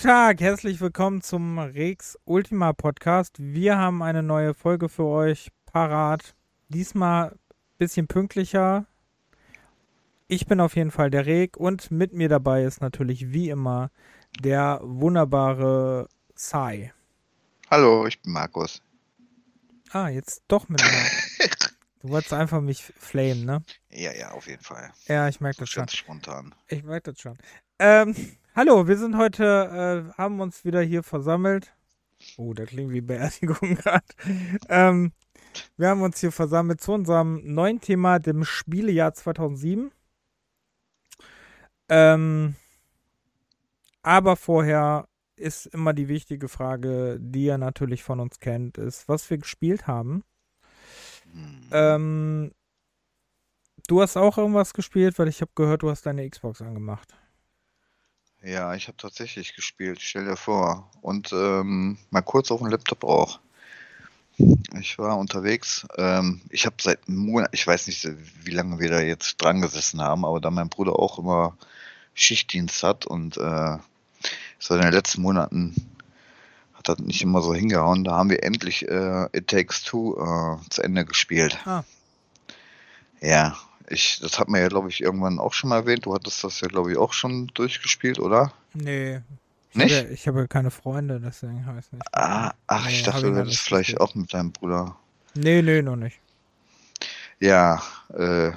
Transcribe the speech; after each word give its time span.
Guten 0.00 0.12
Tag, 0.12 0.40
herzlich 0.40 0.80
willkommen 0.80 1.20
zum 1.20 1.58
Rex 1.58 2.18
Ultima 2.24 2.72
Podcast. 2.72 3.36
Wir 3.38 3.76
haben 3.76 4.02
eine 4.02 4.22
neue 4.22 4.54
Folge 4.54 4.88
für 4.88 5.04
euch 5.04 5.50
parat. 5.66 6.34
Diesmal 6.70 7.32
ein 7.32 7.38
bisschen 7.76 8.06
pünktlicher. 8.08 8.86
Ich 10.26 10.46
bin 10.46 10.58
auf 10.58 10.74
jeden 10.74 10.90
Fall 10.90 11.10
der 11.10 11.26
Reg 11.26 11.58
und 11.58 11.90
mit 11.90 12.14
mir 12.14 12.30
dabei 12.30 12.64
ist 12.64 12.80
natürlich 12.80 13.34
wie 13.34 13.50
immer 13.50 13.90
der 14.40 14.80
wunderbare 14.82 16.08
Sai. 16.34 16.94
Hallo, 17.70 18.06
ich 18.06 18.22
bin 18.22 18.32
Markus. 18.32 18.80
Ah, 19.90 20.08
jetzt 20.08 20.44
doch 20.48 20.70
mit 20.70 20.80
mir. 20.80 20.88
Du 22.02 22.08
wolltest 22.08 22.32
einfach 22.32 22.62
mich 22.62 22.82
flamen, 22.82 23.44
ne? 23.44 23.62
Ja, 23.90 24.14
ja, 24.14 24.30
auf 24.30 24.46
jeden 24.46 24.62
Fall. 24.62 24.90
Ja, 25.08 25.28
ich 25.28 25.42
merke 25.42 25.58
das 25.58 25.68
schon. 25.68 25.82
Ganz 25.82 25.94
spontan. 25.94 26.54
Ich 26.68 26.82
merke 26.82 27.12
das 27.12 27.20
schon. 27.20 27.36
Ähm, 27.78 28.16
hallo, 28.54 28.88
wir 28.88 28.96
sind 28.96 29.16
heute, 29.16 30.10
äh, 30.14 30.18
haben 30.18 30.40
uns 30.40 30.64
wieder 30.64 30.82
hier 30.82 31.02
versammelt. 31.02 31.74
Oh, 32.36 32.52
da 32.52 32.66
klingt 32.66 32.92
wie 32.92 33.00
Beerdigung 33.00 33.74
gerade. 33.76 34.04
ähm, 34.68 35.12
wir 35.76 35.88
haben 35.88 36.02
uns 36.02 36.20
hier 36.20 36.32
versammelt 36.32 36.80
zu 36.80 36.92
unserem 36.92 37.42
neuen 37.44 37.80
Thema, 37.80 38.18
dem 38.18 38.44
Spielejahr 38.44 39.14
2007. 39.14 39.90
Ähm, 41.88 42.54
aber 44.02 44.36
vorher 44.36 45.08
ist 45.36 45.66
immer 45.66 45.92
die 45.92 46.08
wichtige 46.08 46.48
Frage, 46.48 47.18
die 47.20 47.46
ihr 47.46 47.58
natürlich 47.58 48.02
von 48.02 48.20
uns 48.20 48.38
kennt, 48.38 48.78
ist, 48.78 49.08
was 49.08 49.28
wir 49.30 49.38
gespielt 49.38 49.86
haben. 49.86 50.22
Hm. 51.32 51.68
Ähm, 51.72 52.52
du 53.88 54.02
hast 54.02 54.16
auch 54.16 54.38
irgendwas 54.38 54.74
gespielt, 54.74 55.18
weil 55.18 55.28
ich 55.28 55.40
habe 55.40 55.52
gehört, 55.54 55.82
du 55.82 55.90
hast 55.90 56.06
deine 56.06 56.28
Xbox 56.28 56.60
angemacht. 56.60 57.19
Ja, 58.42 58.74
ich 58.74 58.88
habe 58.88 58.96
tatsächlich 58.96 59.54
gespielt, 59.54 60.00
stell 60.00 60.24
dir 60.24 60.36
vor. 60.36 60.90
Und 61.02 61.32
ähm, 61.32 61.98
mal 62.10 62.22
kurz 62.22 62.50
auf 62.50 62.60
dem 62.60 62.68
Laptop 62.68 63.04
auch. 63.04 63.38
Ich 64.80 64.98
war 64.98 65.18
unterwegs. 65.18 65.86
Ähm, 65.98 66.40
ich 66.48 66.64
habe 66.64 66.76
seit 66.80 67.06
Monaten, 67.06 67.54
ich 67.54 67.66
weiß 67.66 67.86
nicht, 67.86 68.08
wie 68.44 68.50
lange 68.50 68.78
wir 68.78 68.88
da 68.88 69.00
jetzt 69.00 69.36
dran 69.36 69.60
gesessen 69.60 70.00
haben, 70.00 70.24
aber 70.24 70.40
da 70.40 70.50
mein 70.50 70.70
Bruder 70.70 70.98
auch 70.98 71.18
immer 71.18 71.56
Schichtdienst 72.14 72.82
hat 72.82 73.04
und 73.04 73.36
äh, 73.36 73.76
so 74.58 74.74
in 74.74 74.80
den 74.80 74.92
letzten 74.92 75.20
Monaten 75.20 75.74
hat 76.74 76.88
das 76.88 76.98
nicht 76.98 77.20
immer 77.20 77.42
so 77.42 77.54
hingehauen. 77.54 78.04
Da 78.04 78.12
haben 78.12 78.30
wir 78.30 78.42
endlich 78.42 78.88
äh, 78.88 79.26
It 79.32 79.48
Takes 79.48 79.82
Two 79.82 80.16
äh, 80.18 80.70
zu 80.70 80.82
Ende 80.82 81.04
gespielt. 81.04 81.58
Ah. 81.66 81.84
Ja, 83.20 83.58
ich, 83.90 84.20
das 84.20 84.38
hat 84.38 84.48
man 84.48 84.60
ja, 84.60 84.68
glaube 84.68 84.88
ich, 84.88 85.02
irgendwann 85.02 85.38
auch 85.38 85.52
schon 85.52 85.70
mal 85.70 85.76
erwähnt. 85.80 86.06
Du 86.06 86.14
hattest 86.14 86.42
das 86.44 86.60
ja, 86.60 86.68
glaube 86.68 86.92
ich, 86.92 86.98
auch 86.98 87.12
schon 87.12 87.48
durchgespielt, 87.48 88.18
oder? 88.18 88.52
Nee. 88.72 89.20
Ich 89.70 89.76
Nicht? 89.76 89.96
Habe, 89.96 90.08
ich 90.08 90.28
habe 90.28 90.48
keine 90.48 90.70
Freunde, 90.70 91.20
deswegen 91.20 91.66
habe 91.66 91.78
ich 91.78 91.86
es 91.86 91.92
nicht. 91.92 92.02
Ah, 92.12 92.54
ach, 92.66 92.86
Nee, 92.86 92.92
ich 92.92 93.02
dachte, 93.02 93.26
ich 93.26 93.32
du 93.32 93.36
hättest 93.36 93.60
vielleicht 93.60 93.90
gespielt. 93.90 94.00
auch 94.00 94.14
mit 94.14 94.32
deinem 94.32 94.52
Bruder. 94.52 94.96
Nee, 95.34 95.62
nee, 95.62 95.82
noch 95.82 95.96
nicht. 95.96 96.18
Ja, 97.38 97.82
äh, 98.12 98.50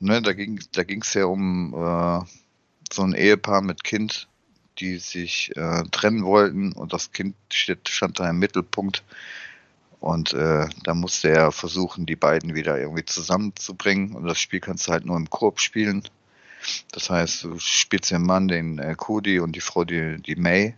ne, 0.00 0.22
da 0.22 0.32
ging 0.32 0.60
da 0.72 0.82
ging's 0.82 1.14
ja 1.14 1.24
um 1.26 1.72
äh, 1.72 2.24
so 2.92 3.02
ein 3.02 3.14
Ehepaar 3.14 3.62
mit 3.62 3.84
Kind, 3.84 4.28
die 4.78 4.98
sich 4.98 5.56
äh, 5.56 5.84
trennen 5.90 6.24
wollten 6.24 6.72
und 6.72 6.92
das 6.92 7.12
Kind 7.12 7.34
steht, 7.50 7.88
stand 7.88 8.20
da 8.20 8.28
im 8.28 8.38
Mittelpunkt. 8.38 9.02
Und 10.06 10.34
äh, 10.34 10.68
da 10.84 10.94
musste 10.94 11.30
er 11.30 11.50
versuchen, 11.50 12.06
die 12.06 12.14
beiden 12.14 12.54
wieder 12.54 12.78
irgendwie 12.78 13.04
zusammenzubringen. 13.04 14.14
Und 14.14 14.24
das 14.24 14.38
Spiel 14.38 14.60
kannst 14.60 14.86
du 14.86 14.92
halt 14.92 15.04
nur 15.04 15.16
im 15.16 15.28
Koop 15.28 15.58
spielen. 15.58 16.08
Das 16.92 17.10
heißt, 17.10 17.42
du 17.42 17.58
spielst 17.58 18.12
den 18.12 18.22
Mann, 18.22 18.46
den 18.46 18.78
äh, 18.78 18.94
Cody 18.96 19.40
und 19.40 19.56
die 19.56 19.60
Frau, 19.60 19.82
die, 19.82 20.22
die 20.22 20.36
May. 20.36 20.76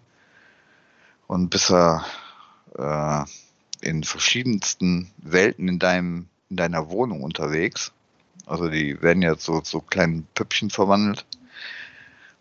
Und 1.26 1.50
bist 1.50 1.70
er 1.70 2.06
äh, 2.78 3.86
in 3.86 4.02
verschiedensten 4.02 5.10
Welten 5.18 5.68
in 5.68 5.78
deinem, 5.78 6.30
in 6.48 6.56
deiner 6.56 6.88
Wohnung 6.88 7.22
unterwegs. 7.22 7.92
Also 8.46 8.70
die 8.70 9.02
werden 9.02 9.20
ja 9.20 9.36
so 9.36 9.60
so 9.62 9.82
kleinen 9.82 10.26
Püppchen 10.34 10.70
verwandelt. 10.70 11.26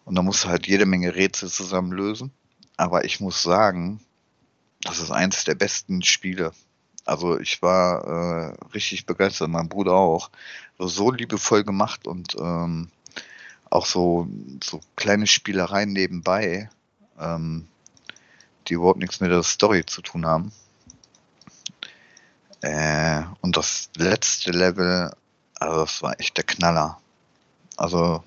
Und 0.06 0.16
da 0.16 0.22
musst 0.22 0.46
du 0.46 0.48
halt 0.48 0.68
jede 0.68 0.86
Menge 0.86 1.16
Rätsel 1.16 1.50
zusammen 1.50 1.92
lösen. 1.92 2.32
Aber 2.78 3.04
ich 3.04 3.20
muss 3.20 3.44
sagen, 3.44 4.00
das 4.84 5.00
ist 5.00 5.12
eins 5.12 5.44
der 5.44 5.56
besten 5.56 6.02
Spiele. 6.02 6.54
Also 7.08 7.40
ich 7.40 7.62
war 7.62 8.04
äh, 8.04 8.54
richtig 8.74 9.06
begeistert, 9.06 9.50
mein 9.50 9.70
Bruder 9.70 9.94
auch. 9.94 10.30
So, 10.78 11.10
liebevoll 11.10 11.64
gemacht 11.64 12.06
und 12.06 12.36
ähm, 12.38 12.90
auch 13.70 13.86
so, 13.86 14.28
so 14.62 14.82
kleine 14.98 15.26
Spielereien 15.26 15.94
nebenbei, 15.94 16.70
ähm, 17.18 17.70
die 18.68 18.74
überhaupt 18.74 19.00
nichts 19.00 19.22
mit 19.22 19.32
der 19.32 19.42
Story 19.44 19.86
zu 19.86 20.02
tun 20.02 20.26
haben. 20.26 20.52
Äh, 22.62 23.24
und 23.40 23.56
das 23.56 23.90
letzte 23.96 24.52
Level, 24.52 25.10
also 25.60 25.80
das 25.80 26.02
war 26.04 26.20
echt 26.20 26.36
der 26.36 26.44
Knaller. 26.44 27.00
Also 27.78 28.22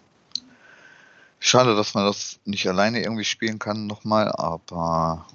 schade, 1.38 1.76
dass 1.76 1.92
man 1.92 2.06
das 2.06 2.40
nicht 2.46 2.66
alleine 2.66 3.02
irgendwie 3.02 3.24
spielen 3.24 3.58
kann 3.58 3.86
nochmal, 3.86 4.32
aber 4.32 5.26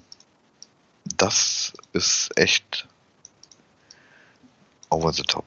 das 1.16 1.72
ist 1.92 2.36
echt 2.36 2.88
over 4.96 5.12
the 5.12 5.22
top. 5.22 5.44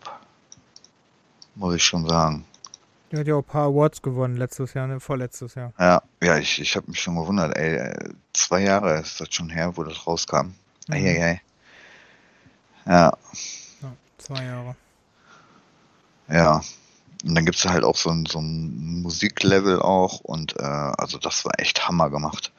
Muss 1.55 1.75
ich 1.75 1.83
schon 1.83 2.07
sagen. 2.07 2.45
Der 3.11 3.21
hat 3.21 3.27
ja 3.27 3.33
auch 3.35 3.39
ein 3.39 3.43
paar 3.43 3.65
Awards 3.67 4.01
gewonnen 4.01 4.37
letztes 4.37 4.73
Jahr, 4.75 4.85
ne? 4.87 4.99
Vorletztes 4.99 5.55
Jahr. 5.55 5.73
Ja, 5.79 6.01
ja, 6.21 6.37
ich, 6.37 6.61
ich 6.61 6.75
habe 6.75 6.89
mich 6.91 7.01
schon 7.01 7.15
gewundert, 7.15 7.57
ey, 7.57 7.75
äh, 7.77 8.09
zwei 8.33 8.61
Jahre 8.61 8.99
ist 8.99 9.19
das 9.19 9.33
schon 9.33 9.49
her, 9.49 9.75
wo 9.75 9.83
das 9.83 10.05
rauskam. 10.05 10.53
Mhm. 10.87 10.93
Eieiei. 10.93 11.41
Ja, 12.85 13.17
Ja, 13.81 13.93
zwei 14.17 14.43
Jahre. 14.43 14.75
ja. 16.27 16.61
Und 17.25 17.35
dann 17.35 17.43
gibt's 17.45 17.65
halt 17.65 17.83
auch 17.83 17.97
so 17.97 18.09
ein, 18.11 18.25
so 18.25 18.39
ein 18.39 19.01
Musiklevel 19.01 19.81
auch 19.81 20.21
und 20.21 20.57
äh, 20.57 20.63
also 20.63 21.17
das 21.17 21.43
war 21.43 21.51
echt 21.59 21.85
Hammer 21.85 22.09
gemacht. 22.09 22.53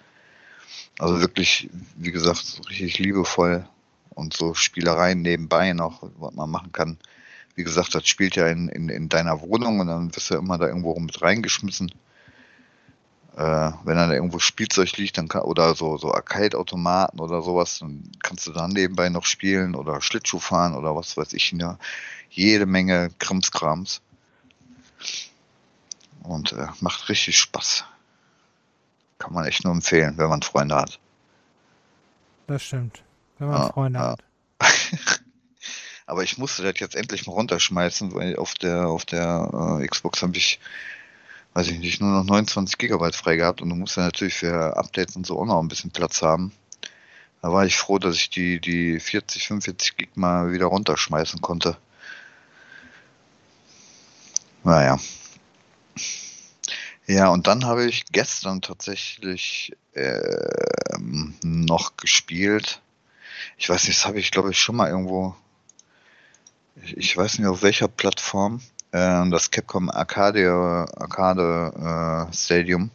Also 0.98 1.18
wirklich, 1.20 1.70
wie 1.96 2.10
gesagt, 2.12 2.44
so 2.44 2.60
richtig 2.64 2.98
liebevoll 2.98 3.66
und 4.10 4.34
so 4.34 4.54
Spielereien 4.54 5.22
nebenbei 5.22 5.72
noch, 5.72 6.03
was 6.19 6.34
man 6.34 6.50
machen 6.50 6.72
kann. 6.72 6.98
Wie 7.54 7.65
gesagt, 7.65 7.94
das 7.94 8.06
spielt 8.06 8.37
ja 8.37 8.47
in, 8.48 8.69
in, 8.69 8.88
in 8.88 9.09
deiner 9.09 9.41
Wohnung 9.41 9.81
und 9.81 9.88
dann 9.88 10.15
wirst 10.15 10.31
du 10.31 10.34
ja 10.34 10.41
immer 10.41 10.59
da 10.59 10.66
irgendwo 10.66 10.98
mit 10.98 11.21
reingeschmissen. 11.21 11.93
Äh, 13.37 13.72
wenn 13.84 13.97
dann 13.97 14.09
da 14.09 14.15
irgendwo 14.15 14.38
Spielzeug 14.38 14.97
liegt, 14.97 15.19
dann 15.19 15.28
kann, 15.28 15.43
oder 15.43 15.75
so, 15.75 15.97
so 15.98 16.12
Arcade-Automaten 16.12 17.21
oder 17.21 17.43
sowas, 17.43 17.78
dann 17.78 18.10
kannst 18.22 18.47
du 18.47 18.53
da 18.53 18.66
nebenbei 18.66 19.09
noch 19.09 19.25
spielen 19.25 19.75
oder 19.75 20.00
Schlittschuh 20.00 20.41
fahren 20.41 20.75
oder 20.75 20.97
was 20.97 21.16
weiß 21.16 21.32
ich. 21.32 21.53
Ja, 21.53 21.78
jede 22.31 22.66
Menge 22.66 23.10
Krimskrams. 23.19 24.03
Und 26.22 26.53
äh, 26.53 26.66
macht 26.80 27.09
richtig 27.09 27.39
Spaß. 27.39 27.84
Kann 29.18 29.33
man 29.33 29.47
echt 29.47 29.65
nur 29.65 29.72
empfehlen, 29.72 30.18
wenn 30.18 30.28
man 30.28 30.42
Freunde 30.42 30.77
hat. 30.77 30.98
Das 32.47 32.63
stimmt. 32.63 33.03
Wenn 33.41 33.48
man 33.48 33.63
Ja, 33.63 33.72
Freunde 33.72 33.98
ja. 33.98 34.10
hat. 34.10 34.22
Aber 36.07 36.22
ich 36.22 36.37
musste 36.39 36.63
das 36.63 36.78
jetzt 36.78 36.95
endlich 36.95 37.27
mal 37.27 37.33
runterschmeißen, 37.33 38.15
weil 38.15 38.37
auf 38.37 38.54
der 38.54 38.89
auf 38.89 39.04
der 39.07 39.78
äh, 39.81 39.87
Xbox 39.87 40.22
habe 40.22 40.37
ich, 40.37 40.60
weiß 41.54 41.69
ich 41.69 41.78
nicht, 41.78 42.01
nur 42.01 42.10
noch 42.10 42.25
29 42.25 42.77
Gigabyte 42.77 43.16
frei 43.16 43.37
gehabt 43.37 43.63
und 43.63 43.71
du 43.71 43.77
musst 43.77 43.97
ja 43.97 44.03
natürlich 44.04 44.34
für 44.34 44.77
Updates 44.77 45.16
und 45.16 45.27
so 45.27 45.41
auch 45.41 45.47
noch 45.47 45.60
ein 45.60 45.69
bisschen 45.69 45.91
Platz 45.91 46.21
haben. 46.21 46.53
Da 47.41 47.51
war 47.51 47.65
ich 47.65 47.78
froh, 47.78 47.98
dass 47.98 48.16
ich 48.16 48.28
die, 48.28 48.60
die 48.60 49.01
40, 49.01 49.47
45 49.47 49.97
Gig 49.97 50.10
mal 50.16 50.53
wieder 50.53 50.66
runterschmeißen 50.66 51.41
konnte. 51.41 51.78
Naja. 54.65 54.98
Ja, 57.07 57.28
und 57.28 57.47
dann 57.47 57.65
habe 57.65 57.87
ich 57.87 58.04
gestern 58.13 58.60
tatsächlich 58.60 59.72
ähm, 59.95 61.34
noch 61.42 61.97
gespielt. 61.97 62.83
Ich 63.57 63.69
weiß 63.69 63.87
nicht, 63.87 63.98
das 63.98 64.07
habe 64.07 64.19
ich 64.19 64.31
glaube 64.31 64.51
ich 64.51 64.59
schon 64.59 64.77
mal 64.77 64.89
irgendwo. 64.89 65.34
Ich, 66.83 66.97
ich 66.97 67.16
weiß 67.16 67.39
nicht 67.39 67.48
auf 67.48 67.63
welcher 67.63 67.89
Plattform. 67.89 68.60
Äh, 68.92 69.28
das 69.31 69.51
Capcom 69.51 69.91
Arcade, 69.91 70.87
Arcade 70.97 72.28
äh, 72.31 72.34
Stadium. 72.34 72.91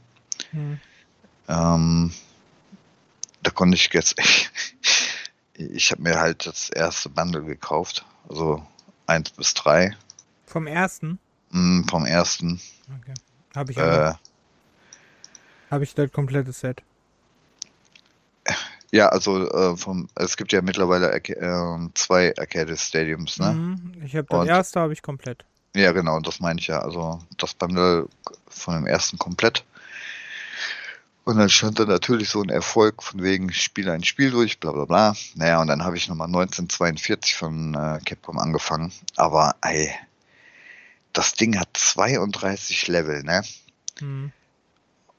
Hm. 0.52 0.80
Ähm, 1.48 2.14
da 3.44 3.52
konnte 3.52 3.76
ich 3.76 3.90
jetzt. 3.94 4.16
ich 5.54 5.92
habe 5.92 6.02
mir 6.02 6.20
halt 6.20 6.46
das 6.46 6.70
erste 6.70 7.10
Bundle 7.10 7.44
gekauft. 7.44 8.06
Also 8.28 8.66
1 9.08 9.32
bis 9.32 9.54
3 9.54 9.96
Vom 10.48 10.68
ersten? 10.68 11.20
mm, 11.52 11.84
vom 11.90 12.06
ersten. 12.06 12.60
Okay. 13.00 13.14
Habe 13.56 13.72
ich, 13.72 13.78
Äh, 13.78 14.14
hab 15.70 15.82
ich 15.82 15.94
das 15.94 16.12
komplette 16.12 16.52
Set. 16.52 16.82
Ja, 18.96 19.10
also 19.10 19.48
äh, 19.50 19.76
vom, 19.78 20.08
es 20.16 20.38
gibt 20.38 20.54
ja 20.54 20.62
mittlerweile 20.62 21.12
ähm, 21.18 21.92
zwei 21.96 22.34
Arcade 22.38 22.76
Stadiums, 22.78 23.38
ne? 23.40 23.52
Mhm. 23.52 24.02
Ich 24.06 24.16
habe 24.16 24.28
das 24.30 24.40
Und- 24.40 24.48
erste 24.48 24.80
habe 24.80 24.94
ich 24.94 25.02
komplett. 25.02 25.44
Ja, 25.76 25.92
genau, 25.92 26.22
das 26.22 26.40
meine 26.40 26.60
ich 26.62 26.68
ja. 26.68 26.80
Also 26.80 27.20
das 27.38 27.54
Bundle 27.54 28.08
von 28.48 28.76
dem 28.76 28.88
ersten 28.88 29.18
komplett. 29.18 29.66
Und 31.26 31.38
dann 31.38 31.50
stand 31.50 31.80
da 31.80 31.86
natürlich 31.86 32.30
so 32.30 32.42
ein 32.42 32.50
Erfolg 32.50 33.04
von 33.04 33.22
wegen, 33.22 33.52
spiele 33.52 33.92
ein 33.92 34.04
Spiel 34.06 34.32
durch, 34.32 34.60
bla 34.60 34.72
bla 34.72 34.86
bla. 34.86 35.16
Naja, 35.36 35.60
und 35.60 35.68
dann 35.68 35.84
habe 35.84 35.98
ich 35.98 36.08
nochmal 36.08 36.28
1942 36.28 37.36
von 37.36 37.74
äh, 37.74 38.00
Capcom 38.06 38.38
angefangen. 38.40 38.94
Aber 39.18 39.56
ey, 39.62 39.92
das 41.12 41.34
Ding 41.34 41.60
hat 41.60 41.70
32 41.74 42.88
Level, 42.88 43.24
ne? 43.24 43.42
Mhm. 44.00 44.32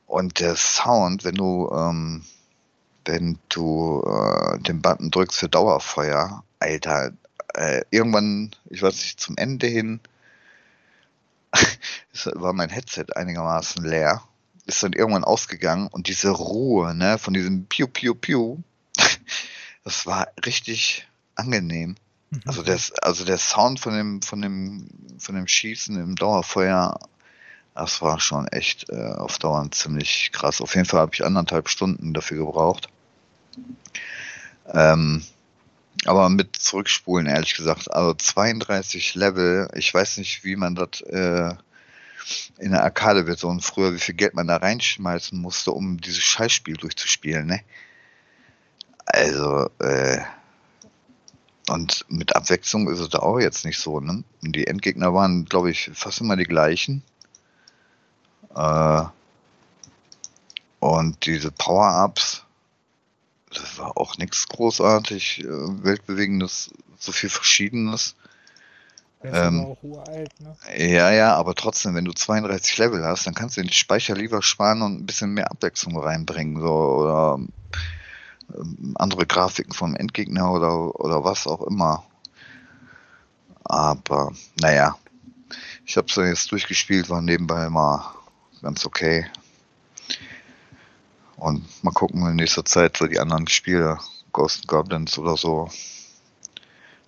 Und 0.07 0.41
der 0.41 0.57
Sound, 0.57 1.25
wenn 1.25 1.35
du, 1.35 1.69
ähm, 1.71 2.25
wenn 3.07 3.39
du 3.49 4.03
äh, 4.03 4.59
den 4.61 4.83
Button 4.83 5.11
drückst 5.11 5.39
für 5.39 5.49
Dauerfeuer, 5.49 6.45
Alter, 6.59 7.13
äh, 7.55 7.83
irgendwann, 7.91 8.55
ich 8.71 8.83
weiß 8.83 8.95
nicht, 8.95 9.21
zum 9.21 9.37
Ende 9.37 9.67
hin, 9.67 10.01
war 12.35 12.53
mein 12.53 12.71
Headset 12.71 13.07
einigermaßen 13.15 13.85
leer 13.85 14.23
ist 14.67 14.83
dann 14.83 14.93
irgendwann 14.93 15.25
ausgegangen 15.25 15.89
und 15.89 16.09
diese 16.09 16.31
Ruhe, 16.31 16.95
ne, 16.95 17.19
von 17.19 17.33
diesem 17.33 17.67
Piu 17.67 17.87
Piu 17.87 18.15
Piu, 18.15 18.59
das 19.85 20.07
war 20.07 20.29
richtig 20.45 21.09
angenehm. 21.37 21.95
Mhm. 22.31 22.43
Also 22.45 22.63
das, 22.63 22.93
also 23.01 23.25
der 23.25 23.39
Sound 23.39 23.81
von 23.81 23.95
dem, 23.95 24.23
von 24.23 24.43
dem, 24.43 24.89
von 25.19 25.37
dem 25.37 25.47
Schießen 25.47 25.97
im 25.99 26.17
Dauerfeuer, 26.17 26.99
das 27.75 28.03
war 28.03 28.19
schon 28.19 28.49
echt 28.49 28.89
äh, 28.91 29.13
auf 29.13 29.39
Dauer 29.39 29.71
ziemlich 29.71 30.31
krass. 30.33 30.61
Auf 30.61 30.75
jeden 30.75 30.87
Fall 30.87 31.01
habe 31.01 31.13
ich 31.15 31.25
anderthalb 31.25 31.69
Stunden 31.69 32.13
dafür 32.13 32.39
gebraucht. 32.39 32.89
Ähm, 34.73 35.23
aber 36.05 36.29
mit 36.29 36.57
zurückspulen, 36.57 37.27
ehrlich 37.27 37.55
gesagt. 37.55 37.91
Also 37.91 38.15
32 38.15 39.15
Level, 39.15 39.69
ich 39.75 39.93
weiß 39.93 40.19
nicht, 40.19 40.45
wie 40.45 40.57
man 40.57 40.75
das 40.75 41.01
äh, 41.03 41.55
in 42.59 42.73
der 42.73 42.83
Arcade-Version 42.83 43.61
früher, 43.61 43.95
wie 43.95 43.99
viel 43.99 44.15
Geld 44.15 44.35
man 44.35 44.49
da 44.49 44.57
reinschmeißen 44.57 45.39
musste, 45.39 45.73
um 45.73 46.01
dieses 46.01 46.23
Scheißspiel 46.23 46.77
durchzuspielen, 46.77 47.47
ne? 47.47 47.61
Also, 49.05 49.71
äh, 49.79 50.21
und 51.69 52.05
mit 52.09 52.35
Abwechslung 52.35 52.89
ist 52.89 52.99
es 52.99 53.09
da 53.09 53.21
auch 53.21 53.39
jetzt 53.39 53.65
nicht 53.65 53.79
so, 53.79 54.01
ne? 54.01 54.25
Und 54.43 54.53
die 54.57 54.67
Endgegner 54.67 55.15
waren, 55.15 55.45
glaube 55.45 55.71
ich, 55.71 55.91
fast 55.95 56.21
immer 56.21 56.37
die 56.37 56.45
gleichen. 56.45 57.03
Äh, 58.55 59.05
und 60.81 61.27
diese 61.27 61.51
Power-Ups, 61.51 62.46
das 63.59 63.79
war 63.79 63.97
auch 63.97 64.19
nichts 64.19 64.47
großartig, 64.49 65.45
äh, 65.45 65.47
weltbewegendes, 65.49 66.71
so 66.99 67.13
viel 67.13 67.31
Verschiedenes. 67.31 68.15
Ähm, 69.23 69.77
uralt, 69.83 70.31
ne? 70.41 70.57
Ja, 70.77 71.11
ja, 71.11 71.35
aber 71.35 71.55
trotzdem, 71.55 71.95
wenn 71.95 72.05
du 72.05 72.13
32 72.13 72.79
Level 72.79 73.05
hast, 73.05 73.27
dann 73.27 73.35
kannst 73.35 73.57
du 73.57 73.63
den 73.63 73.73
Speicher 73.73 74.15
lieber 74.15 74.43
sparen 74.43 74.83
und 74.83 75.01
ein 75.01 75.07
bisschen 75.07 75.33
mehr 75.33 75.51
Abwechslung 75.51 75.99
reinbringen, 75.99 76.61
so 76.61 76.73
oder 76.73 77.39
ähm, 78.55 78.95
andere 78.97 79.27
Grafiken 79.27 79.73
vom 79.73 79.97
Endgegner 79.97 80.53
oder, 80.53 81.01
oder 81.01 81.25
was 81.25 81.47
auch 81.47 81.63
immer. 81.63 82.05
Aber 83.65 84.33
naja, 84.61 84.97
ich 85.85 85.97
habe 85.97 86.07
es 86.09 86.15
dann 86.15 86.27
jetzt 86.27 86.53
durchgespielt, 86.53 87.09
war 87.11 87.23
nebenbei 87.23 87.69
mal 87.69 88.15
ganz 88.63 88.85
okay. 88.87 89.27
Und 91.37 91.85
mal 91.85 91.93
gucken 91.93 92.27
in 92.27 92.37
nächster 92.37 92.65
Zeit 92.65 92.97
so 92.97 93.07
die 93.07 93.21
anderen 93.21 93.47
Spiele, 93.47 93.99
Ghost 94.33 94.67
Goblins 94.67 95.19
oder 95.19 95.37
so. 95.37 95.71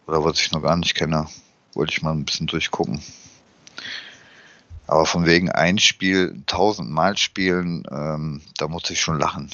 Oder 0.06 0.24
was 0.24 0.40
ich 0.40 0.52
noch 0.52 0.62
gar 0.62 0.76
nicht 0.76 0.94
kenne 0.94 1.26
wollte 1.78 1.92
ich 1.92 2.02
mal 2.02 2.10
ein 2.10 2.24
bisschen 2.24 2.48
durchgucken. 2.48 3.00
Aber 4.88 5.06
von 5.06 5.26
wegen 5.26 5.50
ein 5.50 5.78
Spiel 5.78 6.42
tausendmal 6.46 7.16
spielen, 7.16 7.84
ähm, 7.90 8.40
da 8.56 8.68
muss 8.68 8.90
ich 8.90 9.00
schon 9.00 9.18
lachen. 9.18 9.50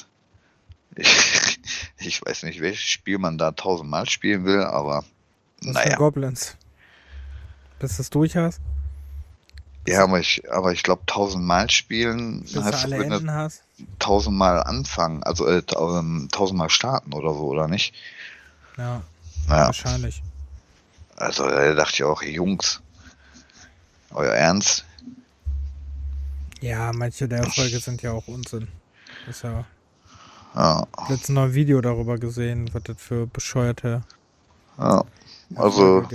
Ich, 0.95 1.59
ich, 1.99 2.25
weiß 2.25 2.43
nicht, 2.43 2.61
welches 2.61 2.83
Spiel 2.83 3.19
man 3.19 3.37
da 3.37 3.51
tausendmal 3.51 4.09
spielen 4.09 4.45
will, 4.45 4.63
aber 4.63 5.03
naja. 5.61 5.97
Goblins. 5.97 6.55
Bis 7.79 7.97
du 7.97 8.01
es 8.01 8.09
durch 8.09 8.35
hast? 8.35 8.61
Ja, 9.87 10.03
aber 10.03 10.19
ich, 10.19 10.41
aber 10.51 10.71
ich 10.71 10.83
glaube, 10.83 11.03
tausendmal 11.05 11.69
spielen 11.69 12.41
Bis 12.41 12.55
heißt, 12.55 12.85
du 12.85 12.93
alle 12.93 13.03
Enden 13.05 13.31
hast. 13.31 13.63
tausendmal 13.99 14.63
anfangen, 14.63 15.21
also 15.23 15.45
äh, 15.47 15.61
ähm, 15.77 16.27
tausendmal 16.31 16.69
starten 16.69 17.13
oder 17.13 17.33
so, 17.33 17.45
oder 17.47 17.67
nicht? 17.67 17.93
Ja, 18.77 19.03
naja. 19.47 19.65
wahrscheinlich. 19.67 20.23
Also 21.15 21.47
da 21.47 21.73
dachte 21.73 21.93
ich 21.93 22.03
auch, 22.03 22.23
Jungs, 22.23 22.81
euer 24.11 24.33
Ernst? 24.33 24.85
Ja, 26.61 26.91
manche 26.93 27.27
der 27.27 27.39
Erfolge 27.39 27.79
sind 27.79 28.01
ja 28.01 28.11
auch 28.11 28.27
Unsinn. 28.27 28.67
Ist 29.29 29.43
ja. 29.43 29.65
Ja. 30.55 30.87
Letztens 31.09 31.29
noch 31.29 31.43
ein 31.43 31.53
Video 31.53 31.79
darüber 31.81 32.17
gesehen, 32.17 32.69
was 32.73 32.83
das 32.83 32.97
für 32.97 33.27
bescheuerte. 33.27 34.01
Ja. 34.77 35.03
Also 35.55 36.07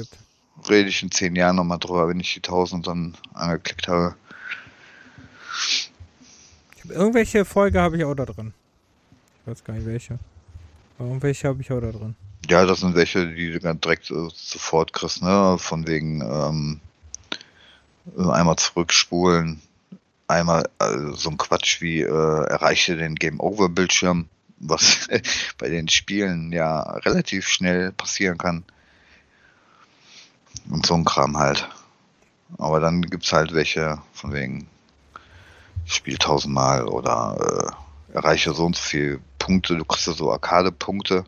rede 0.68 0.88
ich 0.88 1.02
in 1.02 1.10
zehn 1.10 1.36
Jahren 1.36 1.56
nochmal 1.56 1.78
drüber, 1.78 2.08
wenn 2.08 2.20
ich 2.20 2.34
die 2.34 2.40
1000 2.40 2.86
dann 2.86 3.16
angeklickt 3.34 3.88
habe. 3.88 4.14
Irgendwelche 6.88 7.44
Folge 7.44 7.80
habe 7.80 7.96
ich 7.96 8.04
auch 8.04 8.14
da 8.14 8.24
drin. 8.24 8.52
Ich 9.42 9.50
weiß 9.50 9.64
gar 9.64 9.74
nicht 9.74 9.86
welche. 9.86 10.18
irgendwelche 10.98 11.48
habe 11.48 11.60
ich 11.62 11.70
auch 11.70 11.80
da 11.80 11.92
drin. 11.92 12.16
Ja, 12.48 12.64
das 12.64 12.80
sind 12.80 12.94
welche, 12.94 13.32
die 13.32 13.52
du 13.52 13.60
dann 13.60 13.80
direkt 13.80 14.10
äh, 14.10 14.28
sofort 14.34 14.92
kriegst, 14.92 15.22
ne? 15.22 15.56
Von 15.58 15.86
wegen 15.86 16.20
ähm, 16.22 16.80
einmal 18.16 18.56
zurückspulen, 18.56 19.60
einmal 20.26 20.68
also 20.78 21.14
so 21.14 21.30
ein 21.30 21.36
Quatsch 21.36 21.80
wie 21.80 22.00
äh, 22.00 22.06
erreiche 22.06 22.96
den 22.96 23.14
Game 23.14 23.40
Over 23.40 23.68
Bildschirm, 23.68 24.28
was 24.58 25.08
bei 25.58 25.68
den 25.68 25.88
Spielen 25.88 26.52
ja 26.52 26.80
relativ 26.80 27.46
schnell 27.46 27.92
passieren 27.92 28.38
kann. 28.38 28.64
Und 30.68 30.86
so 30.86 30.94
ein 30.94 31.04
Kram 31.04 31.36
halt. 31.36 31.68
Aber 32.58 32.80
dann 32.80 33.02
gibt's 33.02 33.32
halt 33.32 33.54
welche 33.54 34.02
von 34.12 34.32
wegen 34.32 34.68
Spiel 35.86 36.18
tausendmal 36.18 36.86
oder 36.86 37.74
äh, 38.12 38.14
erreiche 38.14 38.52
so 38.52 38.66
und 38.66 38.76
so 38.76 38.82
viele 38.82 39.20
Punkte. 39.38 39.76
Du 39.76 39.84
kriegst 39.84 40.06
ja 40.06 40.12
so 40.12 40.32
Arcade-Punkte 40.32 41.24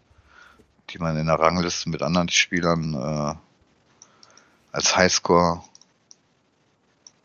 die 0.92 0.98
man 0.98 1.16
in 1.16 1.26
der 1.26 1.38
Rangliste 1.38 1.88
mit 1.88 2.02
anderen 2.02 2.28
Spielern 2.28 2.94
äh, 2.94 3.34
als 4.72 4.96
Highscore 4.96 5.62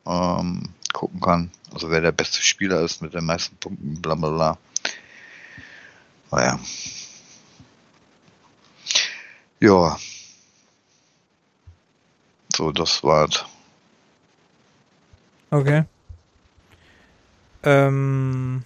ähm, 0.06 0.70
gucken 0.94 1.20
kann. 1.20 1.52
Also 1.74 1.90
wer 1.90 2.02
der 2.02 2.12
beste 2.12 2.42
Spieler 2.42 2.82
ist 2.82 3.02
mit 3.02 3.14
den 3.14 3.26
meisten 3.26 3.58
Punkten, 3.58 4.02
bla 4.02 4.16
bla 4.16 4.30
bla. 4.30 4.58
Naja. 6.32 6.60
Ja. 9.60 9.98
So, 12.58 12.72
das 12.72 13.04
war's. 13.04 13.46
Okay. 15.52 15.84
Ähm, 17.62 18.64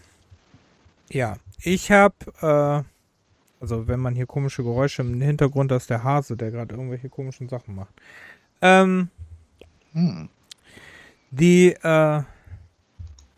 ja, 1.10 1.36
ich 1.62 1.92
habe 1.92 2.16
äh, 2.42 2.92
also 3.60 3.88
wenn 3.90 4.00
man 4.00 4.16
hier 4.16 4.28
komische 4.28 4.64
Geräusche 4.64 5.02
im 5.02 5.20
Hintergrund, 5.20 5.72
das 5.72 5.84
ist 5.84 5.90
der 5.90 6.06
Hase, 6.06 6.38
der 6.38 6.52
gerade 6.52 6.74
irgendwelche 6.74 7.10
komischen 7.10 7.50
Sachen 7.50 7.76
macht. 7.76 7.94
Ähm, 8.62 9.10
hm. 9.92 10.30
Die, 11.32 11.74
äh, 11.74 12.24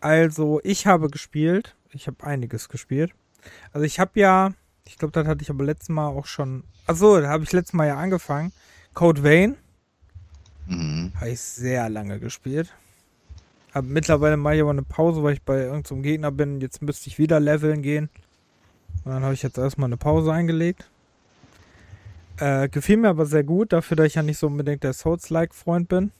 also 0.00 0.60
ich 0.62 0.86
habe 0.86 1.10
gespielt. 1.10 1.74
Ich 1.90 2.06
habe 2.06 2.24
einiges 2.24 2.68
gespielt. 2.68 3.12
Also 3.72 3.84
ich 3.84 3.98
habe 3.98 4.20
ja, 4.20 4.52
ich 4.86 4.98
glaube, 4.98 5.10
das 5.10 5.26
hatte 5.26 5.42
ich 5.42 5.50
aber 5.50 5.64
letztes 5.64 5.88
Mal 5.88 6.06
auch 6.06 6.26
schon. 6.26 6.62
Achso, 6.86 7.20
da 7.20 7.28
habe 7.28 7.42
ich 7.42 7.50
letztes 7.50 7.74
Mal 7.74 7.88
ja 7.88 7.96
angefangen. 7.96 8.52
Code 8.94 9.24
Vein. 9.24 9.56
Mhm. 10.66 11.12
Habe 11.16 11.30
ich 11.30 11.40
sehr 11.40 11.88
lange 11.88 12.18
gespielt. 12.20 12.74
Hab 13.72 13.84
mittlerweile 13.84 14.36
mache 14.36 14.54
ich 14.54 14.60
aber 14.60 14.70
eine 14.70 14.82
Pause, 14.82 15.22
weil 15.22 15.34
ich 15.34 15.42
bei 15.42 15.62
irgendeinem 15.62 16.02
Gegner 16.02 16.30
bin. 16.30 16.60
Jetzt 16.60 16.80
müsste 16.80 17.08
ich 17.08 17.18
wieder 17.18 17.40
leveln 17.40 17.82
gehen. 17.82 18.08
Und 19.04 19.12
dann 19.12 19.22
habe 19.22 19.34
ich 19.34 19.42
jetzt 19.42 19.58
erstmal 19.58 19.88
eine 19.88 19.96
Pause 19.96 20.32
eingelegt. 20.32 20.88
Äh, 22.38 22.68
gefiel 22.68 22.96
mir 22.96 23.08
aber 23.08 23.26
sehr 23.26 23.44
gut, 23.44 23.72
dafür, 23.72 23.96
dass 23.96 24.06
ich 24.06 24.14
ja 24.14 24.22
nicht 24.22 24.38
so 24.38 24.46
unbedingt 24.46 24.82
der 24.82 24.92
Souls-like-Freund 24.92 25.88
bin. 25.88 26.12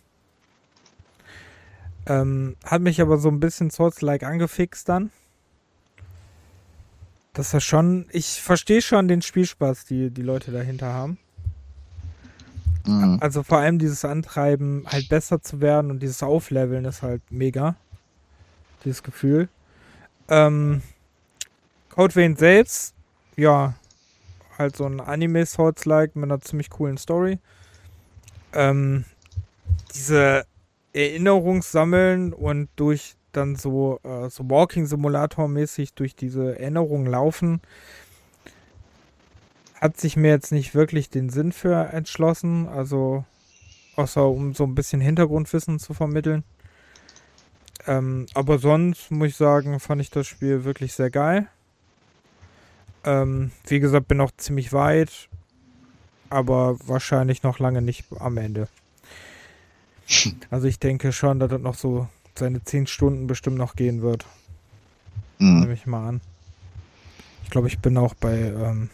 Ähm, 2.06 2.56
hat 2.64 2.82
mich 2.82 3.00
aber 3.00 3.18
so 3.18 3.28
ein 3.28 3.40
bisschen 3.40 3.70
Souls-like 3.70 4.22
angefixt 4.22 4.88
dann. 4.88 5.10
Das 7.32 7.52
ist 7.52 7.64
schon, 7.64 8.06
ich 8.12 8.40
verstehe 8.40 8.82
schon 8.82 9.08
den 9.08 9.22
Spielspaß, 9.22 9.86
die 9.86 10.10
die 10.10 10.22
Leute 10.22 10.52
dahinter 10.52 10.92
haben. 10.92 11.18
Mhm. 12.87 13.19
Also 13.21 13.43
vor 13.43 13.59
allem 13.59 13.79
dieses 13.79 14.05
Antreiben, 14.05 14.85
halt 14.87 15.09
besser 15.09 15.41
zu 15.41 15.61
werden 15.61 15.91
und 15.91 16.00
dieses 16.00 16.23
Aufleveln 16.23 16.85
ist 16.85 17.03
halt 17.03 17.23
mega. 17.31 17.76
Dieses 18.85 19.03
Gefühl. 19.03 19.49
Ähm, 20.29 20.83
Code 21.91 22.14
Vein 22.14 22.37
selbst, 22.37 22.95
ja, 23.37 23.75
halt 24.59 24.76
so 24.76 24.85
ein 24.85 25.00
Anime-Souls-like 25.00 26.17
mit 26.17 26.25
einer 26.25 26.41
ziemlich 26.41 26.71
coolen 26.71 26.99
Story. 26.99 27.38
Ähm, 28.53 29.05
diese 29.95 30.45
Erinnerungssammeln 30.93 32.33
und 32.33 32.69
durch 32.76 33.17
dann 33.33 33.57
so, 33.57 33.99
äh, 34.05 34.31
so 34.31 34.45
Walking-Simulator-mäßig 34.49 35.95
durch 35.95 36.14
diese 36.14 36.59
Erinnerungen 36.59 37.07
laufen. 37.07 37.61
Hat 39.81 39.99
sich 39.99 40.16
mir 40.16 40.31
jetzt 40.31 40.52
nicht 40.52 40.75
wirklich 40.75 41.11
den 41.11 41.31
Sinn 41.31 41.52
für 41.52 41.93
entschlossen, 41.93 42.69
also 42.69 43.25
außer 43.97 44.26
um 44.26 44.54
so 44.54 44.64
ein 44.64 44.75
bisschen 44.75 45.00
Hintergrundwissen 45.00 45.78
zu 45.78 45.95
vermitteln. 45.95 46.45
Ähm, 47.87 48.26
aber 48.35 48.59
sonst 48.59 49.11
muss 49.11 49.28
ich 49.28 49.37
sagen, 49.37 49.78
fand 49.81 50.00
ich 50.00 50.11
das 50.11 50.26
Spiel 50.26 50.64
wirklich 50.64 50.95
sehr 50.95 51.11
geil. 51.11 51.49
Ähm, 53.04 53.50
wie 53.66 53.81
gesagt, 53.81 54.09
bin 54.09 54.21
auch 54.21 54.31
ziemlich 54.37 54.73
weit, 54.73 55.28
aber 56.31 56.78
wahrscheinlich 56.87 57.43
noch 57.43 57.59
lange 57.59 57.83
nicht 57.83 58.07
am 58.19 58.38
Ende. 58.38 58.69
Also 60.50 60.66
ich 60.66 60.78
denke 60.78 61.12
schon, 61.12 61.38
dass 61.38 61.50
das 61.50 61.61
noch 61.61 61.75
so 61.75 62.09
seine 62.35 62.62
10 62.62 62.87
Stunden 62.87 63.26
bestimmt 63.26 63.57
noch 63.57 63.76
gehen 63.76 64.02
wird. 64.02 64.26
Mhm. 65.38 65.61
Nehme 65.61 65.75
ich 65.75 65.87
mal 65.87 66.09
an. 66.09 66.21
Ich 67.45 67.50
glaube, 67.50 67.69
ich 67.69 67.78
bin 67.78 67.97
auch 67.97 68.14
bei 68.14 68.38
ähm, 68.38 68.90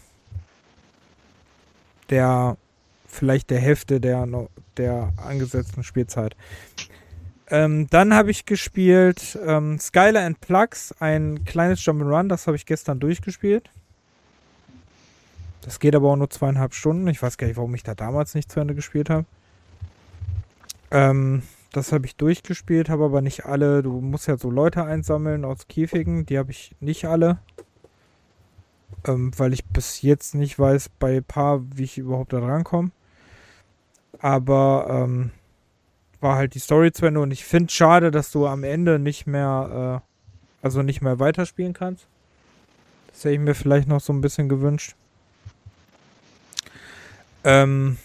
der 2.11 2.57
vielleicht 3.07 3.50
der 3.50 3.61
Hälfte 3.61 4.00
der, 4.00 4.26
der 4.76 5.12
angesetzten 5.17 5.83
Spielzeit. 5.83 6.37
Ähm, 7.49 7.88
dann 7.90 8.14
habe 8.14 8.31
ich 8.31 8.47
gespielt 8.47 9.37
ähm, 9.45 9.79
Skylar 9.81 10.25
and 10.25 10.40
Plugs, 10.40 10.95
ein 11.00 11.45
kleines 11.45 11.81
Jump'n'Run, 11.81 12.29
das 12.29 12.47
habe 12.47 12.57
ich 12.57 12.64
gestern 12.64 13.00
durchgespielt. 13.00 13.71
Das 15.62 15.81
geht 15.81 15.95
aber 15.95 16.11
auch 16.11 16.17
nur 16.17 16.31
zweieinhalb 16.31 16.75
Stunden. 16.75 17.09
Ich 17.09 17.21
weiß 17.21 17.37
gar 17.37 17.49
nicht, 17.49 17.57
warum 17.57 17.75
ich 17.75 17.83
da 17.83 17.95
damals 17.95 18.35
nicht 18.35 18.50
zu 18.50 18.61
Ende 18.61 18.75
gespielt 18.75 19.11
habe. 19.11 19.26
Ähm, 20.90 21.43
das 21.73 21.93
habe 21.93 22.07
ich 22.07 22.17
durchgespielt, 22.17 22.88
habe 22.88 23.05
aber 23.05 23.21
nicht 23.21 23.45
alle. 23.47 23.83
Du 23.83 24.00
musst 24.00 24.26
ja 24.26 24.37
so 24.37 24.50
Leute 24.50 24.85
einsammeln 24.85 25.45
aus 25.45 25.69
Käfigen. 25.69 26.26
Die 26.26 26.38
habe 26.38 26.50
ich 26.50 26.75
nicht 26.81 27.05
alle. 27.05 27.38
Ähm, 29.07 29.33
weil 29.37 29.53
ich 29.53 29.65
bis 29.65 30.03
jetzt 30.03 30.35
nicht 30.35 30.59
weiß 30.59 30.91
bei 30.99 31.21
paar, 31.21 31.63
wie 31.75 31.85
ich 31.85 31.99
überhaupt 31.99 32.33
da 32.33 32.41
rankomme. 32.41 32.91
Aber 34.19 34.87
ähm, 34.91 35.31
war 36.21 36.37
halt 36.37 36.55
die 36.55 36.59
Story 36.59 36.93
zu 36.93 37.07
Ende 37.07 37.21
und 37.21 37.31
ich 37.31 37.45
finde 37.45 37.73
schade, 37.73 38.11
dass 38.11 38.31
du 38.31 38.47
am 38.47 38.65
Ende 38.65 38.99
nicht 38.99 39.27
mehr, 39.27 40.03
äh, 40.03 40.65
also 40.65 40.83
nicht 40.83 41.01
mehr 41.01 41.19
weiterspielen 41.19 41.73
kannst. 41.73 42.07
Das 43.09 43.25
hätte 43.25 43.35
ich 43.35 43.41
mir 43.41 43.55
vielleicht 43.55 43.89
noch 43.89 44.01
so 44.01 44.13
ein 44.13 44.21
bisschen 44.21 44.49
gewünscht. 44.49 44.95
Ähm, 47.43 47.97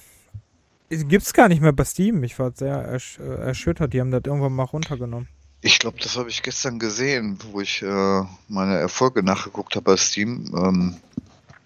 gibt's 0.89 1.33
gar 1.33 1.49
nicht 1.49 1.61
mehr 1.61 1.73
bei 1.73 1.83
Steam. 1.83 2.23
Ich 2.23 2.39
war 2.39 2.51
sehr 2.55 2.75
ersch 2.75 3.19
äh, 3.19 3.23
erschüttert. 3.23 3.93
Die 3.93 3.99
haben 3.99 4.11
das 4.11 4.23
irgendwann 4.25 4.53
mal 4.53 4.63
runtergenommen. 4.63 5.27
Ich 5.65 5.79
glaube, 5.79 5.97
das 5.99 6.15
habe 6.15 6.29
ich 6.29 6.43
gestern 6.43 6.77
gesehen, 6.77 7.39
wo 7.51 7.59
ich 7.59 7.81
äh, 7.81 8.21
meine 8.47 8.77
Erfolge 8.77 9.23
nachgeguckt 9.23 9.75
habe 9.75 9.85
bei 9.85 9.97
Steam, 9.97 10.53
ähm, 10.55 10.97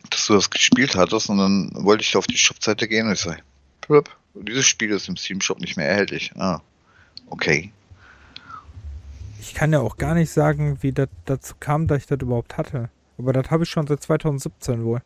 dass 0.09 0.25
du 0.25 0.35
das 0.35 0.49
gespielt 0.49 0.95
hattest 0.95 1.29
und 1.29 1.37
dann 1.37 1.69
wollte 1.73 2.03
ich 2.03 2.15
auf 2.15 2.25
die 2.25 2.37
Shopseite 2.37 2.87
gehen 2.87 3.07
und 3.07 3.13
ich 3.13 3.19
sage, 3.19 3.41
dieses 4.35 4.65
Spiel 4.65 4.91
ist 4.91 5.09
im 5.09 5.17
Steam 5.17 5.41
Shop 5.41 5.59
nicht 5.59 5.75
mehr 5.75 5.89
erhältlich. 5.89 6.31
Ah, 6.37 6.61
okay. 7.29 7.73
Ich 9.41 9.53
kann 9.53 9.73
ja 9.73 9.81
auch 9.81 9.97
gar 9.97 10.13
nicht 10.13 10.31
sagen, 10.31 10.77
wie 10.79 10.93
das 10.93 11.09
dazu 11.25 11.55
kam, 11.59 11.87
dass 11.87 11.97
ich 11.97 12.07
das 12.07 12.19
überhaupt 12.21 12.55
hatte. 12.55 12.89
Aber 13.17 13.33
das 13.33 13.51
habe 13.51 13.65
ich 13.65 13.69
schon 13.69 13.85
seit 13.85 14.01
2017 14.01 14.85
wohl. 14.85 15.01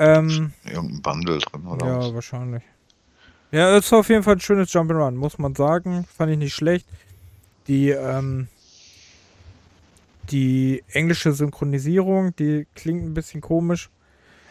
Ähm, 0.00 0.52
Irgendein 0.64 1.00
Bundle 1.00 1.38
drin, 1.38 1.64
oder? 1.64 1.86
Ja, 1.86 1.98
was? 1.98 2.14
wahrscheinlich. 2.14 2.64
Ja, 3.52 3.76
ist 3.76 3.92
auf 3.92 4.08
jeden 4.08 4.22
Fall 4.22 4.34
ein 4.34 4.40
schönes 4.40 4.72
Jump'n'Run, 4.72 5.12
muss 5.12 5.38
man 5.38 5.54
sagen. 5.54 6.04
Fand 6.16 6.32
ich 6.32 6.38
nicht 6.38 6.54
schlecht. 6.54 6.86
Die, 7.68 7.90
ähm, 7.90 8.48
die 10.30 10.82
englische 10.88 11.32
Synchronisierung, 11.32 12.34
die 12.36 12.66
klingt 12.74 13.04
ein 13.04 13.14
bisschen 13.14 13.40
komisch, 13.40 13.90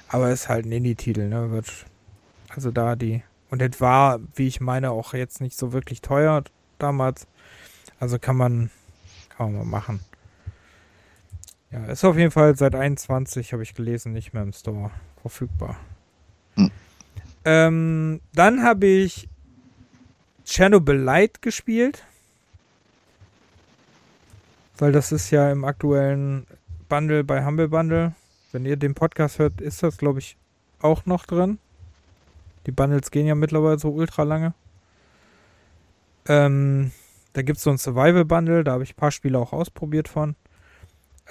aber 0.07 0.31
ist 0.31 0.47
halt 0.47 0.65
ein 0.65 0.71
Indie-Titel, 0.71 1.27
ne? 1.27 1.51
Wird, 1.51 1.85
also 2.49 2.71
da 2.71 2.95
die. 2.95 3.21
Und 3.49 3.61
das 3.61 3.79
war, 3.81 4.19
wie 4.35 4.47
ich 4.47 4.61
meine, 4.61 4.91
auch 4.91 5.13
jetzt 5.13 5.41
nicht 5.41 5.57
so 5.57 5.73
wirklich 5.73 6.01
teuer 6.01 6.43
damals. 6.79 7.27
Also 7.99 8.17
kann 8.19 8.37
man, 8.37 8.69
kann 9.29 9.53
man 9.53 9.67
mal 9.67 9.79
machen. 9.79 9.99
Ja, 11.71 11.85
ist 11.85 12.05
auf 12.05 12.17
jeden 12.17 12.31
Fall 12.31 12.55
seit 12.55 12.75
21, 12.75 13.51
habe 13.51 13.63
ich 13.63 13.73
gelesen, 13.73 14.13
nicht 14.13 14.33
mehr 14.33 14.43
im 14.43 14.53
Store 14.53 14.91
verfügbar. 15.21 15.77
Hm. 17.45 17.51
Ähm, 17.51 18.21
dann 18.33 18.63
habe 18.63 18.87
ich 18.87 19.29
Chernobyl 20.45 20.97
Light 20.97 21.41
gespielt. 21.41 22.03
Weil 24.77 24.91
das 24.91 25.11
ist 25.11 25.31
ja 25.31 25.51
im 25.51 25.63
aktuellen 25.63 26.45
Bundle 26.89 27.23
bei 27.23 27.45
Humble 27.45 27.69
Bundle. 27.69 28.13
Wenn 28.51 28.65
ihr 28.65 28.75
den 28.75 28.93
Podcast 28.93 29.39
hört, 29.39 29.61
ist 29.61 29.83
das, 29.83 29.97
glaube 29.97 30.19
ich, 30.19 30.37
auch 30.81 31.05
noch 31.05 31.25
drin. 31.25 31.59
Die 32.65 32.71
Bundles 32.71 33.11
gehen 33.11 33.27
ja 33.27 33.35
mittlerweile 33.35 33.79
so 33.79 33.89
ultra 33.89 34.23
lange. 34.23 34.53
Ähm, 36.27 36.91
da 37.33 37.41
gibt 37.41 37.57
es 37.57 37.63
so 37.63 37.69
ein 37.69 37.77
Survival 37.77 38.25
Bundle, 38.25 38.63
da 38.63 38.73
habe 38.73 38.83
ich 38.83 38.93
ein 38.93 38.97
paar 38.97 39.11
Spiele 39.11 39.37
auch 39.37 39.53
ausprobiert 39.53 40.07
von. 40.07 40.35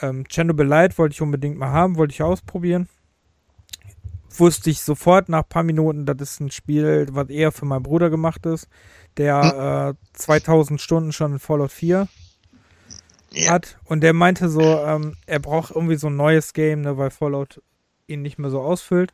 Ähm, 0.01 0.25
Chernobyl 0.29 0.67
Light 0.67 0.97
wollte 0.97 1.15
ich 1.15 1.23
unbedingt 1.23 1.59
mal 1.59 1.71
haben, 1.71 1.97
wollte 1.97 2.13
ich 2.13 2.23
ausprobieren 2.23 2.89
wusste 4.39 4.71
ich 4.71 4.81
sofort 4.81 5.29
nach 5.29 5.43
ein 5.43 5.49
paar 5.49 5.63
Minuten, 5.63 6.07
das 6.07 6.17
ist 6.21 6.41
ein 6.41 6.51
Spiel, 6.51 7.07
was 7.11 7.29
eher 7.29 7.53
für 7.53 7.67
meinen 7.67 7.83
Bruder 7.83 8.11
gemacht 8.11 8.47
ist, 8.47 8.69
der 9.17 9.97
äh, 9.97 10.19
2000 10.19 10.81
Stunden 10.81 11.13
schon 11.13 11.33
in 11.33 11.39
Fallout 11.39 11.73
4 11.73 12.09
ja. 13.33 13.51
hat. 13.51 13.79
Und 13.85 14.03
der 14.03 14.13
meinte 14.13 14.49
so, 14.49 14.61
ähm, 14.61 15.17
er 15.27 15.41
braucht 15.41 15.75
irgendwie 15.75 15.97
so 15.97 16.09
ein 16.09 16.17
neues 16.17 16.53
Game, 16.53 16.83
ne, 16.83 16.97
weil 16.97 17.11
Fallout 17.11 17.63
ihn 18.07 18.23
nicht 18.23 18.39
mehr 18.39 18.51
so 18.51 18.61
ausfüllt. 18.61 19.13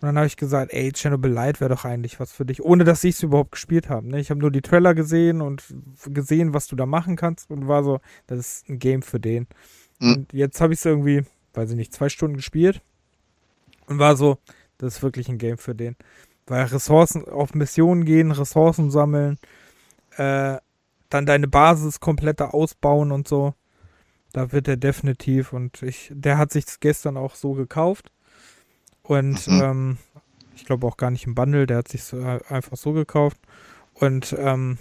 Und 0.00 0.08
dann 0.08 0.16
habe 0.16 0.26
ich 0.26 0.36
gesagt, 0.36 0.72
ey, 0.72 0.92
Chernobyl 0.92 1.30
Light 1.30 1.60
wäre 1.60 1.70
doch 1.70 1.84
eigentlich 1.84 2.20
was 2.20 2.32
für 2.32 2.44
dich, 2.44 2.62
ohne 2.62 2.84
dass 2.84 3.04
ich 3.04 3.14
es 3.14 3.22
überhaupt 3.22 3.52
gespielt 3.52 3.88
habe. 3.88 4.08
Ne? 4.08 4.20
Ich 4.20 4.30
habe 4.30 4.40
nur 4.40 4.50
die 4.50 4.60
Trailer 4.60 4.94
gesehen 4.94 5.40
und 5.40 5.62
gesehen, 6.06 6.52
was 6.52 6.66
du 6.66 6.76
da 6.76 6.84
machen 6.84 7.16
kannst 7.16 7.50
und 7.50 7.68
war 7.68 7.84
so, 7.84 8.00
das 8.26 8.38
ist 8.38 8.68
ein 8.68 8.78
Game 8.78 9.02
für 9.02 9.20
den. 9.20 9.46
Mhm. 10.00 10.14
Und 10.14 10.32
jetzt 10.32 10.60
habe 10.60 10.72
ich 10.74 10.80
es 10.80 10.84
irgendwie, 10.84 11.22
weiß 11.54 11.70
ich 11.70 11.76
nicht, 11.76 11.94
zwei 11.94 12.08
Stunden 12.08 12.36
gespielt 12.36 12.82
und 13.86 13.98
war 13.98 14.16
so, 14.16 14.38
das 14.78 14.96
ist 14.96 15.02
wirklich 15.02 15.28
ein 15.28 15.38
Game 15.38 15.58
für 15.58 15.74
den. 15.74 15.96
Weil 16.46 16.64
Ressourcen 16.66 17.26
auf 17.26 17.54
Missionen 17.54 18.04
gehen, 18.04 18.30
Ressourcen 18.30 18.90
sammeln, 18.90 19.38
äh, 20.16 20.58
dann 21.08 21.26
deine 21.26 21.48
Basis 21.48 22.00
kompletter 22.00 22.54
ausbauen 22.54 23.12
und 23.12 23.28
so. 23.28 23.54
Da 24.32 24.52
wird 24.52 24.66
er 24.68 24.76
definitiv 24.76 25.52
und 25.52 25.82
ich, 25.82 26.10
der 26.12 26.38
hat 26.38 26.50
sich 26.52 26.64
gestern 26.80 27.16
auch 27.16 27.36
so 27.36 27.52
gekauft. 27.52 28.10
Und 29.02 29.46
mhm. 29.46 29.62
ähm, 29.62 29.98
ich 30.56 30.64
glaube 30.64 30.86
auch 30.86 30.96
gar 30.96 31.10
nicht 31.10 31.26
im 31.26 31.34
Bundle, 31.34 31.66
der 31.66 31.78
hat 31.78 31.88
sich 31.88 32.02
so, 32.04 32.18
äh, 32.18 32.40
einfach 32.48 32.76
so 32.76 32.92
gekauft. 32.92 33.38
Und 33.94 34.34
ähm, 34.38 34.78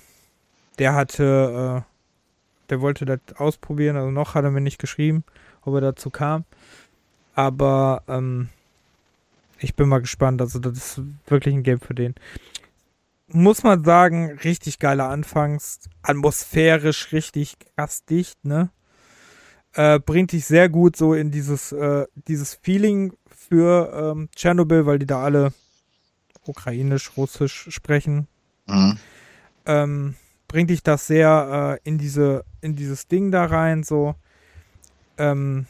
der 0.79 0.95
hatte, 0.95 1.85
äh, 1.85 2.69
der 2.69 2.81
wollte 2.81 3.05
das 3.05 3.19
ausprobieren, 3.37 3.95
also 3.95 4.09
noch 4.09 4.33
hat 4.33 4.43
er 4.43 4.51
mir 4.51 4.61
nicht 4.61 4.79
geschrieben, 4.79 5.23
ob 5.61 5.75
er 5.75 5.81
dazu 5.81 6.09
kam. 6.09 6.45
Aber 7.35 8.03
ähm, 8.07 8.49
ich 9.63 9.75
bin 9.75 9.89
mal 9.89 10.01
gespannt. 10.01 10.41
Also, 10.41 10.59
das 10.59 10.77
ist 10.77 11.01
wirklich 11.27 11.55
ein 11.55 11.63
Game 11.63 11.79
für 11.79 11.95
den. 11.95 12.15
Muss 13.27 13.63
man 13.63 13.83
sagen, 13.83 14.37
richtig 14.43 14.79
geiler 14.79 15.09
Anfangs. 15.09 15.79
Atmosphärisch 16.01 17.11
richtig 17.11 17.57
krass 17.75 18.05
dicht, 18.05 18.43
ne? 18.45 18.69
Äh, 19.73 19.99
bringt 19.99 20.33
dich 20.33 20.45
sehr 20.45 20.69
gut 20.69 20.95
so 20.95 21.13
in 21.15 21.31
dieses, 21.31 21.71
äh, 21.71 22.05
dieses 22.27 22.53
Feeling 22.53 23.13
für 23.27 24.13
ähm, 24.15 24.29
Tschernobyl, 24.35 24.85
weil 24.85 24.99
die 24.99 25.07
da 25.07 25.23
alle 25.23 25.51
ukrainisch, 26.45 27.17
russisch 27.17 27.67
sprechen. 27.69 28.27
Mhm. 28.67 28.97
Ähm, 29.65 30.15
bringt 30.47 30.69
dich 30.69 30.83
das 30.83 31.07
sehr 31.07 31.79
äh, 31.83 31.89
in 31.89 31.97
diese, 31.97 32.45
in 32.61 32.75
dieses 32.75 33.07
Ding 33.07 33.31
da 33.31 33.45
rein, 33.45 33.83
so. 33.83 34.15
Ähm, 35.17 35.65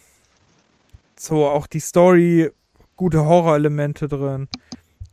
so 1.17 1.45
auch 1.45 1.67
die 1.67 1.79
Story 1.79 2.51
gute 2.95 3.25
Horrorelemente 3.25 4.07
drin. 4.07 4.47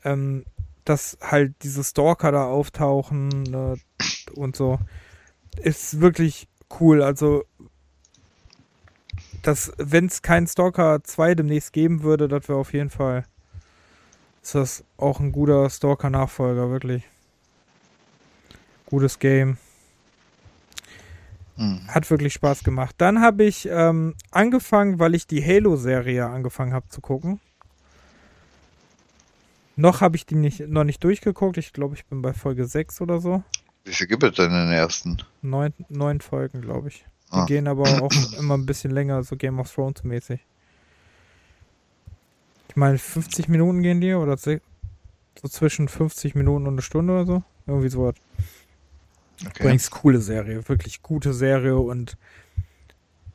Ähm, 0.05 0.45
dass 0.85 1.19
halt 1.21 1.55
diese 1.63 1.85
Stalker 1.85 2.33
da 2.33 2.47
auftauchen 2.47 3.29
ne, 3.45 3.77
und 4.35 4.57
so. 4.57 4.79
Ist 5.63 6.01
wirklich 6.01 6.49
cool. 6.81 7.03
Also, 7.03 7.45
wenn 9.79 10.07
es 10.07 10.23
keinen 10.23 10.47
Stalker 10.47 11.03
2 11.03 11.35
demnächst 11.35 11.73
geben 11.73 12.03
würde, 12.03 12.29
das 12.29 12.49
wäre 12.49 12.59
auf 12.59 12.73
jeden 12.73 12.91
Fall. 12.91 13.25
Ist 14.43 14.55
das 14.55 14.85
auch 14.97 15.21
ein 15.21 15.33
guter 15.33 15.69
Stalker-Nachfolger, 15.69 16.71
wirklich. 16.71 17.07
Gutes 18.87 19.19
Game. 19.19 19.59
Hm. 21.57 21.81
Hat 21.89 22.11
wirklich 22.11 22.33
Spaß 22.33 22.65
gemacht. 22.65 22.95
Dann 22.99 23.21
habe 23.21 23.45
ich 23.45 23.69
ähm, 23.71 24.15
angefangen, 24.31 24.99
weil 24.99 25.15
ich 25.15 25.27
die 25.27 25.45
Halo-Serie 25.45 26.27
angefangen 26.27 26.73
habe 26.73 26.89
zu 26.89 27.01
gucken. 27.01 27.41
Noch 29.77 30.01
habe 30.01 30.17
ich 30.17 30.27
die 30.27 30.35
nicht, 30.35 30.61
noch 30.69 30.85
nicht 30.85 31.03
durchgeguckt. 31.03 31.57
Ich 31.59 31.73
glaube, 31.73 31.95
ich 31.95 32.05
bin 32.07 32.23
bei 32.23 32.33
Folge 32.33 32.67
6 32.67 33.01
oder 33.01 33.21
so. 33.21 33.43
Wie 33.85 33.93
viel 33.93 34.07
gibt 34.07 34.23
es 34.23 34.35
denn 34.35 34.47
in 34.51 34.67
den 34.67 34.73
ersten? 34.73 35.23
Neun, 35.43 35.73
neun 35.89 36.21
Folgen, 36.21 36.61
glaube 36.61 36.89
ich. 36.89 37.05
Die 37.33 37.37
Ah. 37.37 37.47
gehen 37.47 37.69
aber 37.69 37.85
auch 38.03 38.11
immer 38.39 38.57
ein 38.57 38.67
bisschen 38.67 38.91
länger, 38.91 39.23
so 39.23 39.37
Game 39.37 39.59
of 39.59 39.73
Thrones 39.73 40.03
mäßig. 40.05 40.41
Ich 42.69 42.77
meine, 42.77 42.99
50 42.99 43.49
Minuten 43.49 43.83
gehen 43.83 44.01
die 44.01 44.15
oder 44.15 44.37
so 44.37 44.59
zwischen 45.49 45.89
50 45.89 46.35
Minuten 46.35 46.67
und 46.67 46.75
eine 46.75 46.83
Stunde 46.83 47.13
oder 47.15 47.27
so. 47.27 47.43
Irgendwie 47.67 47.89
sowas. 47.89 48.15
Okay. 49.47 49.63
Übrigens 49.63 49.91
coole 49.91 50.21
Serie, 50.21 50.69
wirklich 50.69 51.03
gute 51.03 51.33
Serie 51.33 51.77
und 51.79 52.17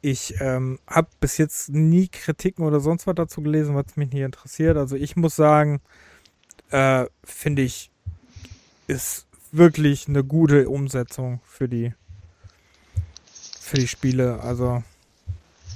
ich 0.02 0.36
ähm, 0.40 0.78
habe 0.88 1.08
bis 1.20 1.38
jetzt 1.40 1.70
nie 1.70 2.08
Kritiken 2.10 2.64
oder 2.64 2.80
sonst 2.80 3.08
was 3.08 3.16
dazu 3.16 3.42
gelesen, 3.42 3.74
was 3.76 3.96
mich 3.96 4.12
nicht 4.12 4.22
interessiert. 4.22 4.78
Also 4.78 4.96
ich 4.96 5.16
muss 5.16 5.36
sagen, 5.36 5.82
äh, 6.72 7.06
finde 7.24 7.62
ich, 7.62 7.92
ist 8.88 9.26
wirklich 9.52 10.08
eine 10.08 10.24
gute 10.24 10.70
Umsetzung 10.70 11.40
für 11.46 11.68
die 11.68 11.94
für 13.60 13.78
die 13.78 13.88
Spiele. 13.88 14.42
Also 14.42 14.84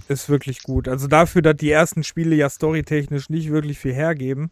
ist 0.08 0.30
wirklich 0.30 0.64
gut. 0.64 0.88
Also 0.88 1.08
dafür, 1.08 1.42
dass 1.42 1.56
die 1.58 1.72
ersten 1.72 2.04
Spiele 2.04 2.36
ja 2.36 2.50
storytechnisch 2.50 3.30
nicht 3.30 3.50
wirklich 3.50 3.80
viel 3.80 3.94
hergeben, 3.94 4.52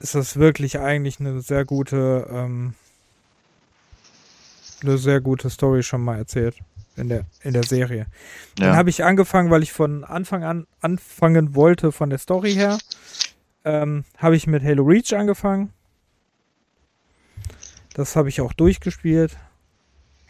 ist 0.00 0.14
das 0.14 0.36
wirklich 0.36 0.78
eigentlich 0.78 1.18
eine 1.20 1.40
sehr 1.40 1.64
gute 1.64 2.28
ähm, 2.30 2.74
eine 4.82 4.98
sehr 4.98 5.20
gute 5.20 5.50
Story 5.50 5.82
schon 5.82 6.02
mal 6.04 6.18
erzählt 6.18 6.56
in 6.96 7.08
der, 7.08 7.24
in 7.42 7.52
der 7.52 7.64
Serie. 7.64 8.06
Dann 8.56 8.68
Ja. 8.70 8.76
habe 8.76 8.90
ich 8.90 9.02
angefangen, 9.04 9.50
weil 9.50 9.62
ich 9.62 9.72
von 9.72 10.04
Anfang 10.04 10.44
an 10.44 10.66
anfangen 10.80 11.54
wollte 11.56 11.90
von 11.92 12.10
der 12.10 12.18
Story 12.18 12.54
her, 12.54 12.78
ähm, 13.64 14.04
habe 14.16 14.36
ich 14.36 14.46
mit 14.46 14.62
Halo 14.62 14.84
Reach 14.84 15.14
angefangen. 15.14 15.72
Das 17.94 18.16
habe 18.16 18.28
ich 18.28 18.40
auch 18.40 18.52
durchgespielt. 18.52 19.36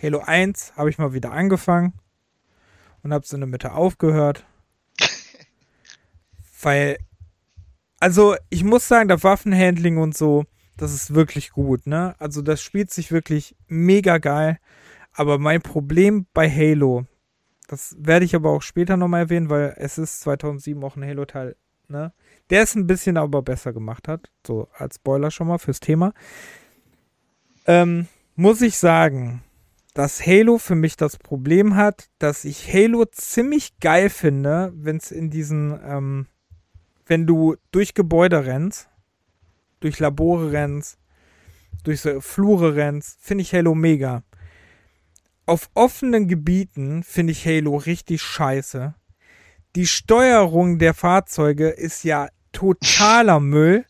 Halo 0.00 0.20
1 0.20 0.74
habe 0.76 0.90
ich 0.90 0.98
mal 0.98 1.12
wieder 1.12 1.32
angefangen 1.32 1.92
und 3.02 3.12
habe 3.12 3.24
es 3.24 3.32
in 3.32 3.40
der 3.40 3.48
Mitte 3.48 3.72
aufgehört. 3.72 4.46
weil, 6.62 6.98
also 8.00 8.36
ich 8.48 8.64
muss 8.64 8.88
sagen, 8.88 9.08
das 9.08 9.24
Waffenhandling 9.24 9.98
und 9.98 10.16
so, 10.16 10.44
das 10.76 10.94
ist 10.94 11.14
wirklich 11.14 11.50
gut, 11.50 11.86
ne? 11.86 12.14
Also 12.18 12.40
das 12.42 12.62
spielt 12.62 12.90
sich 12.90 13.10
wirklich 13.10 13.56
mega 13.66 14.18
geil. 14.18 14.58
Aber 15.12 15.38
mein 15.38 15.60
Problem 15.60 16.26
bei 16.32 16.48
Halo, 16.48 17.06
das 17.66 17.96
werde 17.98 18.24
ich 18.24 18.36
aber 18.36 18.50
auch 18.50 18.62
später 18.62 18.96
nochmal 18.96 19.22
erwähnen, 19.22 19.50
weil 19.50 19.74
es 19.76 19.98
ist 19.98 20.20
2007 20.20 20.82
auch 20.84 20.96
ein 20.96 21.04
Halo-Teil, 21.04 21.56
ne? 21.88 22.12
Der 22.50 22.62
es 22.62 22.74
ein 22.74 22.86
bisschen 22.86 23.16
aber 23.16 23.42
besser 23.42 23.72
gemacht 23.72 24.08
hat. 24.08 24.30
So 24.46 24.68
als 24.72 24.96
Spoiler 24.96 25.30
schon 25.30 25.48
mal 25.48 25.58
fürs 25.58 25.80
Thema. 25.80 26.12
Ähm, 27.66 28.08
muss 28.36 28.62
ich 28.62 28.78
sagen, 28.78 29.42
dass 29.94 30.24
Halo 30.24 30.58
für 30.58 30.76
mich 30.76 30.96
das 30.96 31.16
Problem 31.16 31.74
hat, 31.74 32.08
dass 32.18 32.44
ich 32.44 32.72
Halo 32.72 33.04
ziemlich 33.04 33.80
geil 33.80 34.10
finde, 34.10 34.72
wenn 34.74 34.96
es 34.96 35.10
in 35.10 35.28
diesen, 35.28 35.78
ähm, 35.84 36.26
wenn 37.06 37.26
du 37.26 37.56
durch 37.72 37.94
Gebäude 37.94 38.46
rennst, 38.46 38.88
durch 39.80 39.98
Labore 39.98 40.52
rennst, 40.52 40.98
durch 41.82 42.00
so 42.00 42.20
Flure 42.20 42.76
rennst, 42.76 43.18
finde 43.20 43.42
ich 43.42 43.52
Halo 43.52 43.74
mega. 43.74 44.22
Auf 45.46 45.68
offenen 45.74 46.28
Gebieten 46.28 47.02
finde 47.02 47.32
ich 47.32 47.44
Halo 47.44 47.76
richtig 47.76 48.22
scheiße. 48.22 48.94
Die 49.74 49.86
Steuerung 49.86 50.78
der 50.78 50.94
Fahrzeuge 50.94 51.68
ist 51.68 52.04
ja 52.04 52.28
totaler 52.52 53.40
Müll. 53.40 53.84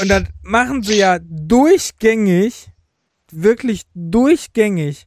Und 0.00 0.08
das 0.08 0.24
machen 0.42 0.82
sie 0.82 0.98
ja 0.98 1.18
durchgängig, 1.20 2.70
wirklich 3.30 3.82
durchgängig. 3.94 5.06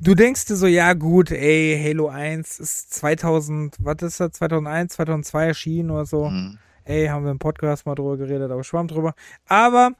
Du 0.00 0.14
denkst 0.14 0.46
dir 0.46 0.56
so, 0.56 0.66
ja 0.66 0.92
gut, 0.92 1.30
ey, 1.30 1.80
Halo 1.82 2.08
1 2.08 2.58
ist 2.58 2.92
2000, 2.94 3.76
was 3.78 4.02
ist 4.02 4.20
das, 4.20 4.32
2001, 4.32 4.94
2002 4.94 5.46
erschienen 5.46 5.90
oder 5.90 6.04
so. 6.04 6.28
Mhm. 6.28 6.58
Ey, 6.84 7.06
haben 7.06 7.24
wir 7.24 7.30
im 7.30 7.38
Podcast 7.38 7.86
mal 7.86 7.94
drüber 7.94 8.16
geredet, 8.16 8.50
aber 8.50 8.64
schwamm 8.64 8.88
drüber. 8.88 9.14
Aber, 9.46 9.92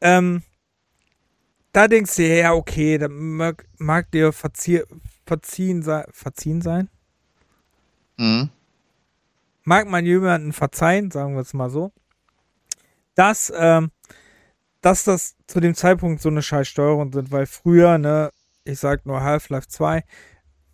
ähm, 0.00 0.42
da 1.72 1.88
denkst 1.88 2.16
du, 2.16 2.22
ja, 2.22 2.54
okay, 2.54 2.96
da 2.96 3.08
mag, 3.08 3.66
mag 3.76 4.10
dir 4.12 4.32
verzie 4.32 4.82
verziehen, 5.26 5.82
sei 5.82 6.04
verziehen 6.10 6.62
sein. 6.62 6.88
Mhm. 8.16 8.50
Mag 9.68 9.86
man 9.86 10.06
jemanden 10.06 10.54
verzeihen, 10.54 11.10
sagen 11.10 11.34
wir 11.34 11.42
es 11.42 11.52
mal 11.52 11.68
so, 11.68 11.92
dass, 13.14 13.52
ähm, 13.54 13.90
dass 14.80 15.04
das 15.04 15.36
zu 15.46 15.60
dem 15.60 15.74
Zeitpunkt 15.74 16.22
so 16.22 16.30
eine 16.30 16.40
scheiß 16.40 16.66
Steuerung 16.66 17.12
sind, 17.12 17.30
weil 17.32 17.44
früher, 17.44 17.98
ne, 17.98 18.30
ich 18.64 18.78
sag 18.80 19.04
nur 19.04 19.20
Half-Life 19.20 19.68
2, 19.68 20.04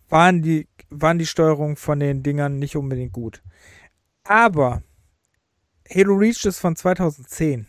waren 0.07 0.41
die, 0.41 0.69
waren 0.89 1.17
die 1.17 1.25
Steuerungen 1.25 1.75
von 1.75 1.99
den 1.99 2.23
Dingern 2.23 2.57
nicht 2.57 2.77
unbedingt 2.77 3.11
gut. 3.11 3.43
Aber 4.23 4.81
Halo 5.93 6.15
Reach 6.15 6.45
ist 6.45 6.59
von 6.59 6.77
2010. 6.77 7.67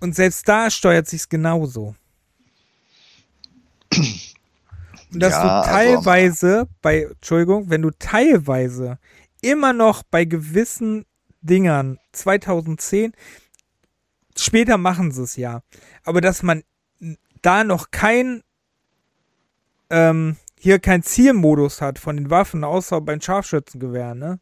Und 0.00 0.14
selbst 0.14 0.48
da 0.48 0.70
steuert 0.70 1.08
sich's 1.08 1.28
genauso. 1.28 1.94
Und 5.12 5.20
dass 5.20 5.32
Ja, 5.34 5.42
du 5.42 5.50
also- 5.50 5.70
teilweise 5.70 6.68
bei, 6.80 7.02
Entschuldigung, 7.02 7.68
wenn 7.68 7.82
du 7.82 7.90
teilweise 7.90 8.98
immer 9.42 9.72
noch 9.72 10.02
bei 10.02 10.24
gewissen 10.24 11.04
Dingern 11.40 11.98
2010, 12.12 13.12
später 14.36 14.78
machen 14.78 15.12
sie 15.12 15.22
es 15.22 15.36
ja, 15.36 15.62
aber 16.04 16.20
dass 16.20 16.42
man 16.42 16.62
da 17.42 17.64
noch 17.64 17.90
kein, 17.90 18.42
ähm, 19.90 20.36
hier 20.58 20.78
kein 20.78 21.02
Zielmodus 21.02 21.80
hat 21.80 21.98
von 21.98 22.16
den 22.16 22.30
Waffen, 22.30 22.64
außer 22.64 23.00
beim 23.00 23.20
Scharfschützengewehr, 23.20 24.14
ne? 24.14 24.40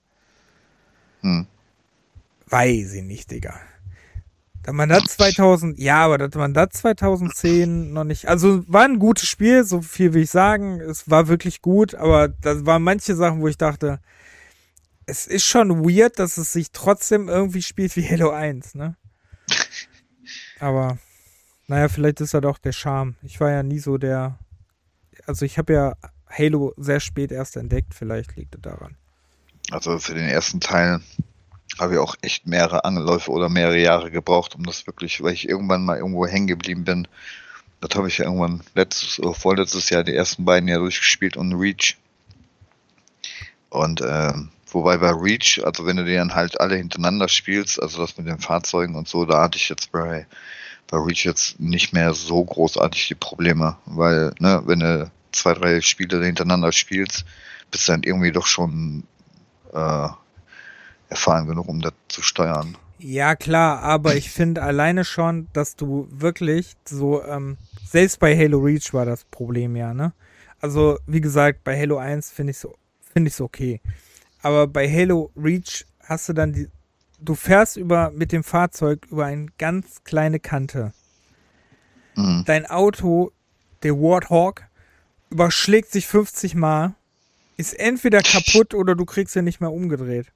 Hm. 1.21 1.47
Weiß 2.49 2.95
ich 2.95 3.03
nicht, 3.03 3.31
Digga. 3.31 3.61
Da 4.63 4.73
man 4.73 4.89
das 4.89 5.05
2000, 5.05 5.79
ja, 5.79 6.05
aber 6.05 6.19
dass 6.19 6.35
man 6.35 6.53
das 6.53 6.71
2010 6.71 7.93
noch 7.93 8.03
nicht, 8.03 8.27
also 8.29 8.65
war 8.67 8.83
ein 8.83 8.99
gutes 8.99 9.29
Spiel, 9.29 9.63
so 9.63 9.81
viel 9.81 10.13
will 10.13 10.23
ich 10.23 10.31
sagen. 10.31 10.81
Es 10.81 11.09
war 11.09 11.29
wirklich 11.29 11.63
gut, 11.63 11.95
aber 11.95 12.29
da 12.29 12.67
waren 12.67 12.83
manche 12.83 13.15
Sachen, 13.15 13.41
wo 13.41 13.47
ich 13.47 13.59
dachte, 13.59 14.01
es 15.07 15.27
ist 15.27 15.45
schon 15.45 15.85
weird, 15.85 16.19
dass 16.19 16.37
es 16.37 16.53
sich 16.53 16.73
trotzdem 16.73 17.29
irgendwie 17.29 17.63
spielt 17.63 17.97
wie 17.97 18.09
Halo 18.09 18.31
1, 18.31 18.75
ne? 18.75 18.97
Aber, 20.61 20.99
naja, 21.69 21.89
vielleicht 21.89 22.21
ist 22.21 22.35
das 22.35 22.45
auch 22.45 22.59
der 22.59 22.73
Charme. 22.73 23.15
Ich 23.23 23.41
war 23.41 23.51
ja 23.51 23.63
nie 23.63 23.79
so 23.79 23.99
der, 23.99 24.39
also 25.25 25.45
ich 25.45 25.59
habe 25.59 25.73
ja 25.73 25.97
Halo 26.29 26.75
sehr 26.77 27.01
spät 27.01 27.31
erst 27.31 27.57
entdeckt, 27.57 27.95
vielleicht 27.95 28.37
liegt 28.37 28.57
es 28.57 28.63
daran. 28.63 28.97
Also 29.71 29.99
für 29.99 30.15
den 30.15 30.29
ersten 30.29 30.61
Teil 30.61 31.01
habe 31.79 31.95
ich 31.95 31.99
auch 31.99 32.17
echt 32.23 32.47
mehrere 32.47 32.85
Anläufe 32.85 33.31
oder 33.31 33.49
mehrere 33.49 33.79
Jahre 33.79 34.11
gebraucht, 34.11 34.55
um 34.55 34.65
das 34.65 34.87
wirklich, 34.87 35.23
weil 35.23 35.35
ich 35.35 35.49
irgendwann 35.49 35.85
mal 35.85 35.99
irgendwo 35.99 36.27
hängen 36.27 36.47
geblieben 36.47 36.85
bin. 36.85 37.09
Das 37.81 37.97
habe 37.97 38.09
ich 38.09 38.19
ja 38.19 38.25
irgendwann 38.25 38.63
letztes 38.75 39.21
oder 39.21 39.35
vorletztes 39.35 39.91
Jahr 39.91 40.03
die 40.03 40.15
ersten 40.15 40.45
beiden 40.45 40.69
Jahre 40.69 40.83
durchgespielt 40.83 41.37
und 41.37 41.53
Reach. 41.53 41.97
Und 43.69 44.03
ähm, 44.05 44.51
wobei 44.77 44.99
bei 44.99 45.11
Reach, 45.11 45.63
also 45.65 45.87
wenn 45.87 45.97
du 45.97 46.05
die 46.05 46.15
dann 46.15 46.35
halt 46.35 46.61
alle 46.61 46.77
hintereinander 46.77 47.29
spielst, 47.29 47.81
also 47.83 47.99
das 47.99 48.19
mit 48.19 48.27
den 48.27 48.39
Fahrzeugen 48.39 48.95
und 48.95 49.09
so, 49.09 49.25
da 49.25 49.43
hatte 49.43 49.57
ich 49.57 49.69
jetzt 49.69 49.91
bei, 49.91 50.27
bei 50.89 50.99
Reach 50.99 51.25
jetzt 51.25 51.59
nicht 51.59 51.93
mehr 51.93 52.13
so 52.13 52.45
großartig 52.45 53.09
die 53.09 53.15
Probleme, 53.15 53.79
weil, 53.87 54.33
ne, 54.39 54.63
wenn 54.67 54.81
du 54.81 55.11
zwei, 55.33 55.55
drei 55.55 55.81
Spiele 55.81 56.23
hintereinander 56.23 56.73
spielst, 56.73 57.25
bist 57.71 57.89
du 57.89 57.93
dann 57.93 58.03
irgendwie 58.03 58.33
doch 58.33 58.47
schon 58.47 59.05
äh, 59.73 60.09
erfahren 61.09 61.47
genug, 61.47 61.69
um 61.69 61.81
das 61.81 61.95
zu 62.09 62.23
steuern. 62.23 62.77
Ja, 62.99 63.35
klar, 63.35 63.83
aber 63.83 64.15
ich 64.17 64.31
finde 64.31 64.63
alleine 64.63 65.05
schon, 65.05 65.49
dass 65.53 65.77
du 65.77 66.09
wirklich 66.11 66.77
so, 66.85 67.23
ähm, 67.25 67.57
selbst 67.85 68.21
bei 68.21 68.37
Halo 68.37 68.59
Reach 68.59 68.93
war 68.93 69.05
das 69.07 69.25
Problem 69.25 69.77
ja, 69.77 69.95
ne? 69.95 70.13
Also, 70.61 70.99
wie 71.07 71.21
gesagt, 71.21 71.65
bei 71.65 71.79
Halo 71.79 71.99
1 71.99 72.31
finde 72.31 72.53
ich 72.53 72.59
so, 72.59 72.75
finde 73.13 73.29
ich 73.29 73.41
okay. 73.41 73.81
Aber 74.47 74.69
bei 74.69 74.89
Halo 74.89 75.33
Reach 75.37 75.85
hast 76.05 76.29
du 76.29 76.33
dann 76.33 76.53
die, 76.53 76.69
du 77.19 77.35
fährst 77.35 77.77
über, 77.77 78.13
mit 78.13 78.31
dem 78.31 78.45
Fahrzeug 78.45 79.05
über 79.11 79.25
eine 79.27 79.47
ganz 79.59 80.05
kleine 80.05 80.39
Kante. 80.39 80.93
Mhm. 82.15 82.45
Dein 82.47 82.65
Auto, 82.67 83.33
der 83.83 83.95
Warthog, 83.95 84.63
überschlägt 85.31 85.91
sich 85.91 86.07
50 86.07 86.55
Mal, 86.55 86.95
ist 87.57 87.77
entweder 87.77 88.21
kaputt 88.23 88.73
oder 88.73 88.95
du 88.95 89.05
kriegst 89.05 89.35
ihn 89.35 89.43
nicht 89.43 89.61
mehr 89.61 89.73
umgedreht. 89.73 90.31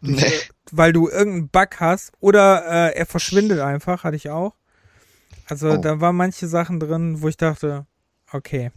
Nee. 0.00 0.24
Weil 0.72 0.94
du 0.94 1.10
irgendeinen 1.10 1.48
Bug 1.50 1.80
hast 1.80 2.10
oder 2.20 2.64
äh, 2.64 2.96
er 2.96 3.04
verschwindet 3.04 3.60
einfach, 3.60 4.04
hatte 4.04 4.16
ich 4.16 4.30
auch. 4.30 4.54
Also 5.46 5.72
Oh. 5.72 5.76
da 5.76 6.00
waren 6.00 6.16
manche 6.16 6.46
Sachen 6.48 6.80
drin, 6.80 7.20
wo 7.20 7.28
ich 7.28 7.36
dachte, 7.36 7.84
okay. 8.32 8.70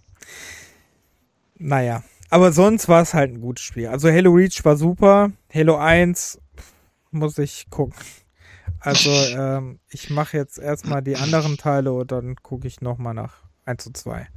Naja. 1.55 2.03
Aber 2.29 2.51
sonst 2.51 2.89
war 2.89 3.01
es 3.01 3.13
halt 3.13 3.31
ein 3.31 3.41
gutes 3.41 3.63
Spiel. 3.63 3.87
Also 3.87 4.09
Halo 4.09 4.31
Reach 4.31 4.63
war 4.65 4.75
super. 4.75 5.31
Halo 5.53 5.77
1 5.77 6.39
muss 7.11 7.37
ich 7.37 7.69
gucken. 7.69 7.95
Also, 8.79 9.09
ähm, 9.37 9.79
ich 9.89 10.09
mache 10.09 10.37
jetzt 10.37 10.59
erstmal 10.59 11.01
die 11.01 11.15
anderen 11.15 11.57
Teile 11.57 11.93
und 11.93 12.11
dann 12.11 12.35
gucke 12.35 12.67
ich 12.67 12.81
nochmal 12.81 13.13
nach 13.13 13.43
1 13.65 13.83
zu 13.83 13.93
2. 13.93 14.27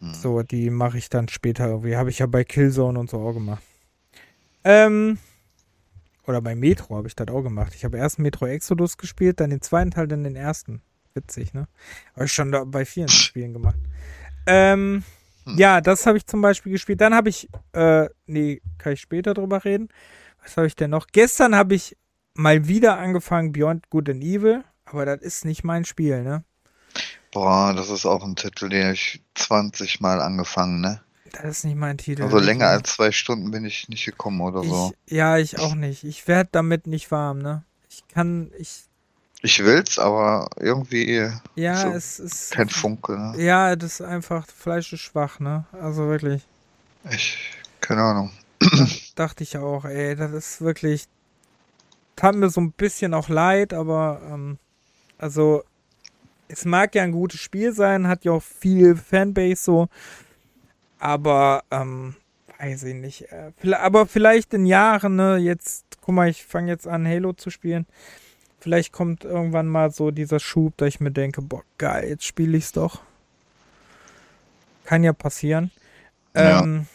Hm. 0.00 0.14
So, 0.14 0.42
die 0.42 0.70
mache 0.70 0.98
ich 0.98 1.08
dann 1.08 1.28
später 1.28 1.66
irgendwie. 1.66 1.96
Habe 1.96 2.10
ich 2.10 2.18
ja 2.18 2.26
bei 2.26 2.44
Killzone 2.44 2.98
und 2.98 3.10
so 3.10 3.18
auch 3.18 3.34
gemacht. 3.34 3.62
Ähm, 4.64 5.18
oder 6.26 6.40
bei 6.40 6.54
Metro 6.54 6.96
habe 6.96 7.08
ich 7.08 7.16
das 7.16 7.28
auch 7.28 7.42
gemacht. 7.42 7.74
Ich 7.74 7.84
habe 7.84 7.98
erst 7.98 8.18
Metro 8.18 8.46
Exodus 8.46 8.96
gespielt, 8.96 9.40
dann 9.40 9.50
den 9.50 9.60
zweiten 9.60 9.90
Teil, 9.90 10.08
dann 10.08 10.24
den 10.24 10.36
ersten. 10.36 10.82
Witzig, 11.14 11.52
ne? 11.52 11.68
Habe 12.14 12.24
ich 12.24 12.32
schon 12.32 12.52
da 12.52 12.64
bei 12.64 12.84
vielen 12.84 13.08
Spielen 13.08 13.52
gemacht. 13.52 13.78
Ähm, 14.46 15.04
Hm. 15.44 15.56
ja, 15.58 15.80
das 15.80 16.06
habe 16.06 16.18
ich 16.18 16.26
zum 16.26 16.40
Beispiel 16.40 16.72
gespielt. 16.72 17.00
Dann 17.00 17.14
habe 17.14 17.28
ich, 17.28 17.48
äh, 17.72 18.08
nee, 18.26 18.60
kann 18.78 18.92
ich 18.92 19.00
später 19.00 19.34
drüber 19.34 19.64
reden. 19.64 19.88
Was 20.42 20.56
habe 20.56 20.66
ich 20.66 20.76
denn 20.76 20.90
noch? 20.90 21.06
Gestern 21.12 21.54
habe 21.54 21.74
ich 21.74 21.96
mal 22.34 22.66
wieder 22.68 22.98
angefangen 22.98 23.52
Beyond 23.52 23.90
Good 23.90 24.10
and 24.10 24.22
Evil, 24.22 24.64
aber 24.84 25.06
das 25.06 25.20
ist 25.20 25.44
nicht 25.44 25.64
mein 25.64 25.84
Spiel, 25.84 26.22
ne? 26.22 26.44
Boah, 27.32 27.72
das 27.74 27.90
ist 27.90 28.04
auch 28.04 28.24
ein 28.24 28.36
Titel, 28.36 28.68
den 28.68 28.92
ich 28.92 29.22
20 29.34 30.00
Mal 30.00 30.20
angefangen, 30.20 30.80
ne? 30.80 31.00
Das 31.32 31.44
ist 31.44 31.64
nicht 31.64 31.76
mein 31.76 31.96
Titel. 31.96 32.22
Also 32.24 32.38
länger 32.38 32.68
als 32.68 32.94
zwei 32.94 33.10
Stunden 33.10 33.50
bin 33.50 33.64
ich 33.64 33.88
nicht 33.88 34.04
gekommen 34.04 34.40
oder 34.42 34.62
ich, 34.62 34.68
so. 34.68 34.92
Ja, 35.08 35.38
ich 35.38 35.58
auch 35.58 35.74
nicht. 35.74 36.04
Ich 36.04 36.28
werde 36.28 36.50
damit 36.52 36.86
nicht 36.86 37.10
warm, 37.10 37.38
ne? 37.38 37.64
Ich 37.88 38.06
kann, 38.08 38.50
ich, 38.58 38.84
Ich 39.44 39.64
will's, 39.64 39.98
aber 39.98 40.48
irgendwie 40.56 41.28
ja, 41.56 41.76
So, 41.76 41.88
es 41.88 42.20
ist. 42.20 42.52
kein 42.52 42.68
Funke, 42.68 43.18
ne? 43.18 43.42
Ja, 43.42 43.74
das 43.74 43.94
ist 43.94 44.02
einfach, 44.02 44.46
Fleisch 44.46 44.92
ist 44.92 45.00
schwach, 45.00 45.40
ne? 45.40 45.64
Also 45.72 46.06
wirklich. 46.06 46.46
Ich, 47.10 47.36
keine 47.80 48.02
Ahnung. 48.02 48.30
Dachte 49.16 49.42
ich 49.42 49.56
auch, 49.58 49.84
ey, 49.84 50.14
das 50.14 50.30
ist 50.32 50.60
wirklich. 50.60 51.08
Tat 52.14 52.36
mir 52.36 52.50
so 52.50 52.60
ein 52.60 52.70
bisschen 52.70 53.14
auch 53.14 53.28
leid, 53.28 53.72
aber, 53.72 54.20
ähm, 54.30 54.58
also, 55.18 55.64
es 56.46 56.64
mag 56.64 56.94
ja 56.94 57.02
ein 57.02 57.10
gutes 57.10 57.40
Spiel 57.40 57.72
sein, 57.72 58.06
hat 58.06 58.24
ja 58.24 58.32
auch 58.32 58.42
viel 58.42 58.94
Fanbase 58.94 59.60
so, 59.60 59.88
aber, 61.00 61.64
ähm, 61.72 62.14
weiß 62.60 62.84
ich 62.84 62.94
nicht. 62.94 63.22
Äh, 63.32 63.74
aber 63.74 64.06
vielleicht 64.06 64.54
in 64.54 64.66
Jahren, 64.66 65.16
ne, 65.16 65.38
jetzt, 65.38 65.84
guck 66.00 66.14
mal, 66.14 66.28
ich 66.28 66.44
fange 66.44 66.70
jetzt 66.70 66.86
an, 66.86 67.08
Halo 67.08 67.32
zu 67.32 67.50
spielen. 67.50 67.86
Vielleicht 68.62 68.92
kommt 68.92 69.24
irgendwann 69.24 69.66
mal 69.66 69.90
so 69.90 70.12
dieser 70.12 70.38
Schub, 70.38 70.76
dass 70.76 70.86
ich 70.86 71.00
mir 71.00 71.10
denke, 71.10 71.42
boah, 71.42 71.64
geil, 71.78 72.08
jetzt 72.08 72.24
spiele 72.24 72.56
ich's 72.56 72.70
doch. 72.70 73.02
Kann 74.84 75.02
ja 75.02 75.12
passieren. 75.12 75.72
Ja. 76.36 76.62
Ähm, 76.62 76.86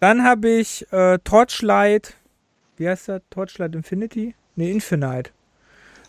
dann 0.00 0.24
habe 0.24 0.48
ich 0.48 0.90
äh, 0.90 1.18
Torchlight, 1.18 2.14
wie 2.78 2.88
heißt 2.88 3.08
das? 3.08 3.20
Torchlight 3.28 3.74
Infinity? 3.74 4.34
Ne, 4.56 4.70
Infinite. 4.70 5.32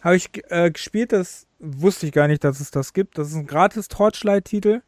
Habe 0.01 0.15
ich 0.15 0.29
äh, 0.47 0.71
gespielt, 0.71 1.11
das 1.11 1.47
wusste 1.59 2.05
ich 2.05 2.13
gar 2.13 2.29
nicht, 2.29 2.45
dass 2.45 2.61
es 2.61 2.71
das 2.71 2.93
gibt. 2.93 3.17
Das 3.17 3.27
ist 3.27 3.35
ein 3.35 3.47
gratis 3.47 3.89
Torchlight-Titel. 3.89 4.83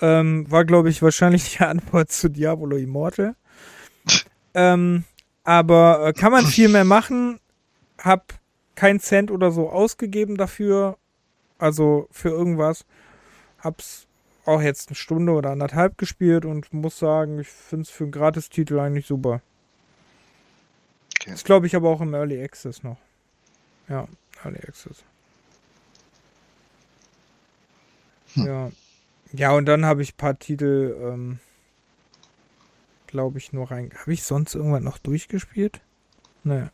Ähm, 0.00 0.50
war, 0.50 0.64
glaube 0.64 0.90
ich, 0.90 1.00
wahrscheinlich 1.00 1.58
die 1.58 1.62
Antwort 1.64 2.10
zu 2.10 2.28
Diablo 2.28 2.76
Immortal. 2.76 3.36
ähm, 4.54 5.04
aber 5.44 6.08
äh, 6.08 6.12
kann 6.12 6.32
man 6.32 6.44
viel 6.44 6.68
mehr 6.68 6.84
machen. 6.84 7.38
Hab 7.98 8.34
keinen 8.74 9.00
Cent 9.00 9.30
oder 9.30 9.50
so 9.50 9.70
ausgegeben 9.70 10.36
dafür. 10.36 10.98
Also 11.58 12.08
für 12.10 12.30
irgendwas. 12.30 12.84
Hab's 13.60 14.06
auch 14.44 14.60
jetzt 14.60 14.88
eine 14.88 14.96
Stunde 14.96 15.32
oder 15.32 15.50
anderthalb 15.50 15.96
gespielt 15.96 16.44
und 16.44 16.72
muss 16.72 16.98
sagen, 16.98 17.38
ich 17.38 17.48
finde 17.48 17.82
es 17.82 17.90
für 17.90 18.04
einen 18.04 18.12
Gratistitel 18.12 18.78
eigentlich 18.78 19.06
super. 19.06 19.40
Okay. 21.20 21.32
Ist, 21.32 21.44
glaube 21.44 21.66
ich, 21.66 21.74
aber 21.74 21.88
auch 21.88 22.00
im 22.00 22.12
Early 22.12 22.42
Access 22.42 22.82
noch. 22.82 22.98
Ja, 23.88 24.06
Early 24.44 24.58
Access. 24.58 25.02
Hm. 28.34 28.46
Ja. 28.46 28.72
Ja, 29.32 29.52
und 29.52 29.66
dann 29.66 29.84
habe 29.84 30.02
ich 30.02 30.12
ein 30.14 30.16
paar 30.16 30.38
Titel, 30.38 30.96
ähm, 31.00 31.40
glaube 33.06 33.38
ich, 33.38 33.52
nur 33.52 33.70
rein. 33.70 33.90
Habe 33.96 34.12
ich 34.12 34.22
sonst 34.22 34.54
irgendwas 34.54 34.82
noch 34.82 34.98
durchgespielt? 34.98 35.80
Nee. 36.44 36.66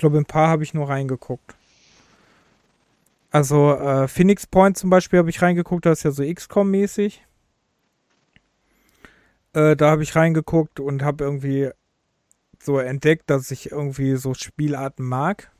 Ich 0.00 0.02
glaube, 0.02 0.16
ein 0.16 0.24
paar 0.24 0.48
habe 0.48 0.62
ich 0.62 0.72
nur 0.72 0.88
reingeguckt. 0.88 1.54
Also, 3.30 3.74
äh, 3.74 4.08
Phoenix 4.08 4.46
Point 4.46 4.78
zum 4.78 4.88
Beispiel 4.88 5.18
habe 5.18 5.28
ich 5.28 5.42
reingeguckt, 5.42 5.84
das 5.84 5.98
ist 5.98 6.04
ja 6.04 6.10
so 6.10 6.22
XCOM-mäßig. 6.22 7.20
Äh, 9.52 9.76
da 9.76 9.90
habe 9.90 10.02
ich 10.02 10.16
reingeguckt 10.16 10.80
und 10.80 11.02
habe 11.02 11.22
irgendwie 11.22 11.68
so 12.62 12.78
entdeckt, 12.78 13.28
dass 13.28 13.50
ich 13.50 13.72
irgendwie 13.72 14.16
so 14.16 14.32
Spielarten 14.32 15.04
mag. 15.04 15.52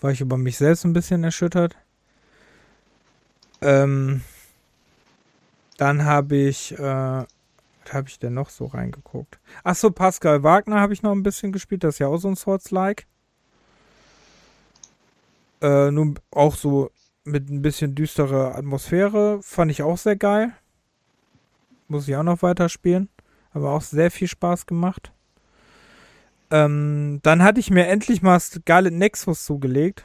War 0.00 0.10
ich 0.10 0.22
über 0.22 0.38
mich 0.38 0.56
selbst 0.56 0.86
ein 0.86 0.94
bisschen 0.94 1.22
erschüttert. 1.22 1.76
Ähm, 3.60 4.22
dann 5.76 6.06
habe 6.06 6.34
ich, 6.36 6.72
äh, 6.78 7.24
was 7.86 7.94
habe 7.94 8.08
ich 8.08 8.18
denn 8.18 8.34
noch 8.34 8.50
so 8.50 8.66
reingeguckt? 8.66 9.38
Ach 9.62 9.74
so, 9.74 9.90
Pascal 9.90 10.42
Wagner 10.42 10.80
habe 10.80 10.92
ich 10.92 11.02
noch 11.02 11.12
ein 11.12 11.22
bisschen 11.22 11.52
gespielt. 11.52 11.84
Das 11.84 11.96
ist 11.96 11.98
ja 12.00 12.08
auch 12.08 12.18
so 12.18 12.28
ein 12.28 12.36
Swords-like. 12.36 13.06
Äh, 15.62 15.90
nun 15.90 16.18
auch 16.30 16.56
so 16.56 16.90
mit 17.24 17.48
ein 17.48 17.62
bisschen 17.62 17.94
düsterer 17.94 18.56
Atmosphäre. 18.56 19.40
Fand 19.42 19.70
ich 19.70 19.82
auch 19.82 19.98
sehr 19.98 20.16
geil. 20.16 20.52
Muss 21.88 22.08
ich 22.08 22.16
auch 22.16 22.22
noch 22.22 22.42
weiterspielen. 22.42 23.08
Aber 23.52 23.70
auch 23.70 23.82
sehr 23.82 24.10
viel 24.10 24.28
Spaß 24.28 24.66
gemacht. 24.66 25.12
Ähm, 26.50 27.20
dann 27.22 27.42
hatte 27.42 27.60
ich 27.60 27.70
mir 27.70 27.86
endlich 27.86 28.22
mal 28.22 28.38
Scarlet 28.38 28.92
Nexus 28.92 29.44
zugelegt. 29.44 30.04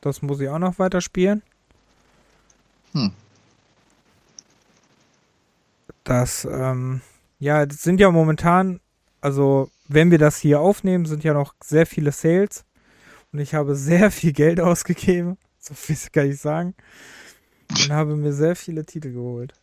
Das 0.00 0.22
muss 0.22 0.40
ich 0.40 0.48
auch 0.48 0.58
noch 0.58 0.78
weiterspielen. 0.78 1.42
Hm. 2.92 3.12
Das, 6.04 6.44
ähm, 6.50 7.00
ja, 7.38 7.66
das 7.66 7.82
sind 7.82 8.00
ja 8.00 8.10
momentan, 8.10 8.80
also 9.20 9.70
wenn 9.88 10.10
wir 10.10 10.18
das 10.18 10.38
hier 10.38 10.60
aufnehmen, 10.60 11.06
sind 11.06 11.24
ja 11.24 11.32
noch 11.34 11.54
sehr 11.62 11.86
viele 11.86 12.12
Sales. 12.12 12.64
Und 13.32 13.38
ich 13.40 13.54
habe 13.54 13.74
sehr 13.74 14.10
viel 14.10 14.32
Geld 14.32 14.60
ausgegeben. 14.60 15.38
So 15.58 15.74
viel 15.74 15.96
kann 16.12 16.30
ich 16.30 16.40
sagen. 16.40 16.74
Und 17.70 17.90
habe 17.90 18.16
mir 18.16 18.32
sehr 18.32 18.54
viele 18.54 18.84
Titel 18.84 19.12
geholt. 19.12 19.54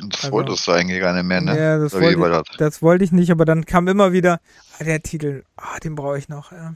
Und 0.00 0.12
das 0.14 0.24
Also- 0.24 0.32
wolltest 0.32 0.66
du 0.66 0.72
eigentlich 0.72 1.00
gar 1.00 1.14
nicht 1.14 1.24
mehr, 1.24 1.40
ne? 1.40 1.58
Ja, 1.58 1.78
das 1.78 1.94
wie 1.94 2.02
wollte, 2.02 2.20
war 2.20 2.28
das? 2.28 2.56
das 2.58 2.82
wollte 2.82 3.04
ich 3.04 3.12
nicht, 3.12 3.30
aber 3.30 3.46
dann 3.46 3.64
kam 3.64 3.88
immer 3.88 4.12
wieder, 4.12 4.40
ah, 4.78 4.84
der 4.84 5.02
Titel, 5.02 5.42
ah, 5.56 5.78
den 5.80 5.94
brauche 5.94 6.18
ich 6.18 6.28
noch. 6.28 6.52
Ja. 6.52 6.74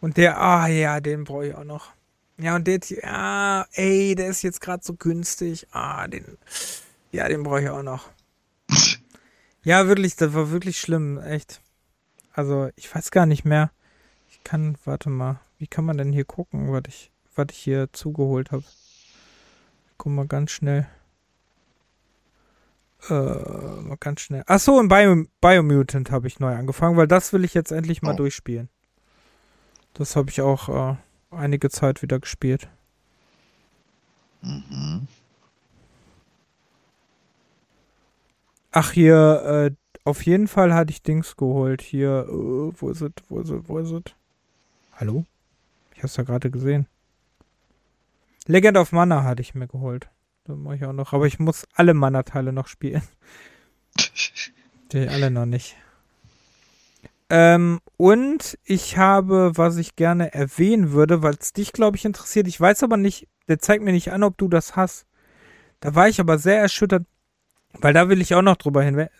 Und 0.00 0.16
der, 0.16 0.40
ah, 0.40 0.66
ja, 0.66 1.00
den 1.00 1.24
brauche 1.24 1.48
ich 1.48 1.54
auch 1.54 1.64
noch. 1.64 1.90
Ja, 2.38 2.56
und 2.56 2.66
der, 2.66 2.80
ah, 3.02 3.66
ey, 3.72 4.14
der 4.14 4.28
ist 4.28 4.42
jetzt 4.42 4.62
gerade 4.62 4.82
so 4.82 4.94
günstig. 4.94 5.66
Ah, 5.72 6.08
den, 6.08 6.24
ja, 7.12 7.28
den 7.28 7.42
brauche 7.42 7.62
ich 7.62 7.68
auch 7.68 7.82
noch. 7.82 8.08
Ja, 9.64 9.86
wirklich, 9.86 10.16
das 10.16 10.32
war 10.32 10.50
wirklich 10.50 10.78
schlimm, 10.78 11.18
echt. 11.18 11.60
Also, 12.32 12.70
ich 12.76 12.94
weiß 12.94 13.10
gar 13.10 13.26
nicht 13.26 13.44
mehr. 13.44 13.70
Ich 14.30 14.42
kann, 14.44 14.78
warte 14.84 15.10
mal, 15.10 15.40
wie 15.58 15.66
kann 15.66 15.84
man 15.84 15.98
denn 15.98 16.12
hier 16.12 16.24
gucken, 16.24 16.72
was 16.72 16.82
ich, 16.86 17.10
was 17.34 17.48
ich 17.50 17.58
hier 17.58 17.92
zugeholt 17.92 18.50
habe? 18.52 18.62
Guck 19.98 20.12
mal 20.12 20.26
ganz 20.26 20.52
schnell. 20.52 20.86
Äh, 23.10 23.12
mal 23.12 23.96
ganz 24.00 24.20
schnell. 24.22 24.42
Ach 24.46 24.58
so, 24.60 24.80
in 24.80 24.88
Bio, 24.88 25.24
Biomutant 25.40 26.10
habe 26.10 26.28
ich 26.28 26.40
neu 26.40 26.54
angefangen, 26.54 26.96
weil 26.96 27.08
das 27.08 27.32
will 27.32 27.44
ich 27.44 27.52
jetzt 27.52 27.72
endlich 27.72 28.00
mal 28.00 28.14
Oh. 28.14 28.16
durchspielen. 28.16 28.68
Das 29.94 30.16
habe 30.16 30.30
ich 30.30 30.40
auch 30.40 30.68
äh, 30.92 30.96
einige 31.30 31.68
Zeit 31.68 32.00
wieder 32.00 32.18
gespielt. 32.20 32.68
Mhm. 34.42 35.08
Ach, 38.70 38.92
hier, 38.92 39.70
äh, 39.72 39.98
auf 40.04 40.24
jeden 40.24 40.48
Fall 40.48 40.74
hatte 40.74 40.90
ich 40.90 41.02
Dings 41.02 41.36
geholt. 41.36 41.82
Hier, 41.82 42.26
äh, 42.28 42.32
wo 42.32 42.90
ist 42.90 43.00
es? 43.00 43.12
Wo 43.28 43.40
ist 43.40 43.50
es? 43.50 43.60
Wo 43.68 43.78
ist 43.78 43.90
es? 43.90 44.02
Hallo? 44.92 45.24
Ich 45.94 46.02
hab's 46.02 46.14
da 46.14 46.22
gerade 46.22 46.50
gesehen. 46.50 46.86
Legend 48.46 48.78
of 48.78 48.92
Mana 48.92 49.24
hatte 49.24 49.42
ich 49.42 49.54
mir 49.54 49.68
geholt. 49.68 50.08
Da 50.44 50.54
mache 50.54 50.76
ich 50.76 50.84
auch 50.84 50.92
noch. 50.92 51.12
Aber 51.12 51.26
ich 51.26 51.38
muss 51.38 51.66
alle 51.74 51.94
Mana-Teile 51.94 52.52
noch 52.52 52.68
spielen. 52.68 53.02
Die 54.92 55.08
alle 55.08 55.30
noch 55.30 55.46
nicht. 55.46 55.76
Ähm, 57.30 57.80
und 57.98 58.58
ich 58.64 58.96
habe, 58.96 59.52
was 59.56 59.76
ich 59.76 59.96
gerne 59.96 60.32
erwähnen 60.32 60.92
würde, 60.92 61.22
weil 61.22 61.34
es 61.38 61.52
dich, 61.52 61.72
glaube 61.72 61.98
ich, 61.98 62.06
interessiert. 62.06 62.48
Ich 62.48 62.58
weiß 62.58 62.82
aber 62.82 62.96
nicht, 62.96 63.28
der 63.48 63.58
zeigt 63.58 63.84
mir 63.84 63.92
nicht 63.92 64.12
an, 64.12 64.22
ob 64.22 64.38
du 64.38 64.48
das 64.48 64.76
hast. 64.76 65.06
Da 65.80 65.94
war 65.94 66.08
ich 66.08 66.20
aber 66.20 66.38
sehr 66.38 66.58
erschüttert, 66.58 67.04
weil 67.74 67.92
da 67.92 68.08
will 68.08 68.20
ich 68.20 68.34
auch 68.34 68.42
noch 68.42 68.56
drüber 68.56 68.82
hinweg. 68.82 69.10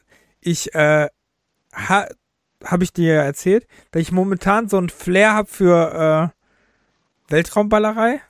Ich, 0.41 0.75
äh, 0.75 1.09
ha, 1.75 2.07
habe 2.65 2.85
ich 2.85 2.93
dir 2.93 3.15
ja 3.15 3.23
erzählt, 3.23 3.67
dass 3.91 4.03
ich 4.03 4.13
momentan 4.13 4.69
so 4.69 4.79
ein 4.79 4.89
Flair 4.89 5.35
habe 5.35 5.49
für 5.49 6.33
äh, 7.29 7.33
Weltraumballerei. 7.33 8.21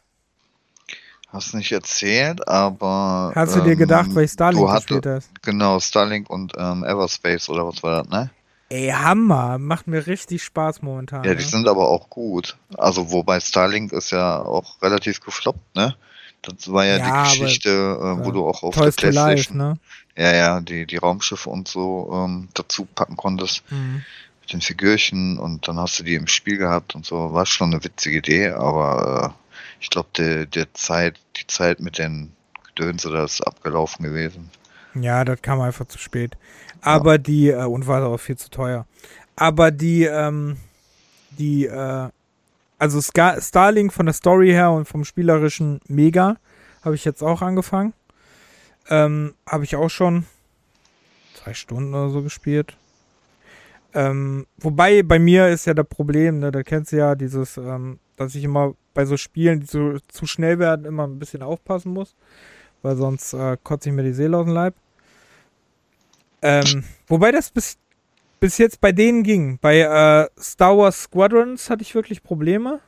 Hast 1.29 1.55
nicht 1.55 1.73
erzählt, 1.73 2.49
aber. 2.49 3.33
Hast 3.35 3.55
du 3.55 3.61
dir 3.61 3.73
ähm, 3.73 3.79
gedacht, 3.79 4.15
weil 4.15 4.25
ich 4.25 4.31
Starlink 4.33 4.65
du 4.65 4.71
hatte- 4.71 4.81
gespielt 4.81 5.07
hast? 5.07 5.31
Genau, 5.43 5.79
Starlink 5.79 6.31
und 6.31 6.55
ähm, 6.57 6.85
Everspace 6.85 7.51
oder 7.51 7.67
was 7.67 7.83
war 7.83 8.03
das, 8.03 8.09
ne? 8.11 8.31
Ey, 8.71 8.89
Hammer. 8.89 9.59
Macht 9.59 9.87
mir 9.87 10.07
richtig 10.07 10.43
Spaß 10.43 10.83
momentan. 10.83 11.25
Ja, 11.25 11.35
die 11.35 11.45
ne? 11.45 11.49
sind 11.49 11.69
aber 11.69 11.89
auch 11.89 12.09
gut. 12.09 12.57
Also, 12.77 13.11
wobei 13.11 13.41
Starlink 13.41 13.93
ist 13.93 14.11
ja 14.11 14.41
auch 14.41 14.81
relativ 14.83 15.21
gefloppt, 15.21 15.77
ne? 15.77 15.97
Das 16.43 16.73
war 16.73 16.85
ja, 16.85 16.99
Ja, 16.99 17.05
die 17.05 17.11
aber- 17.11 17.29
Geschichte, 17.45 17.69
äh, 17.71 18.19
wo 18.25 18.27
ja. 18.27 18.31
du 18.31 18.47
auch 18.49 18.63
auf 18.63 18.75
Toys 18.75 18.97
der 18.97 19.11
to 19.11 19.15
Life, 19.15 19.51
Playstation, 19.53 19.59
ne? 19.59 19.79
ja, 20.17 20.35
ja, 20.35 20.61
die, 20.61 20.87
die 20.87 20.97
Raumschiffe 20.97 21.51
und 21.51 21.69
so 21.69 22.11
ähm, 22.13 22.49
dazu 22.55 22.87
packen 22.95 23.17
konntest. 23.17 23.63
Mhm. 23.71 24.03
mit 24.43 24.53
den 24.55 24.61
Figürchen 24.63 25.39
und 25.39 25.69
dann 25.69 25.79
hast 25.79 25.99
du 25.99 26.05
die 26.05 26.15
im 26.15 26.27
Spiel 26.27 26.57
gehabt 26.57 26.95
und 26.95 27.05
so. 27.05 27.35
War 27.35 27.45
schon 27.45 27.73
eine 27.75 27.85
witzige 27.85 28.17
Idee, 28.19 28.49
aber 28.49 29.35
äh, 29.37 29.55
ich 29.81 29.91
glaube, 29.91 30.09
der, 30.17 30.47
der 30.47 30.73
Zeit, 30.73 31.17
die 31.37 31.47
Zeit 31.47 31.81
mit 31.81 31.99
den 31.99 32.33
Gedönse, 32.75 33.11
da 33.11 33.25
ist 33.25 33.43
abgelaufen 33.47 34.05
gewesen. 34.07 34.51
Ja, 34.95 35.23
das 35.27 35.43
kam 35.43 35.61
einfach 35.61 35.87
zu 35.87 35.99
spät. 35.99 36.37
Aber 36.81 37.19
die, 37.19 37.51
äh, 37.51 37.65
und 37.65 37.87
war 37.87 38.03
auch 38.07 38.17
viel 38.19 38.37
zu 38.39 38.49
teuer. 38.49 38.87
Aber 39.37 39.71
die, 39.71 40.05
ähm, 40.05 40.57
die, 41.33 41.67
äh, 41.67 42.09
also 42.79 43.01
Ska 43.01 43.41
Starlink 43.41 43.93
von 43.93 44.07
der 44.07 44.13
Story 44.13 44.51
her 44.51 44.71
und 44.71 44.87
vom 44.87 45.05
spielerischen 45.05 45.81
mega, 45.89 46.37
habe 46.83 46.95
ich 46.95 47.05
jetzt 47.05 47.23
auch 47.23 47.43
angefangen. 47.43 47.93
Ähm, 48.89 49.35
habe 49.47 49.65
ich 49.65 49.77
auch 49.77 49.91
schon 49.91 50.25
zwei 51.35 51.55
Stunden 51.55 51.93
oder 51.93 52.09
so 52.09 52.23
gespielt. 52.23 52.77
Ähm, 53.95 54.47
wobei 54.59 55.03
bei 55.03 55.19
mir 55.19 55.49
ist 55.49 55.67
ja 55.67 55.75
das 55.75 55.87
Problem, 55.87 56.41
ne, 56.41 56.53
da 56.53 56.63
kennst 56.63 56.93
du 56.93 56.97
ja 56.97 57.15
dieses, 57.15 57.57
ähm, 57.57 57.99
dass 58.17 58.35
ich 58.35 58.45
immer 58.45 58.75
bei 58.95 59.05
so 59.05 59.17
Spielen, 59.17 59.61
die 59.61 59.67
zu, 59.67 59.99
zu 60.09 60.27
schnell 60.27 60.59
werden, 60.59 60.85
immer 60.85 61.07
ein 61.07 61.19
bisschen 61.19 61.43
aufpassen 61.43 61.93
muss, 61.93 62.15
weil 62.83 62.97
sonst 62.97 63.33
äh, 63.33 63.57
kotze 63.63 63.89
ich 63.89 63.95
mir 63.95 64.03
die 64.03 64.13
Seele 64.13 64.37
aus 64.37 64.45
dem 64.45 64.55
Leib. 64.55 64.75
Ähm, 66.43 66.85
wobei 67.07 67.33
das 67.33 67.51
bis, 67.51 67.79
bis 68.41 68.59
jetzt 68.59 68.81
bei 68.81 68.93
denen 68.93 69.23
ging. 69.23 69.59
Bei 69.61 69.81
äh, 69.81 70.29
Star 70.41 70.77
Wars 70.77 71.03
Squadrons 71.03 71.71
hatte 71.71 71.83
ich 71.83 71.95
wirklich 71.95 72.23
Probleme. 72.23 72.81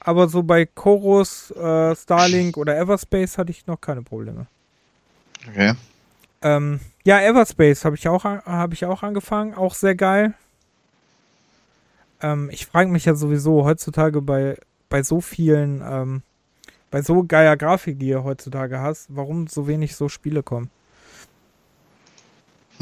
Aber 0.00 0.28
so 0.28 0.42
bei 0.42 0.66
Chorus, 0.66 1.52
äh, 1.52 1.94
Starlink 1.94 2.56
oder 2.56 2.76
Everspace 2.76 3.38
hatte 3.38 3.52
ich 3.52 3.66
noch 3.66 3.80
keine 3.80 4.02
Probleme. 4.02 4.46
Okay. 5.48 5.74
Ähm, 6.42 6.80
ja, 7.04 7.20
Everspace 7.20 7.84
habe 7.84 7.96
ich 7.96 8.08
auch 8.08 8.24
habe 8.24 8.74
ich 8.74 8.84
auch 8.84 9.02
angefangen, 9.02 9.54
auch 9.54 9.74
sehr 9.74 9.94
geil. 9.94 10.34
Ähm, 12.20 12.50
ich 12.52 12.66
frage 12.66 12.90
mich 12.90 13.04
ja 13.04 13.14
sowieso 13.14 13.64
heutzutage 13.64 14.20
bei 14.22 14.56
bei 14.88 15.02
so 15.04 15.20
vielen 15.20 15.82
ähm, 15.86 16.22
bei 16.90 17.00
so 17.00 17.22
geiler 17.22 17.56
Grafik, 17.56 17.98
die 17.98 18.08
ihr 18.08 18.24
heutzutage 18.24 18.80
hast, 18.80 19.06
warum 19.08 19.46
so 19.46 19.66
wenig 19.66 19.94
so 19.94 20.08
Spiele 20.08 20.42
kommen. 20.42 20.70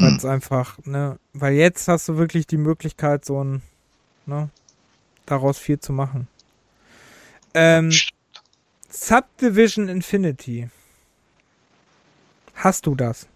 Weil 0.01 0.11
Hm. 0.11 0.17
es 0.17 0.25
einfach, 0.25 0.79
ne, 0.85 1.19
weil 1.33 1.53
jetzt 1.53 1.87
hast 1.87 2.09
du 2.09 2.17
wirklich 2.17 2.47
die 2.47 2.57
Möglichkeit, 2.57 3.25
so 3.25 3.43
ein, 3.43 3.61
ne, 4.25 4.49
daraus 5.25 5.59
viel 5.59 5.79
zu 5.79 5.93
machen. 5.93 6.27
Ähm, 7.53 7.91
Subdivision 8.89 9.87
Infinity. 9.89 10.69
Hast 12.55 12.85
du 12.85 12.95
das? 12.95 13.27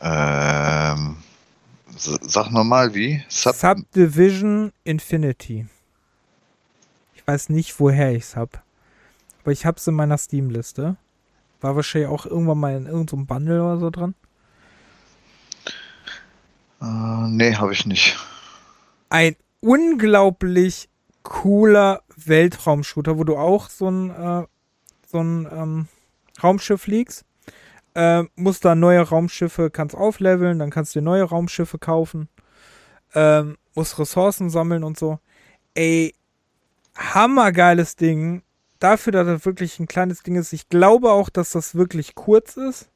Ähm, 0.00 1.16
sag 1.96 2.50
nochmal, 2.50 2.94
wie? 2.94 3.22
Sub 3.28 3.56
Subdivision 3.56 4.72
Infinity. 4.84 5.66
Ich 7.14 7.26
weiß 7.26 7.48
nicht, 7.50 7.78
woher 7.80 8.12
ich 8.12 8.24
es 8.24 8.36
hab. 8.36 8.62
Aber 9.42 9.52
ich 9.52 9.66
hab's 9.66 9.86
in 9.86 9.94
meiner 9.94 10.18
Steam-Liste. 10.18 10.96
War 11.60 11.76
wahrscheinlich 11.76 12.10
auch 12.10 12.26
irgendwann 12.26 12.58
mal 12.58 12.76
in 12.76 12.86
irgendeinem 12.86 13.26
Bundle 13.26 13.62
oder 13.62 13.78
so 13.78 13.90
dran. 13.90 14.14
Äh, 16.82 17.28
nee, 17.28 17.54
habe 17.54 17.72
ich 17.72 17.86
nicht. 17.86 18.18
Ein 19.08 19.36
unglaublich 19.60 20.88
cooler 21.22 22.02
Weltraumshooter, 22.16 23.18
wo 23.18 23.24
du 23.24 23.36
auch 23.36 23.68
so 23.70 23.88
ein, 23.88 24.10
äh, 24.10 24.46
so 25.06 25.20
ein 25.20 25.48
ähm, 25.50 25.88
Raumschiff 26.42 26.82
fliegst. 26.82 27.24
Äh, 27.94 28.24
musst 28.36 28.64
da 28.64 28.74
neue 28.74 29.00
Raumschiffe, 29.00 29.70
kannst 29.70 29.94
aufleveln, 29.94 30.58
dann 30.58 30.70
kannst 30.70 30.94
du 30.94 31.00
dir 31.00 31.04
neue 31.04 31.24
Raumschiffe 31.24 31.78
kaufen. 31.78 32.28
Ähm, 33.14 33.58
musst 33.74 33.98
Ressourcen 33.98 34.50
sammeln 34.50 34.82
und 34.82 34.98
so. 34.98 35.18
Ey, 35.74 36.14
hammergeiles 36.96 37.96
Ding. 37.96 38.42
Dafür, 38.78 39.12
dass 39.12 39.26
das 39.26 39.46
wirklich 39.46 39.78
ein 39.78 39.86
kleines 39.86 40.22
Ding 40.22 40.36
ist. 40.36 40.52
Ich 40.52 40.68
glaube 40.68 41.12
auch, 41.12 41.28
dass 41.28 41.52
das 41.52 41.74
wirklich 41.74 42.14
kurz 42.14 42.56
ist. 42.56 42.88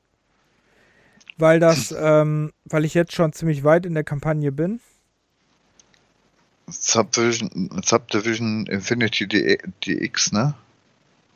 Weil 1.38 1.61
das, 1.61 1.94
ähm, 1.96 2.53
weil 2.64 2.85
ich 2.85 2.94
jetzt 2.94 3.12
schon 3.12 3.33
ziemlich 3.33 3.62
weit 3.64 3.87
in 3.87 3.94
der 3.94 4.05
Kampagne 4.05 4.53
bin. 4.53 4.81
Subdivision, 6.68 7.70
Subdivision 7.85 8.66
Infinity 8.66 9.59
DX, 9.85 10.33
ne? 10.33 10.55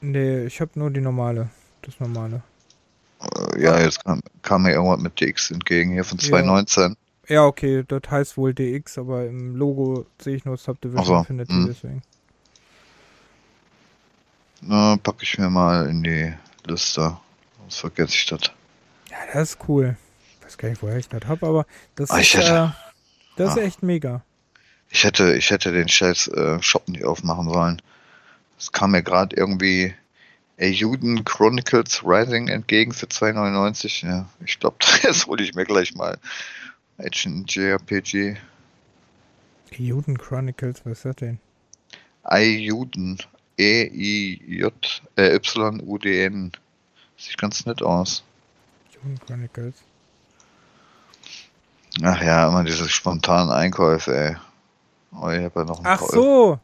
Nee, 0.01 0.45
ich 0.47 0.61
habe 0.61 0.73
nur 0.75 0.91
die 0.91 1.01
normale. 1.01 1.51
Das 1.83 2.01
normale. 2.01 2.43
Äh, 3.21 3.63
ja, 3.63 3.79
jetzt 3.81 4.05
kam, 4.05 4.21
kam 4.43 4.63
mir 4.63 4.73
irgendwas 4.73 5.01
mit 5.01 5.21
DX 5.21 5.51
entgegen, 5.53 5.93
hier 5.93 6.05
von 6.05 6.19
Ja. 6.19 6.29
2019. 6.29 6.97
Ja, 7.29 7.45
okay, 7.47 7.85
das 7.87 8.03
heißt 8.11 8.37
wohl 8.37 8.55
DX, 8.55 8.99
aber 8.99 9.27
im 9.27 9.55
Logo 9.55 10.07
sehe 10.21 10.37
ich 10.37 10.45
nur 10.45 10.57
Subdivision 10.57 11.05
so, 11.05 11.15
Infinity, 11.15 11.53
hm. 11.53 11.67
deswegen. 11.69 12.03
Na, 14.63 14.97
packe 14.97 15.23
ich 15.23 15.39
mir 15.39 15.51
mal 15.51 15.89
in 15.89 16.03
die 16.03 16.33
Liste. 16.67 17.17
Sonst 17.59 17.77
vergesse 17.79 18.15
ich 18.15 18.27
das. 18.27 18.51
Ja, 19.11 19.17
das 19.33 19.51
ist 19.53 19.59
cool. 19.69 19.97
Ich 20.39 20.45
weiß 20.47 20.59
gar 20.59 20.69
nicht, 20.69 20.83
woher 20.83 20.97
ich 20.97 21.09
das 21.09 21.25
habe, 21.27 21.47
aber 21.47 21.67
das 21.97 22.11
ich 22.11 22.35
ist, 22.35 22.43
äh, 22.43 22.47
hätte- 22.47 22.75
das 23.37 23.53
ist 23.53 23.59
Ah. 23.59 23.63
echt 23.67 23.83
mega. 23.83 24.23
Ich 24.91 25.05
hätte, 25.05 25.35
ich 25.35 25.51
hätte 25.51 25.73
den 25.73 25.89
scheiß 25.89 26.29
äh, 26.29 26.63
Shop 26.63 26.89
nicht 26.89 27.05
aufmachen 27.05 27.49
sollen. 27.53 27.81
Es 28.59 28.73
kam 28.73 28.91
mir 28.93 29.03
gerade 29.03 29.37
irgendwie 29.37 29.95
Juden 30.59 31.25
Chronicles 31.25 32.03
Rising 32.05 32.49
entgegen 32.49 32.93
für 32.93 33.07
2,99. 33.07 34.03
Ja, 34.07 34.29
ich 34.45 34.59
glaube, 34.59 34.77
das 35.03 35.27
hole 35.27 35.43
ich 35.43 35.55
mir 35.55 35.65
gleich 35.65 35.95
mal. 35.95 36.19
Action 36.99 37.45
JRPG. 37.49 38.37
Juden 39.77 40.19
Chronicles, 40.19 40.85
was 40.85 40.99
ist 40.99 41.05
das 41.05 41.17
denn? 41.17 41.39
Juden. 42.39 43.19
E-I-J, 43.57 45.03
äh. 45.17 45.39
Sieht 47.17 47.39
ganz 47.39 47.65
nett 47.67 47.83
aus. 47.83 48.25
Juden 49.03 49.19
Chronicles. 49.27 49.75
Ach 52.03 52.23
ja, 52.23 52.49
immer 52.49 52.65
diese 52.65 52.89
spontanen 52.89 53.51
Einkäufe, 53.53 54.17
ey. 54.17 54.37
Oh, 55.13 55.29
ich 55.31 55.43
habe 55.45 55.61
ja 55.61 55.65
noch 55.65 55.81
ein 55.81 55.87
Ach 55.87 55.99
paar 55.99 56.09
so. 56.09 56.61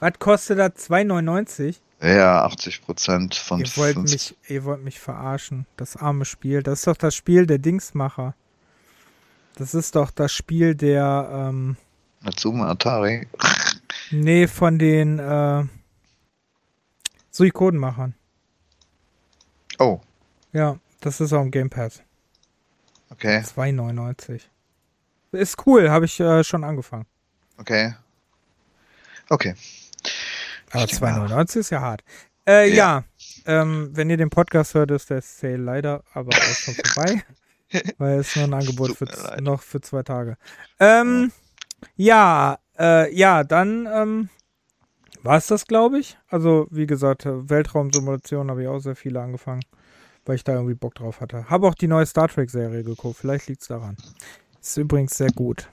Was 0.00 0.12
kostet 0.18 0.58
das? 0.58 0.90
2,99? 0.90 1.76
Euro. 2.00 2.12
Ja, 2.16 2.44
80 2.44 2.82
Prozent 2.82 3.34
von 3.34 3.60
Ihr 3.60 3.76
wollt 3.76 3.94
50. 3.94 4.38
mich, 4.40 4.50
ihr 4.50 4.64
wollt 4.64 4.82
mich 4.82 4.98
verarschen. 4.98 5.66
Das 5.76 5.96
arme 5.96 6.24
Spiel. 6.24 6.62
Das 6.62 6.80
ist 6.80 6.86
doch 6.86 6.96
das 6.96 7.14
Spiel 7.14 7.46
der 7.46 7.58
Dingsmacher. 7.58 8.34
Das 9.56 9.74
ist 9.74 9.94
doch 9.94 10.10
das 10.10 10.32
Spiel 10.32 10.74
der, 10.74 11.28
ähm, 11.32 11.76
Natsume 12.22 12.66
Atari. 12.66 13.28
nee, 14.10 14.46
von 14.46 14.78
den, 14.78 15.18
äh, 15.18 15.64
Suikodenmachern. 17.30 18.14
Oh, 19.78 20.00
Ja, 20.52 20.78
das 21.00 21.20
ist 21.20 21.32
auch 21.32 21.42
im 21.42 21.50
Game 21.50 21.70
Pass. 21.70 22.02
okay, 23.10 23.38
2,99. 23.38 24.42
Ist 25.32 25.66
cool, 25.66 25.90
habe 25.90 26.04
ich 26.06 26.18
äh, 26.20 26.42
schon 26.44 26.64
angefangen. 26.64 27.06
okay. 27.58 27.94
Okay. 29.28 29.54
Aber 30.72 30.84
Ich 30.84 30.90
denke 30.98 31.06
2,99 31.06 31.56
ist 31.58 31.70
ja 31.70 31.80
hart. 31.80 32.02
Äh, 32.46 32.68
ja, 32.70 33.04
Ja. 33.46 33.60
ähm, 33.62 33.90
wenn 33.92 34.10
ihr 34.10 34.16
den 34.16 34.30
Podcast 34.30 34.74
hört, 34.74 34.90
ist 34.90 35.10
der 35.10 35.22
Sale 35.22 35.56
leider 35.58 36.02
aber 36.14 36.30
auch 36.36 36.42
schon 36.42 36.74
vorbei. 36.74 37.22
weil 37.98 38.18
es 38.18 38.34
nur 38.34 38.46
ein 38.46 38.54
Angebot 38.54 38.96
für, 38.96 39.06
noch 39.40 39.62
für 39.62 39.80
zwei 39.80 40.02
Tage. 40.02 40.36
Ähm, 40.80 41.30
ja, 41.94 42.58
äh, 42.76 43.14
ja, 43.14 43.44
dann 43.44 43.86
ähm, 43.86 44.28
war 45.22 45.36
es 45.36 45.46
das, 45.46 45.66
glaube 45.66 46.00
ich. 46.00 46.18
Also, 46.28 46.66
wie 46.70 46.86
gesagt, 46.86 47.22
Weltraumsimulation 47.26 48.50
habe 48.50 48.62
ich 48.62 48.68
auch 48.68 48.80
sehr 48.80 48.96
viele 48.96 49.20
angefangen, 49.20 49.62
weil 50.30 50.36
ich 50.36 50.44
da 50.44 50.54
irgendwie 50.54 50.74
Bock 50.74 50.94
drauf 50.94 51.20
hatte. 51.20 51.50
Habe 51.50 51.66
auch 51.66 51.74
die 51.74 51.88
neue 51.88 52.06
Star 52.06 52.28
Trek-Serie 52.28 52.84
geguckt. 52.84 53.18
Vielleicht 53.18 53.48
liegt 53.48 53.62
es 53.62 53.68
daran. 53.68 53.96
Ist 54.60 54.76
übrigens 54.76 55.16
sehr 55.16 55.30
gut. 55.32 55.68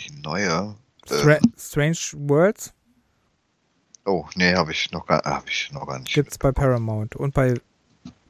Die 0.00 0.12
neue. 0.20 0.74
Stra 1.06 1.36
Ähm, 1.36 1.52
Strange 1.56 1.98
Worlds 2.28 2.74
oh, 4.04 4.26
nee, 4.34 4.54
habe 4.54 4.72
ich 4.72 4.90
noch 4.90 5.06
gar, 5.06 5.22
hab 5.24 5.48
ich 5.48 5.70
noch 5.72 5.86
gar 5.86 5.98
nicht. 5.98 6.14
gibt's 6.14 6.38
bei 6.38 6.52
Paramount 6.52 7.16
und 7.16 7.34
bei 7.34 7.54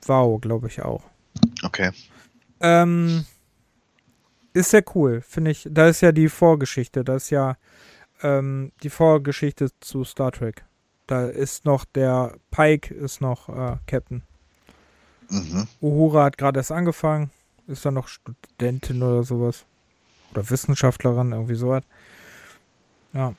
Wow, 0.07 0.41
glaube 0.41 0.69
ich 0.69 0.83
auch. 0.83 1.03
Okay. 1.63 1.91
Ähm, 2.61 3.25
ist 4.53 4.71
sehr 4.71 4.85
cool, 4.95 5.23
finde 5.23 5.51
ich. 5.51 5.67
Da 5.71 5.89
ist 5.89 6.03
ja 6.03 6.13
die 6.13 6.29
Vorgeschichte, 6.29 7.05
da 7.05 7.17
ist 7.17 7.31
ja 7.31 7.57
ähm, 8.23 8.73
die 8.83 8.91
Vorgeschichte 8.91 9.69
zu 9.81 10.05
Star 10.05 10.31
Trek. 10.31 10.65
Da 11.07 11.27
ist 11.27 11.65
noch 11.65 11.87
der 11.87 12.37
Pike 12.51 12.95
ist 12.95 13.23
noch 13.23 13.49
äh, 13.49 13.77
Captain. 13.87 14.23
Mhm. 15.31 15.67
Uhura 15.81 16.25
hat 16.25 16.39
gerade 16.39 16.61
erst 16.61 16.73
angefangen. 16.73 17.31
ist 17.67 17.85
da 17.85 17.91
noch 17.91 18.09
Studentin 18.09 19.03
oder 19.03 19.23
sowas. 19.23 19.65
Oder 20.33 20.49
Wissenschaftlerin, 20.51 21.33
irgendwie 21.33 21.55
sowas. 21.55 21.85
Ja. 23.13 23.35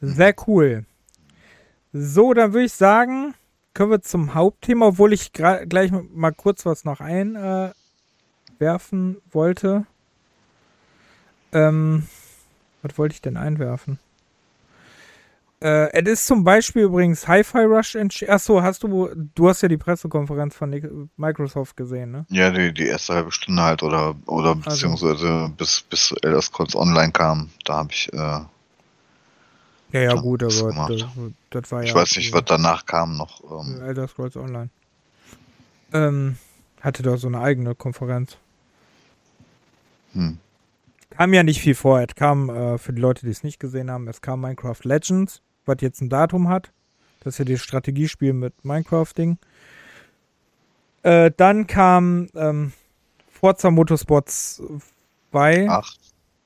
Sehr 0.00 0.34
cool. 0.46 0.84
So, 1.92 2.32
dann 2.32 2.52
würde 2.52 2.66
ich 2.66 2.72
sagen, 2.72 3.34
können 3.74 3.90
wir 3.90 4.02
zum 4.02 4.34
Hauptthema, 4.34 4.86
obwohl 4.86 5.12
ich 5.12 5.32
gleich 5.32 5.92
mal 5.92 6.32
kurz 6.32 6.64
was 6.64 6.84
noch 6.84 7.00
einwerfen 7.00 7.74
äh, 8.60 9.34
wollte. 9.34 9.86
Ähm, 11.52 12.06
was 12.82 12.96
wollte 12.98 13.14
ich 13.14 13.20
denn 13.20 13.36
einwerfen? 13.36 13.98
Äh, 15.62 16.02
es 16.02 16.08
ist 16.08 16.26
zum 16.26 16.42
Beispiel 16.42 16.82
übrigens 16.82 17.28
Hi-Fi 17.28 17.60
Rush 17.60 17.94
entschieden. 17.94 18.32
Achso, 18.32 18.60
hast 18.60 18.82
du, 18.82 19.08
du 19.14 19.48
hast 19.48 19.62
ja 19.62 19.68
die 19.68 19.76
Pressekonferenz 19.76 20.56
von 20.56 21.08
Microsoft 21.16 21.76
gesehen, 21.76 22.10
ne? 22.10 22.26
Ja, 22.30 22.50
die, 22.50 22.74
die 22.74 22.86
erste 22.86 23.14
halbe 23.14 23.30
Stunde 23.30 23.62
halt 23.62 23.84
oder, 23.84 24.16
oder 24.26 24.48
also. 24.48 24.60
beziehungsweise 24.60 25.28
also. 25.28 25.54
bis, 25.56 25.82
bis 25.82 26.12
Elder 26.22 26.42
Scrolls 26.42 26.74
Online 26.74 27.12
kam, 27.12 27.50
da 27.64 27.74
habe 27.74 27.92
ich. 27.92 28.12
Äh, 28.12 28.16
ja, 28.16 28.48
ja, 29.92 30.14
gut, 30.14 30.42
aber 30.42 30.88
das, 30.88 31.06
das, 31.50 31.70
war 31.70 31.82
ja. 31.82 31.88
Ich 31.88 31.94
weiß 31.94 32.16
nicht, 32.16 32.32
was 32.32 32.44
danach 32.46 32.84
kam 32.84 33.16
noch. 33.16 33.40
Ähm, 33.44 33.82
Elder 33.82 34.08
Scrolls 34.08 34.36
Online. 34.36 34.70
Ähm, 35.92 36.38
hatte 36.80 37.04
da 37.04 37.16
so 37.16 37.28
eine 37.28 37.40
eigene 37.40 37.76
Konferenz. 37.76 38.36
Hm. 40.14 40.38
Kam 41.10 41.34
ja 41.34 41.44
nicht 41.44 41.60
viel 41.60 41.76
vor. 41.76 42.00
Es 42.00 42.16
kam, 42.16 42.50
äh, 42.50 42.78
für 42.78 42.92
die 42.92 43.00
Leute, 43.00 43.26
die 43.26 43.30
es 43.30 43.44
nicht 43.44 43.60
gesehen 43.60 43.92
haben, 43.92 44.08
es 44.08 44.22
kam 44.22 44.40
Minecraft 44.40 44.80
Legends 44.82 45.40
was 45.64 45.76
jetzt 45.80 46.00
ein 46.00 46.08
Datum 46.08 46.48
hat. 46.48 46.72
Das 47.20 47.34
ist 47.34 47.38
ja 47.38 47.44
das 47.44 47.60
Strategiespiel 47.60 48.32
mit 48.32 48.64
Minecraft-Ding. 48.64 49.38
Äh, 51.02 51.30
dann 51.36 51.66
kam 51.66 52.28
ähm, 52.34 52.72
Forza 53.28 53.70
Motorsport 53.70 54.30
2. 54.30 55.68
Acht. 55.68 56.00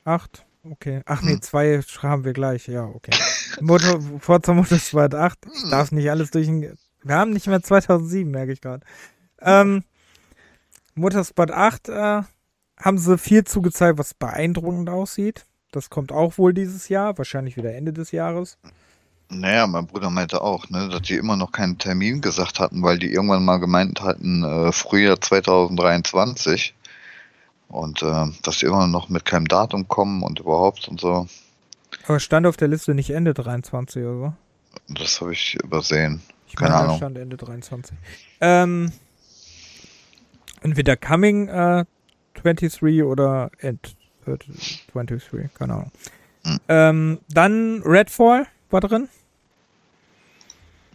Acht? 0.04 0.46
Okay. 0.64 1.02
Ach 1.06 1.22
nee, 1.22 1.34
hm. 1.34 1.42
zwei 1.42 1.80
haben 2.02 2.24
wir 2.24 2.32
gleich. 2.32 2.66
Ja, 2.66 2.84
okay. 2.84 3.12
Motor, 3.60 4.00
Forza 4.20 4.52
Motorsport 4.52 5.14
8. 5.14 5.38
Ich 5.54 5.70
darf 5.70 5.92
nicht 5.92 6.10
alles 6.10 6.30
durch 6.30 6.46
den... 6.46 6.76
Wir 7.02 7.14
haben 7.14 7.32
nicht 7.32 7.46
mehr 7.46 7.62
2007, 7.62 8.30
merke 8.30 8.52
ich 8.52 8.60
gerade. 8.60 8.84
Ähm, 9.40 9.84
Motorsport 10.94 11.52
8 11.52 11.88
äh, 11.88 12.22
haben 12.78 12.98
sie 12.98 13.18
viel 13.18 13.44
zugezeigt, 13.44 13.98
was 13.98 14.14
beeindruckend 14.14 14.90
aussieht. 14.90 15.46
Das 15.70 15.90
kommt 15.90 16.12
auch 16.12 16.38
wohl 16.38 16.54
dieses 16.54 16.88
Jahr, 16.88 17.18
wahrscheinlich 17.18 17.56
wieder 17.56 17.74
Ende 17.74 17.92
des 17.92 18.10
Jahres. 18.10 18.58
Naja, 19.28 19.66
mein 19.66 19.86
Bruder 19.86 20.08
meinte 20.10 20.40
auch, 20.40 20.70
ne, 20.70 20.88
dass 20.88 21.02
die 21.02 21.16
immer 21.16 21.36
noch 21.36 21.50
keinen 21.50 21.78
Termin 21.78 22.20
gesagt 22.20 22.60
hatten, 22.60 22.82
weil 22.82 22.98
die 22.98 23.12
irgendwann 23.12 23.44
mal 23.44 23.58
gemeint 23.58 24.00
hatten, 24.00 24.44
äh, 24.44 24.72
Frühjahr 24.72 25.20
2023. 25.20 26.74
Und 27.68 28.02
äh, 28.02 28.26
dass 28.42 28.58
die 28.58 28.66
immer 28.66 28.86
noch 28.86 29.08
mit 29.08 29.24
keinem 29.24 29.48
Datum 29.48 29.88
kommen 29.88 30.22
und 30.22 30.38
überhaupt 30.38 30.86
und 30.86 31.00
so. 31.00 31.26
Aber 32.06 32.20
stand 32.20 32.46
auf 32.46 32.56
der 32.56 32.68
Liste 32.68 32.94
nicht 32.94 33.10
Ende 33.10 33.34
23 33.34 34.04
oder 34.04 34.18
so? 34.18 34.94
Das 34.94 35.20
habe 35.20 35.32
ich 35.32 35.56
übersehen. 35.62 36.22
Ich 36.46 36.54
Keine 36.54 36.72
meine, 36.72 36.84
Ahnung. 36.84 36.96
stand 36.98 37.18
Ende 37.18 37.36
23. 37.36 37.96
Ähm, 38.40 38.92
entweder 40.62 40.96
Coming 40.96 41.48
äh, 41.48 41.84
23 42.34 43.02
oder 43.02 43.50
End 43.58 43.96
23, 44.24 45.52
keine 45.54 45.74
Ahnung. 45.74 45.92
Hm. 46.44 46.60
Ähm, 46.68 47.18
dann 47.28 47.82
Redfall 47.84 48.46
war 48.70 48.80
drin. 48.80 49.08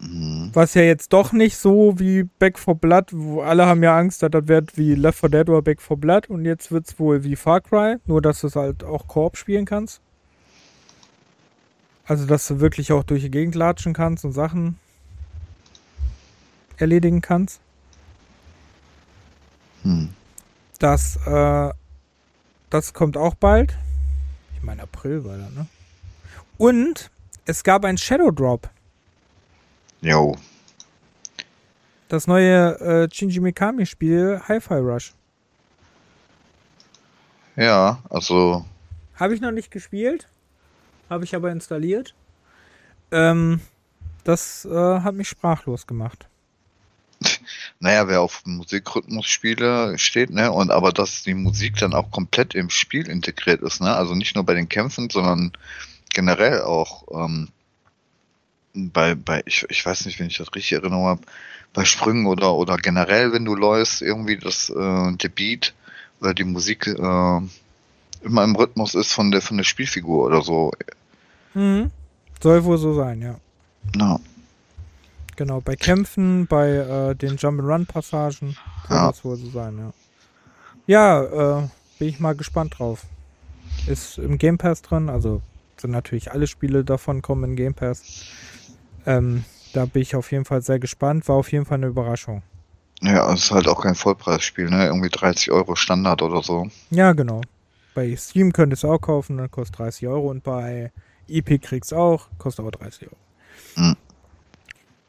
Mhm. 0.02 0.50
Was 0.54 0.74
ja 0.74 0.82
jetzt 0.82 1.14
doch 1.14 1.32
nicht 1.32 1.58
so 1.58 2.00
wie 2.00 2.24
Back 2.24 2.58
for 2.58 2.76
Blood, 2.76 3.12
wo 3.12 3.42
alle 3.42 3.68
haben 3.68 3.84
ja 3.84 3.98
Angst, 3.98 4.24
dass 4.24 4.32
das 4.32 4.48
wird 4.48 4.76
wie 4.78 4.96
Left 4.96 5.20
4 5.20 5.30
Dead 5.30 5.50
oder 5.50 5.62
Back 5.62 5.82
for 5.82 5.98
Blood 5.98 6.28
und 6.28 6.44
jetzt 6.44 6.72
wird 6.72 6.88
es 6.88 7.00
wohl 7.00 7.24
wie 7.24 7.36
Far 7.36 7.62
Cry, 7.62 7.98
nur 8.06 8.22
dass 8.22 8.42
du 8.42 8.48
es 8.48 8.56
halt 8.56 8.84
auch 8.84 9.08
Koop 9.08 9.38
spielen 9.38 9.66
kannst. 9.66 10.02
Also, 12.06 12.26
dass 12.26 12.48
du 12.48 12.60
wirklich 12.60 12.92
auch 12.92 13.04
durch 13.04 13.22
die 13.22 13.32
Gegend 13.32 13.56
latschen 13.56 13.94
kannst 13.94 14.26
und 14.26 14.34
Sachen 14.34 14.80
erledigen 16.78 17.22
kannst. 17.22 17.62
Hm. 19.84 20.10
Das, 20.80 21.18
äh, 21.28 21.70
das 22.72 22.94
kommt 22.94 23.18
auch 23.18 23.36
bald. 23.36 23.78
Ich 24.58 24.64
meine, 24.64 24.82
April 24.82 25.24
war 25.24 25.38
das, 25.38 25.52
ne? 25.52 25.68
Und 26.58 27.12
es 27.46 27.64
gab 27.64 27.86
ein 27.86 27.98
Shadow 27.98 28.32
Drop. 28.32 28.70
Jo. 30.02 30.36
Das 32.10 32.28
neue 32.28 32.80
äh, 32.80 33.10
Shinji 33.14 33.40
Mikami 33.40 33.86
Spiel 33.86 34.42
Hi-Fi 34.48 34.74
Rush. 34.74 35.14
Ja, 37.56 38.02
also. 38.10 38.66
Habe 39.16 39.36
ich 39.36 39.42
noch 39.42 39.52
nicht 39.52 39.72
gespielt. 39.72 40.28
Habe 41.10 41.24
ich 41.24 41.36
aber 41.36 41.52
installiert. 41.52 42.16
Ähm, 43.12 43.62
das 44.24 44.66
äh, 44.66 45.00
hat 45.02 45.16
mich 45.16 45.30
sprachlos 45.30 45.88
gemacht. 45.88 46.28
Naja, 47.80 48.08
wer 48.08 48.22
auf 48.22 48.44
Musikrhythmusspiele 48.46 49.98
steht, 49.98 50.30
ne, 50.30 50.52
und 50.52 50.70
aber 50.70 50.92
dass 50.92 51.24
die 51.24 51.34
Musik 51.34 51.78
dann 51.78 51.96
auch 51.96 52.12
komplett 52.12 52.54
im 52.54 52.70
Spiel 52.70 53.10
integriert 53.10 53.62
ist, 53.64 53.82
ne, 53.82 53.96
also 53.96 54.14
nicht 54.14 54.36
nur 54.36 54.44
bei 54.44 54.54
den 54.54 54.70
Kämpfen, 54.70 55.10
sondern 55.10 55.52
generell 56.14 56.62
auch 56.62 57.06
ähm, 57.12 57.50
bei, 58.74 59.16
bei 59.16 59.44
ich, 59.46 59.66
ich 59.70 59.86
weiß 59.86 60.06
nicht, 60.06 60.20
wenn 60.20 60.28
ich 60.28 60.38
das 60.38 60.54
richtig 60.56 60.74
erinnere 60.74 61.04
habe, 61.04 61.22
bei 61.74 61.86
Sprüngen 61.86 62.26
oder, 62.26 62.54
oder 62.54 62.78
generell, 62.78 63.32
wenn 63.34 63.46
du 63.46 63.56
läufst, 63.56 64.02
irgendwie 64.02 64.38
das 64.38 64.70
äh, 64.70 65.16
der 65.16 65.30
Beat 65.30 65.74
oder 66.20 66.34
die 66.34 66.44
Musik 66.44 66.88
äh, 66.88 67.42
immer 68.24 68.44
im 68.44 68.56
Rhythmus 68.56 68.96
ist 68.96 69.14
von 69.14 69.32
der 69.32 69.42
von 69.42 69.58
der 69.58 69.64
Spielfigur 69.64 70.26
oder 70.26 70.42
so. 70.42 70.72
Mhm. 71.54 71.92
Soll 72.42 72.64
wohl 72.64 72.78
so 72.78 72.94
sein, 72.94 73.22
ja. 73.22 73.36
No. 73.96 74.20
Genau, 75.36 75.62
bei 75.62 75.76
Kämpfen, 75.76 76.46
bei 76.48 76.70
äh, 76.70 77.16
den 77.16 77.38
Jump-and-Run-Passagen 77.38 78.58
soll 78.88 78.98
ja. 78.98 79.08
das 79.08 79.24
wohl 79.24 79.38
so 79.38 79.50
sein, 79.50 79.78
ja. 79.78 79.94
Ja, 80.88 81.60
äh, 81.60 81.70
bin 82.00 82.10
ich 82.10 82.20
mal 82.20 82.36
gespannt 82.36 82.78
drauf. 82.78 83.06
Ist 83.88 84.18
im 84.18 84.38
Game 84.38 84.58
Pass 84.58 84.82
drin, 84.82 85.10
also 85.10 85.42
sind 85.78 85.92
natürlich 85.92 86.32
alle 86.32 86.48
Spiele 86.48 86.84
davon 86.84 87.22
kommen 87.22 87.52
in 87.52 87.56
Game 87.56 87.74
Pass. 87.74 88.04
Ähm, 89.06 89.44
da 89.74 89.86
bin 89.86 90.02
ich 90.02 90.16
auf 90.16 90.32
jeden 90.32 90.46
Fall 90.46 90.62
sehr 90.62 90.80
gespannt. 90.80 91.28
War 91.28 91.36
auf 91.36 91.52
jeden 91.52 91.66
Fall 91.66 91.78
eine 91.78 91.88
Überraschung. 91.88 92.44
Ja, 93.02 93.32
es 93.34 93.46
ist 93.46 93.52
halt 93.52 93.68
auch 93.68 93.82
kein 93.82 93.96
Vollpreisspiel, 93.96 94.70
ne? 94.70 94.86
Irgendwie 94.86 95.10
30 95.10 95.52
Euro 95.52 95.76
Standard 95.76 96.22
oder 96.22 96.44
so. 96.44 96.68
Ja, 96.92 97.14
genau. 97.14 97.42
Bei 97.96 98.16
Steam 98.16 98.54
könntest 98.54 98.84
du 98.84 98.92
auch 98.92 99.00
kaufen, 99.00 99.38
dann 99.38 99.50
kostet 99.50 99.80
30 99.80 100.08
Euro 100.08 100.30
und 100.30 100.44
bei 100.44 100.92
EP 101.28 101.62
kriegst 101.62 101.92
du 101.92 101.96
auch, 101.96 102.28
kostet 102.38 102.62
aber 102.62 102.72
30 102.72 103.08
Euro. 103.08 103.18
Hm. 103.76 103.98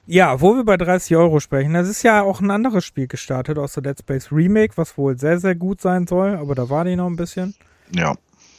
Ja, 0.07 0.41
wo 0.41 0.57
wir 0.57 0.65
bei 0.65 0.77
30 0.77 1.17
Euro 1.17 1.39
sprechen, 1.39 1.75
das 1.75 1.89
ist 1.89 2.03
ja 2.03 2.23
auch 2.23 2.41
ein 2.41 2.51
anderes 2.51 2.85
Spiel 2.85 3.07
gestartet 3.07 3.57
aus 3.59 3.75
der 3.75 3.85
Dead 3.85 3.99
Space 3.99 4.33
Remake, 4.33 4.77
was 4.77 4.99
wohl 4.99 5.17
sehr, 5.17 5.39
sehr 5.39 5.55
gut 5.55 5.81
sein 5.81 6.07
soll, 6.07 6.35
aber 6.37 6.55
da 6.55 6.69
war 6.69 6.85
die 6.85 6.97
noch 6.97 7.07
ein 7.07 7.17
bisschen. 7.17 7.55
Ja. 7.95 8.15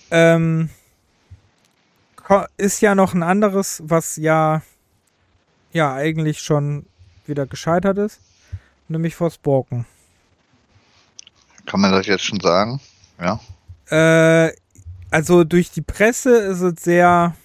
Ähm, 0.09 0.69
ist 2.57 2.81
ja 2.81 2.95
noch 2.95 3.13
ein 3.13 3.23
anderes, 3.23 3.84
was 3.86 4.15
ja 4.15 4.61
ja 5.74 5.93
eigentlich 5.93 6.39
schon 6.39 6.86
wieder 7.26 7.45
gescheitert 7.45 7.97
ist, 7.97 8.19
nämlich 8.88 9.15
Forspoken. 9.15 9.86
Kann 11.65 11.82
man 11.82 11.91
das 11.91 12.07
jetzt 12.07 12.26
schon 12.26 12.39
sagen? 12.39 12.80
Ja. 13.19 13.39
Äh, 13.89 14.53
also 15.11 15.43
durch 15.43 15.71
die 15.71 15.82
Presse 15.82 16.36
ist 16.38 16.61
es 16.61 16.84
sehr. 16.84 17.36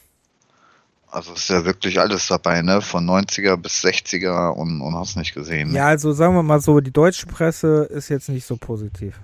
Also 1.10 1.32
ist 1.32 1.48
ja 1.48 1.64
wirklich 1.64 2.00
alles 2.00 2.26
dabei, 2.26 2.62
ne? 2.62 2.82
Von 2.82 3.06
90er 3.08 3.56
bis 3.56 3.84
60er 3.84 4.50
und, 4.50 4.80
und 4.82 4.94
hast 4.94 5.16
nicht 5.16 5.34
gesehen. 5.34 5.70
Ne? 5.70 5.78
Ja, 5.78 5.86
also 5.86 6.12
sagen 6.12 6.34
wir 6.34 6.42
mal 6.42 6.60
so, 6.60 6.80
die 6.80 6.90
deutsche 6.90 7.26
Presse 7.26 7.88
ist 7.90 8.08
jetzt 8.08 8.28
nicht 8.28 8.46
so 8.46 8.56
positiv. 8.56 9.18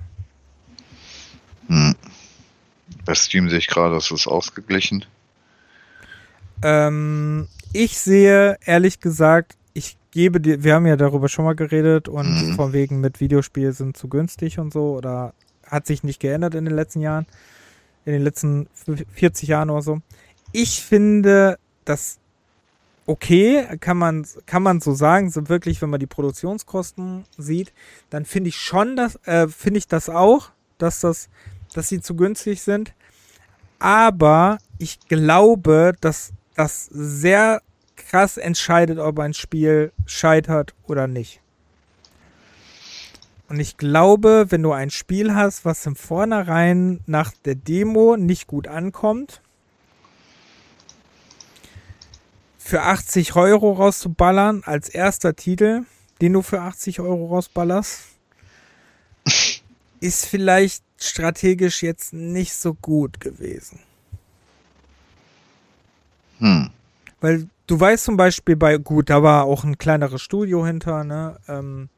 Hm. 1.69 1.95
Bei 3.05 3.15
Steam 3.15 3.51
sehe 3.51 3.59
ich 3.59 3.67
gerade, 3.67 3.95
das 3.95 4.11
ist 4.11 4.27
ausgeglichen. 4.27 5.05
Ähm, 6.65 7.47
ich 7.75 7.99
sehe, 7.99 8.57
ehrlich 8.65 9.01
gesagt, 9.01 9.57
ich 9.75 9.99
gebe 10.11 10.41
dir, 10.41 10.65
wir 10.65 10.75
haben 10.75 10.87
ja 10.87 10.97
darüber 10.97 11.29
schon 11.29 11.45
mal 11.45 11.55
geredet 11.55 12.09
und 12.09 12.27
mhm. 12.27 12.55
von 12.55 12.73
wegen 12.73 13.01
mit 13.01 13.21
Videospielen 13.21 13.73
sind 13.73 13.97
zu 13.97 14.09
günstig 14.09 14.59
und 14.59 14.73
so 14.73 14.97
oder 14.97 15.35
hat 15.67 15.87
sich 15.87 16.03
nicht 16.03 16.21
geändert 16.21 16.55
in 16.55 16.65
den 16.65 16.75
letzten 16.75 17.01
Jahren, 17.01 17.27
in 18.07 18.12
den 18.12 18.23
letzten 18.23 18.69
40 19.12 19.49
Jahren 19.49 19.69
oder 19.69 19.83
so. 19.83 20.01
Ich 20.53 20.83
finde, 20.83 21.59
das 21.85 22.19
okay, 23.07 23.67
kann 23.81 23.99
man, 23.99 24.27
kann 24.47 24.62
man 24.62 24.81
so 24.81 24.95
sagen, 24.95 25.31
so 25.31 25.49
wirklich, 25.49 25.83
wenn 25.83 25.91
man 25.91 26.01
die 26.01 26.07
Produktionskosten 26.07 27.25
sieht, 27.37 27.73
dann 28.09 28.25
finde 28.25 28.49
ich 28.49 28.57
schon, 28.57 28.97
dass, 28.97 29.17
äh, 29.27 29.49
finde 29.49 29.79
ich 29.79 29.89
das 29.89 30.09
auch, 30.09 30.51
dass 30.79 31.01
das, 31.01 31.29
dass 31.75 31.89
sie 31.89 32.01
zu 32.01 32.17
günstig 32.17 32.62
sind. 32.62 32.95
Aber 33.79 34.59
ich 34.79 35.01
glaube, 35.09 35.93
dass 36.01 36.33
das 36.55 36.87
sehr 36.87 37.63
krass 37.97 38.37
entscheidet, 38.37 38.99
ob 38.99 39.19
ein 39.19 39.35
Spiel 39.35 39.93
scheitert 40.07 40.75
oder 40.87 41.07
nicht. 41.07 41.41
Und 43.49 43.61
ich 43.61 43.77
glaube, 43.77 44.47
wenn 44.49 44.63
du 44.63 44.73
ein 44.73 44.91
Spiel 44.91 45.35
hast, 45.35 45.65
was 45.65 45.85
im 45.87 45.97
Vornherein 45.97 47.01
nach 47.07 47.33
der 47.45 47.55
Demo 47.55 48.17
nicht 48.17 48.47
gut 48.47 48.69
ankommt, 48.69 49.43
für 52.59 52.83
80 52.83 53.37
Euro 53.37 53.73
rauszuballern 53.73 54.63
als 54.65 54.89
erster 54.89 55.37
Titel, 55.37 55.83
den 56.23 56.33
du 56.33 56.41
für 56.41 56.63
80 56.63 57.01
Euro 57.01 57.27
rausballerst, 57.27 58.01
ist 60.01 60.25
vielleicht 60.27 60.83
strategisch 60.99 61.83
jetzt 61.83 62.15
nicht 62.15 62.55
so 62.55 62.73
gut 62.73 63.21
gewesen. 63.21 63.81
Hm. 66.45 66.69
Weil 67.23 67.49
du 67.67 67.81
weißt 67.81 68.05
zum 68.05 68.19
Beispiel 68.19 68.55
bei, 68.55 68.77
gut, 68.77 69.09
da 69.09 69.23
war 69.23 69.45
auch 69.45 69.65
ein 69.65 69.79
kleineres 69.79 70.21
Studio 70.21 70.67
hinter, 70.67 71.03
ne? 71.03 71.39
Ähm, 71.49 71.89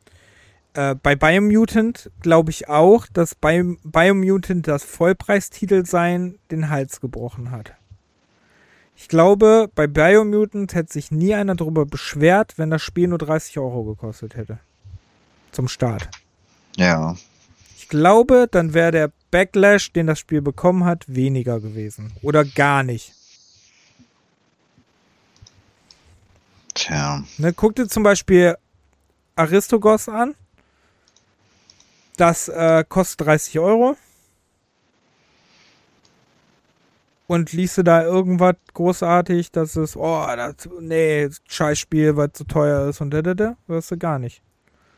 äh, 0.75 0.95
bei 0.95 1.17
Biomutant 1.17 2.11
glaube 2.21 2.53
ich 2.53 2.69
auch, 2.69 3.09
dass 3.13 3.35
Bio 3.35 3.77
Biomutant 3.83 4.69
das 4.69 4.85
Vollpreistitel 4.85 5.85
sein 5.85 6.39
den 6.53 6.71
Hals 6.71 7.01
gebrochen 7.01 7.51
hat. 7.51 7.73
Ich 8.95 9.09
glaube, 9.09 9.69
bei 9.75 9.89
Biomutant 9.89 10.75
hätte 10.75 10.93
sich 10.93 11.11
nie 11.11 11.35
einer 11.35 11.57
darüber 11.57 11.85
beschwert, 11.85 12.55
wenn 12.57 12.71
das 12.71 12.83
Spiel 12.83 13.09
nur 13.09 13.19
30 13.19 13.59
Euro 13.59 13.83
gekostet 13.83 14.37
hätte. 14.37 14.59
Zum 15.51 15.67
Start. 15.67 16.09
Ja. 16.77 17.17
Ich 17.77 17.89
glaube, 17.89 18.47
dann 18.49 18.75
wäre 18.75 18.93
der 18.93 19.13
Backlash, 19.33 19.93
den 19.93 20.07
das 20.07 20.21
Spiel 20.21 20.41
bekommen 20.41 20.85
hat, 20.85 21.05
weniger 21.09 21.59
gewesen. 21.59 22.13
Oder 22.23 22.45
gar 22.45 22.85
nicht. 22.85 23.13
Tja. 26.77 27.25
Ne, 27.39 27.53
guck 27.55 27.75
dir 27.75 27.89
zum 27.89 28.03
Beispiel 28.03 28.57
Aristogos 29.35 30.09
an. 30.09 30.35
Das 32.17 32.49
äh, 32.49 32.85
kostet 32.89 33.27
30 33.27 33.59
Euro. 33.59 33.97
Und 37.27 37.53
liest 37.53 37.79
du 37.79 37.83
da 37.83 38.05
irgendwas 38.05 38.55
großartig, 38.73 39.51
dass 39.51 39.75
es, 39.75 39.97
oh, 39.97 40.27
das, 40.37 40.55
nee, 40.81 41.29
Scheißspiel, 41.49 42.17
weil 42.17 42.29
es 42.29 42.35
zu 42.35 42.45
teuer 42.45 42.89
ist 42.89 43.01
und 43.01 43.11
da, 43.11 43.21
da, 43.23 43.35
da, 43.35 43.57
hörst 43.67 43.91
du 43.91 43.97
gar 43.97 44.19
nicht. 44.21 44.43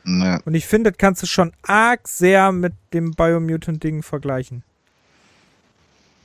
Ne. 0.05 0.41
Und 0.45 0.55
ich 0.55 0.67
finde, 0.67 0.91
das 0.91 0.99
kannst 0.99 1.23
du 1.23 1.27
schon 1.27 1.53
arg 1.63 2.07
sehr 2.07 2.53
mit 2.53 2.75
dem 2.93 3.13
Biomutant-Ding 3.13 4.03
vergleichen. 4.03 4.63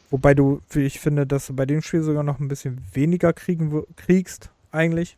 Wobei 0.09 0.33
du, 0.33 0.61
wie 0.71 0.81
ich 0.81 0.99
finde, 0.99 1.25
dass 1.25 1.47
du 1.47 1.55
bei 1.55 1.65
dem 1.65 1.81
Spiel 1.81 2.03
sogar 2.03 2.23
noch 2.23 2.39
ein 2.39 2.49
bisschen 2.49 2.85
weniger 2.91 3.31
kriegen, 3.31 3.83
kriegst, 3.95 4.51
eigentlich. 4.71 5.15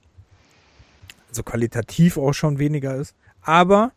Also 1.36 1.44
qualitativ 1.44 2.16
auch 2.18 2.32
schon 2.32 2.60
weniger 2.60 2.96
ist. 2.96 3.14
Aber 3.42 3.92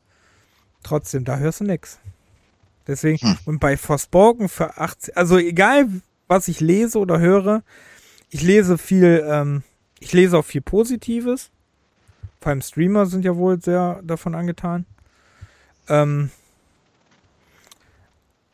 trotzdem, 0.82 1.24
da 1.24 1.36
hörst 1.36 1.60
du 1.60 1.64
nix. 1.66 2.00
Deswegen, 2.88 3.18
Hm. 3.18 3.38
und 3.44 3.58
bei 3.60 3.76
Forspoken 3.76 4.48
für 4.48 4.76
80, 4.76 5.16
also 5.16 5.38
egal, 5.38 5.86
was 6.26 6.48
ich 6.48 6.58
lese 6.58 6.98
oder 6.98 7.20
höre, 7.20 7.62
ich 8.30 8.42
lese 8.42 8.76
viel, 8.76 9.24
ähm, 9.24 9.62
ich 10.00 10.12
lese 10.12 10.36
auch 10.36 10.44
viel 10.44 10.62
Positives. 10.62 11.50
Vor 12.40 12.50
allem 12.50 12.60
Streamer 12.60 13.06
sind 13.06 13.24
ja 13.24 13.36
wohl 13.36 13.62
sehr 13.62 14.00
davon 14.02 14.34
angetan. 14.34 14.84
Ähm, 15.88 16.30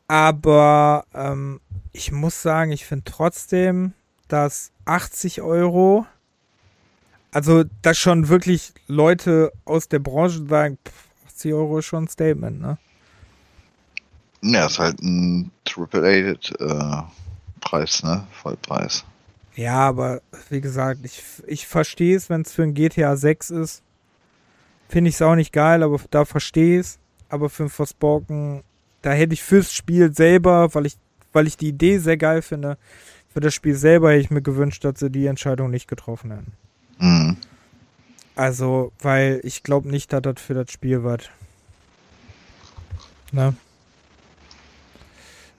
aber 0.09 1.07
ähm, 1.15 1.59
ich 1.93 2.13
muss 2.13 2.43
sagen, 2.43 2.71
ich 2.71 2.85
finde 2.85 3.05
trotzdem, 3.11 3.95
dass 4.29 4.73
80 4.85 5.41
Euro, 5.41 6.05
also 7.35 7.65
dass 7.83 7.99
schon 7.99 8.29
wirklich 8.29 8.73
Leute 8.87 9.53
aus 9.65 9.89
der 9.89 9.99
Branche 9.99 10.47
sagen, 10.47 10.79
pff, 10.87 11.09
80 11.27 11.53
Euro 11.53 11.79
ist 11.79 11.87
schon 11.87 12.05
ein 12.05 12.09
Statement, 12.09 12.61
ne? 12.61 12.79
Ja, 14.41 14.67
ist 14.67 14.79
halt 14.79 15.03
ein 15.03 15.51
AAA-Preis, 15.69 17.03
ne? 18.05 18.27
Vollpreis. 18.31 19.05
Ja, 19.57 19.79
aber 19.79 20.23
wie 20.49 20.61
gesagt, 20.61 21.01
ich, 21.03 21.25
ich 21.47 21.67
verstehe 21.67 22.17
es, 22.17 22.31
wenn 22.31 22.43
es 22.43 22.53
für 22.53 22.63
ein 22.63 22.75
GTA 22.75 23.17
6 23.17 23.51
ist. 23.51 23.83
Finde 24.89 25.09
ich 25.09 25.17
es 25.17 25.23
auch 25.23 25.35
nicht 25.35 25.53
geil, 25.53 25.83
aber 25.83 25.99
da 26.11 26.25
verstehe 26.25 26.79
ich 26.81 26.87
es. 26.87 27.01
Aber 27.29 27.51
für 27.51 27.65
ein 27.65 27.69
Forspoken, 27.69 28.63
da 29.03 29.11
hätte 29.11 29.35
ich 29.35 29.43
fürs 29.43 29.73
Spiel 29.73 30.15
selber, 30.15 30.73
weil 30.75 30.87
ich, 30.87 30.97
weil 31.33 31.49
ich 31.49 31.57
die 31.57 31.69
Idee 31.69 31.99
sehr 31.99 32.17
geil 32.17 32.43
finde, 32.43 32.79
für 33.33 33.41
das 33.41 33.55
Spiel 33.55 33.75
selber 33.75 34.13
hätte 34.13 34.21
ich 34.21 34.31
mir 34.31 34.43
gewünscht, 34.43 34.85
dass 34.85 35.01
sie 35.01 35.11
die 35.11 35.27
Entscheidung 35.27 35.71
nicht 35.71 35.89
getroffen 35.89 36.31
hätten. 36.31 36.53
Mhm. 36.99 37.37
Also, 38.37 38.93
weil 39.01 39.41
ich 39.45 39.63
glaube 39.63 39.89
nicht, 39.89 40.13
dass 40.13 40.23
das 40.23 40.41
für 40.41 40.55
das 40.55 40.71
Spiel 40.71 41.05
was. 41.05 41.21
Ne? 43.33 43.55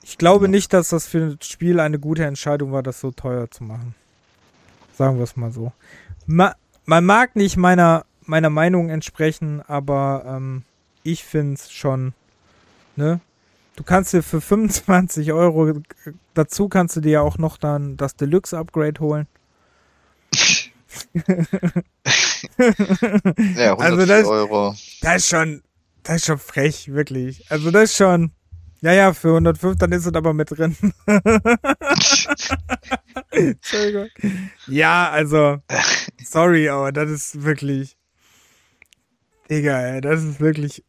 Ich 0.02 0.18
glaube 0.18 0.48
nicht, 0.48 0.72
dass 0.72 0.90
das 0.90 1.06
für 1.06 1.36
das 1.36 1.48
Spiel 1.48 1.80
eine 1.80 1.98
gute 1.98 2.24
Entscheidung 2.24 2.72
war, 2.72 2.82
das 2.82 3.00
so 3.00 3.10
teuer 3.10 3.50
zu 3.50 3.64
machen. 3.64 3.94
Sagen 4.96 5.16
wir 5.16 5.24
es 5.24 5.36
mal 5.36 5.52
so. 5.52 5.72
Ma 6.26 6.54
man 6.84 7.04
mag 7.04 7.34
nicht 7.34 7.56
meiner, 7.56 8.06
meiner 8.24 8.50
Meinung 8.50 8.88
entsprechen, 8.90 9.60
aber 9.66 10.24
ähm, 10.26 10.62
ich 11.02 11.24
finde 11.24 11.54
es 11.54 11.72
schon. 11.72 12.14
Ne? 12.94 13.20
Du 13.74 13.82
kannst 13.82 14.12
dir 14.12 14.22
für 14.22 14.40
25 14.42 15.32
Euro 15.32 15.82
dazu 16.34 16.68
kannst 16.68 16.96
du 16.96 17.00
dir 17.00 17.12
ja 17.12 17.20
auch 17.22 17.38
noch 17.38 17.56
dann 17.56 17.96
das 17.96 18.16
Deluxe-Upgrade 18.16 19.00
holen. 19.00 19.26
Ja, 23.56 23.72
100 23.72 23.80
Also 23.80 24.06
das- 24.06 24.26
Euro. 24.26 24.74
Das 25.02 25.16
ist 25.16 25.28
schon, 25.28 25.62
das 26.02 26.16
ist 26.16 26.26
schon 26.26 26.38
frech, 26.38 26.88
wirklich. 26.92 27.50
Also 27.50 27.70
das 27.70 27.90
ist 27.90 27.96
schon, 27.96 28.32
ja, 28.80 28.92
ja, 28.92 29.12
für 29.14 29.34
105, 29.34 29.76
dann 29.78 29.92
ist 29.92 30.06
es 30.06 30.14
aber 30.14 30.32
mit 30.34 30.50
drin. 30.50 30.76
Entschuldigung. 33.30 34.08
Ja, 34.66 35.10
also, 35.10 35.58
sorry, 36.24 36.68
aber 36.68 36.92
das 36.92 37.10
ist 37.10 37.42
wirklich, 37.42 37.96
Digga, 39.50 39.80
ey, 39.80 40.00
das 40.00 40.22
ist 40.24 40.40
wirklich 40.40 40.84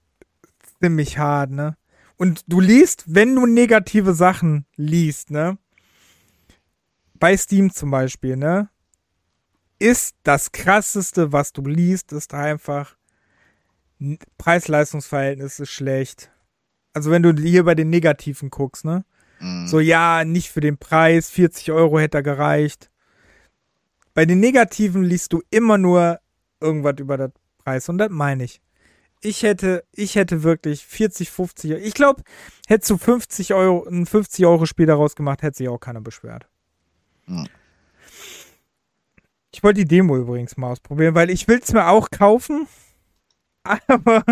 ziemlich 0.81 1.17
hart, 1.17 1.51
ne? 1.51 1.75
Und 2.17 2.41
du 2.47 2.59
liest, 2.59 3.03
wenn 3.07 3.35
du 3.35 3.45
negative 3.45 4.13
Sachen 4.13 4.65
liest, 4.75 5.29
ne? 5.31 5.57
Bei 7.15 7.35
Steam 7.37 7.71
zum 7.71 7.91
Beispiel, 7.91 8.35
ne? 8.37 8.69
Ist 9.79 10.15
das 10.23 10.51
krasseste, 10.51 11.31
was 11.31 11.53
du 11.53 11.61
liest, 11.61 12.11
ist 12.11 12.33
einfach, 12.33 12.95
Preis-Leistungs-Verhältnis 14.37 15.59
ist 15.59 15.71
schlecht. 15.71 16.31
Also 16.93 17.11
wenn 17.11 17.23
du 17.23 17.33
hier 17.33 17.63
bei 17.63 17.75
den 17.75 17.89
Negativen 17.89 18.49
guckst, 18.49 18.85
ne? 18.85 19.05
Mhm. 19.39 19.67
So, 19.67 19.79
ja, 19.79 20.23
nicht 20.23 20.49
für 20.49 20.61
den 20.61 20.77
Preis, 20.77 21.29
40 21.29 21.71
Euro 21.71 21.99
hätte 21.99 22.19
er 22.19 22.23
gereicht. 22.23 22.89
Bei 24.13 24.25
den 24.25 24.39
Negativen 24.39 25.03
liest 25.03 25.33
du 25.33 25.43
immer 25.51 25.77
nur 25.77 26.19
irgendwas 26.59 26.95
über 26.97 27.17
das 27.17 27.31
Preis 27.59 27.87
und 27.87 27.99
das 27.99 28.09
meine 28.09 28.45
ich. 28.45 28.61
Ich 29.21 29.43
hätte, 29.43 29.83
ich 29.91 30.15
hätte 30.15 30.43
wirklich 30.43 30.85
40, 30.85 31.29
50, 31.29 31.71
ich 31.71 31.93
glaube, 31.93 32.23
hättest 32.67 32.91
du 32.91 32.97
50 32.97 33.53
Euro, 33.53 33.87
ein 33.87 34.05
50 34.05 34.45
Euro 34.45 34.65
Spiel 34.65 34.85
daraus 34.85 35.15
gemacht, 35.15 35.41
hätte 35.41 35.57
sich 35.57 35.69
auch 35.69 35.79
keiner 35.79 36.01
beschwert. 36.01 36.47
Hm. 37.25 37.47
Ich 39.57 39.63
wollte 39.63 39.79
die 39.79 39.87
Demo 39.87 40.15
übrigens 40.15 40.55
mal 40.55 40.69
ausprobieren, 40.69 41.15
weil 41.15 41.31
ich 41.31 41.47
will 41.47 41.59
es 41.59 41.73
mir 41.73 41.87
auch 41.87 42.11
kaufen, 42.11 42.67
aber 43.87 44.23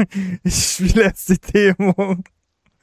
ich 0.44 0.56
spiele 0.56 1.06
erst 1.06 1.30
die 1.30 1.40
Demo. 1.40 2.18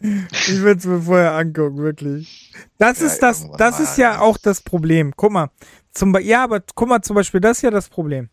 Ich 0.01 0.61
will 0.61 0.76
es 0.76 0.84
mir 0.84 1.01
vorher 1.03 1.34
angucken, 1.34 1.76
wirklich. 1.76 2.53
Das 2.78 2.99
Ja, 2.99 3.07
ist 3.07 3.20
das, 3.20 3.49
das 3.59 3.78
ist 3.78 3.97
ja 3.97 4.18
auch 4.18 4.38
das 4.38 4.61
Problem. 4.61 5.12
Guck 5.14 5.30
mal, 5.30 5.51
zum, 5.93 6.18
ja, 6.18 6.43
aber 6.43 6.61
guck 6.74 6.88
mal 6.88 7.01
zum 7.01 7.14
Beispiel, 7.14 7.40
das 7.40 7.59
ist 7.59 7.62
ja 7.62 7.70
das 7.70 7.88
Problem. 7.88 8.28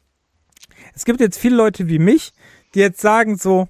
Es 0.95 1.05
gibt 1.05 1.19
jetzt 1.19 1.37
viele 1.37 1.57
Leute 1.57 1.87
wie 1.87 1.99
mich, 1.99 2.33
die 2.73 2.79
jetzt 2.79 3.01
sagen 3.01 3.37
so, 3.37 3.67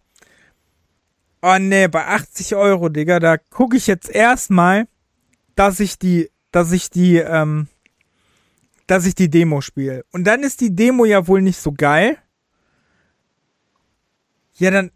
oh 1.42 1.58
nee, 1.60 1.90
bei 1.90 2.06
80 2.06 2.56
Euro, 2.56 2.88
Digga, 2.88 3.20
da 3.20 3.36
gucke 3.38 3.76
ich 3.76 3.88
jetzt 3.88 4.10
erstmal, 4.10 4.88
dass 5.58 5.82
ich 5.82 6.00
die, 6.00 6.32
dass 6.52 6.72
ich 6.72 6.90
die, 6.92 7.18
ähm, 7.18 7.68
dass 8.90 9.06
ich 9.06 9.14
die 9.14 9.30
Demo 9.30 9.62
spiele. 9.62 10.04
Und 10.12 10.24
dann 10.24 10.42
ist 10.42 10.62
die 10.62 10.76
Demo 10.76 11.06
ja 11.06 11.28
wohl 11.28 11.44
nicht 11.44 11.60
so 11.60 11.72
geil. 11.72 12.18
Ja, 14.56 14.72
dann 14.72 14.92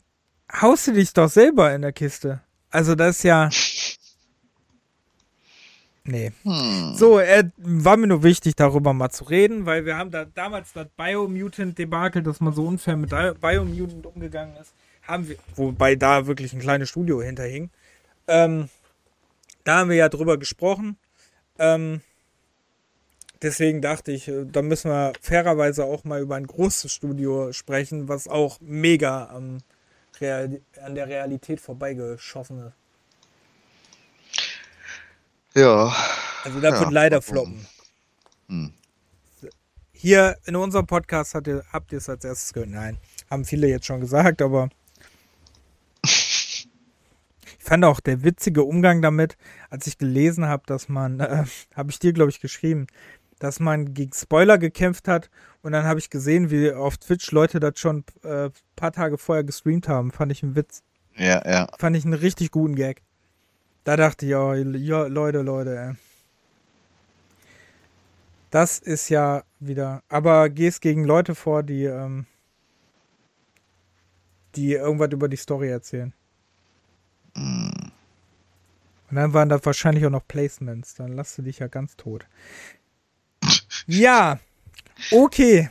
haust 0.52 0.88
du 0.88 0.94
dich 0.94 1.14
doch 1.14 1.30
selber 1.30 1.74
in 1.76 1.84
der 1.84 1.94
Kiste. 1.94 2.42
Also 2.72 2.96
das 2.96 3.18
ist 3.18 3.24
ja. 3.24 3.50
Nee. 6.06 6.34
Hm. 6.44 6.96
So, 6.96 7.18
äh, 7.18 7.46
war 7.56 7.96
mir 7.96 8.08
nur 8.08 8.24
wichtig, 8.24 8.58
darüber 8.58 8.92
mal 8.92 9.10
zu 9.10 9.24
reden, 9.24 9.66
weil 9.66 9.86
wir 9.86 9.96
haben 9.96 10.12
da 10.12 10.26
damals 10.26 10.74
das 10.74 10.88
Biomutant-Debakel, 10.98 12.22
dass 12.24 12.42
man 12.42 12.54
so 12.54 12.66
unfair 12.66 12.98
mit 12.98 13.12
Biomutant 13.40 14.06
umgegangen 14.06 14.58
ist, 14.58 14.74
haben 15.04 15.30
wir, 15.30 15.38
wobei 15.56 15.96
da 15.96 16.28
wirklich 16.28 16.52
ein 16.52 16.60
kleines 16.60 16.90
Studio 16.90 17.22
hinterhing. 17.22 17.70
Ähm, 18.28 18.68
da 19.64 19.78
haben 19.78 19.90
wir 19.90 19.96
ja 19.96 20.10
drüber 20.10 20.38
gesprochen. 20.38 20.98
Ähm, 21.58 22.02
deswegen 23.44 23.82
dachte 23.82 24.12
ich, 24.12 24.28
äh, 24.28 24.46
da 24.46 24.62
müssen 24.62 24.90
wir 24.90 25.14
fairerweise 25.22 25.86
auch 25.86 26.04
mal 26.04 26.22
über 26.22 26.36
ein 26.36 26.48
großes 26.48 26.92
Studio 26.92 27.52
sprechen, 27.52 28.08
was 28.08 28.28
auch 28.28 28.60
mega 28.62 29.28
am 29.28 29.60
Real 30.20 30.62
an 30.82 30.96
der 30.96 31.08
Realität 31.08 31.60
vorbeigeschossen 31.60 32.68
ist. 32.68 32.74
Ja. 35.56 35.96
Also 36.44 36.60
das 36.60 36.74
Ja, 36.74 36.80
wird 36.80 36.92
leider 36.92 37.22
floppen. 37.22 37.68
Hm. 38.48 38.74
Hier 39.92 40.38
in 40.46 40.56
unserem 40.56 40.88
Podcast 40.88 41.36
ihr, 41.48 41.64
habt 41.72 41.92
ihr 41.92 42.00
es 42.00 42.10
als 42.10 42.26
erstes 42.26 42.54
gehört. 42.54 42.72
Nein, 42.72 42.98
haben 43.30 43.46
viele 43.46 43.68
jetzt 43.68 43.86
schon 43.86 44.02
gesagt, 44.02 44.42
aber 44.42 44.70
ich 46.04 46.68
fand 47.60 47.86
auch 47.86 48.00
der 48.00 48.24
witzige 48.24 48.64
Umgang 48.64 49.02
damit, 49.02 49.38
als 49.70 49.88
ich 49.88 49.98
gelesen 49.98 50.46
habe, 50.46 50.64
dass 50.66 50.90
man, 50.90 51.20
äh, 51.20 51.46
habe 51.76 51.92
ich 51.92 52.00
dir, 52.00 52.12
glaube 52.12 52.32
ich, 52.32 52.42
geschrieben, 52.42 52.88
dass 53.44 53.60
man 53.60 53.94
gegen 53.94 54.14
Spoiler 54.14 54.58
gekämpft 54.58 55.10
hat 55.10 55.30
und 55.64 55.74
dann 55.74 55.84
habe 55.84 56.00
ich 56.00 56.10
gesehen, 56.10 56.50
wie 56.50 56.72
auf 56.72 56.98
Twitch 56.98 57.30
Leute 57.32 57.60
das 57.60 57.78
schon 57.78 58.06
äh, 58.24 58.50
paar 58.78 58.94
Tage 58.94 59.18
vorher 59.18 59.44
gestreamt 59.44 59.90
haben. 59.90 60.12
Fand 60.12 60.32
ich 60.32 60.44
einen 60.44 60.56
Witz. 60.56 60.82
Ja, 61.18 61.46
ja. 61.46 61.68
Fand 61.78 61.98
ich 61.98 62.06
einen 62.06 62.14
richtig 62.14 62.52
guten 62.52 62.76
Gag. 62.76 63.02
Da 63.84 63.98
dachte 63.98 64.26
ich, 64.26 64.34
oh, 64.34 64.54
ja, 64.54 65.08
Leute, 65.08 65.42
Leute, 65.42 65.78
ey. 65.78 65.94
Das 68.50 68.80
ist 68.80 69.10
ja 69.10 69.44
wieder. 69.60 70.04
Aber 70.08 70.50
gehst 70.50 70.80
gegen 70.80 71.04
Leute 71.04 71.36
vor, 71.36 71.64
die, 71.64 71.84
ähm, 71.84 72.26
die 74.56 74.72
irgendwas 74.72 75.12
über 75.12 75.28
die 75.28 75.36
Story 75.36 75.70
erzählen. 75.70 76.14
Hm. 77.36 77.92
Und 79.10 79.16
dann 79.18 79.34
waren 79.34 79.50
da 79.50 79.64
wahrscheinlich 79.66 80.06
auch 80.06 80.12
noch 80.12 80.26
Placements. 80.26 80.96
Dann 80.96 81.12
lass 81.12 81.36
du 81.36 81.42
dich 81.42 81.60
ja 81.60 81.68
ganz 81.68 81.98
tot. 81.98 82.26
Ja, 83.88 84.40
okay. 85.12 85.70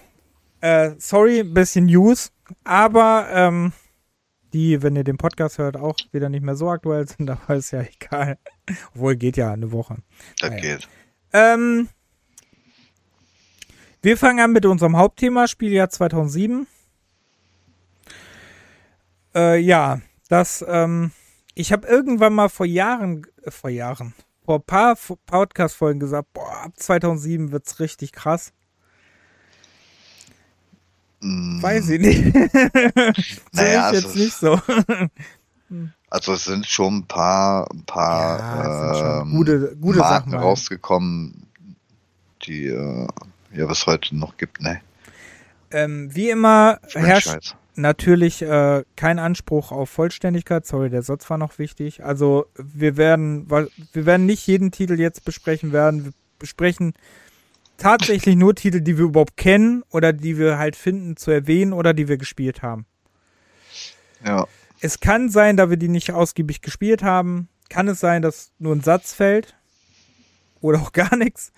Äh, 0.61 0.93
sorry, 0.99 1.41
ein 1.41 1.55
bisschen 1.55 1.87
News. 1.87 2.33
Aber 2.64 3.29
ähm, 3.33 3.73
die, 4.53 4.83
wenn 4.83 4.97
ihr 4.97 5.05
den 5.05 5.16
Podcast 5.16 5.59
hört, 5.59 5.77
auch 5.77 5.97
wieder 6.12 6.29
nicht 6.29 6.43
mehr 6.45 6.57
so 6.57 6.70
aktuell 6.70 7.07
sind, 7.09 7.29
aber 7.31 7.57
ist 7.57 7.70
ja 7.70 7.83
egal. 7.83 8.39
Obwohl, 8.95 9.16
geht 9.16 9.37
ja 9.37 9.53
eine 9.53 9.73
Woche. 9.73 9.97
Das 10.39 10.51
Ah, 10.51 10.55
ja. 10.55 10.61
geht. 10.61 10.89
Ähm, 11.33 11.89
wir 14.03 14.16
fangen 14.16 14.41
an 14.41 14.53
mit 14.53 14.66
unserem 14.66 14.97
Hauptthema, 14.97 15.47
Spieljahr 15.49 15.89
2007. 15.89 16.66
Äh, 19.35 19.59
ja, 19.61 20.01
das, 20.29 20.64
ähm, 20.68 21.12
ich 21.55 21.73
habe 21.73 21.87
irgendwann 21.87 22.35
mal 22.35 22.49
vor 22.49 22.66
Jahren, 22.66 23.27
äh, 23.43 23.51
vor 23.51 23.70
Jahren, 23.70 24.14
vor 24.45 24.57
ein 24.59 24.62
paar 24.64 24.97
Podcast-Folgen 25.26 26.01
gesagt, 26.01 26.32
boah, 26.32 26.64
ab 26.64 26.72
2007 26.76 27.53
wird's 27.53 27.80
richtig 27.80 28.12
krass. 28.12 28.53
Hm. 31.20 31.62
Weiß 31.62 31.88
ich 31.90 32.01
nicht. 32.01 32.34
Naja, 33.53 33.90
ich 33.90 33.97
also 33.97 34.09
jetzt 34.09 34.16
nicht 34.16 34.34
so. 34.34 34.61
Also 36.11 36.34
es 36.34 36.45
sind 36.45 36.66
schon 36.66 36.97
ein 36.99 37.07
paar, 37.07 37.66
ein 37.72 37.84
paar 37.86 38.38
Ja, 38.38 39.20
es 39.20 39.22
ähm, 39.22 39.30
gute- 39.30 39.74
gute 39.80 40.01
Marken 40.01 40.32
Sachen 40.32 40.43
rausgekommen, 40.43 41.47
die 42.43 42.66
äh, 42.66 43.07
ja 43.55 43.64
bis 43.64 43.86
heute 43.86 44.14
noch 44.14 44.36
gibt, 44.36 44.61
ne? 44.61 44.82
ähm, 45.70 46.14
wie 46.14 46.28
immer 46.28 46.78
herrscht. 46.93 47.57
Natürlich 47.75 48.43
äh, 48.43 48.85
kein 48.97 49.18
Anspruch 49.18 49.73
auf 49.73 49.91
Vollständigkeit. 49.91 50.66
Sorry, 50.66 50.91
der 50.91 51.03
Satz 51.03 51.29
war 51.31 51.39
noch 51.39 51.59
wichtig. 51.59 52.05
Also 52.05 52.47
wir 52.57 52.97
werden, 52.97 53.51
wir 53.51 54.07
werden 54.07 54.27
nicht 54.27 54.47
jeden 54.47 54.70
Titel 54.70 54.99
jetzt 54.99 55.25
besprechen 55.25 55.73
werden. 55.73 56.05
Wir 56.05 56.12
besprechen 56.39 56.95
tatsächlich 57.79 58.37
nur 58.37 58.55
Titel, 58.55 58.81
die 58.81 58.99
wir 58.99 59.07
überhaupt 59.07 59.37
kennen 59.37 59.83
oder 59.91 60.12
die 60.12 60.39
wir 60.39 60.59
halt 60.59 60.77
finden 60.77 61.16
zu 61.16 61.31
erwähnen 61.31 61.73
oder 61.73 61.95
die 61.95 62.09
wir 62.09 62.16
gespielt 62.16 62.62
haben. 62.62 62.87
Ja, 64.25 64.47
Es 64.81 65.01
kann 65.01 65.31
sein, 65.31 65.57
da 65.57 65.70
wir 65.70 65.77
die 65.77 65.89
nicht 65.89 66.12
ausgiebig 66.12 66.61
gespielt 66.61 67.03
haben, 67.03 67.49
kann 67.68 67.89
es 67.89 68.01
sein, 68.01 68.23
dass 68.23 68.53
nur 68.59 68.75
ein 68.75 68.83
Satz 68.83 69.14
fällt 69.14 69.57
oder 70.61 70.81
auch 70.81 70.93
gar 70.93 71.16
nichts. 71.16 71.53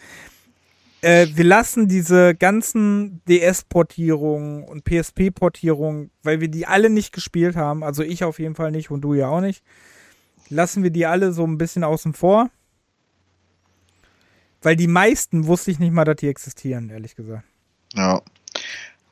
Äh, 1.05 1.37
wir 1.37 1.45
lassen 1.45 1.87
diese 1.87 2.35
ganzen 2.35 3.21
DS-Portierungen 3.29 4.65
und 4.65 4.85
PSP-Portierungen, 4.85 6.11
weil 6.23 6.41
wir 6.41 6.49
die 6.49 6.67
alle 6.67 6.89
nicht 6.89 7.13
gespielt 7.13 7.57
haben, 7.57 7.85
also 7.85 8.03
ich 8.03 8.25
auf 8.25 8.39
jeden 8.39 8.55
Fall 8.55 8.71
nicht 8.71 8.91
und 8.91 9.03
du 9.03 9.13
ja 9.13 9.29
auch 9.29 9.43
nicht, 9.43 9.63
lassen 10.49 10.83
wir 10.83 10.89
die 10.89 11.05
alle 11.05 11.35
so 11.35 11.45
ein 11.47 11.59
bisschen 11.59 11.85
außen 11.85 12.15
vor. 12.15 12.49
Weil 14.63 14.77
die 14.77 14.87
meisten 14.87 15.47
wusste 15.47 15.73
ich 15.73 15.79
nicht 15.79 15.93
mal, 15.93 16.07
dass 16.07 16.17
die 16.17 16.29
existieren, 16.29 16.89
ehrlich 16.89 17.17
gesagt. 17.17 17.45
ja. 17.95 18.23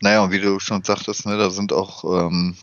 Naja, 0.00 0.24
und 0.24 0.30
wie 0.30 0.40
du 0.40 0.58
schon 0.60 0.82
sagtest, 0.82 1.26
ne, 1.26 1.36
da 1.36 1.50
sind 1.50 1.74
auch 1.74 2.04
ähm, 2.04 2.56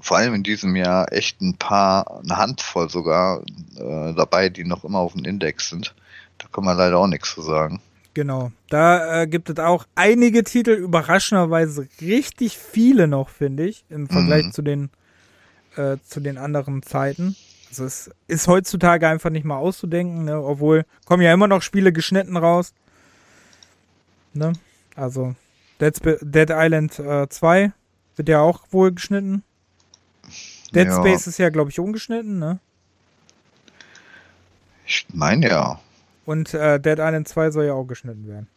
vor 0.00 0.16
allem 0.16 0.32
in 0.32 0.42
diesem 0.42 0.74
Jahr 0.76 1.12
echt 1.12 1.42
ein 1.42 1.58
paar, 1.58 2.22
eine 2.22 2.38
Handvoll 2.38 2.88
sogar 2.88 3.42
äh, 3.76 4.14
dabei, 4.14 4.48
die 4.48 4.64
noch 4.64 4.82
immer 4.82 5.00
auf 5.00 5.12
dem 5.12 5.26
Index 5.26 5.68
sind. 5.68 5.94
Da 6.38 6.48
kann 6.50 6.64
man 6.64 6.78
leider 6.78 6.96
auch 6.96 7.06
nichts 7.06 7.34
zu 7.34 7.42
sagen. 7.42 7.82
Genau. 8.16 8.50
Da 8.70 9.20
äh, 9.22 9.26
gibt 9.26 9.50
es 9.50 9.58
auch 9.58 9.84
einige 9.94 10.42
Titel, 10.42 10.70
überraschenderweise 10.70 11.86
richtig 12.00 12.56
viele 12.56 13.06
noch, 13.06 13.28
finde 13.28 13.66
ich, 13.66 13.84
im 13.90 14.08
Vergleich 14.08 14.46
Mhm. 14.46 14.52
zu 14.52 14.62
den 14.62 14.90
äh, 15.76 15.98
zu 16.02 16.20
den 16.20 16.38
anderen 16.38 16.82
Zeiten. 16.82 17.36
Also 17.68 17.84
es 17.84 18.10
ist 18.26 18.48
heutzutage 18.48 19.06
einfach 19.06 19.28
nicht 19.28 19.44
mal 19.44 19.58
auszudenken, 19.58 20.24
ne? 20.24 20.42
obwohl 20.42 20.86
kommen 21.04 21.22
ja 21.22 21.34
immer 21.34 21.46
noch 21.46 21.60
Spiele 21.60 21.92
geschnitten 21.92 22.38
raus. 22.38 22.72
Ne? 24.32 24.54
Also 24.94 25.34
Dead, 25.78 25.92
Sp 25.92 26.16
Dead 26.22 26.48
Island 26.50 26.98
äh, 26.98 27.28
2 27.28 27.70
wird 28.16 28.28
ja 28.30 28.40
auch 28.40 28.62
wohl 28.70 28.92
geschnitten. 28.92 29.42
Dead 30.74 30.86
Ja. 30.86 30.96
Space 30.96 31.26
ist 31.26 31.36
ja, 31.38 31.50
glaube 31.50 31.68
ich, 31.68 31.78
ungeschnitten, 31.78 32.38
ne? 32.38 32.60
Ich 34.86 35.06
meine 35.12 35.50
ja. 35.50 35.80
Und 36.26 36.52
äh, 36.52 36.78
Dead 36.78 36.98
Island 36.98 37.28
2 37.28 37.52
soll 37.52 37.64
ja 37.66 37.72
auch 37.72 37.86
geschnitten 37.86 38.26
werden. 38.28 38.48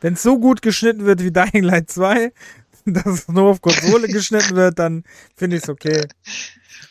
Wenn 0.00 0.14
es 0.14 0.22
so 0.22 0.38
gut 0.38 0.62
geschnitten 0.62 1.04
wird 1.04 1.22
wie 1.22 1.32
Dying 1.32 1.64
Light 1.64 1.90
2, 1.90 2.32
dass 2.86 3.06
es 3.06 3.28
nur 3.28 3.50
auf 3.50 3.60
Konsole 3.60 4.08
geschnitten 4.08 4.56
wird, 4.56 4.78
dann 4.78 5.04
finde 5.36 5.56
ich 5.56 5.64
es 5.64 5.68
okay. 5.68 6.06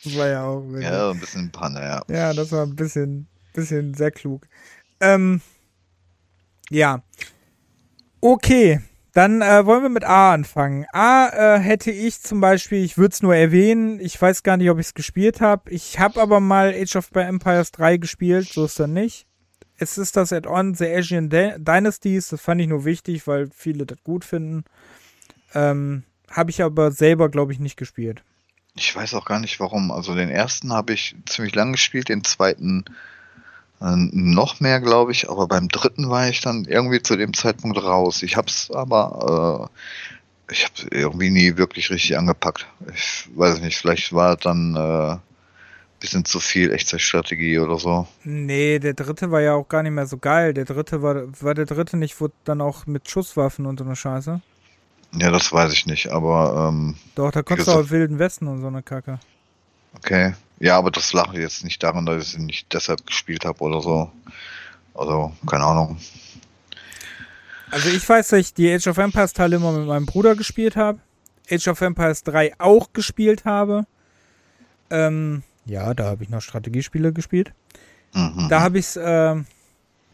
Das 0.04 0.16
war 0.16 0.28
ja 0.28 0.44
auch 0.44 0.62
wirklich. 0.62 0.84
Ja, 0.84 1.10
ein 1.10 1.20
bisschen 1.20 1.50
Panne, 1.50 1.80
ja. 1.80 2.02
Ja, 2.08 2.34
das 2.34 2.52
war 2.52 2.64
ein 2.64 2.76
bisschen, 2.76 3.26
bisschen 3.54 3.94
sehr 3.94 4.10
klug. 4.10 4.46
Ähm, 5.00 5.40
ja. 6.70 7.02
Okay, 8.20 8.80
dann 9.12 9.42
äh, 9.42 9.66
wollen 9.66 9.82
wir 9.82 9.88
mit 9.88 10.04
A 10.04 10.32
anfangen. 10.32 10.86
A 10.92 11.28
äh, 11.28 11.58
hätte 11.60 11.90
ich 11.90 12.20
zum 12.20 12.40
Beispiel, 12.40 12.84
ich 12.84 12.98
würde 12.98 13.12
es 13.12 13.22
nur 13.22 13.34
erwähnen, 13.34 14.00
ich 14.00 14.20
weiß 14.20 14.42
gar 14.42 14.56
nicht, 14.56 14.70
ob 14.70 14.78
ich 14.78 14.86
es 14.86 14.94
gespielt 14.94 15.40
habe. 15.40 15.70
Ich 15.70 15.98
habe 15.98 16.20
aber 16.20 16.40
mal 16.40 16.74
Age 16.74 16.96
of 16.96 17.10
Empires 17.14 17.72
3 17.72 17.98
gespielt, 17.98 18.48
so 18.48 18.64
ist 18.64 18.78
dann 18.80 18.92
nicht. 18.92 19.26
Es 19.82 19.98
ist 19.98 20.16
das 20.16 20.32
Add-on 20.32 20.74
The 20.74 20.86
Asian 20.86 21.28
Dy- 21.28 21.56
Dynasties, 21.58 22.28
das 22.28 22.40
fand 22.40 22.60
ich 22.60 22.68
nur 22.68 22.84
wichtig, 22.84 23.26
weil 23.26 23.50
viele 23.52 23.84
das 23.84 23.98
gut 24.04 24.24
finden. 24.24 24.64
Ähm, 25.54 26.04
habe 26.30 26.50
ich 26.50 26.62
aber 26.62 26.92
selber, 26.92 27.28
glaube 27.28 27.52
ich, 27.52 27.58
nicht 27.58 27.76
gespielt. 27.76 28.22
Ich 28.76 28.94
weiß 28.94 29.14
auch 29.14 29.24
gar 29.24 29.40
nicht 29.40 29.58
warum. 29.58 29.90
Also 29.90 30.14
den 30.14 30.28
ersten 30.30 30.72
habe 30.72 30.92
ich 30.92 31.16
ziemlich 31.26 31.54
lang 31.56 31.72
gespielt, 31.72 32.08
den 32.08 32.22
zweiten 32.22 32.84
äh, 33.80 33.96
noch 33.96 34.60
mehr, 34.60 34.80
glaube 34.80 35.10
ich, 35.10 35.28
aber 35.28 35.48
beim 35.48 35.66
dritten 35.68 36.08
war 36.08 36.28
ich 36.28 36.40
dann 36.40 36.64
irgendwie 36.64 37.02
zu 37.02 37.16
dem 37.16 37.34
Zeitpunkt 37.34 37.82
raus. 37.82 38.22
Ich 38.22 38.36
habe 38.36 38.46
es 38.46 38.70
aber, 38.70 39.68
äh, 40.48 40.52
ich 40.52 40.64
habe 40.64 40.96
irgendwie 40.96 41.30
nie 41.30 41.56
wirklich 41.56 41.90
richtig 41.90 42.16
angepackt. 42.16 42.66
Ich 42.94 43.28
weiß 43.34 43.60
nicht, 43.60 43.78
vielleicht 43.78 44.12
war 44.12 44.36
dann 44.36 44.76
äh, 44.76 45.16
bisschen 46.02 46.24
zu 46.24 46.40
viel 46.40 46.72
Echtzeitstrategie 46.72 47.58
oder 47.58 47.78
so. 47.78 48.06
Nee, 48.24 48.78
der 48.80 48.94
dritte 48.94 49.30
war 49.30 49.40
ja 49.40 49.54
auch 49.54 49.68
gar 49.68 49.82
nicht 49.82 49.92
mehr 49.92 50.06
so 50.06 50.18
geil. 50.18 50.52
Der 50.52 50.64
dritte 50.64 51.00
war, 51.00 51.22
war 51.40 51.54
der 51.54 51.64
dritte 51.64 51.96
nicht, 51.96 52.20
wurde 52.20 52.34
dann 52.44 52.60
auch 52.60 52.86
mit 52.86 53.08
Schusswaffen 53.08 53.64
und 53.66 53.78
so 53.78 53.84
eine 53.84 53.96
Scheiße. 53.96 54.40
Ja, 55.14 55.30
das 55.30 55.52
weiß 55.52 55.72
ich 55.72 55.86
nicht, 55.86 56.08
aber 56.08 56.68
ähm, 56.68 56.96
Doch, 57.14 57.30
da 57.30 57.42
konntest 57.42 57.68
du 57.68 57.72
auch 57.72 57.90
Wilden 57.90 58.18
Westen 58.18 58.48
und 58.48 58.60
so 58.60 58.66
eine 58.66 58.82
Kacke. 58.82 59.20
okay. 59.96 60.34
Ja, 60.58 60.78
aber 60.78 60.90
das 60.90 61.12
lag 61.12 61.32
jetzt 61.34 61.64
nicht 61.64 61.82
daran, 61.82 62.06
dass 62.06 62.22
ich 62.22 62.34
es 62.34 62.38
nicht 62.38 62.72
deshalb 62.72 63.04
gespielt 63.06 63.44
habe 63.44 63.60
oder 63.60 63.80
so. 63.80 64.12
Also, 64.94 65.32
keine 65.46 65.64
Ahnung. 65.64 65.98
Also 67.70 67.88
ich 67.88 68.08
weiß, 68.08 68.28
dass 68.28 68.38
ich 68.38 68.54
die 68.54 68.72
Age 68.72 68.86
of 68.86 68.98
Empires 68.98 69.32
Teile 69.32 69.56
immer 69.56 69.72
mit 69.72 69.88
meinem 69.88 70.06
Bruder 70.06 70.36
gespielt 70.36 70.76
habe. 70.76 71.00
Age 71.50 71.68
of 71.68 71.80
Empires 71.80 72.22
3 72.22 72.52
auch 72.58 72.92
gespielt 72.92 73.44
habe. 73.44 73.86
Ähm, 74.90 75.42
ja, 75.64 75.94
da 75.94 76.04
habe 76.04 76.24
ich 76.24 76.30
noch 76.30 76.40
Strategiespiele 76.40 77.12
gespielt. 77.12 77.52
Mhm. 78.14 78.48
Da 78.48 78.60
habe 78.60 78.78
ich 78.78 78.86
es, 78.86 79.00
ähm, 79.02 79.46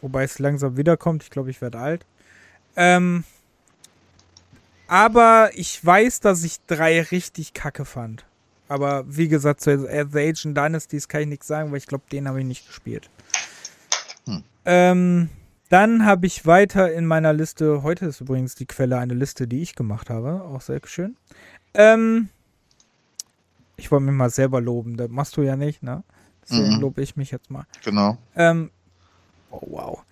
wobei 0.00 0.24
es 0.24 0.38
langsam 0.38 0.76
wiederkommt. 0.76 1.22
Ich 1.22 1.30
glaube, 1.30 1.50
ich 1.50 1.60
werde 1.60 1.78
alt. 1.78 2.04
Ähm, 2.76 3.24
aber 4.86 5.50
ich 5.54 5.84
weiß, 5.84 6.20
dass 6.20 6.44
ich 6.44 6.58
3 6.66 7.02
richtig 7.02 7.54
kacke 7.54 7.84
fand. 7.84 8.24
Aber 8.68 9.04
wie 9.06 9.28
gesagt, 9.28 9.60
zu 9.60 9.78
The 9.78 10.20
Ancient 10.20 10.56
Dynasties 10.56 11.08
kann 11.08 11.22
ich 11.22 11.28
nichts 11.28 11.46
sagen, 11.46 11.70
weil 11.70 11.78
ich 11.78 11.86
glaube, 11.86 12.04
den 12.12 12.28
habe 12.28 12.40
ich 12.40 12.46
nicht 12.46 12.66
gespielt. 12.66 13.08
Hm. 14.26 14.44
Ähm, 14.66 15.28
dann 15.70 16.04
habe 16.04 16.26
ich 16.26 16.46
weiter 16.46 16.92
in 16.92 17.06
meiner 17.06 17.32
Liste, 17.32 17.82
heute 17.82 18.06
ist 18.06 18.20
übrigens 18.20 18.54
die 18.54 18.66
Quelle 18.66 18.98
eine 18.98 19.14
Liste, 19.14 19.46
die 19.46 19.62
ich 19.62 19.74
gemacht 19.74 20.10
habe, 20.10 20.42
auch 20.42 20.60
sehr 20.60 20.80
schön. 20.84 21.16
Ähm, 21.74 22.28
Ich 23.78 23.90
wollte 23.90 24.04
mich 24.04 24.14
mal 24.14 24.28
selber 24.28 24.60
loben. 24.60 24.96
Das 24.96 25.08
machst 25.08 25.36
du 25.36 25.42
ja 25.42 25.56
nicht, 25.56 25.82
ne? 25.82 26.02
Deswegen 26.42 26.74
Mhm. 26.74 26.80
lobe 26.80 27.00
ich 27.02 27.16
mich 27.16 27.30
jetzt 27.30 27.50
mal. 27.50 27.64
Genau. 27.84 28.18
Ähm, 28.36 28.70
oh, 29.50 29.60
wow. 29.62 30.02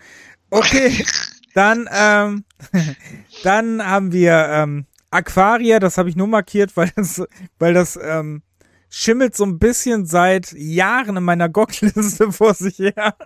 Okay, 0.50 1.04
dann, 1.54 1.88
ähm, 1.92 2.44
dann 3.42 3.84
haben 3.84 4.12
wir 4.12 4.46
ähm, 4.50 4.86
Aquaria, 5.10 5.78
das 5.80 5.98
habe 5.98 6.08
ich 6.08 6.16
nur 6.16 6.28
markiert, 6.28 6.76
weil 6.76 6.90
das, 6.94 7.22
weil 7.58 7.74
das 7.74 7.98
ähm, 8.00 8.42
schimmelt 8.88 9.34
so 9.36 9.44
ein 9.44 9.58
bisschen 9.58 10.06
seit 10.06 10.52
Jahren 10.52 11.16
in 11.16 11.24
meiner 11.24 11.48
GOG-Liste 11.48 12.30
vor 12.32 12.54
sich 12.54 12.78
her. 12.78 13.16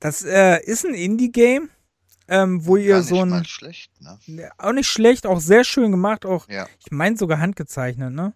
Das 0.00 0.24
äh, 0.24 0.60
ist 0.64 0.84
ein 0.86 0.94
Indie-Game, 0.94 1.70
ähm, 2.28 2.64
wo 2.66 2.76
ihr 2.76 2.90
Gar 2.90 2.98
nicht 2.98 3.08
so 3.08 3.20
ein 3.22 3.28
mal 3.30 3.44
schlecht, 3.44 3.90
ne? 4.00 4.18
Auch 4.58 4.72
nicht 4.72 4.88
schlecht, 4.88 5.26
auch 5.26 5.40
sehr 5.40 5.64
schön 5.64 5.90
gemacht, 5.90 6.26
auch, 6.26 6.48
Ja. 6.48 6.66
ich 6.78 6.90
meine 6.92 7.16
sogar 7.16 7.40
handgezeichnet, 7.40 8.12
ne? 8.12 8.34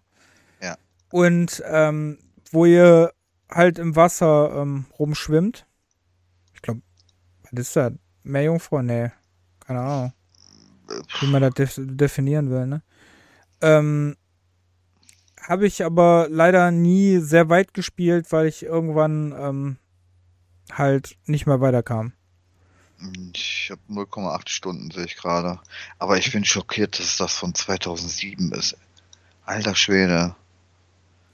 Ja. 0.61 0.77
Und 1.11 1.61
ähm, 1.67 2.17
wo 2.51 2.65
ihr 2.65 3.13
halt 3.49 3.77
im 3.79 3.95
Wasser 3.95 4.51
ähm, 4.61 4.85
rumschwimmt. 4.97 5.65
Ich 6.55 6.61
glaube, 6.61 6.81
was 7.43 7.59
ist 7.59 7.75
das? 7.75 7.93
Meerjungfrau? 8.23 8.81
Nee, 8.81 9.11
keine 9.65 9.79
Ahnung. 9.81 10.13
Wie 11.19 11.27
man 11.27 11.41
das 11.41 11.53
def 11.53 11.75
definieren 11.77 12.49
will, 12.49 12.65
ne? 12.67 12.81
Ähm, 13.61 14.15
habe 15.41 15.67
ich 15.67 15.83
aber 15.83 16.27
leider 16.29 16.71
nie 16.71 17.17
sehr 17.19 17.49
weit 17.49 17.73
gespielt, 17.73 18.31
weil 18.31 18.47
ich 18.47 18.63
irgendwann 18.63 19.33
ähm, 19.37 19.77
halt 20.71 21.17
nicht 21.25 21.45
mehr 21.45 21.61
weiterkam. 21.61 22.13
Ich 23.33 23.71
habe 23.71 23.81
0,8 23.89 24.49
Stunden, 24.49 24.91
sehe 24.91 25.05
ich 25.05 25.15
gerade. 25.15 25.59
Aber 25.99 26.17
ich 26.17 26.31
bin 26.31 26.45
schockiert, 26.45 26.99
dass 26.99 27.17
das 27.17 27.35
von 27.35 27.53
2007 27.53 28.51
ist. 28.53 28.77
Alter 29.45 29.75
Schwede. 29.75 30.35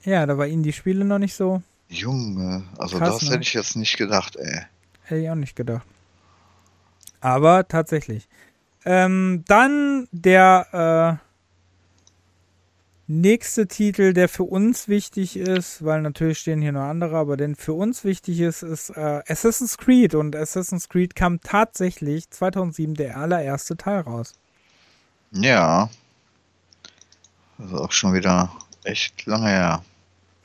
Ja, 0.04 0.26
da 0.26 0.38
war 0.38 0.46
ihnen 0.46 0.62
die 0.62 0.72
Spiele 0.72 1.04
noch 1.04 1.18
nicht 1.18 1.34
so. 1.34 1.62
Junge. 1.88 2.64
Also 2.78 2.98
Krass, 2.98 3.18
das 3.18 3.22
ne? 3.22 3.30
hätte 3.30 3.42
ich 3.42 3.54
jetzt 3.54 3.76
nicht 3.76 3.96
gedacht, 3.96 4.36
ey. 4.36 4.62
Hätte 5.02 5.22
ich 5.22 5.30
auch 5.30 5.34
nicht 5.34 5.56
gedacht. 5.56 5.86
Aber 7.20 7.68
tatsächlich. 7.68 8.28
Ähm, 8.84 9.44
dann 9.46 10.08
der 10.10 11.20
äh, 11.20 11.29
nächste 13.10 13.66
Titel, 13.66 14.12
der 14.12 14.28
für 14.28 14.44
uns 14.44 14.86
wichtig 14.86 15.36
ist, 15.36 15.84
weil 15.84 16.00
natürlich 16.00 16.38
stehen 16.38 16.62
hier 16.62 16.72
noch 16.72 16.82
andere, 16.82 17.16
aber 17.16 17.36
der 17.36 17.56
für 17.56 17.72
uns 17.72 18.04
wichtig 18.04 18.40
ist, 18.40 18.62
ist 18.62 18.90
äh, 18.90 19.22
Assassin's 19.26 19.76
Creed. 19.76 20.14
Und 20.14 20.36
Assassin's 20.36 20.88
Creed 20.88 21.16
kam 21.16 21.40
tatsächlich 21.40 22.30
2007 22.30 22.94
der 22.94 23.16
allererste 23.16 23.76
Teil 23.76 24.00
raus. 24.00 24.34
Ja. 25.32 25.90
Also 27.58 27.76
auch 27.78 27.92
schon 27.92 28.14
wieder 28.14 28.52
echt 28.84 29.26
lange 29.26 29.48
her. 29.48 29.84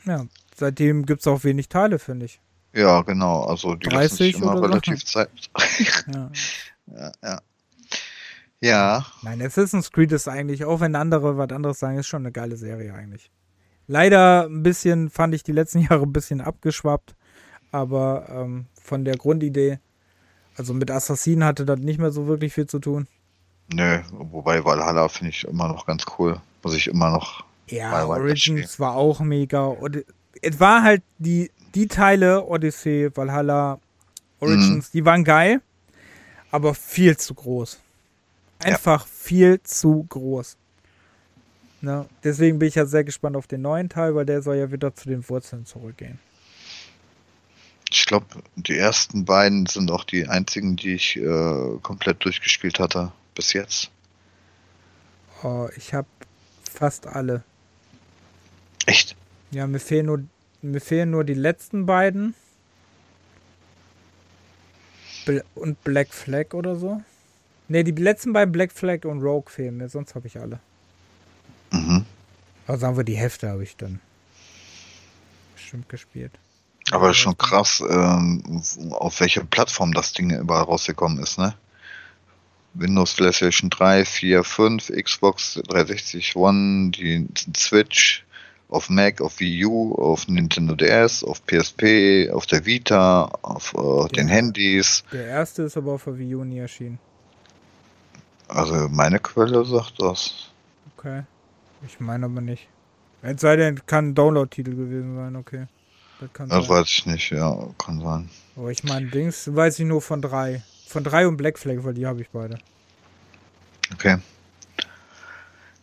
Ja, 0.06 0.26
seitdem 0.56 1.06
gibt 1.06 1.22
es 1.22 1.28
auch 1.28 1.44
wenig 1.44 1.70
Teile, 1.70 2.00
finde 2.00 2.26
ich. 2.26 2.40
Ja, 2.74 3.02
genau. 3.02 3.44
Also 3.44 3.76
die 3.76 3.86
lassen 3.86 4.18
30 4.18 4.18
sich 4.18 4.36
immer 4.42 4.62
relativ 4.62 5.06
Zeit. 5.06 5.30
Ja. 6.08 6.32
ja, 6.88 7.12
ja. 7.24 7.42
Ja, 8.66 9.06
Nein, 9.22 9.44
Assassin's 9.44 9.92
Creed 9.92 10.12
ist 10.12 10.28
eigentlich, 10.28 10.66
auch 10.66 10.80
wenn 10.80 10.96
andere 10.96 11.38
was 11.38 11.52
anderes 11.52 11.78
sagen, 11.78 12.00
ist 12.00 12.08
schon 12.08 12.24
eine 12.24 12.32
geile 12.32 12.58
Serie 12.58 12.96
eigentlich. 12.96 13.30
Leider 13.88 14.46
ein 14.46 14.64
bisschen, 14.64 15.12
fand 15.12 15.36
ich 15.36 15.44
die 15.44 15.52
letzten 15.52 15.80
Jahre 15.88 16.02
ein 16.02 16.14
bisschen 16.14 16.42
abgeschwappt, 16.42 17.16
aber 17.72 18.26
ähm, 18.28 18.66
von 18.82 19.06
der 19.06 19.18
Grundidee, 19.18 19.78
also 20.58 20.74
mit 20.74 20.90
Assassinen 20.90 21.44
hatte 21.44 21.64
das 21.64 21.80
nicht 21.80 22.00
mehr 22.00 22.10
so 22.10 22.26
wirklich 22.26 22.54
viel 22.54 22.66
zu 22.66 22.80
tun. 22.80 23.08
nö. 23.72 24.00
Wobei 24.12 24.66
Valhalla 24.66 25.10
finde 25.10 25.30
ich 25.30 25.44
immer 25.44 25.68
noch 25.68 25.86
ganz 25.86 26.04
cool. 26.18 26.42
Muss 26.64 26.74
ich 26.76 26.88
immer 26.88 27.12
noch. 27.12 27.44
Ja, 27.68 28.04
Origins 28.08 28.80
war 28.80 28.96
auch 28.96 29.20
mega. 29.20 29.76
Es 30.42 30.60
war 30.60 30.82
halt 30.82 31.04
die, 31.20 31.52
die 31.76 31.88
Teile, 31.88 32.44
Odyssey, 32.46 33.12
Valhalla, 33.14 33.80
Origins, 34.40 34.90
die 34.90 35.06
waren 35.06 35.24
geil, 35.24 35.62
aber 36.50 36.74
viel 36.74 37.16
zu 37.18 37.36
groß. 37.36 37.80
Einfach 38.74 39.06
viel 39.08 39.62
zu 39.62 40.06
groß. 40.10 40.58
Ne? 41.82 42.08
Deswegen 42.24 42.60
bin 42.60 42.68
ich 42.68 42.76
ja 42.76 42.86
sehr 42.86 43.04
gespannt 43.04 43.36
auf 43.36 43.48
den 43.48 43.62
neuen 43.62 43.90
Teil, 43.90 44.16
weil 44.16 44.26
der 44.26 44.42
soll 44.42 44.58
ja 44.58 44.72
wieder 44.72 44.96
zu 44.96 45.08
den 45.08 45.28
Wurzeln 45.30 45.66
zurückgehen. 45.66 46.20
Ich 47.92 48.06
glaube, 48.06 48.26
die 48.56 48.78
ersten 48.78 49.26
beiden 49.26 49.68
sind 49.68 49.92
auch 49.92 50.04
die 50.04 50.28
einzigen, 50.28 50.76
die 50.76 50.96
ich 50.96 51.18
äh, 51.18 51.78
komplett 51.82 52.26
durchgespielt 52.26 52.80
hatte 52.80 53.12
bis 53.36 53.54
jetzt. 53.54 53.92
Oh, 55.44 55.70
ich 55.78 55.94
habe 55.94 56.08
fast 56.72 57.08
alle. 57.08 57.44
Echt? 58.86 59.16
Ja, 59.52 59.68
mir 59.68 59.80
fehlen 59.80 60.08
nur, 60.08 60.24
mir 60.62 60.82
fehlen 60.82 61.12
nur 61.12 61.24
die 61.24 61.36
letzten 61.36 61.86
beiden. 61.86 62.34
Bl 65.26 65.44
und 65.56 65.84
Black 65.84 66.14
Flag 66.14 66.54
oder 66.54 66.76
so. 66.76 67.02
Ne, 67.68 67.84
die 67.84 67.92
letzten 67.92 68.34
beiden 68.34 68.52
Black 68.52 68.72
Flag 68.72 69.06
und 69.06 69.22
Rogue 69.22 69.50
fehlen 69.50 69.78
mir, 69.78 69.90
sonst 69.90 70.16
habe 70.16 70.28
ich 70.28 70.40
alle. 70.40 70.60
Mhm. 71.72 72.06
Aber 72.68 72.78
sagen 72.78 72.98
wir, 72.98 73.04
die 73.04 73.18
Hälfte 73.18 73.50
habe 73.50 73.64
ich 73.64 73.76
dann 73.76 74.00
bestimmt 75.56 75.90
gespielt. 75.90 76.32
Aber 76.92 77.10
ist 77.10 77.18
schon 77.18 77.38
krass, 77.38 77.84
ähm, 77.88 78.62
auf 78.92 79.20
welcher 79.20 79.44
Plattform 79.44 79.94
das 79.94 80.14
Ding 80.14 80.30
überall 80.30 80.64
rausgekommen 80.64 81.22
ist, 81.22 81.40
ne? 81.40 81.56
Windows, 82.76 83.14
PlayStation 83.14 83.70
3, 83.70 84.06
4, 84.06 84.44
5, 84.44 84.92
Xbox 85.04 85.60
360 85.68 86.36
One, 86.36 86.92
die 86.92 87.28
Switch, 87.56 88.26
auf 88.70 88.90
Mac, 88.90 89.22
auf 89.22 89.40
Wii 89.40 89.66
U, 89.66 89.96
auf 89.96 90.28
Nintendo 90.28 90.76
DS, 90.76 91.24
auf 91.24 91.42
PSP, 91.46 92.30
auf 92.32 92.46
der 92.46 92.66
Vita, 92.66 93.32
auf 93.42 93.74
äh, 93.74 94.08
den. 94.14 94.28
Handys. 94.28 95.04
Der 95.12 95.26
erste 95.26 95.64
ist 95.64 95.78
aber 95.78 95.94
auf 95.94 96.04
der 96.04 96.18
Wii 96.18 96.36
U 96.36 96.44
nie 96.44 96.60
erschienen. 96.60 97.00
Also 98.48 98.88
meine 98.90 99.20
Quelle 99.20 99.66
sagt 99.66 100.02
das. 100.02 100.50
Okay. 100.98 101.24
Ich 101.86 102.00
meine 102.00 102.26
aber 102.26 102.42
nicht. 102.42 102.68
Es 103.22 103.42
sei 103.42 103.56
denn, 103.56 103.86
kann 103.86 104.10
ein 104.10 104.16
Download-Titel 104.16 104.76
gewesen 104.76 105.16
sein, 105.16 105.36
okay. 105.36 105.68
Das 106.20 106.32
kann 106.34 106.50
Das 106.50 106.66
sein. 106.68 106.76
weiß 106.78 106.88
ich 106.90 107.06
nicht, 107.06 107.32
ja, 107.32 107.58
kann 107.78 108.00
sein. 108.02 108.30
Aber 108.56 108.72
ich 108.72 108.84
meine, 108.84 109.08
Dings 109.08 109.54
weiß 109.54 109.80
ich 109.80 109.86
nur 109.86 110.02
von 110.02 110.22
drei. 110.22 110.64
Von 110.88 111.04
drei 111.04 111.28
und 111.28 111.38
Black 111.38 111.58
Flag, 111.60 111.78
weil 111.84 111.94
die 111.96 112.06
habe 112.06 112.22
ich 112.22 112.30
beide. 112.30 112.58
Okay. 113.94 114.18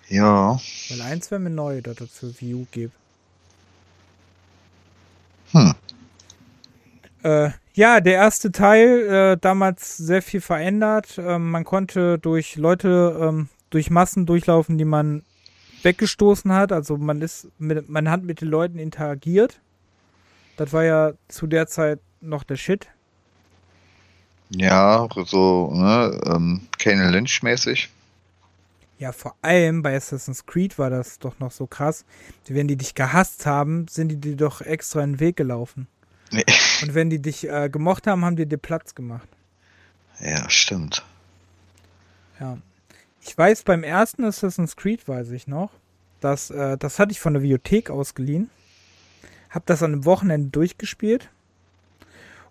Ja. 0.08 0.58
Weil 0.90 1.00
eins 1.02 1.30
wäre 1.30 1.40
mir 1.40 1.50
neu, 1.50 1.80
dass 1.82 2.00
es 2.00 2.36
für 2.36 2.54
U 2.54 2.66
gibt. 2.70 2.94
Hm. 5.52 5.74
Äh, 7.22 7.50
ja, 7.74 8.00
der 8.00 8.14
erste 8.14 8.52
Teil, 8.52 9.06
äh, 9.06 9.38
damals 9.40 9.96
sehr 9.96 10.22
viel 10.22 10.40
verändert. 10.40 11.18
Ähm, 11.18 11.50
man 11.50 11.64
konnte 11.64 12.18
durch 12.18 12.56
Leute, 12.56 13.18
ähm, 13.20 13.48
durch 13.70 13.90
Massen 13.90 14.26
durchlaufen, 14.26 14.76
die 14.76 14.84
man 14.84 15.22
weggestoßen 15.82 16.52
hat. 16.52 16.72
Also 16.72 16.96
man 16.96 17.22
ist 17.22 17.48
mit, 17.58 17.88
man 17.88 18.10
hat 18.10 18.22
mit 18.22 18.40
den 18.40 18.48
Leuten 18.48 18.78
interagiert. 18.78 19.60
Das 20.56 20.72
war 20.72 20.84
ja 20.84 21.12
zu 21.28 21.46
der 21.46 21.66
Zeit 21.66 22.00
noch 22.20 22.44
der 22.44 22.56
Shit. 22.56 22.88
Ja, 24.50 25.08
so, 25.24 25.72
ne, 25.74 26.20
ähm, 26.26 26.68
Kane 26.78 27.10
Lynch 27.10 27.42
mäßig. 27.42 27.88
Ja, 28.98 29.12
vor 29.12 29.34
allem 29.40 29.82
bei 29.82 29.96
Assassin's 29.96 30.44
Creed 30.46 30.78
war 30.78 30.90
das 30.90 31.18
doch 31.18 31.38
noch 31.40 31.50
so 31.50 31.66
krass. 31.66 32.04
Wenn 32.46 32.68
die 32.68 32.76
dich 32.76 32.94
gehasst 32.94 33.46
haben, 33.46 33.88
sind 33.88 34.10
die 34.10 34.20
dir 34.20 34.36
doch 34.36 34.60
extra 34.60 35.02
in 35.02 35.14
den 35.14 35.20
Weg 35.20 35.36
gelaufen. 35.36 35.88
Nee. 36.32 36.44
Und 36.82 36.94
wenn 36.94 37.10
die 37.10 37.20
dich 37.20 37.48
äh, 37.48 37.68
gemocht 37.68 38.06
haben, 38.06 38.24
haben 38.24 38.36
die 38.36 38.46
dir 38.46 38.56
Platz 38.56 38.94
gemacht. 38.94 39.28
Ja, 40.20 40.48
stimmt. 40.48 41.04
Ja. 42.40 42.58
Ich 43.20 43.36
weiß, 43.36 43.62
beim 43.62 43.84
ersten 43.84 44.24
Assassin's 44.24 44.74
Creed 44.74 45.06
weiß 45.06 45.30
ich 45.30 45.46
noch, 45.46 45.70
dass, 46.20 46.50
äh, 46.50 46.76
das 46.78 46.98
hatte 46.98 47.12
ich 47.12 47.20
von 47.20 47.34
der 47.34 47.40
Bibliothek 47.40 47.90
ausgeliehen. 47.90 48.50
Hab 49.50 49.66
das 49.66 49.82
an 49.82 49.92
einem 49.92 50.04
Wochenende 50.04 50.48
durchgespielt. 50.48 51.28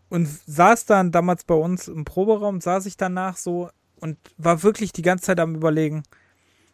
Und 0.10 0.28
saß 0.28 0.86
dann 0.86 1.12
damals 1.12 1.44
bei 1.46 1.56
uns 1.56 1.88
im 1.88 2.06
Proberaum, 2.06 2.62
saß 2.62 2.86
ich 2.86 2.98
danach 2.98 3.38
so 3.38 3.70
und 4.00 4.18
war 4.38 4.62
wirklich 4.62 4.92
die 4.92 5.04
ganze 5.04 5.26
Zeit 5.26 5.40
am 5.40 5.56
überlegen. 5.56 6.04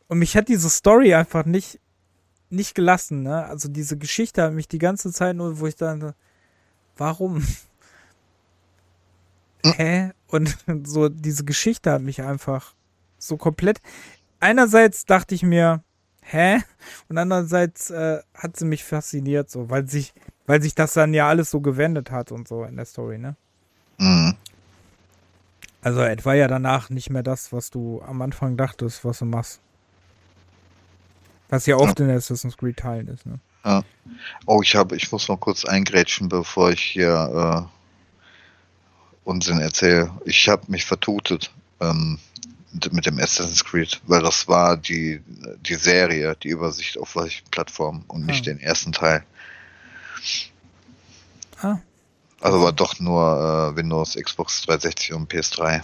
Und 0.07 0.19
mich 0.19 0.35
hat 0.35 0.47
diese 0.47 0.69
Story 0.69 1.13
einfach 1.13 1.45
nicht, 1.45 1.79
nicht 2.49 2.73
gelassen, 2.73 3.23
ne? 3.23 3.45
Also 3.45 3.69
diese 3.69 3.97
Geschichte 3.97 4.41
hat 4.41 4.53
mich 4.53 4.67
die 4.67 4.79
ganze 4.79 5.11
Zeit 5.11 5.35
nur, 5.35 5.59
wo 5.59 5.67
ich 5.67 5.75
dann, 5.75 6.13
warum? 6.97 7.45
Hä? 9.63 10.11
Und 10.27 10.57
so 10.87 11.09
diese 11.09 11.45
Geschichte 11.45 11.91
hat 11.91 12.01
mich 12.01 12.21
einfach 12.21 12.73
so 13.17 13.37
komplett. 13.37 13.81
Einerseits 14.39 15.05
dachte 15.05 15.33
ich 15.35 15.43
mir, 15.43 15.83
hä? 16.21 16.61
Und 17.09 17.17
andererseits 17.17 17.89
äh, 17.89 18.19
hat 18.33 18.57
sie 18.57 18.65
mich 18.65 18.83
fasziniert, 18.83 19.49
so, 19.49 19.69
weil 19.69 19.87
sich, 19.87 20.13
weil 20.45 20.61
sich 20.61 20.75
das 20.75 20.93
dann 20.93 21.13
ja 21.13 21.27
alles 21.27 21.49
so 21.49 21.61
gewendet 21.61 22.11
hat 22.11 22.31
und 22.31 22.47
so 22.47 22.63
in 22.63 22.75
der 22.75 22.85
Story, 22.85 23.17
ne? 23.17 23.35
Mhm. 23.97 24.35
Also 25.81 26.01
es 26.01 26.25
war 26.25 26.35
ja 26.35 26.47
danach 26.47 26.89
nicht 26.89 27.09
mehr 27.09 27.23
das, 27.23 27.53
was 27.53 27.69
du 27.69 28.01
am 28.01 28.21
Anfang 28.21 28.57
dachtest, 28.57 29.05
was 29.05 29.19
du 29.19 29.25
machst. 29.25 29.61
Was 31.49 31.65
ja 31.65 31.77
oft 31.77 31.99
ja. 31.99 32.05
in 32.05 32.11
Assassin's 32.11 32.57
Creed 32.57 32.77
Teilen 32.77 33.07
ist, 33.07 33.25
ne? 33.25 33.39
Ja. 33.67 33.83
Oh, 34.45 34.61
ich 34.61 34.75
habe, 34.75 34.95
ich 34.95 35.11
muss 35.11 35.27
noch 35.27 35.37
kurz 35.37 35.65
eingrätschen, 35.65 36.29
bevor 36.29 36.71
ich 36.71 36.81
hier 36.81 37.67
äh, 37.67 39.27
Unsinn 39.27 39.59
erzähle. 39.59 40.09
Ich 40.23 40.47
habe 40.47 40.63
mich 40.71 40.85
vertutet 40.85 41.51
ähm, 41.81 42.17
mit 42.91 43.05
dem 43.05 43.19
Assassin's 43.19 43.65
Creed, 43.65 43.99
weil 44.07 44.21
das 44.21 44.47
war 44.47 44.77
die, 44.77 45.21
die 45.65 45.75
Serie, 45.75 46.37
die 46.41 46.47
Übersicht 46.47 46.97
auf 46.97 47.17
welchen 47.17 47.45
Plattformen 47.49 48.05
und 48.07 48.25
nicht 48.25 48.47
ah. 48.47 48.51
den 48.51 48.61
ersten 48.61 48.93
Teil. 48.93 49.25
Ah. 51.61 51.79
Also 52.39 52.61
war 52.61 52.71
doch 52.71 52.99
nur 53.01 53.73
äh, 53.73 53.75
Windows, 53.75 54.15
Xbox 54.15 54.61
360 54.61 55.13
und 55.13 55.29
PS3 55.29 55.81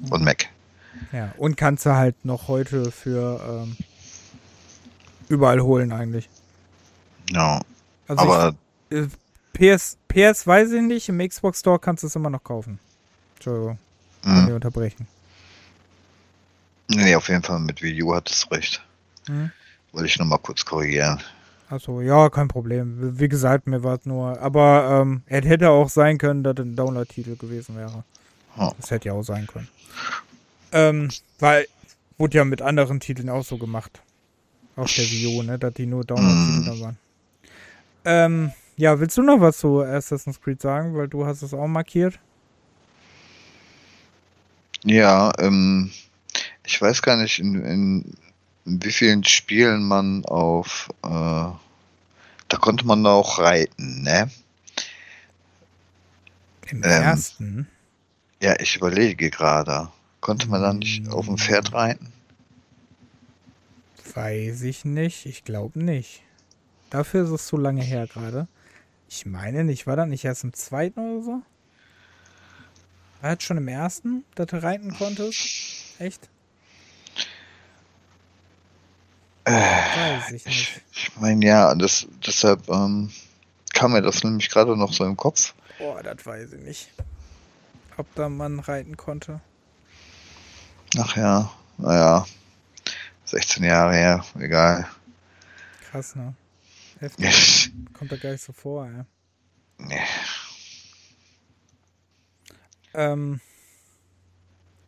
mhm. 0.00 0.12
und 0.12 0.24
Mac. 0.24 0.46
Ja, 1.12 1.34
und 1.36 1.56
kannst 1.56 1.84
du 1.84 1.94
halt 1.94 2.24
noch 2.24 2.48
heute 2.48 2.90
für 2.90 3.66
ähm, 3.66 3.76
überall 5.28 5.60
holen 5.60 5.92
eigentlich. 5.92 6.30
Ja. 7.30 7.60
Also 8.08 8.22
aber 8.22 8.54
ich, 8.90 8.98
äh, 8.98 9.08
PS, 9.54 9.96
PS 10.08 10.46
weiß 10.46 10.72
ich 10.72 10.82
nicht, 10.82 11.08
im 11.08 11.26
Xbox 11.26 11.60
Store 11.60 11.78
kannst 11.78 12.02
du 12.02 12.08
es 12.08 12.16
immer 12.16 12.30
noch 12.30 12.42
kaufen. 12.42 12.78
Entschuldigung. 13.36 13.78
Mhm. 14.24 14.54
unterbrechen. 14.54 15.06
Nee, 16.88 17.14
auf 17.14 17.28
jeden 17.28 17.42
Fall 17.42 17.60
mit 17.60 17.82
U 17.82 18.14
hat 18.14 18.30
es 18.30 18.50
recht. 18.50 18.82
Mhm. 19.28 19.50
Wollte 19.92 20.06
ich 20.08 20.18
nochmal 20.18 20.38
kurz 20.38 20.64
korrigieren. 20.64 21.20
Achso, 21.68 22.00
ja, 22.00 22.28
kein 22.28 22.48
Problem. 22.48 23.18
Wie 23.18 23.28
gesagt, 23.28 23.66
mir 23.66 23.82
war 23.82 23.98
es 23.98 24.06
nur. 24.06 24.40
Aber 24.40 25.00
ähm, 25.02 25.22
es 25.26 25.44
hätte 25.44 25.70
auch 25.70 25.88
sein 25.88 26.18
können, 26.18 26.42
dass 26.42 26.56
ein 26.58 26.76
Download-Titel 26.76 27.36
gewesen 27.36 27.76
wäre. 27.76 28.04
Oh. 28.56 28.70
Das 28.78 28.90
hätte 28.90 29.08
ja 29.08 29.14
auch 29.14 29.22
sein 29.22 29.46
können. 29.46 29.68
Ähm, 30.72 31.10
weil, 31.38 31.66
wurde 32.18 32.38
ja 32.38 32.44
mit 32.44 32.60
anderen 32.60 33.00
Titeln 33.00 33.30
auch 33.30 33.44
so 33.44 33.56
gemacht. 33.56 34.02
Auf 34.76 34.92
der 34.92 35.04
Wii 35.04 35.38
U, 35.38 35.42
ne? 35.42 35.58
Dass 35.58 35.74
die 35.74 35.86
nur 35.86 36.04
Download-Titel 36.04 36.76
mm. 36.76 36.80
waren. 36.80 36.98
Ähm, 38.04 38.52
ja, 38.76 38.98
willst 38.98 39.16
du 39.16 39.22
noch 39.22 39.40
was 39.40 39.58
zu 39.58 39.80
Assassin's 39.80 40.40
Creed 40.40 40.60
sagen? 40.60 40.94
Weil 40.94 41.08
du 41.08 41.24
hast 41.24 41.42
es 41.42 41.54
auch 41.54 41.66
markiert. 41.66 42.18
Ja, 44.84 45.32
ähm, 45.38 45.90
ich 46.66 46.80
weiß 46.80 47.00
gar 47.02 47.16
nicht, 47.16 47.38
in, 47.38 47.54
in, 47.64 48.14
in 48.66 48.82
wie 48.82 48.92
vielen 48.92 49.24
Spielen 49.24 49.82
man 49.84 50.24
auf, 50.26 50.90
äh, 51.02 51.08
da 51.08 52.58
konnte 52.60 52.86
man 52.86 53.06
auch 53.06 53.38
reiten, 53.38 54.02
ne? 54.02 54.30
Im 56.68 56.78
ähm, 56.78 56.82
ersten? 56.82 57.68
Ja, 58.42 58.58
ich 58.60 58.76
überlege 58.76 59.30
gerade. 59.30 59.88
Konnte 60.20 60.48
man 60.48 60.62
da 60.62 60.72
nicht 60.72 61.08
auf 61.08 61.26
dem 61.26 61.38
Pferd 61.38 61.72
reiten? 61.72 62.12
Weiß 64.14 64.62
ich 64.62 64.84
nicht. 64.84 65.26
Ich 65.26 65.44
glaube 65.44 65.78
nicht. 65.82 66.23
Dafür 66.94 67.24
ist 67.24 67.30
es 67.30 67.48
zu 67.48 67.56
lange 67.56 67.82
her 67.82 68.06
gerade. 68.06 68.46
Ich 69.08 69.26
meine 69.26 69.64
nicht. 69.64 69.88
War 69.88 69.96
das 69.96 70.06
nicht 70.06 70.24
erst 70.24 70.44
im 70.44 70.52
zweiten 70.52 71.00
oder 71.00 71.24
so? 71.24 71.42
War 73.20 73.34
das 73.34 73.42
schon 73.42 73.56
im 73.56 73.66
ersten, 73.66 74.24
dass 74.36 74.46
du 74.46 74.62
reiten 74.62 74.96
konntest? 74.96 75.36
Echt? 75.98 76.28
Äh, 79.44 79.50
Weiß 79.50 80.30
ich 80.30 80.46
nicht. 80.46 80.46
Ich, 80.46 80.82
ich 81.08 81.16
meine, 81.16 81.44
ja, 81.44 81.74
das, 81.74 82.06
deshalb 82.24 82.68
ähm, 82.68 83.10
kam 83.72 83.90
mir 83.90 84.02
das 84.02 84.22
nämlich 84.22 84.48
gerade 84.48 84.76
noch 84.76 84.92
so 84.92 85.04
im 85.04 85.16
Kopf. 85.16 85.52
Boah, 85.78 86.00
das 86.00 86.24
weiß 86.24 86.52
ich 86.52 86.62
nicht. 86.62 86.90
Ob 87.96 88.06
da 88.14 88.28
man 88.28 88.60
reiten 88.60 88.96
konnte. 88.96 89.40
Ach 90.96 91.16
ja, 91.16 91.50
naja. 91.76 92.24
16 93.24 93.64
Jahre 93.64 93.94
her, 93.94 94.24
egal. 94.38 94.86
Krass, 95.90 96.14
ne? 96.14 96.36
Heftig. 97.04 97.70
Kommt 97.92 98.12
da 98.12 98.16
gar 98.16 98.32
nicht 98.32 98.42
so 98.42 98.52
vor, 98.54 98.86
ja. 98.86 99.04
Nee. 99.78 100.00
Ähm. 102.94 103.40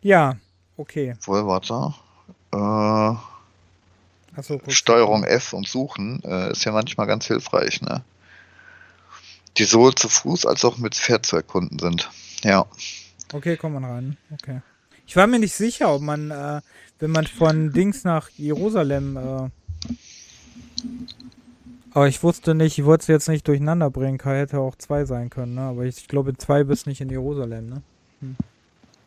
Ja, 0.01 0.37
okay. 0.77 1.15
Wohl, 1.25 1.47
warte. 1.47 1.95
Äh. 2.53 3.37
So, 4.43 4.61
Steuerung 4.69 5.25
F 5.25 5.53
und 5.53 5.67
Suchen 5.67 6.23
äh, 6.25 6.53
ist 6.53 6.65
ja 6.65 6.73
manchmal 6.73 7.07
ganz 7.07 7.27
hilfreich, 7.27 7.81
ne? 7.81 8.05
Die 9.57 9.65
sowohl 9.65 9.95
zu 9.95 10.09
Fuß 10.09 10.45
als 10.45 10.65
auch 10.65 10.77
mit 10.77 10.95
Pferd 10.95 11.25
zu 11.25 11.37
erkunden 11.37 11.79
sind. 11.79 12.11
Ja. 12.43 12.67
Okay, 13.33 13.57
komm 13.57 13.75
mal 13.75 13.91
rein. 13.91 14.17
Okay. 14.33 14.61
Ich 15.07 15.17
war 15.17 15.27
mir 15.27 15.39
nicht 15.39 15.55
sicher, 15.55 15.93
ob 15.93 16.03
man, 16.03 16.31
äh, 16.31 16.61
wenn 16.99 17.11
man 17.11 17.27
von 17.27 17.73
Dings 17.73 18.05
nach 18.05 18.29
Jerusalem, 18.37 19.17
äh, 19.17 19.51
aber 21.97 22.09
ich 22.09 22.23
wusste 22.23 22.55
nicht, 22.55 22.79
ich 22.79 22.85
wollte 22.85 23.01
es 23.01 23.07
jetzt 23.07 23.27
nicht 23.27 23.49
durcheinander 23.49 23.89
bringen, 23.89 24.21
hätte 24.23 24.59
auch 24.59 24.77
zwei 24.77 25.07
sein 25.07 25.31
können, 25.31 25.55
ne? 25.55 25.63
Aber 25.63 25.87
ich, 25.87 25.97
ich 25.97 26.09
glaube, 26.09 26.37
zwei 26.37 26.63
bist 26.63 26.87
nicht 26.87 27.01
in 27.01 27.09
Jerusalem, 27.09 27.71
ne? 27.71 27.83
Hm. 28.21 28.37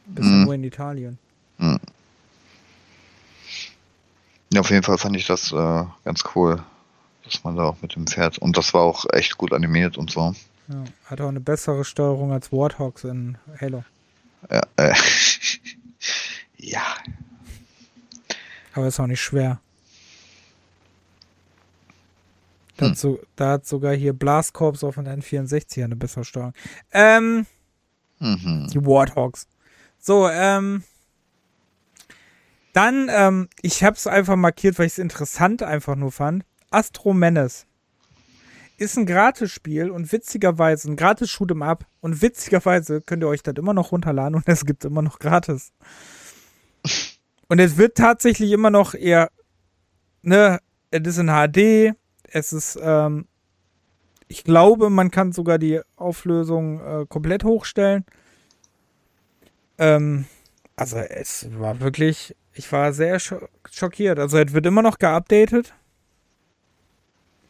Bist 0.07 0.27
hm. 0.27 0.43
nur 0.45 0.55
in 0.55 0.63
Italien. 0.63 1.19
Hm. 1.59 1.79
Ja, 4.51 4.61
auf 4.61 4.71
jeden 4.71 4.81
Fall 4.81 4.97
fand 4.97 5.15
ich 5.17 5.27
das 5.27 5.51
äh, 5.51 5.83
ganz 6.03 6.23
cool, 6.33 6.63
dass 7.25 7.43
man 7.43 7.55
da 7.55 7.65
auch 7.65 7.77
mit 7.83 7.95
dem 7.95 8.07
Pferd 8.07 8.39
und 8.39 8.57
das 8.57 8.73
war 8.73 8.81
auch 8.81 9.05
echt 9.13 9.37
gut 9.37 9.53
animiert 9.53 9.95
und 9.95 10.09
so. 10.09 10.33
Ja, 10.67 10.83
hat 11.05 11.21
auch 11.21 11.29
eine 11.29 11.41
bessere 11.41 11.85
Steuerung 11.85 12.31
als 12.31 12.51
Warthogs 12.51 13.03
in 13.03 13.37
Halo. 13.61 13.83
Ja, 14.49 14.63
äh, 14.77 14.95
ja. 16.57 16.81
Aber 18.73 18.87
ist 18.87 18.99
auch 18.99 19.05
nicht 19.05 19.21
schwer. 19.21 19.59
Da, 22.79 22.85
hm. 22.85 22.91
hat, 22.91 22.97
so, 22.97 23.19
da 23.35 23.51
hat 23.51 23.67
sogar 23.67 23.93
hier 23.93 24.13
Blast 24.13 24.53
Corps 24.53 24.83
auf 24.83 24.95
dem 24.95 25.05
N64 25.05 25.83
eine 25.83 25.97
bessere 25.97 26.23
Steuerung. 26.23 26.53
Ähm, 26.93 27.45
mhm. 28.19 28.69
Die 28.71 28.85
Warthogs. 28.85 29.47
So, 29.99 30.29
ähm, 30.29 30.83
dann, 32.71 33.09
ähm, 33.11 33.49
ich 33.61 33.83
habe 33.83 33.97
es 33.97 34.07
einfach 34.07 34.37
markiert, 34.37 34.79
weil 34.79 34.85
ich 34.85 34.93
es 34.93 34.99
interessant 34.99 35.61
einfach 35.61 35.97
nur 35.97 36.13
fand. 36.13 36.45
Astro 36.71 37.13
Menace 37.13 37.65
ist 38.77 38.97
ein 38.97 39.05
Gratis-Spiel 39.05 39.89
und 39.89 40.13
witzigerweise 40.13 40.89
ein 40.89 40.95
gratis 40.95 41.29
Shoot'em 41.29 41.65
Up 41.65 41.85
und 41.99 42.21
witzigerweise 42.21 43.01
könnt 43.01 43.23
ihr 43.23 43.27
euch 43.27 43.43
das 43.43 43.55
immer 43.57 43.73
noch 43.73 43.91
runterladen 43.91 44.35
und 44.35 44.43
es 44.47 44.65
gibt 44.65 44.85
immer 44.85 45.01
noch 45.01 45.19
gratis. 45.19 45.73
Und 47.49 47.59
es 47.59 47.75
wird 47.75 47.97
tatsächlich 47.97 48.51
immer 48.51 48.69
noch 48.69 48.93
eher, 48.93 49.29
ne, 50.21 50.59
es 50.91 51.01
ist 51.05 51.17
in 51.17 51.27
HD, 51.27 51.93
es 52.31 52.53
ist, 52.53 52.79
ähm, 52.81 53.27
ich 54.27 54.43
glaube, 54.43 54.89
man 54.89 55.11
kann 55.11 55.31
sogar 55.31 55.57
die 55.57 55.81
Auflösung 55.95 56.79
äh, 56.79 57.05
komplett 57.07 57.43
hochstellen. 57.43 58.05
Ähm, 59.77 60.25
also 60.75 60.97
es 60.97 61.47
war 61.57 61.79
wirklich 61.79 62.35
ich 62.59 62.69
war 62.73 62.91
sehr 62.91 63.19
schockiert. 63.19 64.19
Also 64.19 64.37
es 64.37 64.51
wird 64.51 64.65
immer 64.65 64.81
noch 64.81 64.99
geupdatet. 64.99 65.73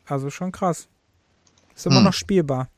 Also 0.05 0.30
schon 0.30 0.51
krass. 0.51 0.88
Ist 1.75 1.88
immer 1.88 1.97
hm. 1.97 2.03
noch 2.03 2.13
spielbar. 2.13 2.69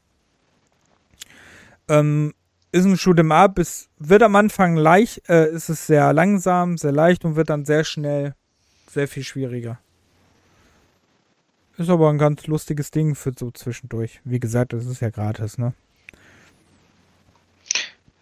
Ähm, 1.90 2.34
ist 2.72 2.86
ein 2.86 2.96
Shoot'em 2.96 3.34
Up, 3.34 3.60
es 3.60 3.90
wird 3.98 4.24
am 4.24 4.38
Anfang 4.38 4.78
leicht, 4.78 5.28
äh, 5.28 5.52
ist 5.52 5.68
es 5.68 5.88
sehr 5.88 6.14
langsam, 6.14 6.78
sehr 6.78 6.94
leicht 6.94 7.26
und 7.26 7.36
wird 7.36 7.50
dann 7.50 7.66
sehr 7.66 7.84
schnell 7.84 8.34
sehr 8.90 9.10
viel 9.10 9.24
schwieriger. 9.24 9.80
Ist 11.82 11.90
aber 11.90 12.12
ein 12.12 12.20
ganz 12.20 12.46
lustiges 12.46 12.92
Ding 12.92 13.16
für 13.16 13.34
so 13.36 13.50
zwischendurch. 13.50 14.22
Wie 14.24 14.40
gesagt, 14.40 14.72
das 14.72 14.86
ist 14.86 15.02
ja 15.02 15.10
gratis, 15.10 15.58
ne? 15.58 15.74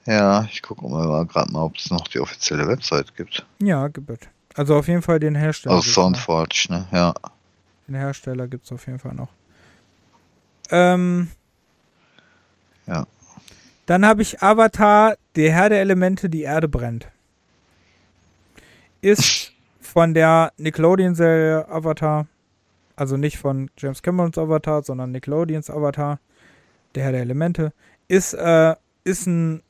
Ja, 0.05 0.47
ich 0.49 0.61
gucke 0.61 0.87
mal 0.87 1.25
gerade 1.25 1.51
mal, 1.51 1.63
ob 1.63 1.75
es 1.75 1.89
noch 1.89 2.07
die 2.07 2.21
offizielle 2.21 2.65
Website 2.65 3.13
gibt. 3.17 3.45
Ja, 3.61 3.89
gibt 3.89 4.09
es. 4.11 4.19
Also 4.55 4.77
auf 4.77 4.87
jeden 4.87 5.01
Fall 5.01 5.19
den 5.19 5.35
Hersteller. 5.35 5.75
Aus 5.75 5.93
Soundforge, 5.93 6.67
ne? 6.69 6.87
Ja. 6.93 7.13
Den 7.89 7.95
Hersteller 7.95 8.47
gibt 8.47 8.63
es 8.63 8.71
auf 8.71 8.87
jeden 8.87 8.99
Fall 8.99 9.13
noch. 9.13 9.27
Ähm. 10.69 11.29
Ja. 12.87 13.07
Dann 13.87 14.05
habe 14.05 14.21
ich 14.21 14.41
Avatar, 14.41 15.17
der 15.35 15.51
Herr 15.51 15.67
der 15.67 15.81
Elemente, 15.81 16.29
die 16.29 16.43
Erde 16.43 16.69
brennt. 16.69 17.09
Ist 19.01 19.51
von 19.81 20.13
der 20.13 20.53
Nickelodeon-Serie 20.55 21.67
Avatar. 21.67 22.25
Also 22.99 23.17
nicht 23.17 23.37
von 23.37 23.71
James 23.77 24.01
Camerons 24.01 24.37
Avatar, 24.37 24.83
sondern 24.83 25.11
Nickelodeons 25.11 25.69
Avatar. 25.69 26.19
Der 26.95 27.03
Herr 27.03 27.11
der 27.11 27.21
Elemente. 27.21 27.71
Ist, 28.07 28.33
äh, 28.33 28.75
ist 29.03 29.27
ein 29.27 29.61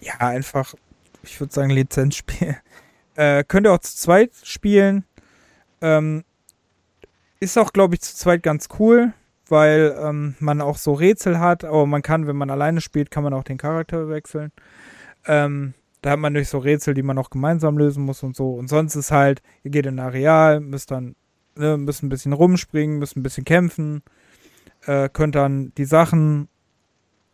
ja, 0.00 0.14
einfach, 0.18 0.74
ich 1.22 1.38
würde 1.40 1.52
sagen, 1.52 1.70
Lizenzspiel. 1.70 2.56
Äh, 3.14 3.42
könnt 3.42 3.66
ihr 3.66 3.72
auch 3.72 3.80
zu 3.80 3.96
zweit 3.96 4.30
spielen. 4.44 5.02
Ähm, 5.80 6.22
ist 7.40 7.58
auch, 7.58 7.72
glaube 7.72 7.96
ich, 7.96 8.00
zu 8.00 8.14
zweit 8.14 8.44
ganz 8.44 8.68
cool, 8.78 9.12
weil 9.48 9.98
ähm, 10.00 10.36
man 10.38 10.60
auch 10.60 10.76
so 10.76 10.92
Rätsel 10.92 11.40
hat, 11.40 11.64
aber 11.64 11.84
man 11.84 12.02
kann, 12.02 12.28
wenn 12.28 12.36
man 12.36 12.48
alleine 12.48 12.80
spielt, 12.80 13.10
kann 13.10 13.24
man 13.24 13.34
auch 13.34 13.42
den 13.42 13.58
Charakter 13.58 14.08
wechseln. 14.08 14.52
Ähm, 15.26 15.74
da 16.00 16.10
hat 16.10 16.20
man 16.20 16.32
durch 16.32 16.48
so 16.48 16.58
Rätsel, 16.58 16.94
die 16.94 17.02
man 17.02 17.18
auch 17.18 17.30
gemeinsam 17.30 17.76
lösen 17.76 18.04
muss 18.04 18.22
und 18.22 18.36
so. 18.36 18.54
Und 18.54 18.68
sonst 18.68 18.94
ist 18.94 19.10
halt, 19.10 19.42
ihr 19.64 19.72
geht 19.72 19.86
in 19.86 19.98
ein 19.98 20.06
Areal, 20.06 20.60
müsst 20.60 20.92
dann, 20.92 21.16
ne, 21.58 21.76
müsst 21.76 22.02
ein 22.02 22.08
bisschen 22.08 22.32
rumspringen, 22.32 22.98
müsst 22.98 23.16
ein 23.16 23.22
bisschen 23.22 23.44
kämpfen, 23.44 24.02
äh, 24.86 25.08
könnt 25.08 25.34
dann 25.34 25.72
die 25.76 25.84
Sachen 25.84 26.48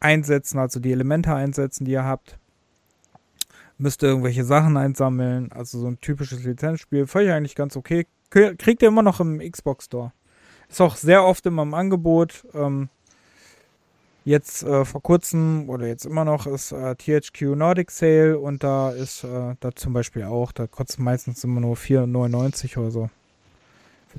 einsetzen, 0.01 0.59
also 0.59 0.81
die 0.81 0.93
Elemente 0.93 1.35
einsetzen, 1.35 1.85
die 1.85 1.93
ihr 1.93 2.05
habt. 2.05 2.39
Müsst 3.77 4.03
ihr 4.03 4.09
irgendwelche 4.09 4.45
Sachen 4.45 4.77
einsammeln, 4.77 5.51
also 5.53 5.81
so 5.81 5.89
ein 5.89 6.01
typisches 6.01 6.45
Lizenzspiel. 6.45 7.05
Ich 7.05 7.16
eigentlich 7.16 7.55
ganz 7.57 7.77
okay. 7.77 8.07
Kriegt 8.31 8.83
ihr 8.83 8.89
immer 8.89 9.03
noch 9.03 9.20
im 9.20 9.39
Xbox 9.39 9.87
Store. 9.87 10.12
Ist 10.68 10.81
auch 10.81 10.97
sehr 10.97 11.25
oft 11.25 11.45
immer 11.47 11.62
im 11.62 11.75
Angebot. 11.75 12.47
Ähm, 12.55 12.89
Jetzt 14.27 14.62
äh, 14.62 14.87
vor 14.87 15.03
kurzem 15.03 15.68
oder 15.68 15.87
jetzt 15.87 16.07
immer 16.07 16.25
noch 16.25 16.47
ist 16.47 16.72
äh, 16.72 16.95
THQ 16.95 17.57
Nordic 17.57 17.91
Sale 17.91 18.39
und 18.39 18.64
da 18.64 18.91
ist 18.91 19.22
äh, 19.22 19.55
da 19.61 19.75
zum 19.75 19.93
Beispiel 19.93 20.25
auch, 20.25 20.51
da 20.51 20.66
kostet 20.66 20.99
meistens 20.99 21.45
immer 21.45 21.61
nur 21.61 21.77
4,99 21.77 22.79
oder 22.79 22.91
so. 22.91 23.11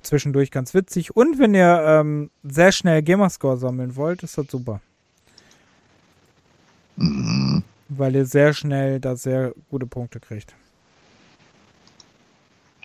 Zwischendurch 0.02 0.52
ganz 0.52 0.74
witzig. 0.74 1.16
Und 1.16 1.40
wenn 1.40 1.54
ihr 1.54 1.84
ähm, 1.86 2.30
sehr 2.44 2.72
schnell 2.72 3.02
Gamerscore 3.02 3.58
sammeln 3.58 3.96
wollt, 3.96 4.24
ist 4.24 4.38
das 4.38 4.48
super. 4.48 4.82
Mhm. 6.96 7.64
Weil 7.90 8.16
ihr 8.16 8.26
sehr 8.26 8.54
schnell 8.54 9.00
da 9.00 9.16
sehr 9.16 9.54
gute 9.70 9.86
Punkte 9.86 10.20
kriegt. 10.20 10.54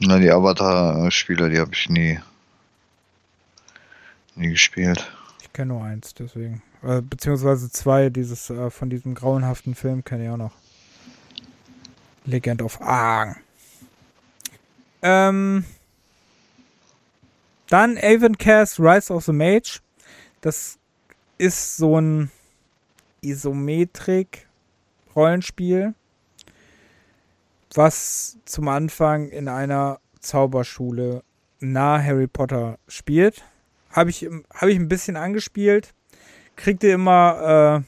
Na, 0.01 0.19
die 0.19 0.31
Avatar-Spieler, 0.31 1.51
die 1.51 1.59
habe 1.59 1.73
ich 1.75 1.89
nie, 1.91 2.19
nie 4.35 4.51
gespielt. 4.51 5.11
Ich 5.43 5.53
kenne 5.53 5.75
nur 5.75 5.85
eins, 5.85 6.15
deswegen. 6.15 6.63
Äh, 6.83 7.03
beziehungsweise 7.03 7.71
zwei 7.71 8.09
dieses 8.09 8.49
äh, 8.49 8.71
von 8.71 8.89
diesem 8.89 9.15
grauenhaften 9.15 9.75
Film 9.75 10.03
kenne 10.05 10.25
ich 10.25 10.31
auch 10.31 10.39
noch. 10.39 10.53
Legend 12.25 12.63
of 12.63 12.81
Aang. 12.81 13.37
Ähm, 15.03 15.65
dann 17.71 17.97
Avencast 17.97 18.79
Rise 18.79 19.11
of 19.13 19.25
the 19.25 19.33
Mage. 19.33 19.81
Das 20.43 20.79
ist 21.39 21.79
so 21.79 21.99
ein 21.99 22.31
Isometrik-Rollenspiel, 23.23 25.95
was 27.75 28.37
zum 28.45 28.69
Anfang 28.69 29.31
in 29.31 29.49
einer 29.49 30.01
Zauberschule 30.21 31.23
nahe 31.61 32.05
Harry 32.05 32.27
Potter 32.27 32.79
spielt. 32.89 33.43
Habe 33.91 34.11
ich, 34.11 34.29
hab 34.53 34.69
ich 34.69 34.77
ein 34.77 34.89
bisschen 34.89 35.17
angespielt 35.17 35.95
kriegt 36.61 36.85
ihr 36.85 36.95
immer 36.95 37.83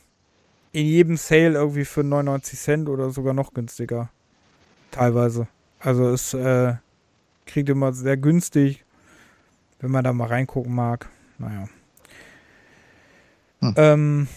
äh, 0.73 0.79
in 0.79 0.87
jedem 0.87 1.17
Sale 1.17 1.53
irgendwie 1.53 1.85
für 1.85 2.03
99 2.03 2.59
Cent 2.59 2.89
oder 2.89 3.11
sogar 3.11 3.35
noch 3.35 3.53
günstiger. 3.53 4.11
Teilweise. 4.91 5.47
Also 5.79 6.09
es 6.09 6.35
äh, 6.35 6.75
kriegt 7.47 7.69
immer 7.69 7.93
sehr 7.93 8.17
günstig, 8.17 8.85
wenn 9.83 9.91
man 9.91 10.05
da 10.05 10.13
mal 10.13 10.29
reingucken 10.29 10.75
mag. 10.75 11.11
Naja. 11.39 11.69
Hm. 13.61 13.75
Ähm, 13.77 14.29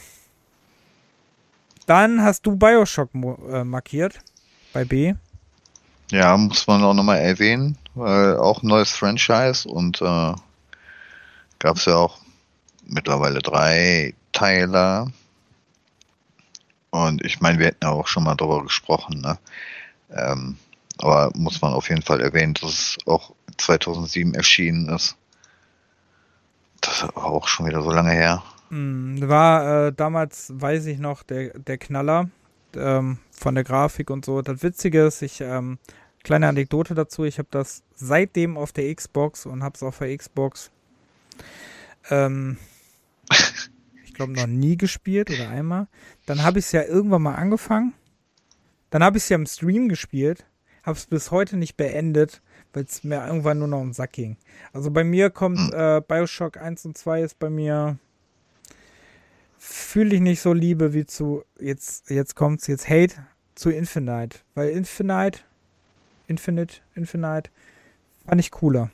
dann 1.86 2.22
hast 2.22 2.46
du 2.46 2.56
Bioshock 2.56 3.12
äh, 3.14 3.64
markiert 3.64 4.20
bei 4.74 4.84
B. 4.84 5.14
Ja, 6.12 6.36
muss 6.36 6.68
man 6.68 6.84
auch 6.84 6.94
nochmal 6.94 7.20
erwähnen, 7.20 7.78
weil 7.94 8.38
auch 8.38 8.62
ein 8.62 8.68
neues 8.68 8.92
Franchise 8.92 9.68
und 9.68 10.02
äh, 10.02 10.34
gab 11.60 11.78
es 11.78 11.86
ja 11.86 11.96
auch 11.96 12.20
mittlerweile 12.86 13.40
drei 13.40 14.14
Teiler. 14.32 15.12
Und 16.90 17.24
ich 17.24 17.42
meine, 17.42 17.60
wir 17.60 17.68
hätten 17.68 17.84
ja 17.84 17.92
auch 17.92 18.08
schon 18.08 18.24
mal 18.24 18.36
darüber 18.36 18.64
gesprochen, 18.64 19.22
ne? 19.22 19.38
Ähm, 20.12 20.58
aber 20.98 21.32
muss 21.36 21.62
man 21.62 21.74
auf 21.74 21.90
jeden 21.90 22.04
Fall 22.04 22.22
erwähnen, 22.22 22.54
dass 22.54 22.72
es 22.72 22.98
auch 23.06 23.34
2007 23.58 24.34
erschienen 24.34 24.90
ist. 24.90 25.18
Das 26.86 27.04
war 27.16 27.26
auch 27.26 27.48
schon 27.48 27.66
wieder 27.66 27.82
so 27.82 27.92
lange 27.92 28.12
her. 28.12 28.44
Hm, 28.70 29.18
war 29.28 29.88
äh, 29.88 29.94
damals, 29.94 30.52
weiß 30.56 30.86
ich 30.88 31.00
noch, 31.00 31.24
der, 31.24 31.58
der 31.60 31.78
Knaller 31.78 32.30
ähm, 32.76 33.20
von 33.32 33.56
der 33.56 33.64
Grafik 33.64 34.10
und 34.10 34.26
so. 34.26 34.42
Das 34.42 34.64
Witzige 34.64 35.06
ist, 35.06 35.22
ich, 35.22 35.42
ähm, 35.42 35.78
kleine 36.24 36.48
Anekdote 36.48 36.96
dazu, 36.96 37.24
ich 37.24 37.38
habe 37.38 37.50
das 37.52 37.84
seitdem 37.94 38.58
auf 38.58 38.72
der 38.72 38.94
Xbox 38.94 39.46
und 39.46 39.64
habe 39.64 39.76
es 39.76 39.84
auf 39.84 40.00
der 40.00 40.16
Xbox 40.16 40.72
ähm, 42.10 42.58
glaube, 44.16 44.34
noch 44.34 44.48
nie 44.48 44.78
gespielt 44.78 45.30
oder 45.30 45.50
einmal. 45.50 45.88
Dann 46.26 46.44
habe 46.44 46.60
ich 46.60 46.66
es 46.66 46.72
ja 46.72 46.84
irgendwann 46.84 47.22
mal 47.22 47.36
angefangen. 47.36 47.94
Dann 48.90 49.04
habe 49.04 49.18
ich 49.18 49.24
es 49.24 49.30
ja 49.30 49.36
im 49.36 49.46
Stream 49.46 49.90
gespielt. 49.90 50.46
Habe 50.84 50.98
es 50.98 51.06
bis 51.06 51.32
heute 51.32 51.58
nicht 51.58 51.78
beendet, 51.78 52.42
weil 52.76 52.84
es 52.84 53.04
mir 53.04 53.26
irgendwann 53.26 53.60
nur 53.60 53.70
noch 53.70 53.80
um 53.80 53.94
Sack 53.94 54.14
ging. 54.14 54.36
Also 54.74 54.92
bei 54.92 55.04
mir 55.04 55.30
kommt 55.30 55.58
hm. 55.58 55.72
äh, 55.74 56.02
Bioshock 56.06 56.58
1 56.58 56.86
und 56.86 56.98
2 56.98 57.22
ist 57.22 57.40
bei 57.40 57.50
mir 57.50 57.98
fühle 59.58 60.16
ich 60.16 60.22
nicht 60.22 60.42
so 60.42 60.54
Liebe 60.54 60.94
wie 60.94 61.06
zu 61.06 61.44
jetzt 61.60 62.10
jetzt 62.10 62.36
kommt's 62.36 62.68
jetzt 62.68 62.90
Hate 62.90 63.16
zu 63.56 63.70
Infinite, 63.72 64.40
weil 64.54 64.70
Infinite 64.70 65.40
Infinite 66.28 66.82
Infinite 66.96 67.50
fand 68.28 68.42
ich 68.42 68.52
cooler. 68.52 68.92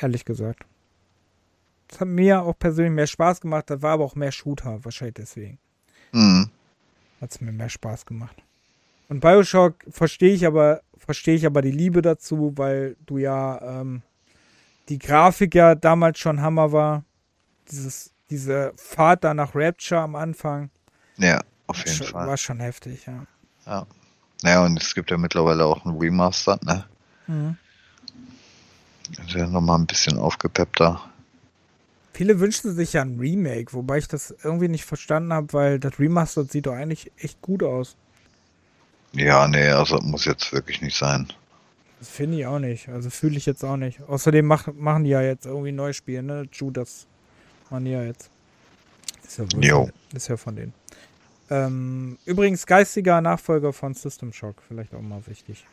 Ehrlich 0.00 0.24
gesagt. 0.24 0.64
Das 1.88 2.00
hat 2.00 2.08
mir 2.08 2.42
auch 2.42 2.58
persönlich 2.58 2.92
mehr 2.92 3.06
Spaß 3.06 3.40
gemacht. 3.40 3.68
Da 3.68 3.82
war 3.82 3.92
aber 3.92 4.04
auch 4.04 4.14
mehr 4.14 4.32
Shooter, 4.32 4.84
wahrscheinlich 4.84 5.14
deswegen. 5.14 5.58
Mhm. 6.12 6.50
Hat 7.20 7.30
es 7.30 7.40
mir 7.40 7.52
mehr 7.52 7.68
Spaß 7.68 8.06
gemacht. 8.06 8.42
Und 9.08 9.20
Bioshock 9.20 9.74
verstehe 9.90 10.34
ich 10.34 10.46
aber, 10.46 10.82
verstehe 10.96 11.34
ich 11.34 11.46
aber 11.46 11.62
die 11.62 11.70
Liebe 11.70 12.02
dazu, 12.02 12.52
weil 12.56 12.96
du 13.06 13.18
ja 13.18 13.80
ähm, 13.80 14.02
die 14.88 14.98
Grafik 14.98 15.54
ja 15.54 15.74
damals 15.74 16.18
schon 16.18 16.40
Hammer 16.40 16.72
war. 16.72 17.04
Dieses, 17.70 18.12
diese 18.30 18.72
Fahrt 18.76 19.24
da 19.24 19.34
nach 19.34 19.54
Rapture 19.54 20.00
am 20.00 20.14
Anfang. 20.14 20.70
Ja, 21.16 21.42
auf 21.66 21.78
jeden 21.78 21.90
schon, 21.90 22.06
Fall. 22.08 22.26
War 22.26 22.36
schon 22.36 22.60
heftig, 22.60 23.06
ja. 23.06 23.26
Ja. 23.66 23.86
Naja, 24.42 24.64
und 24.64 24.80
es 24.80 24.94
gibt 24.94 25.10
ja 25.10 25.18
mittlerweile 25.18 25.64
auch 25.64 25.84
ein 25.84 25.96
Remaster, 25.96 26.58
ne? 26.62 26.84
Mhm. 27.26 27.56
ist 29.10 29.34
ja 29.34 29.46
nochmal 29.46 29.78
ein 29.78 29.86
bisschen 29.86 30.16
aufgepeppter. 30.18 31.00
Viele 32.12 32.40
wünschen 32.40 32.74
sich 32.74 32.94
ja 32.94 33.02
ein 33.02 33.18
Remake, 33.18 33.72
wobei 33.72 33.98
ich 33.98 34.08
das 34.08 34.34
irgendwie 34.42 34.68
nicht 34.68 34.84
verstanden 34.84 35.32
habe, 35.32 35.52
weil 35.52 35.78
das 35.78 35.98
Remastered 35.98 36.50
sieht 36.50 36.66
doch 36.66 36.74
eigentlich 36.74 37.12
echt 37.16 37.40
gut 37.42 37.62
aus. 37.62 37.96
Ja, 39.12 39.48
nee, 39.48 39.68
also 39.68 39.98
muss 39.98 40.24
jetzt 40.24 40.52
wirklich 40.52 40.82
nicht 40.82 40.96
sein. 40.96 41.28
Das 41.98 42.08
finde 42.08 42.38
ich 42.38 42.46
auch 42.46 42.58
nicht. 42.58 42.88
Also 42.88 43.10
fühle 43.10 43.36
ich 43.36 43.46
jetzt 43.46 43.64
auch 43.64 43.76
nicht. 43.76 44.00
Außerdem 44.02 44.46
mach, 44.46 44.68
machen 44.74 45.04
die 45.04 45.10
ja 45.10 45.22
jetzt 45.22 45.46
irgendwie 45.46 45.72
neu 45.72 45.92
Spiele, 45.92 46.22
ne? 46.22 46.48
Judas 46.52 47.06
machen 47.70 47.84
die 47.86 47.92
ja 47.92 48.02
jetzt. 48.02 48.30
Ist 49.26 49.38
ja, 49.38 49.44
wohl, 49.52 49.92
ist 50.14 50.28
ja 50.28 50.36
von 50.36 50.56
denen. 50.56 50.72
Ähm, 51.50 52.18
übrigens 52.24 52.66
geistiger 52.66 53.20
Nachfolger 53.20 53.72
von 53.72 53.94
System 53.94 54.32
Shock, 54.32 54.56
vielleicht 54.66 54.94
auch 54.94 55.00
mal 55.00 55.26
wichtig. 55.26 55.64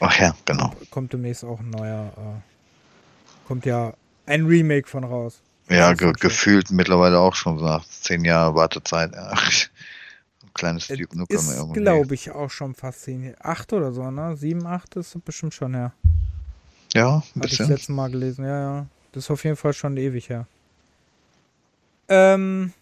Ach 0.00 0.18
ja, 0.18 0.34
genau. 0.44 0.72
Kommt 0.90 1.12
demnächst 1.12 1.44
auch 1.44 1.60
ein 1.60 1.70
neuer, 1.70 2.12
äh, 2.16 3.46
kommt 3.46 3.64
ja 3.66 3.94
ein 4.26 4.46
Remake 4.46 4.88
von 4.88 5.04
raus. 5.04 5.40
Ja, 5.68 5.92
ge 5.92 6.12
gefühlt 6.18 6.70
mittlerweile 6.70 7.18
auch 7.18 7.34
schon 7.34 7.56
nach 7.56 7.84
zehn 7.86 8.24
Jahren 8.24 8.54
Wartezeit. 8.54 9.12
Ja. 9.14 9.34
Ein 10.50 10.54
kleines 10.54 10.88
Duke 10.88 11.16
Nukem 11.16 11.36
ist, 11.36 11.56
irgendwie. 11.56 11.80
glaube 11.80 12.14
ich, 12.14 12.30
auch 12.32 12.50
schon 12.50 12.74
fast 12.74 13.02
zehn 13.02 13.34
Acht 13.40 13.72
oder 13.72 13.92
so, 13.92 14.10
ne? 14.10 14.36
Sieben, 14.36 14.66
acht 14.66 14.96
ist 14.96 15.16
bestimmt 15.24 15.54
schon 15.54 15.74
her. 15.74 15.92
Ja, 16.92 17.22
ein 17.34 17.42
Hatte 17.42 17.52
ich 17.52 17.58
das 17.58 17.68
letzte 17.68 17.92
Mal 17.92 18.10
gelesen, 18.10 18.44
ja, 18.44 18.60
ja. 18.60 18.86
Das 19.12 19.24
ist 19.24 19.30
auf 19.30 19.44
jeden 19.44 19.56
Fall 19.56 19.72
schon 19.72 19.96
ewig 19.96 20.28
her. 20.28 20.46
Ähm, 22.08 22.72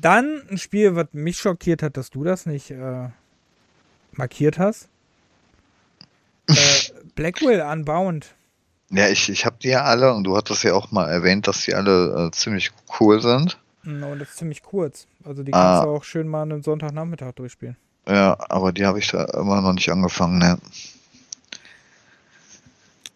dann 0.00 0.42
ein 0.48 0.58
Spiel, 0.58 0.94
was 0.94 1.08
mich 1.12 1.38
schockiert 1.38 1.82
hat, 1.82 1.96
dass 1.96 2.10
du 2.10 2.22
das 2.22 2.46
nicht 2.46 2.70
äh, 2.70 3.08
markiert 4.12 4.58
hast. 4.58 4.88
äh, 6.48 6.54
Blackwell 7.16 7.60
Unbound. 7.60 8.34
Ja, 8.90 9.08
ich, 9.08 9.28
ich 9.28 9.44
habe 9.44 9.56
die 9.60 9.68
ja 9.68 9.82
alle 9.82 10.14
und 10.14 10.24
du 10.24 10.36
hattest 10.36 10.62
ja 10.62 10.74
auch 10.74 10.92
mal 10.92 11.10
erwähnt, 11.10 11.46
dass 11.46 11.64
die 11.64 11.74
alle 11.74 12.28
äh, 12.28 12.30
ziemlich 12.30 12.70
cool 13.00 13.20
sind. 13.20 13.58
No, 13.82 14.14
das 14.16 14.30
ist 14.30 14.38
ziemlich 14.38 14.62
kurz. 14.62 15.06
Also 15.24 15.42
die 15.42 15.52
kannst 15.52 15.82
ah. 15.82 15.84
du 15.84 15.90
auch 15.90 16.04
schön 16.04 16.28
mal 16.28 16.42
einen 16.42 16.62
Sonntagnachmittag 16.62 17.32
durchspielen. 17.32 17.76
Ja, 18.06 18.36
aber 18.48 18.72
die 18.72 18.86
habe 18.86 18.98
ich 18.98 19.08
da 19.08 19.24
immer 19.24 19.60
noch 19.60 19.72
nicht 19.72 19.90
angefangen, 19.90 20.38
ne? 20.38 20.58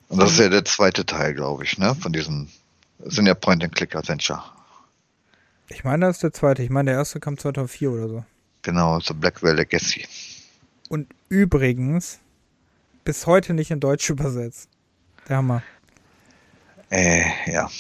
Und 0.09 0.21
das 0.21 0.33
ist 0.33 0.41
ja 0.41 0.51
der 0.51 0.65
zweite 0.65 1.07
Teil, 1.07 1.33
glaube 1.33 1.65
ich, 1.65 1.79
ne? 1.79 1.95
Von 1.95 2.13
diesem. 2.13 2.49
Das 2.99 3.15
sind 3.15 3.27
ja 3.27 3.35
Point-and-Click-Adventure. 3.35 4.43
Ich 5.69 5.85
meine, 5.85 6.07
das 6.07 6.17
ist 6.17 6.23
der 6.23 6.33
zweite. 6.35 6.63
Ich 6.63 6.71
meine, 6.71 6.91
der 6.91 6.99
erste 6.99 7.19
kam 7.19 7.39
2004 7.39 7.91
oder 7.91 8.09
so. 8.09 8.25
Genau, 8.61 9.01
so 9.01 9.15
Blackwell 9.15 9.57
Legacy. 9.57 10.07
Und 10.89 11.09
übrigens, 11.31 12.21
bis 13.05 13.27
heute 13.27 13.55
nicht 13.55 13.71
in 13.71 13.81
Deutsch 13.81 14.09
übersetzt. 14.11 14.69
Der 15.29 15.39
Hammer. 15.39 15.63
Äh, 16.91 17.25
ja. 17.47 17.71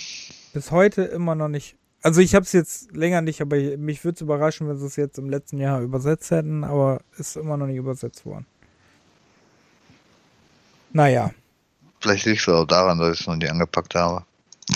Bis 0.55 0.70
heute 0.70 1.03
immer 1.03 1.35
noch 1.35 1.49
nicht 1.49 1.76
Also 2.03 2.20
ich 2.20 2.34
habe 2.34 2.44
es 2.44 2.53
jetzt 2.53 2.94
länger 2.94 3.20
nicht, 3.20 3.40
aber 3.40 3.57
mich 3.57 4.05
würde 4.05 4.16
es 4.16 4.20
überraschen, 4.20 4.68
wenn 4.68 4.76
sie 4.76 4.86
es 4.86 4.96
jetzt 4.96 5.18
im 5.18 5.30
letzten 5.30 5.59
Jahr 5.59 5.80
übersetzt 5.80 6.32
hätten, 6.32 6.64
aber 6.64 7.00
ist 7.16 7.36
immer 7.36 7.57
noch 7.57 7.66
nicht 7.66 7.76
übersetzt 7.76 8.26
worden. 8.26 8.44
Naja. 10.92 11.30
Vielleicht 12.00 12.26
liegt 12.26 12.40
es 12.40 12.48
auch 12.48 12.66
daran, 12.66 12.98
dass 12.98 13.14
ich 13.14 13.20
es 13.20 13.26
noch 13.26 13.36
nie 13.36 13.48
angepackt 13.48 13.94
habe. 13.94 14.24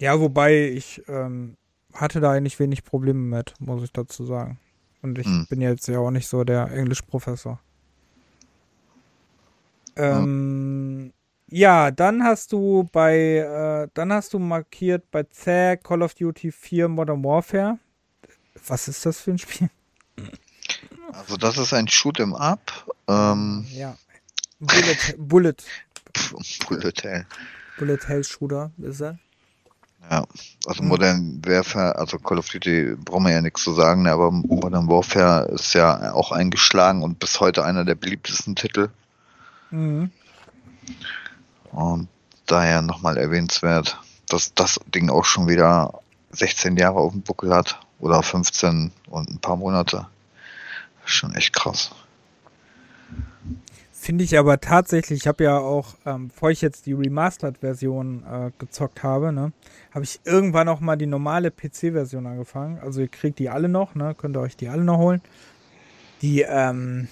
Ja, 0.00 0.20
wobei 0.20 0.68
ich 0.68 1.02
ähm, 1.08 1.56
hatte 1.92 2.20
da 2.20 2.30
eigentlich 2.30 2.60
wenig 2.60 2.84
Probleme 2.84 3.18
mit, 3.18 3.54
muss 3.58 3.82
ich 3.82 3.92
dazu 3.92 4.24
sagen. 4.24 4.60
Und 5.02 5.18
ich 5.18 5.26
hm. 5.26 5.46
bin 5.48 5.60
jetzt 5.60 5.88
ja 5.88 5.98
auch 5.98 6.12
nicht 6.12 6.28
so 6.28 6.44
der 6.44 6.70
Englischprofessor. 6.70 7.58
Ähm, 9.96 10.24
ja, 11.50 11.90
dann 11.90 12.22
hast 12.22 12.52
du 12.52 12.88
bei, 12.92 13.16
äh, 13.16 13.88
dann 13.94 14.12
hast 14.12 14.34
du 14.34 14.38
markiert 14.38 15.10
bei 15.10 15.22
ZAG 15.24 15.82
Call 15.82 16.02
of 16.02 16.14
Duty 16.14 16.52
4 16.52 16.88
Modern 16.88 17.24
Warfare. 17.24 17.78
Was 18.66 18.88
ist 18.88 19.06
das 19.06 19.20
für 19.20 19.32
ein 19.32 19.38
Spiel? 19.38 19.70
Also 21.12 21.36
das 21.36 21.56
ist 21.56 21.72
ein 21.72 21.86
Shoot'em 21.86 22.34
Up. 22.34 22.92
Ähm, 23.08 23.66
ja. 23.70 23.96
Bullet, 24.60 25.14
Bullet. 25.16 25.56
Bullet 26.68 27.02
Hell. 27.02 27.26
Bullet 27.78 28.08
Hell 28.08 28.24
Shooter 28.24 28.70
ist 28.78 29.00
er. 29.00 29.18
Ja, 30.10 30.24
also. 30.66 30.82
Modern 30.82 31.40
Warfare, 31.44 31.96
also 31.96 32.18
Call 32.18 32.38
of 32.38 32.48
Duty 32.48 32.96
brauchen 32.96 33.24
wir 33.24 33.32
ja 33.32 33.42
nichts 33.42 33.62
zu 33.62 33.72
sagen, 33.74 34.02
ne, 34.02 34.12
aber 34.12 34.30
Modern 34.30 34.88
Warfare 34.88 35.48
ist 35.48 35.74
ja 35.74 36.12
auch 36.12 36.32
eingeschlagen 36.32 37.02
und 37.02 37.18
bis 37.18 37.40
heute 37.40 37.64
einer 37.64 37.84
der 37.84 37.94
beliebtesten 37.94 38.56
Titel. 38.56 38.88
Mhm. 39.70 40.10
Und 41.72 42.08
daher 42.46 42.82
nochmal 42.82 43.16
erwähnenswert, 43.16 43.98
dass 44.28 44.54
das 44.54 44.80
Ding 44.94 45.10
auch 45.10 45.24
schon 45.24 45.48
wieder 45.48 46.00
16 46.30 46.76
Jahre 46.76 46.96
auf 46.98 47.12
dem 47.12 47.22
Buckel 47.22 47.54
hat 47.54 47.80
oder 47.98 48.22
15 48.22 48.92
und 49.08 49.30
ein 49.30 49.38
paar 49.38 49.56
Monate. 49.56 50.06
Schon 51.04 51.34
echt 51.34 51.54
krass. 51.54 51.90
Finde 53.90 54.24
ich 54.24 54.38
aber 54.38 54.60
tatsächlich, 54.60 55.20
ich 55.20 55.26
habe 55.26 55.44
ja 55.44 55.58
auch, 55.58 55.94
ähm, 56.06 56.28
bevor 56.28 56.50
ich 56.50 56.60
jetzt 56.60 56.86
die 56.86 56.92
Remastered-Version 56.92 58.24
äh, 58.24 58.50
gezockt 58.58 59.02
habe, 59.02 59.32
ne, 59.32 59.52
habe 59.92 60.04
ich 60.04 60.20
irgendwann 60.24 60.68
auch 60.68 60.80
mal 60.80 60.96
die 60.96 61.06
normale 61.06 61.50
PC-Version 61.50 62.26
angefangen. 62.26 62.78
Also 62.78 63.00
ihr 63.00 63.08
kriegt 63.08 63.38
die 63.38 63.50
alle 63.50 63.68
noch, 63.68 63.94
ne, 63.94 64.14
könnt 64.16 64.36
ihr 64.36 64.40
euch 64.40 64.56
die 64.56 64.68
alle 64.68 64.84
noch 64.84 64.98
holen. 64.98 65.20
Die, 66.22 66.42
ähm, 66.42 67.08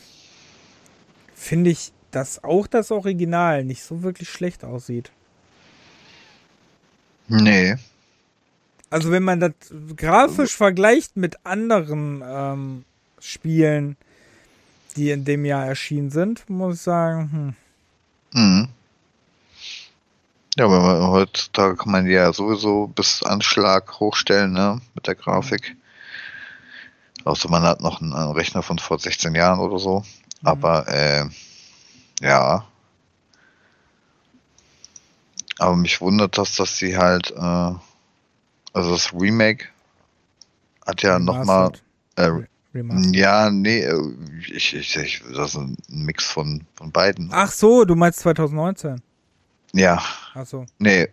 finde 1.34 1.70
ich 1.70 1.92
dass 2.16 2.42
auch 2.42 2.66
das 2.66 2.90
Original 2.90 3.62
nicht 3.62 3.82
so 3.82 4.02
wirklich 4.02 4.30
schlecht 4.30 4.64
aussieht. 4.64 5.10
Nee. 7.28 7.76
Also 8.88 9.10
wenn 9.10 9.22
man 9.22 9.38
das 9.38 9.52
grafisch 9.94 10.56
vergleicht 10.56 11.18
mit 11.18 11.44
anderen 11.44 12.24
ähm, 12.26 12.84
Spielen, 13.20 13.98
die 14.96 15.10
in 15.10 15.26
dem 15.26 15.44
Jahr 15.44 15.66
erschienen 15.66 16.10
sind, 16.10 16.48
muss 16.48 16.76
ich 16.76 16.80
sagen, 16.80 17.54
hm. 18.32 18.42
Mhm. 18.42 18.68
Ja, 20.56 20.64
aber 20.64 21.10
heutzutage 21.10 21.76
kann 21.76 21.92
man 21.92 22.06
ja 22.06 22.32
sowieso 22.32 22.86
bis 22.86 23.22
Anschlag 23.22 24.00
hochstellen, 24.00 24.54
ne, 24.54 24.80
mit 24.94 25.06
der 25.06 25.16
Grafik. 25.16 25.76
Außer 27.24 27.50
man 27.50 27.64
hat 27.64 27.82
noch 27.82 28.00
einen 28.00 28.14
Rechner 28.14 28.62
von 28.62 28.78
vor 28.78 28.98
16 28.98 29.34
Jahren 29.34 29.60
oder 29.60 29.78
so. 29.78 29.98
Mhm. 30.40 30.48
Aber 30.48 30.88
äh, 30.88 31.26
ja. 32.20 32.66
Aber 35.58 35.76
mich 35.76 36.00
wundert 36.00 36.36
das, 36.36 36.56
dass 36.56 36.76
sie 36.76 36.96
halt, 36.96 37.30
äh, 37.30 37.74
also 38.72 38.90
das 38.90 39.12
Remake 39.12 39.66
hat 40.86 41.02
ja 41.02 41.18
nochmal, 41.18 41.72
äh, 42.16 42.30
ja, 43.12 43.50
nee, 43.50 43.80
äh, 43.80 44.14
ich, 44.52 44.74
ich, 44.74 44.96
ich, 44.96 45.22
das 45.34 45.50
ist 45.50 45.56
ein 45.56 45.76
Mix 45.88 46.26
von, 46.30 46.66
von 46.74 46.92
beiden. 46.92 47.30
Ach 47.32 47.50
so, 47.50 47.84
du 47.84 47.94
meinst 47.94 48.20
2019? 48.20 49.00
Ja. 49.72 50.02
Ach 50.34 50.46
so. 50.46 50.66
Nee, 50.78 51.08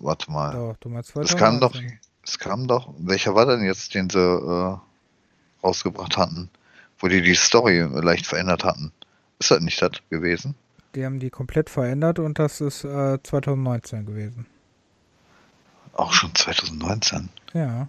warte 0.00 0.30
mal. 0.30 0.52
Doch, 0.52 0.76
du 0.78 0.88
meinst 0.88 1.10
2019. 1.10 1.36
Es 1.36 1.40
kam 1.40 1.60
doch, 1.60 1.74
es 2.24 2.38
kam 2.38 2.68
doch, 2.68 2.94
welcher 2.98 3.34
war 3.34 3.46
denn 3.46 3.64
jetzt, 3.64 3.94
den 3.94 4.08
sie 4.08 4.18
äh, 4.18 4.76
rausgebracht 5.62 6.16
hatten, 6.16 6.50
wo 6.98 7.08
die 7.08 7.20
die 7.20 7.34
Story 7.34 7.80
leicht 7.80 8.26
verändert 8.26 8.62
hatten? 8.62 8.92
Ist 9.42 9.50
das 9.50 9.60
nicht 9.60 9.82
das 9.82 9.90
gewesen? 10.08 10.54
Die 10.94 11.04
haben 11.04 11.18
die 11.18 11.28
komplett 11.28 11.68
verändert 11.68 12.20
und 12.20 12.38
das 12.38 12.60
ist 12.60 12.84
äh, 12.84 13.20
2019 13.20 14.06
gewesen. 14.06 14.46
Auch 15.94 16.12
schon 16.12 16.32
2019? 16.32 17.28
Ja. 17.52 17.88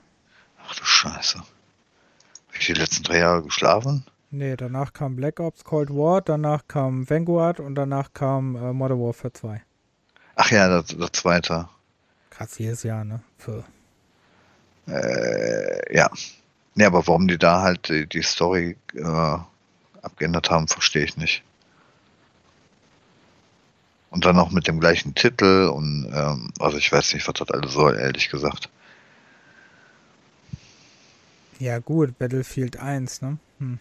Ach 0.66 0.74
du 0.74 0.84
Scheiße. 0.84 1.38
Habe 1.38 2.58
ich 2.58 2.66
die 2.66 2.74
letzten 2.74 3.04
drei 3.04 3.20
Jahre 3.20 3.44
geschlafen? 3.44 4.04
Nee, 4.32 4.56
danach 4.56 4.94
kam 4.94 5.16
Black 5.16 5.40
Ops 5.40 5.64
Cold 5.64 5.92
War, 5.92 6.24
danach 6.24 6.68
kam 6.68 7.08
Vanguard 7.08 7.60
und 7.60 7.76
danach 7.76 8.16
kam 8.16 8.56
äh, 8.56 8.74
Modern 8.74 9.00
Warfare 9.00 9.34
2. 9.34 9.62
Ach 10.38 10.50
ja, 10.50 10.68
das, 10.68 10.98
das 10.98 11.12
zweite. 11.12 11.70
Krass, 12.32 12.58
jedes 12.58 12.82
Jahr, 12.82 13.06
ne? 13.06 13.22
Für. 13.38 13.64
Äh, 14.88 15.96
ja. 15.96 16.10
Nee, 16.74 16.86
aber 16.86 17.06
warum 17.06 17.28
die 17.28 17.38
da 17.38 17.62
halt 17.62 17.90
die, 17.90 18.08
die 18.08 18.24
Story 18.24 18.76
äh, 18.96 19.38
abgeändert 20.04 20.50
haben, 20.50 20.68
verstehe 20.68 21.06
ich 21.06 21.18
nicht. 21.18 21.44
Und 24.12 24.26
dann 24.26 24.38
auch 24.38 24.52
mit 24.52 24.68
dem 24.68 24.80
gleichen 24.80 25.16
Titel 25.16 25.72
und 25.74 26.12
ähm, 26.14 26.52
also 26.60 26.78
ich 26.78 26.92
weiß 26.92 27.14
nicht, 27.16 27.28
was 27.28 27.34
das 27.34 27.50
alles 27.50 27.74
soll, 27.74 27.98
ehrlich 27.98 28.30
gesagt. 28.30 28.70
Ja 31.58 31.80
gut, 31.80 32.18
Battlefield 32.20 32.78
1, 32.78 33.22
ne? 33.22 33.38
Hm. 33.58 33.80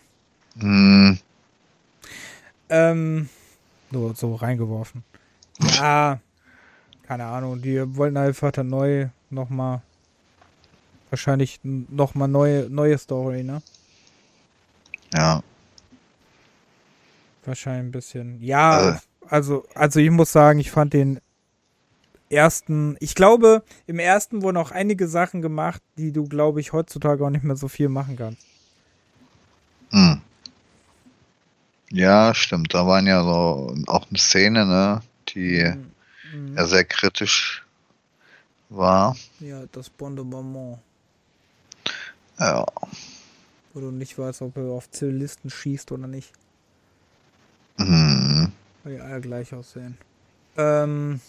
Hm. 0.59 1.19
Ähm, 2.71 3.29
so, 3.91 4.15
so 4.15 4.35
reingeworfen. 4.35 5.05
Ja, 5.77 6.19
keine 7.03 7.27
Ahnung, 7.27 7.61
die 7.61 7.97
wollten 7.97 8.17
einfach 8.17 8.53
dann 8.53 8.69
neu 8.69 9.09
nochmal, 9.29 9.83
wahrscheinlich 11.11 11.61
nochmal 11.63 12.29
neue, 12.29 12.71
neue 12.71 12.97
Story, 12.97 13.43
ne? 13.43 13.61
Ja. 15.13 15.43
Wahrscheinlich 17.45 17.89
ein 17.89 17.93
bisschen. 17.93 18.41
Ja, 18.41 18.91
äh. 18.91 18.99
also, 19.29 19.65
also 19.75 20.01
ich 20.01 20.11
muss 20.11 20.33
sagen, 20.33 20.59
ich 20.61 20.71
fand 20.71 20.93
den 20.93 21.21
ersten, 22.31 22.97
ich 23.01 23.15
glaube, 23.15 23.63
im 23.87 23.99
ersten 23.99 24.43
wurden 24.43 24.57
auch 24.57 24.71
einige 24.71 25.09
Sachen 25.09 25.43
gemacht, 25.43 25.83
die 25.99 26.13
du, 26.13 26.25
glaube 26.25 26.61
ich, 26.61 26.73
heutzutage 26.73 27.25
auch 27.25 27.31
nicht 27.31 27.45
mehr 27.45 27.57
so 27.57 27.69
viel 27.69 27.89
machen 27.89 28.17
kannst. 28.17 28.47
Hm. 29.91 30.23
Ja, 31.91 32.35
stimmt. 32.35 32.73
Da 32.73 32.87
waren 32.87 33.07
ja 33.07 33.23
so 33.23 33.77
auch 33.87 34.07
eine 34.09 34.19
Szene, 34.19 34.65
ne, 34.65 35.03
die 35.29 35.71
mhm. 36.33 36.57
ja 36.57 36.65
sehr 36.65 36.85
kritisch 36.85 37.67
war. 38.71 39.15
Ja, 39.41 39.65
das 39.73 39.91
Bombardement. 39.91 40.79
Ja. 42.39 42.65
Wo 43.75 43.81
du 43.81 43.91
nicht 43.91 44.19
weißt, 44.19 44.41
ob 44.43 44.57
er 44.57 44.65
auf 44.65 44.91
Zivilisten 44.91 45.51
schießt 45.51 45.93
oder 45.93 46.07
nicht. 46.07 46.33
Mhm. 47.77 48.53
Weil 48.85 48.95
die 48.95 49.01
alle 49.01 49.21
gleich 49.21 49.55
aussehen. 49.55 49.97
Ähm. 50.57 51.21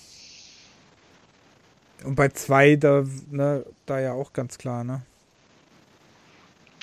Und 2.03 2.15
bei 2.15 2.29
zwei, 2.29 2.75
da, 2.75 3.05
ne, 3.31 3.65
da 3.85 3.99
ja 3.99 4.13
auch 4.13 4.33
ganz 4.33 4.57
klar, 4.57 4.83
ne? 4.83 5.01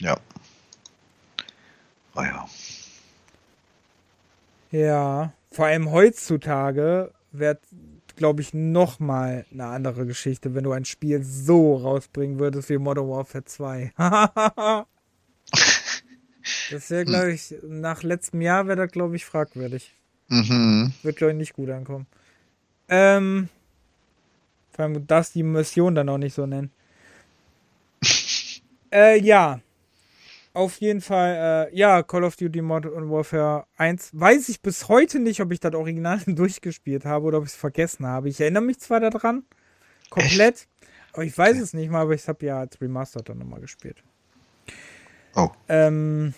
Ja. 0.00 0.16
Oh 2.14 2.22
ja. 2.22 2.48
Ja, 4.70 5.32
vor 5.50 5.66
allem 5.66 5.90
heutzutage 5.90 7.12
wird, 7.32 7.60
glaube 8.16 8.40
ich, 8.40 8.54
noch 8.54 8.98
mal 9.00 9.44
eine 9.52 9.66
andere 9.66 10.06
Geschichte, 10.06 10.54
wenn 10.54 10.64
du 10.64 10.72
ein 10.72 10.84
Spiel 10.84 11.22
so 11.22 11.76
rausbringen 11.76 12.38
würdest 12.38 12.70
wie 12.70 12.78
Modern 12.78 13.08
Warfare 13.08 13.44
2. 13.44 13.92
Das 16.70 16.90
wäre, 16.90 17.04
glaube 17.04 17.32
ich, 17.32 17.54
nach 17.62 18.02
letztem 18.02 18.40
Jahr 18.40 18.66
wäre 18.66 18.76
das, 18.76 18.92
glaube 18.92 19.16
ich, 19.16 19.24
fragwürdig. 19.24 19.94
Mhm. 20.28 20.92
Wird, 21.02 21.16
glaube 21.16 21.32
ich, 21.32 21.38
nicht 21.38 21.52
gut 21.54 21.70
ankommen. 21.70 22.06
Ähm, 22.88 23.48
vor 24.70 24.84
allem, 24.84 24.94
du 24.94 25.00
darfst 25.00 25.34
die 25.34 25.42
Mission 25.42 25.94
dann 25.94 26.08
auch 26.08 26.18
nicht 26.18 26.34
so 26.34 26.46
nennen. 26.46 26.70
äh, 28.92 29.20
ja. 29.20 29.60
Auf 30.52 30.80
jeden 30.80 31.00
Fall, 31.00 31.68
äh, 31.70 31.76
ja, 31.76 32.02
Call 32.02 32.24
of 32.24 32.34
Duty 32.34 32.60
Modern 32.60 33.08
Warfare 33.08 33.66
1. 33.76 34.10
Weiß 34.12 34.48
ich 34.48 34.60
bis 34.60 34.88
heute 34.88 35.20
nicht, 35.20 35.40
ob 35.40 35.52
ich 35.52 35.60
das 35.60 35.74
Original 35.74 36.20
durchgespielt 36.26 37.04
habe 37.04 37.26
oder 37.26 37.38
ob 37.38 37.44
ich 37.44 37.50
es 37.50 37.56
vergessen 37.56 38.06
habe. 38.06 38.28
Ich 38.28 38.40
erinnere 38.40 38.62
mich 38.62 38.80
zwar 38.80 38.98
daran, 38.98 39.44
komplett, 40.10 40.54
Echt? 40.54 40.68
aber 41.12 41.24
ich 41.24 41.38
weiß 41.38 41.60
es 41.60 41.72
nicht 41.72 41.90
mal, 41.90 42.02
aber 42.02 42.14
ich 42.14 42.26
habe 42.26 42.44
ja 42.44 42.58
als 42.58 42.80
Remastered 42.80 43.28
dann 43.28 43.38
nochmal 43.38 43.60
gespielt. 43.60 44.02
Oh. 45.36 45.50
Ähm, 45.68 46.34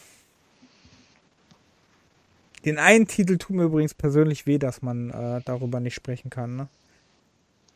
den 2.64 2.78
einen 2.78 3.06
Titel 3.06 3.38
tut 3.38 3.56
mir 3.56 3.64
übrigens 3.64 3.94
persönlich 3.94 4.46
weh, 4.46 4.58
dass 4.58 4.82
man 4.82 5.10
äh, 5.10 5.40
darüber 5.44 5.80
nicht 5.80 5.94
sprechen 5.94 6.30
kann, 6.30 6.56
ne? 6.56 6.68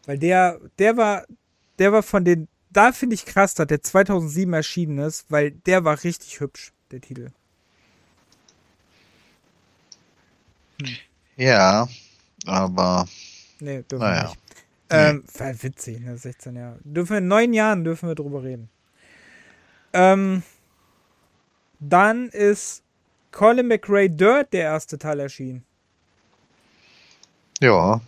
Weil 0.06 0.18
der, 0.18 0.60
der 0.78 0.96
war, 0.96 1.26
der 1.78 1.92
war 1.92 2.02
von 2.02 2.24
den 2.24 2.48
da 2.70 2.92
finde 2.92 3.14
ich 3.14 3.24
krass, 3.24 3.54
dass 3.54 3.66
der 3.68 3.82
2007 3.82 4.52
erschienen 4.52 4.98
ist, 4.98 5.30
weil 5.30 5.52
der 5.52 5.84
war 5.84 6.04
richtig 6.04 6.40
hübsch, 6.40 6.72
der 6.90 7.00
Titel. 7.00 7.30
Ja, 11.36 11.88
aber 12.44 13.06
Nee, 13.60 13.82
dürfen 13.82 14.02
Naja. 14.02 14.22
wir 14.24 14.28
nicht. 14.28 14.38
Ähm, 14.90 15.24
war 15.38 15.62
witzig, 15.62 16.00
ne? 16.00 16.16
16 16.18 16.56
Jahre. 16.56 16.78
Dürfen 16.84 17.10
wir 17.12 17.18
in 17.18 17.28
neun 17.28 17.52
Jahren 17.54 17.84
dürfen 17.84 18.08
wir 18.08 18.14
drüber 18.14 18.42
reden. 18.42 18.68
Ähm, 19.92 20.42
dann 21.80 22.28
ist 22.28 22.82
Colin 23.36 23.68
McRae 23.68 24.08
Dirt 24.08 24.54
der 24.54 24.62
erste 24.62 24.98
Teil 24.98 25.20
erschienen. 25.20 25.62
ja, 27.60 28.00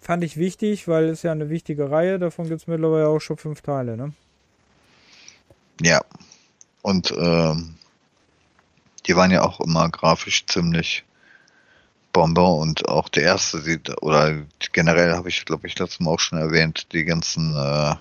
Fand 0.00 0.24
ich 0.24 0.36
wichtig, 0.36 0.88
weil 0.88 1.04
es 1.04 1.22
ja 1.22 1.30
eine 1.30 1.48
wichtige 1.48 1.92
Reihe. 1.92 2.18
Davon 2.18 2.48
gibt 2.48 2.60
es 2.60 2.66
mittlerweile 2.66 3.06
auch 3.06 3.20
schon 3.20 3.36
fünf 3.36 3.62
Teile, 3.62 3.96
ne? 3.96 4.12
ja. 5.80 6.00
Und 6.82 7.12
ähm, 7.12 7.76
die 9.06 9.14
waren 9.14 9.30
ja 9.30 9.42
auch 9.42 9.60
immer 9.60 9.88
grafisch 9.88 10.44
ziemlich 10.44 11.04
Bombe 12.12 12.42
und 12.42 12.88
auch 12.88 13.08
der 13.10 13.22
erste 13.22 13.60
sieht, 13.60 14.02
oder 14.02 14.42
generell 14.72 15.12
habe 15.12 15.28
ich, 15.28 15.44
glaube 15.44 15.68
ich, 15.68 15.78
letztes 15.78 16.00
Mal 16.00 16.10
auch 16.10 16.18
schon 16.18 16.40
erwähnt, 16.40 16.92
die 16.92 17.04
ganzen 17.04 17.54
äh, 17.54 17.94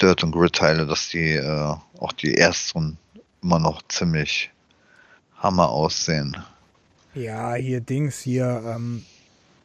Dirt- 0.00 0.24
und 0.24 0.32
Grid-Teile, 0.32 0.86
dass 0.86 1.08
die 1.08 1.34
äh, 1.34 1.76
auch 2.00 2.12
die 2.12 2.36
ersten 2.36 2.98
immer 3.42 3.60
noch 3.60 3.82
ziemlich 3.86 4.50
Hammer 5.40 5.70
aussehen. 5.70 6.36
Ja, 7.14 7.54
hier 7.54 7.80
Dings, 7.80 8.20
hier, 8.20 8.62
ähm, 8.64 9.04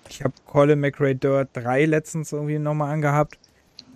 ich 0.09 0.23
habe 0.23 0.33
Colin 0.45 0.79
McRae 0.79 1.13
Dirt 1.15 1.49
3 1.53 1.85
letztens 1.85 2.31
irgendwie 2.31 2.57
nochmal 2.59 2.91
angehabt. 2.93 3.37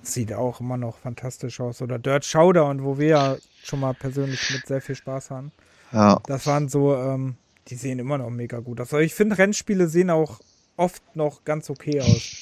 Sieht 0.03 0.33
auch 0.33 0.59
immer 0.59 0.77
noch 0.77 0.97
fantastisch 0.97 1.59
aus. 1.59 1.81
Oder 1.81 1.99
Dirt 1.99 2.25
Showdown, 2.25 2.83
wo 2.83 2.97
wir 2.97 3.07
ja 3.07 3.37
schon 3.63 3.79
mal 3.79 3.93
persönlich 3.93 4.49
mit 4.51 4.67
sehr 4.67 4.81
viel 4.81 4.95
Spaß 4.95 5.31
haben. 5.31 5.51
Ja, 5.91 6.21
Das 6.27 6.45
waren 6.45 6.69
so, 6.69 6.95
ähm, 6.95 7.37
die 7.67 7.75
sehen 7.75 7.99
immer 7.99 8.17
noch 8.17 8.29
mega 8.29 8.59
gut 8.59 8.79
aus. 8.81 8.93
Aber 8.93 9.01
ich 9.03 9.15
finde, 9.15 9.37
Rennspiele 9.37 9.87
sehen 9.87 10.09
auch 10.09 10.39
oft 10.77 11.03
noch 11.15 11.43
ganz 11.43 11.69
okay 11.69 12.01
aus. 12.01 12.35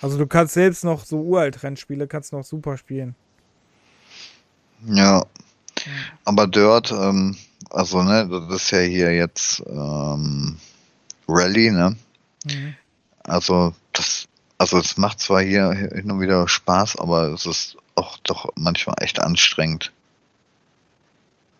Also 0.00 0.18
du 0.18 0.26
kannst 0.26 0.54
selbst 0.54 0.84
noch 0.84 1.04
so 1.04 1.22
uralt 1.22 1.62
Rennspiele, 1.62 2.06
kannst 2.06 2.32
noch 2.32 2.44
super 2.44 2.76
spielen. 2.76 3.14
ja. 4.86 5.24
Aber 6.24 6.46
Dirt, 6.46 6.92
ähm, 6.92 7.36
also 7.70 8.02
ne, 8.02 8.28
das 8.28 8.62
ist 8.62 8.70
ja 8.70 8.80
hier 8.80 9.14
jetzt 9.14 9.62
ähm, 9.66 10.58
Rally, 11.28 11.70
ne? 11.70 11.96
Mhm. 12.44 12.74
Also 13.24 13.74
das, 13.92 14.26
also 14.58 14.78
es 14.78 14.96
macht 14.96 15.20
zwar 15.20 15.42
hier 15.42 15.72
hin 15.72 16.10
und 16.10 16.20
wieder 16.20 16.46
Spaß, 16.48 16.96
aber 16.96 17.28
es 17.28 17.46
ist 17.46 17.76
auch 17.94 18.18
doch 18.24 18.50
manchmal 18.56 18.96
echt 19.00 19.20
anstrengend. 19.20 19.92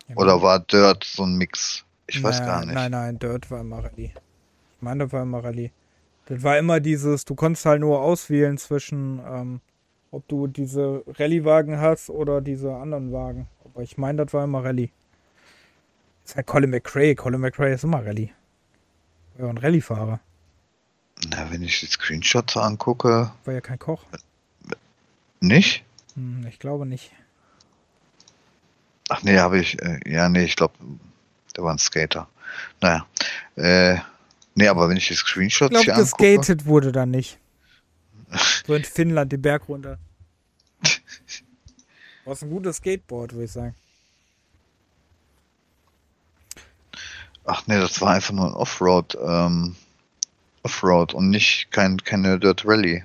Ja, 0.07 0.17
Oder 0.17 0.41
war 0.41 0.59
Dirt 0.59 1.03
so 1.03 1.23
ein 1.23 1.35
Mix? 1.35 1.83
Ich 2.07 2.21
weiß 2.21 2.39
Naja, 2.39 2.51
gar 2.51 2.65
nicht. 2.65 2.75
Nein, 2.75 2.91
nein, 2.91 3.19
Dirt 3.19 3.49
war 3.49 3.61
immer 3.61 3.83
Rallye. 3.83 4.11
Ich 4.75 4.81
meine, 4.81 5.05
das 5.05 5.13
war 5.13 5.23
immer 5.23 5.43
Rallye. 5.43 5.71
Das 6.27 6.43
war 6.43 6.57
immer 6.57 6.79
dieses, 6.79 7.25
du 7.25 7.35
konntest 7.35 7.65
halt 7.65 7.81
nur 7.81 8.01
auswählen 8.01 8.57
zwischen, 8.57 9.19
ähm, 9.27 9.61
ob 10.11 10.27
du 10.27 10.47
diese 10.47 11.03
Rallye-Wagen 11.07 11.79
hast 11.79 12.09
oder 12.09 12.41
diese 12.41 12.75
anderen 12.75 13.11
Wagen. 13.11 13.47
Aber 13.63 13.81
ich 13.81 13.97
meine, 13.97 14.23
das 14.23 14.33
war 14.33 14.43
immer 14.43 14.63
Rallye. 14.63 14.91
Das 16.25 16.31
ist 16.31 16.35
halt 16.37 16.47
Colin 16.47 16.71
McRae. 16.71 17.13
Colin 17.13 17.39
McRae 17.39 17.73
ist 17.73 17.83
immer 17.83 18.03
Rallye. 18.03 18.31
War 19.35 19.45
ja 19.45 19.49
ein 19.51 19.59
Rallye-Fahrer. 19.59 20.19
Na, 21.29 21.51
wenn 21.51 21.61
ich 21.61 21.79
die 21.81 21.85
Screenshots 21.85 22.57
angucke, 22.57 23.31
War 23.45 23.53
ja 23.53 23.61
kein 23.61 23.77
Koch. 23.77 24.03
nicht? 25.39 25.83
Hm, 26.15 26.47
ich 26.47 26.57
glaube 26.57 26.87
nicht. 26.87 27.11
Ach 29.09 29.21
nee, 29.21 29.37
habe 29.37 29.59
ich, 29.59 29.79
äh, 29.83 29.99
ja 30.05 30.27
nee, 30.29 30.45
ich 30.45 30.55
glaube, 30.55 30.73
der 31.55 31.63
war 31.63 31.71
ein 31.71 31.77
Skater. 31.77 32.27
Naja, 32.81 33.05
äh, 33.55 33.99
nee, 34.55 34.67
aber 34.67 34.89
wenn 34.89 34.97
ich 34.97 35.07
die 35.07 35.13
Ich 35.13 35.19
Screenshots 35.19 35.69
glaube, 35.69 35.83
hier 35.85 35.95
angucke, 35.95 36.23
geskatet 36.37 36.65
wurde 36.65 36.91
da 36.91 37.05
nicht. 37.05 37.37
So 38.65 38.73
in 38.73 38.83
Finnland 38.83 39.31
den 39.31 39.43
Berg 39.43 39.69
runter. 39.69 39.99
Was 42.25 42.41
ein 42.41 42.49
gutes 42.49 42.77
Skateboard, 42.77 43.33
würde 43.33 43.45
ich 43.45 43.51
sagen. 43.51 43.75
Ach 47.45 47.67
nee, 47.67 47.79
das 47.79 48.01
war 48.01 48.13
einfach 48.13 48.33
nur 48.33 48.47
ein 48.47 48.53
Offroad, 48.53 49.17
ähm, 49.21 49.75
Offroad 50.63 51.13
und 51.13 51.29
nicht 51.29 51.71
kein, 51.71 51.97
keine 51.97 52.39
Dirt 52.39 52.63
Rally. 52.65 53.03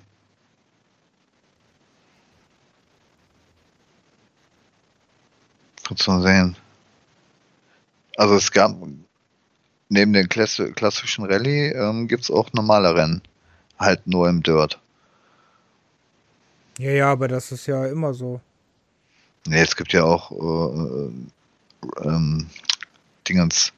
Kannst 5.86 6.06
du 6.06 6.12
mal 6.12 6.22
sehen. 6.22 6.56
Also 8.16 8.36
es 8.36 8.50
gab 8.52 8.76
neben 9.88 10.12
den 10.12 10.28
Klassi 10.28 10.72
klassischen 10.72 11.24
Rallye 11.24 11.72
ähm, 11.72 12.08
gibt 12.08 12.22
es 12.22 12.30
auch 12.30 12.52
normale 12.52 12.94
Rennen. 12.94 13.22
Halt 13.78 14.06
nur 14.06 14.28
im 14.28 14.42
Dirt. 14.42 14.78
Ja, 16.78 16.90
ja, 16.90 17.12
aber 17.12 17.28
das 17.28 17.50
ist 17.50 17.66
ja 17.66 17.86
immer 17.86 18.14
so. 18.14 18.40
Nee, 19.46 19.62
es 19.62 19.74
gibt 19.74 19.92
ja 19.92 20.04
auch 20.04 20.30
äh, 20.30 21.08
äh, 22.04 22.08
ähm, 22.08 22.46
Dingens 23.28 23.72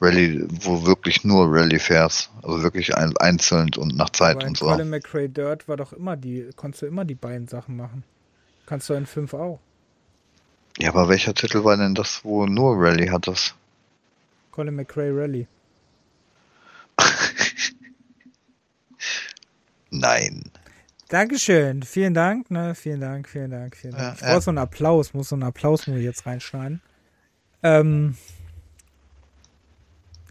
Rallye, 0.00 0.46
wo 0.62 0.84
wirklich 0.84 1.24
nur 1.24 1.46
Rallye 1.50 1.78
fährst. 1.78 2.30
Also 2.42 2.62
wirklich 2.62 2.94
ein, 2.96 3.16
einzeln 3.16 3.70
und 3.76 3.96
nach 3.96 4.10
Zeit 4.10 4.36
aber 4.36 4.46
und 4.46 4.56
so. 4.56 4.66
Colin 4.66 4.90
McRae 4.90 5.28
Dirt 5.28 5.68
war 5.68 5.76
doch 5.76 5.92
immer 5.92 6.16
die, 6.16 6.50
konntest 6.56 6.82
du 6.82 6.86
immer 6.86 7.04
die 7.04 7.14
beiden 7.14 7.48
Sachen 7.48 7.76
machen. 7.76 8.04
Kannst 8.66 8.88
du 8.88 8.94
in 8.94 9.06
5 9.06 9.34
auch. 9.34 9.60
Ja, 10.78 10.90
aber 10.90 11.08
welcher 11.08 11.32
Titel 11.32 11.64
war 11.64 11.76
denn 11.76 11.94
das, 11.94 12.24
wo 12.24 12.46
nur 12.46 12.76
Rallye 12.76 13.10
hat 13.10 13.26
das? 13.26 13.54
Colin 14.50 14.74
McRae 14.74 15.10
Rally. 15.12 15.46
Nein. 19.90 20.50
Dankeschön. 21.08 21.82
Vielen 21.82 22.14
Dank, 22.14 22.50
ne? 22.50 22.74
Vielen 22.74 23.00
Dank, 23.00 23.28
vielen 23.28 23.50
Dank, 23.50 23.76
vielen 23.76 23.94
Dank. 23.94 24.02
Ja, 24.02 24.14
ich 24.14 24.20
brauche 24.20 24.42
so 24.42 24.50
einen 24.50 24.58
Applaus, 24.58 25.14
muss 25.14 25.28
so 25.28 25.36
einen 25.36 25.44
Applaus 25.44 25.86
nur 25.86 25.96
jetzt 25.98 26.26
reinschneiden. 26.26 26.82
Ähm. 27.62 28.16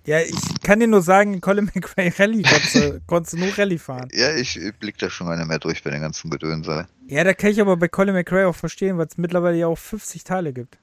Ja, 0.06 0.20
ich 0.20 0.62
kann 0.62 0.80
dir 0.80 0.88
nur 0.88 1.02
sagen, 1.02 1.42
Colin 1.42 1.66
McRae 1.74 2.14
Rally 2.18 2.44
konntest 2.44 2.76
du, 2.76 3.02
konntest 3.08 3.34
du 3.34 3.38
nur 3.38 3.58
Rallye 3.58 3.80
fahren. 3.80 4.08
Ja, 4.14 4.36
ich 4.36 4.60
blick 4.80 4.98
da 5.00 5.10
schon 5.10 5.36
nicht 5.36 5.48
mehr 5.48 5.60
durch 5.60 5.84
bei 5.84 5.90
den 5.90 6.02
ganzen 6.02 6.30
Gedönse. 6.30 6.88
Ja, 7.08 7.24
da 7.24 7.34
kann 7.34 7.50
ich 7.50 7.60
aber 7.60 7.76
bei 7.78 7.88
Colin 7.88 8.14
McRae 8.14 8.48
auch 8.48 8.56
verstehen, 8.56 8.98
weil 8.98 9.08
es 9.08 9.18
mittlerweile 9.18 9.58
ja 9.58 9.68
auch 9.68 9.78
50 9.78 10.24
Teile 10.24 10.54
gibt. 10.54 10.78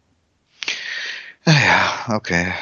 Ja, 1.46 2.06
okay. 2.08 2.52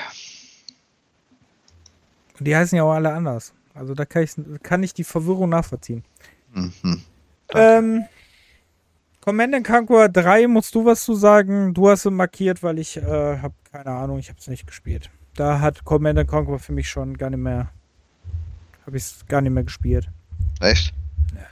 Und 2.38 2.46
die 2.46 2.56
heißen 2.56 2.76
ja 2.76 2.84
auch 2.84 2.92
alle 2.92 3.12
anders. 3.12 3.52
Also 3.74 3.94
da 3.94 4.04
kann 4.04 4.22
ich, 4.22 4.32
kann 4.62 4.82
ich 4.82 4.92
die 4.92 5.04
Verwirrung 5.04 5.50
nachvollziehen. 5.50 6.04
Mhm. 6.52 7.02
Ähm, 7.54 8.04
Command 9.20 9.66
Conquer 9.66 10.08
3, 10.08 10.46
musst 10.46 10.74
du 10.74 10.84
was 10.84 11.04
zu 11.04 11.14
sagen? 11.14 11.74
Du 11.74 11.88
hast 11.88 12.06
es 12.06 12.12
markiert, 12.12 12.62
weil 12.62 12.78
ich 12.78 12.96
äh, 12.96 13.02
habe 13.38 13.54
keine 13.70 13.90
Ahnung, 13.90 14.18
ich 14.18 14.28
habe 14.28 14.38
es 14.38 14.48
nicht 14.48 14.66
gespielt. 14.66 15.10
Da 15.34 15.60
hat 15.60 15.84
Command 15.84 16.26
Conquer 16.26 16.58
für 16.58 16.72
mich 16.72 16.88
schon 16.88 17.16
gar 17.16 17.30
nicht 17.30 17.38
mehr, 17.38 17.70
habe 18.86 18.96
ich 18.96 19.04
es 19.04 19.26
gar 19.26 19.40
nicht 19.40 19.52
mehr 19.52 19.64
gespielt. 19.64 20.08
Echt? 20.60 20.92
Ja. 21.34 21.46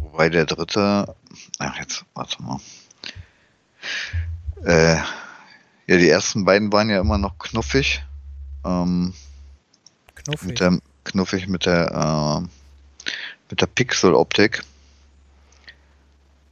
Wobei 0.00 0.28
der 0.28 0.46
dritte. 0.46 1.14
Ach, 1.58 1.76
jetzt, 1.78 2.04
warte 2.14 2.42
mal. 2.42 2.60
Äh, 4.64 4.96
ja, 5.86 5.98
die 5.98 6.08
ersten 6.08 6.44
beiden 6.44 6.72
waren 6.72 6.90
ja 6.90 7.00
immer 7.00 7.18
noch 7.18 7.38
knuffig. 7.38 8.04
Ähm, 8.64 9.14
Knuffig. 10.14 10.48
mit 10.48 10.60
der, 10.60 10.78
knuffig 11.04 11.48
mit 11.48 11.66
der, 11.66 12.42
äh, 12.42 12.48
mit 13.50 13.60
der 13.60 13.66
Pixel-Optik. 13.66 14.62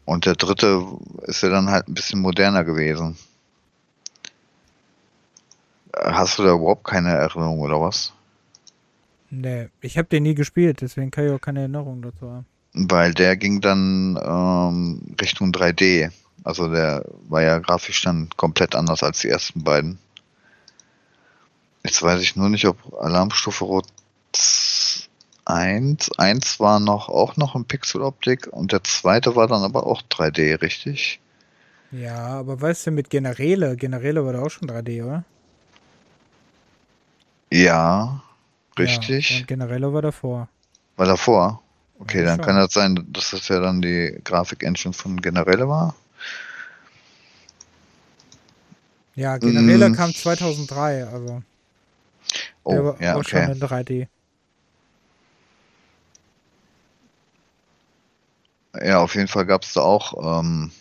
Und 0.05 0.27
der 0.27 0.35
dritte 0.35 0.85
ist 1.23 1.43
ja 1.43 1.49
dann 1.49 1.71
halt 1.71 1.89
ein 1.89 1.95
bisschen 1.95 2.21
moderner 2.21 2.65
gewesen. 2.65 3.17
Hast 5.95 6.39
du 6.39 6.43
da 6.43 6.55
überhaupt 6.55 6.85
keine 6.85 7.11
Erinnerung 7.11 7.61
oder 7.61 7.81
was? 7.81 8.13
Nee, 9.31 9.69
ich 9.81 9.97
habe 9.97 10.09
den 10.09 10.25
nie 10.25 10.35
gespielt, 10.35 10.81
deswegen 10.81 11.11
kann 11.11 11.27
ich 11.27 11.33
auch 11.33 11.41
keine 11.41 11.61
Erinnerung 11.61 12.03
dazu 12.03 12.31
haben. 12.31 12.47
Weil 12.75 13.15
der 13.15 13.37
ging 13.37 13.61
dann 13.61 14.19
ähm, 14.23 15.15
Richtung 15.21 15.53
3D. 15.53 16.11
Also 16.45 16.71
der 16.71 17.05
war 17.29 17.43
ja 17.43 17.59
grafisch 17.59 18.03
dann 18.03 18.29
komplett 18.37 18.75
anders 18.75 19.03
als 19.03 19.21
die 19.21 19.29
ersten 19.29 19.63
beiden. 19.63 19.99
Jetzt 21.85 22.03
weiß 22.03 22.21
ich 22.21 22.37
nur 22.37 22.49
nicht, 22.49 22.67
ob 22.67 22.77
Alarmstufe 23.01 23.65
Rot 23.65 23.87
1, 25.45 26.11
1 26.19 26.61
war 26.61 26.79
noch 26.81 27.09
auch 27.09 27.37
noch 27.37 27.57
in 27.57 27.65
Pixeloptik 27.65 28.47
und 28.47 28.73
der 28.73 28.85
zweite 28.85 29.35
war 29.35 29.49
dann 29.49 29.63
aber 29.63 29.87
auch 29.87 30.03
3D, 30.03 30.63
richtig? 30.63 31.21
Ja, 31.91 32.27
aber 32.39 32.61
weißt 32.61 32.87
du, 32.87 32.91
mit 32.91 33.11
Generäle, 33.11 33.77
Generäle 33.77 34.25
war 34.25 34.33
da 34.33 34.43
auch 34.43 34.51
schon 34.51 34.69
3D, 34.69 35.05
oder? 35.05 35.25
Ja, 37.53 38.21
Ja, 38.77 39.07
richtig. 39.07 39.29
und 39.29 39.47
Generäle 39.49 39.93
war 39.95 40.03
davor. 40.03 40.51
war 40.97 41.07
davor. 41.07 41.63
Okay, 41.99 42.23
Ja, 42.23 42.25
dann 42.25 42.41
schon. 42.41 42.41
kann 42.41 42.57
das 42.57 42.73
sein, 42.73 43.07
dass 43.11 43.31
das 43.31 43.49
ja 43.49 43.61
dann 43.61 43.83
die 43.83 44.19
Grafik-Engine 44.25 44.95
von 44.95 45.21
Generelle 45.21 45.69
war. 45.69 45.95
Ja, 49.15 49.39
Generäle 49.39 49.91
Mm. 49.91 49.95
kam 49.97 50.15
2003, 50.15 51.07
also 51.07 51.43
Oh, 52.65 52.73
der 52.73 52.85
war 52.85 53.01
ja, 53.01 53.17
auch 53.17 53.25
schon 53.25 53.47
okay. 53.47 53.49
in 53.49 53.61
3D. 53.61 54.09
Ja, 58.85 59.01
auf 59.01 59.15
jeden 59.15 59.29
Fall 59.29 59.47
gab 59.47 59.63
es 59.65 59.73
da 59.75 59.81
auch 59.81 60.41
ähm, 60.41 60.73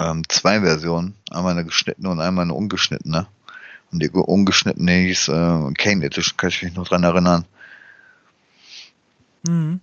ähm, 0.00 0.22
zwei 0.28 0.60
Versionen. 0.60 1.14
Einmal 1.30 1.52
eine 1.52 1.64
geschnittene 1.64 2.08
und 2.10 2.20
einmal 2.20 2.42
eine 2.44 2.54
ungeschnittene. 2.54 3.28
Und 3.90 4.02
die 4.02 4.10
ungeschnittene 4.10 4.92
hieß 4.92 5.28
äh, 5.28 5.72
Kane 5.74 6.04
Edition, 6.04 6.36
kann 6.36 6.50
ich 6.50 6.62
mich 6.62 6.74
noch 6.74 6.88
dran 6.88 7.04
erinnern. 7.04 7.44
Mhm. 9.46 9.80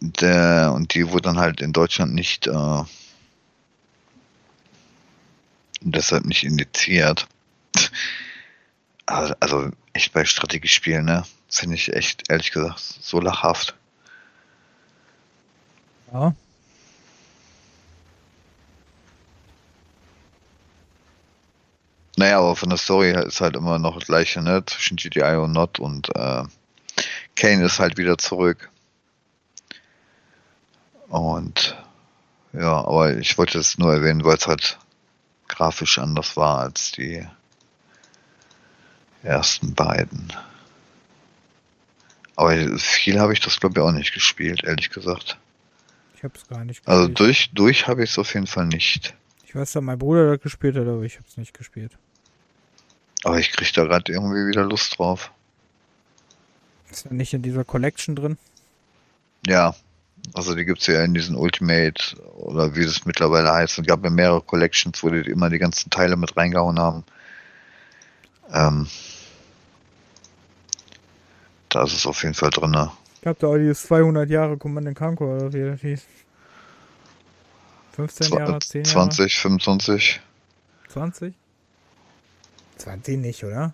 Der, 0.00 0.72
und 0.74 0.94
die 0.94 1.10
wurde 1.10 1.22
dann 1.22 1.38
halt 1.38 1.60
in 1.60 1.72
Deutschland 1.72 2.14
nicht, 2.14 2.46
äh, 2.46 2.82
deshalb 5.80 6.24
nicht 6.24 6.44
indiziert. 6.44 7.26
Also, 9.08 9.34
also 9.38 9.70
echt 9.92 10.12
bei 10.14 10.24
Strategiespielen, 10.24 11.04
ne? 11.04 11.22
Finde 11.48 11.76
ich 11.76 11.92
echt, 11.92 12.28
ehrlich 12.28 12.50
gesagt, 12.50 12.80
so 12.80 13.20
lachhaft. 13.20 13.76
Ja. 16.12 16.34
Naja, 22.16 22.38
aber 22.38 22.56
von 22.56 22.70
der 22.70 22.78
Story 22.78 23.10
ist 23.10 23.40
halt 23.40 23.56
immer 23.56 23.78
noch 23.78 23.98
das 23.98 24.06
gleiche, 24.06 24.42
ne? 24.42 24.64
Zwischen 24.64 24.96
GDI 24.96 25.36
und 25.36 25.52
Not 25.52 25.78
und 25.78 26.08
äh, 26.16 26.44
Kane 27.34 27.64
ist 27.64 27.78
halt 27.78 27.98
wieder 27.98 28.16
zurück. 28.16 28.70
Und 31.08 31.76
ja, 32.52 32.78
aber 32.84 33.16
ich 33.18 33.36
wollte 33.38 33.58
es 33.58 33.78
nur 33.78 33.92
erwähnen, 33.92 34.24
weil 34.24 34.36
es 34.36 34.46
halt 34.46 34.78
grafisch 35.48 35.98
anders 35.98 36.36
war 36.36 36.60
als 36.60 36.92
die 36.92 37.26
ersten 39.22 39.74
beiden. 39.74 40.32
Aber 42.34 42.54
viel 42.78 43.18
habe 43.20 43.32
ich 43.32 43.40
das 43.40 43.60
glaube 43.60 43.78
ich 43.78 43.84
auch 43.86 43.92
nicht 43.92 44.14
gespielt, 44.14 44.64
ehrlich 44.64 44.90
gesagt. 44.90 45.38
Ich 46.16 46.24
hab's 46.24 46.48
gar 46.48 46.64
nicht 46.64 46.86
Also 46.86 47.08
gespielt. 47.08 47.20
durch, 47.20 47.50
durch 47.52 47.86
habe 47.88 48.04
ich 48.04 48.10
es 48.10 48.18
auf 48.18 48.32
jeden 48.34 48.46
Fall 48.46 48.66
nicht. 48.66 49.14
Ich 49.44 49.54
weiß, 49.54 49.72
dass 49.72 49.82
mein 49.82 49.98
Bruder 49.98 50.30
das 50.32 50.40
gespielt 50.40 50.76
hat, 50.76 50.86
aber 50.86 51.02
ich 51.02 51.18
hab's 51.18 51.36
nicht 51.36 51.56
gespielt. 51.56 51.92
Aber 53.24 53.38
ich 53.38 53.52
kriege 53.52 53.70
da 53.74 53.84
gerade 53.84 54.12
irgendwie 54.12 54.46
wieder 54.46 54.64
Lust 54.64 54.98
drauf. 54.98 55.30
Ist 56.90 57.06
ja 57.06 57.12
nicht 57.12 57.34
in 57.34 57.42
dieser 57.42 57.64
Collection 57.64 58.14
drin. 58.14 58.38
Ja, 59.46 59.74
also 60.34 60.54
die 60.54 60.64
gibt's 60.64 60.86
ja 60.86 61.02
in 61.02 61.14
diesen 61.14 61.36
Ultimate 61.36 62.16
oder 62.36 62.74
wie 62.74 62.82
es 62.82 63.04
mittlerweile 63.04 63.52
heißt. 63.52 63.78
Es 63.78 63.86
gab 63.86 64.04
ja 64.04 64.10
mehrere 64.10 64.40
Collections, 64.40 65.02
wo 65.02 65.10
die 65.10 65.30
immer 65.30 65.50
die 65.50 65.58
ganzen 65.58 65.90
Teile 65.90 66.16
mit 66.16 66.36
reingehauen 66.36 66.78
haben. 66.78 67.04
Ähm, 68.52 68.86
da 71.68 71.84
ist 71.84 71.94
es 71.94 72.06
auf 72.06 72.22
jeden 72.22 72.34
Fall 72.34 72.50
drin. 72.50 72.76
Ich 73.14 73.20
glaube, 73.22 73.38
da 73.40 73.46
auch 73.48 73.56
dieses 73.56 73.82
200 73.82 74.30
Jahre 74.30 74.56
Command 74.56 74.96
Conquer 74.96 75.24
oder 75.24 75.52
wie 75.52 75.64
das 75.64 75.80
hieß. 75.80 76.02
15 77.96 78.32
Jahre, 78.32 78.58
10 78.58 78.84
Jahre? 78.84 78.92
20, 78.92 79.38
25. 79.38 80.20
20? 80.88 81.34
20 82.78 83.18
nicht, 83.18 83.44
oder? 83.44 83.72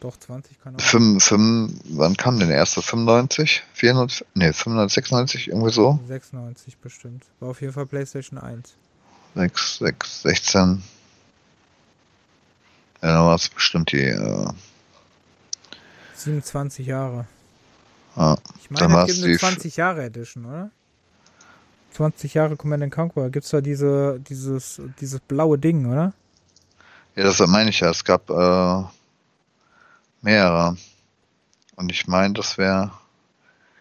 Doch, 0.00 0.16
20 0.16 0.60
kann 0.62 0.76
auch. 0.76 0.80
5, 0.80 1.22
5, 1.22 1.72
wann 1.90 2.16
kam 2.16 2.38
denn 2.38 2.48
der 2.48 2.56
erste? 2.56 2.80
95? 2.80 3.62
94? 3.74 4.26
Ne, 4.34 4.52
596, 4.52 5.48
irgendwie 5.48 5.70
so. 5.72 6.00
96 6.08 6.78
bestimmt. 6.78 7.24
War 7.38 7.50
auf 7.50 7.60
jeden 7.60 7.72
Fall 7.72 7.86
PlayStation 7.86 8.38
1. 8.38 8.74
6, 9.34 9.78
6, 9.78 10.22
16. 10.22 10.82
Ja, 13.02 13.14
dann 13.14 13.26
war 13.26 13.34
es 13.34 13.48
bestimmt 13.48 13.92
die. 13.92 14.04
Äh, 14.04 14.48
27 16.14 16.86
Jahre. 16.86 17.26
ah, 18.16 18.36
Ich 18.62 18.70
meine, 18.70 19.00
es 19.00 19.06
gibt 19.06 19.18
eine 19.18 19.32
die 19.32 19.38
20 19.38 19.76
Jahre 19.76 20.04
Edition, 20.04 20.44
oder? 20.46 20.70
20 21.92 22.34
Jahre 22.34 22.56
Command 22.56 22.90
Conquer. 22.92 23.30
Gibt's 23.30 23.50
da 23.50 23.60
diese, 23.60 24.20
dieses, 24.20 24.80
dieses 25.00 25.20
blaue 25.20 25.58
Ding, 25.58 25.86
oder? 25.86 26.12
Ja, 27.16 27.24
das 27.24 27.40
meine 27.40 27.70
ich 27.70 27.80
ja. 27.80 27.90
Es 27.90 28.04
gab 28.04 28.30
äh, 28.30 28.84
mehrere. 30.22 30.76
Und 31.76 31.90
ich 31.90 32.06
meine, 32.06 32.34
das 32.34 32.56
wäre. 32.58 32.92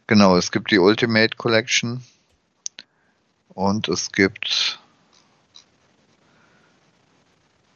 Genau, 0.07 0.35
es 0.38 0.51
gibt 0.51 0.72
die 0.72 0.80
Ultimate 0.80 1.35
Collection. 1.38 2.03
Und 3.49 3.88
es 3.88 4.11
gibt. 4.11 4.80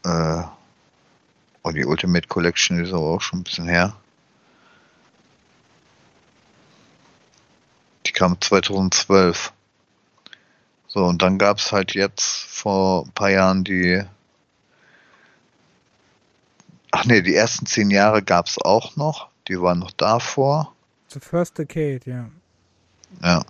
Äh, 0.03 0.43
oh, 1.61 1.71
die 1.71 1.85
Ultimate 1.85 2.27
Collection 2.27 2.83
ist 2.83 2.91
aber 2.91 3.05
auch 3.05 3.21
schon 3.21 3.39
ein 3.39 3.43
bisschen 3.43 3.67
her. 3.67 3.95
Die 8.05 8.11
kam 8.11 8.39
2012. 8.41 9.53
So, 10.87 11.05
und 11.05 11.21
dann 11.21 11.37
gab 11.37 11.57
es 11.57 11.71
halt 11.71 11.93
jetzt 11.93 12.23
vor 12.23 13.05
ein 13.05 13.11
paar 13.11 13.29
Jahren 13.29 13.63
die 13.63 14.03
Ach 16.95 17.05
nee, 17.05 17.23
die 17.23 17.33
ersten 17.33 17.65
zehn 17.65 17.89
Jahre 17.89 18.21
gab 18.21 18.45
es 18.45 18.59
auch 18.61 18.95
noch. 18.95 19.29
Die 19.47 19.59
waren 19.59 19.79
noch 19.79 19.89
davor. 19.89 20.75
The 21.07 21.19
First 21.19 21.57
Decade, 21.57 22.01
ja. 22.05 22.29
Ja. 23.23 23.43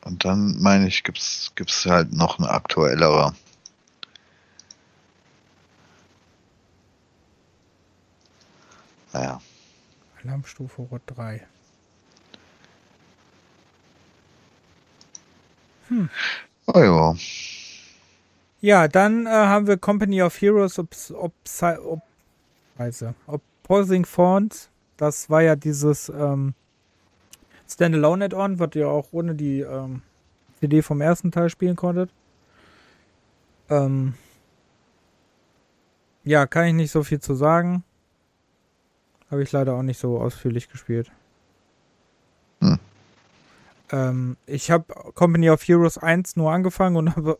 Und 0.00 0.24
dann 0.24 0.58
meine 0.62 0.88
ich, 0.88 1.04
gibt's 1.04 1.52
gibt's 1.56 1.84
halt 1.84 2.14
noch 2.14 2.38
eine 2.38 2.48
aktuellere. 2.48 3.34
Naja. 9.12 9.42
Alarmstufe 10.22 10.82
Rot 10.90 11.02
3. 11.04 11.46
Oh 16.66 16.80
ja. 16.80 17.14
Ja, 18.64 18.88
dann 18.88 19.26
äh, 19.26 19.28
haben 19.28 19.66
wir 19.66 19.76
Company 19.76 20.22
of 20.22 20.40
Heroes 20.40 20.78
Obs 20.78 21.10
Obs 21.10 21.62
Ob. 21.62 22.00
Opposing 23.26 24.06
Fawns. 24.06 24.70
Das 24.96 25.28
war 25.28 25.42
ja 25.42 25.54
dieses 25.54 26.08
ähm, 26.08 26.54
Standalone 27.68 28.24
Add-on, 28.24 28.58
was 28.58 28.70
ihr 28.74 28.88
auch 28.88 29.08
ohne 29.12 29.34
die 29.34 29.60
ähm, 29.60 30.00
CD 30.60 30.80
vom 30.80 31.02
ersten 31.02 31.30
Teil 31.30 31.50
spielen 31.50 31.76
konntet. 31.76 32.10
Ähm, 33.68 34.14
ja, 36.22 36.46
kann 36.46 36.64
ich 36.68 36.72
nicht 36.72 36.90
so 36.90 37.02
viel 37.02 37.20
zu 37.20 37.34
sagen. 37.34 37.84
Habe 39.30 39.42
ich 39.42 39.52
leider 39.52 39.74
auch 39.74 39.82
nicht 39.82 39.98
so 40.00 40.18
ausführlich 40.18 40.70
gespielt. 40.70 41.12
Hm. 42.60 42.78
Ähm, 43.92 44.36
ich 44.46 44.70
habe 44.70 44.86
Company 45.12 45.50
of 45.50 45.62
Heroes 45.68 45.98
1 45.98 46.36
nur 46.36 46.50
angefangen 46.50 46.96
und 46.96 47.14
habe 47.16 47.38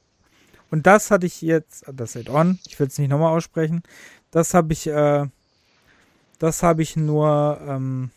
und 0.74 0.88
das 0.88 1.12
hatte 1.12 1.24
ich 1.24 1.40
jetzt, 1.40 1.84
das 1.86 2.16
Add-on, 2.16 2.59
ich 2.66 2.80
will 2.80 2.88
es 2.88 2.98
nicht 2.98 3.09
nochmal 3.09 3.30
aussprechen, 3.30 3.84
das 4.32 4.55
habe 4.55 4.72
ich, 4.72 4.88
äh, 4.88 5.24
das 6.40 6.64
habe 6.64 6.82
ich 6.82 6.96
nur 6.96 7.60
ähm, 7.64 8.10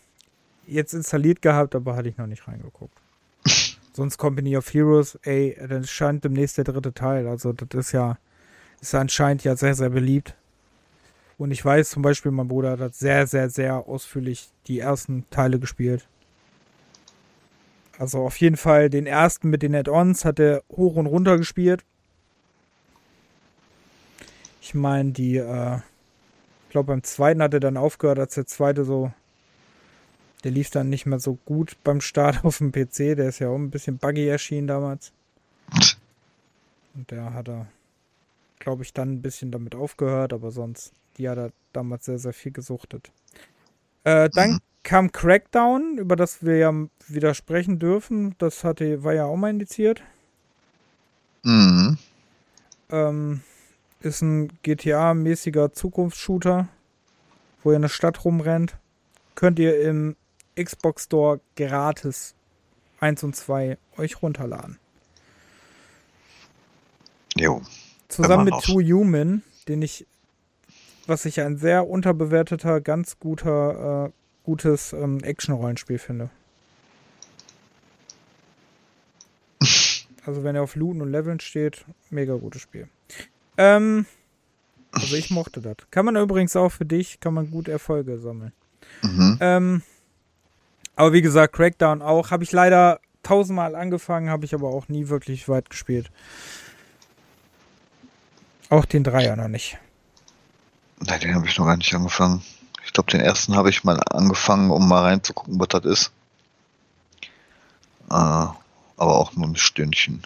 jetzt 0.66 0.92
installiert 0.92 1.40
gehabt, 1.40 1.76
aber 1.76 1.94
hatte 1.94 2.08
ich 2.08 2.16
noch 2.16 2.26
nicht 2.26 2.48
reingeguckt. 2.48 2.98
Sonst 3.92 4.18
Company 4.18 4.56
of 4.56 4.74
Heroes, 4.74 5.20
ey, 5.22 5.56
dann 5.68 5.84
scheint 5.84 6.24
demnächst 6.24 6.56
der 6.56 6.64
dritte 6.64 6.92
Teil. 6.92 7.28
Also 7.28 7.52
das 7.52 7.68
ist 7.72 7.92
ja, 7.92 8.18
ist 8.80 8.92
anscheinend 8.92 9.44
ja 9.44 9.54
sehr, 9.54 9.76
sehr 9.76 9.90
beliebt. 9.90 10.34
Und 11.36 11.52
ich 11.52 11.64
weiß 11.64 11.90
zum 11.90 12.02
Beispiel, 12.02 12.32
mein 12.32 12.48
Bruder 12.48 12.76
hat 12.76 12.96
sehr, 12.96 13.28
sehr, 13.28 13.50
sehr 13.50 13.86
ausführlich 13.86 14.50
die 14.66 14.80
ersten 14.80 15.30
Teile 15.30 15.60
gespielt. 15.60 16.08
Also 18.00 18.18
auf 18.18 18.36
jeden 18.38 18.56
Fall 18.56 18.90
den 18.90 19.06
ersten 19.06 19.48
mit 19.48 19.62
den 19.62 19.76
Add-ons 19.76 20.24
hat 20.24 20.40
er 20.40 20.64
hoch 20.68 20.96
und 20.96 21.06
runter 21.06 21.38
gespielt. 21.38 21.84
Ich 24.68 24.74
meine, 24.74 25.12
die, 25.12 25.38
äh, 25.38 25.76
ich 25.76 26.68
glaube, 26.68 26.88
beim 26.88 27.02
zweiten 27.02 27.40
hat 27.40 27.54
er 27.54 27.60
dann 27.60 27.78
aufgehört, 27.78 28.18
als 28.18 28.34
der 28.34 28.44
zweite 28.46 28.84
so, 28.84 29.10
der 30.44 30.50
lief 30.50 30.68
dann 30.68 30.90
nicht 30.90 31.06
mehr 31.06 31.18
so 31.20 31.38
gut 31.46 31.78
beim 31.84 32.02
Start 32.02 32.44
auf 32.44 32.58
dem 32.58 32.70
PC. 32.70 33.16
Der 33.16 33.30
ist 33.30 33.38
ja 33.38 33.48
auch 33.48 33.56
ein 33.56 33.70
bisschen 33.70 33.96
buggy 33.96 34.28
erschienen 34.28 34.66
damals. 34.66 35.10
Und 36.94 37.10
der 37.10 37.32
hat 37.32 37.48
er, 37.48 37.66
glaube 38.58 38.82
ich, 38.82 38.92
dann 38.92 39.12
ein 39.12 39.22
bisschen 39.22 39.50
damit 39.50 39.74
aufgehört, 39.74 40.34
aber 40.34 40.50
sonst, 40.50 40.92
die 41.16 41.30
hat 41.30 41.38
er 41.38 41.50
damals 41.72 42.04
sehr, 42.04 42.18
sehr 42.18 42.34
viel 42.34 42.52
gesuchtet. 42.52 43.10
Äh, 44.04 44.28
dann 44.28 44.50
Mhm. 44.50 44.58
kam 44.82 45.12
Crackdown, 45.12 45.96
über 45.96 46.14
das 46.14 46.44
wir 46.44 46.58
ja 46.58 46.74
wieder 47.06 47.32
sprechen 47.32 47.78
dürfen. 47.78 48.34
Das 48.36 48.64
hatte, 48.64 49.02
war 49.02 49.14
ja 49.14 49.24
auch 49.24 49.36
mal 49.36 49.48
indiziert. 49.48 50.02
Mhm. 51.42 51.96
Ähm, 52.90 53.40
ist 54.00 54.22
ein 54.22 54.48
GTA-mäßiger 54.62 55.72
Zukunftsshooter, 55.72 56.68
wo 57.62 57.70
ihr 57.70 57.76
in 57.76 57.82
der 57.82 57.88
Stadt 57.88 58.24
rumrennt. 58.24 58.76
Könnt 59.34 59.58
ihr 59.58 59.80
im 59.82 60.16
Xbox 60.56 61.04
Store 61.04 61.40
gratis 61.56 62.34
1 63.00 63.22
und 63.24 63.36
2 63.36 63.78
euch 63.96 64.22
runterladen. 64.22 64.78
Jo. 67.36 67.62
Zusammen 68.08 68.46
mit. 68.46 68.54
Two 68.62 68.80
Human, 68.80 69.42
den 69.68 69.82
ich, 69.82 70.06
was 71.06 71.24
ich 71.24 71.40
ein 71.40 71.56
sehr 71.56 71.88
unterbewerteter, 71.88 72.80
ganz 72.80 73.18
guter, 73.20 74.06
äh, 74.06 74.10
gutes 74.44 74.92
ähm, 74.92 75.20
Action-Rollenspiel 75.22 75.98
finde. 75.98 76.30
Also 80.26 80.44
wenn 80.44 80.54
er 80.54 80.62
auf 80.62 80.76
Looten 80.76 81.00
und 81.00 81.10
Leveln 81.10 81.40
steht, 81.40 81.86
mega 82.10 82.34
gutes 82.34 82.60
Spiel. 82.60 82.86
Ähm, 83.58 84.06
also 84.92 85.16
ich 85.16 85.30
mochte 85.30 85.60
das. 85.60 85.76
Kann 85.90 86.06
man 86.06 86.16
übrigens 86.16 86.56
auch 86.56 86.70
für 86.70 86.86
dich, 86.86 87.20
kann 87.20 87.34
man 87.34 87.50
gut 87.50 87.68
Erfolge 87.68 88.18
sammeln. 88.18 88.52
Mhm. 89.02 89.38
Ähm, 89.40 89.82
aber 90.96 91.12
wie 91.12 91.22
gesagt, 91.22 91.54
Crackdown 91.54 92.00
auch. 92.00 92.30
Habe 92.30 92.44
ich 92.44 92.52
leider 92.52 93.00
tausendmal 93.22 93.74
angefangen, 93.74 94.30
habe 94.30 94.44
ich 94.44 94.54
aber 94.54 94.68
auch 94.68 94.88
nie 94.88 95.08
wirklich 95.08 95.48
weit 95.48 95.68
gespielt. 95.68 96.10
Auch 98.70 98.84
den 98.84 99.04
Dreier 99.04 99.36
noch 99.36 99.48
nicht. 99.48 99.78
Nein, 101.00 101.20
den 101.20 101.34
habe 101.34 101.46
ich 101.46 101.58
noch 101.58 101.66
gar 101.66 101.76
nicht 101.76 101.94
angefangen. 101.94 102.42
Ich 102.84 102.92
glaube, 102.92 103.10
den 103.10 103.20
ersten 103.20 103.54
habe 103.54 103.70
ich 103.70 103.84
mal 103.84 104.00
angefangen, 104.10 104.70
um 104.70 104.88
mal 104.88 105.02
reinzugucken, 105.02 105.60
was 105.60 105.68
das 105.68 105.84
ist. 105.84 106.12
Äh, 108.10 108.14
aber 108.14 108.54
auch 108.96 109.34
nur 109.34 109.46
ein 109.46 109.56
Stündchen. 109.56 110.22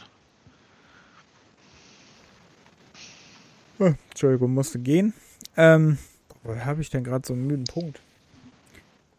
Oh, 3.82 3.94
Entschuldigung, 4.10 4.54
musste 4.54 4.78
gehen. 4.78 5.12
Ähm, 5.56 5.98
wo 6.44 6.54
habe 6.54 6.80
ich 6.82 6.90
denn 6.90 7.02
gerade 7.02 7.26
so 7.26 7.32
einen 7.32 7.48
müden 7.48 7.64
Punkt? 7.64 8.00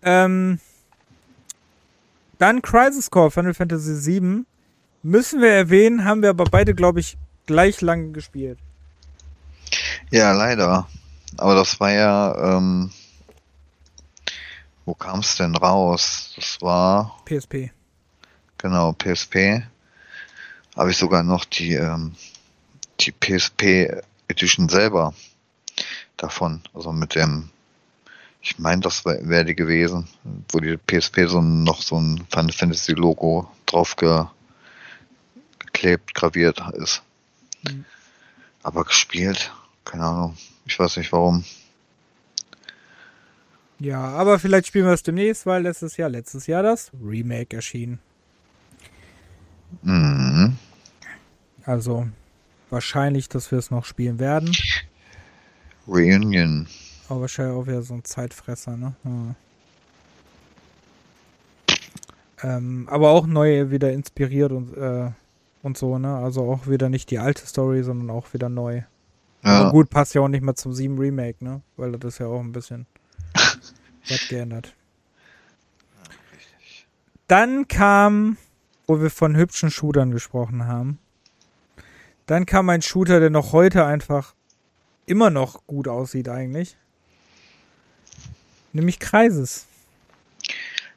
Ähm, 0.02 0.58
dann 2.38 2.62
Crisis 2.62 3.12
Core 3.12 3.30
Final 3.30 3.54
Fantasy 3.54 4.06
VII. 4.06 4.46
Müssen 5.02 5.42
wir 5.42 5.50
erwähnen, 5.50 6.06
haben 6.06 6.22
wir 6.22 6.30
aber 6.30 6.46
beide, 6.46 6.74
glaube 6.74 7.02
ich, 7.02 7.18
gleich 7.46 7.82
lang 7.82 8.14
gespielt. 8.14 8.58
Ja, 10.12 10.32
leider. 10.32 10.88
Aber 11.36 11.56
das 11.56 11.78
war 11.82 11.92
ja, 11.92 12.58
ähm, 12.58 12.90
wo 14.86 14.94
kam 14.94 15.20
es 15.20 15.36
denn 15.36 15.58
raus? 15.58 16.32
Das 16.38 16.62
war, 16.62 17.18
PSP. 17.26 17.72
genau, 18.58 18.94
PSP. 18.94 19.64
Habe 20.78 20.92
ich 20.92 20.98
sogar 20.98 21.22
noch 21.24 21.44
die, 21.44 21.74
ähm, 21.74 22.16
die 23.02 23.12
PSP 23.12 24.02
Edition 24.34 24.70
selber 24.70 25.14
davon. 26.18 26.62
Also 26.74 26.92
mit 26.92 27.16
dem, 27.16 27.50
ich 28.42 28.60
meine, 28.60 28.82
das 28.82 29.06
wäre 29.06 29.28
wär 29.28 29.44
die 29.44 29.56
gewesen, 29.56 30.08
wo 30.50 30.60
die 30.60 30.78
PSP 30.78 31.28
so 31.28 31.42
noch 31.42 31.82
so 31.82 31.98
ein 32.00 32.26
Final 32.30 32.52
Fantasy 32.52 32.94
Logo 32.94 33.50
drauf 33.66 33.96
ge, 33.96 34.26
geklebt, 35.60 36.14
graviert 36.14 36.62
ist. 36.74 37.02
Mhm. 37.64 37.86
Aber 38.64 38.84
gespielt, 38.84 39.52
keine 39.86 40.06
Ahnung. 40.06 40.38
Ich 40.66 40.78
weiß 40.80 40.98
nicht 40.98 41.12
warum. 41.12 41.44
Ja, 43.80 44.00
aber 44.00 44.40
vielleicht 44.40 44.68
spielen 44.68 44.86
wir 44.86 44.94
es 44.94 45.04
demnächst, 45.04 45.46
weil 45.46 45.64
letztes 45.64 45.98
Jahr, 45.98 46.10
letztes 46.10 46.48
Jahr 46.48 46.64
das 46.64 46.92
Remake 47.04 47.56
erschien. 47.56 48.00
Mhm. 49.82 50.58
Also 51.66 52.08
wahrscheinlich, 52.74 53.30
dass 53.30 53.52
wir 53.52 53.60
es 53.60 53.72
noch 53.72 53.86
spielen 53.86 54.20
werden. 54.20 54.52
Reunion. 55.88 56.68
Aber 57.08 57.22
wahrscheinlich 57.22 57.56
auch 57.56 57.68
wieder 57.68 57.84
so 57.84 57.94
ein 57.94 58.04
Zeitfresser, 58.04 58.76
ne? 58.76 58.96
Ja. 59.06 59.36
Ähm, 62.44 62.88
aber 62.90 63.12
auch 63.12 63.26
neu 63.26 63.72
wieder 63.72 63.94
inspiriert 63.94 64.52
und, 64.52 64.76
äh, 64.76 65.12
und 65.62 65.78
so, 65.78 65.98
ne? 65.98 66.18
Also 66.18 66.42
auch 66.52 66.68
wieder 66.68 66.90
nicht 66.90 67.10
die 67.12 67.20
alte 67.20 67.46
Story, 67.46 67.84
sondern 67.84 68.10
auch 68.10 68.34
wieder 68.34 68.50
neu. 68.50 68.82
Aber 69.44 69.66
Ja, 69.66 69.72
gut, 69.72 69.90
passt 69.90 70.16
ja 70.16 70.22
auch 70.22 70.28
nicht 70.28 70.44
mehr 70.44 70.56
zum 70.56 70.74
7 70.74 70.98
Remake, 70.98 71.44
ne? 71.44 71.62
Weil 71.78 71.94
das 71.94 72.16
ist 72.16 72.20
ja 72.20 72.28
auch 72.28 72.42
ein 72.42 72.52
bisschen 72.52 72.86
was 74.10 74.28
geändert. 74.28 74.74
Dann 77.28 77.68
kam, 77.68 78.38
wo 78.88 79.00
wir 79.00 79.10
von 79.10 79.36
hübschen 79.36 79.72
Shootern 79.72 80.12
gesprochen 80.12 80.66
haben, 80.68 81.00
dann 82.26 82.46
kam 82.46 82.70
ein 82.70 82.82
Shooter, 82.82 83.20
der 83.20 83.30
noch 83.30 83.52
heute 83.52 83.86
einfach 83.86 84.34
immer 85.06 85.30
noch 85.30 85.66
gut 85.68 85.88
aussieht 85.88 86.30
eigentlich. 86.30 86.78
Nämlich 88.72 89.00
Kreises. 89.00 89.66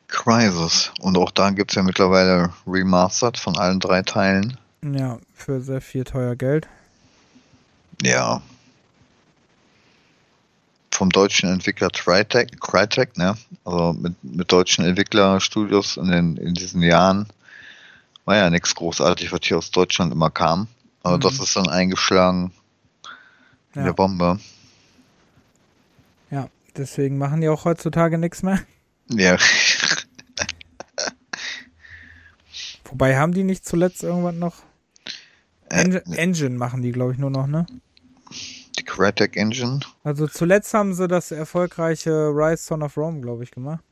Crisis. 0.09 0.93
Und 1.01 1.19
auch 1.19 1.31
da 1.31 1.51
gibt 1.51 1.73
es 1.73 1.75
ja 1.75 1.83
mittlerweile 1.83 2.53
Remastered 2.67 3.39
von 3.39 3.57
allen 3.57 3.81
drei 3.81 4.03
Teilen. 4.03 4.57
Ja, 4.83 5.19
für 5.35 5.61
sehr 5.61 5.81
viel 5.81 6.05
teuer 6.05 6.37
Geld. 6.37 6.69
Ja. 8.03 8.41
Vom 10.93 11.11
deutschen 11.11 11.51
Entwickler 11.51 11.91
Crytek, 11.91 12.61
Crytek 12.61 13.19
ne? 13.19 13.37
Also 13.65 13.93
mit, 13.93 14.15
mit 14.23 14.51
deutschen 14.51 14.85
Entwicklerstudios 14.85 15.97
in, 15.97 16.11
den, 16.11 16.37
in 16.37 16.55
diesen 16.55 16.83
Jahren 16.83 17.27
war 18.25 18.37
ja 18.37 18.49
nichts 18.49 18.75
großartig, 18.75 19.33
was 19.33 19.41
hier 19.43 19.59
aus 19.59 19.71
Deutschland 19.71 20.13
immer 20.13 20.31
kam. 20.31 20.69
Aber 21.07 21.19
Mhm. 21.19 21.21
das 21.21 21.39
ist 21.39 21.55
dann 21.55 21.69
eingeschlagen 21.69 22.51
in 23.75 23.81
Ja. 23.81 23.85
der 23.87 23.93
Bombe. 23.93 24.41
ja, 26.33 26.49
deswegen 26.77 27.17
machen 27.17 27.41
die 27.41 27.49
auch 27.49 27.65
heutzutage 27.65 28.19
nichts 28.19 28.43
mehr. 28.43 28.59
Ja. 29.09 29.37
Wobei 32.87 33.17
haben 33.17 33.33
die 33.33 33.45
nicht 33.45 33.65
zuletzt 33.65 34.03
irgendwann 34.03 34.41
noch? 34.41 34.57
Äh, 35.69 35.83
Engine, 35.83 36.17
Engine 36.17 36.57
machen 36.59 36.83
die, 36.83 36.91
glaube 36.91 37.13
ich, 37.13 37.19
nur 37.19 37.31
noch, 37.31 37.47
ne? 37.47 37.67
die 38.79 38.85
Crytek 38.85 39.37
Engine. 39.37 39.79
Also 40.05 40.27
zuletzt 40.27 40.75
haben 40.75 40.93
sie 40.93 41.07
das 41.09 41.31
erfolgreiche 41.31 42.11
Rise 42.29 42.63
Son 42.65 42.83
of 42.83 42.97
Rome, 42.97 43.21
glaube 43.21 43.45
ich, 43.45 43.51
gemacht. 43.53 43.83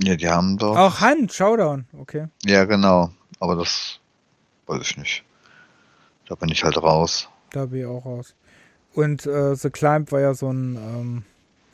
Ja, 0.00 0.16
die 0.16 0.28
haben 0.28 0.56
doch. 0.58 0.76
Auch 0.76 1.00
Hand, 1.00 1.32
Showdown, 1.32 1.86
okay. 1.98 2.26
Ja, 2.44 2.64
genau. 2.64 3.10
Aber 3.40 3.56
das 3.56 4.00
weiß 4.66 4.82
ich 4.82 4.96
nicht. 4.96 5.24
Da 6.28 6.34
bin 6.34 6.48
ich 6.48 6.64
halt 6.64 6.76
raus. 6.76 7.28
Da 7.50 7.66
bin 7.66 7.80
ich 7.80 7.86
auch 7.86 8.04
raus. 8.04 8.34
Und 8.94 9.26
äh, 9.26 9.54
The 9.54 9.70
Climb 9.70 10.10
war 10.10 10.20
ja 10.20 10.34
so 10.34 10.50
ein 10.50 10.76
ähm, 10.76 11.24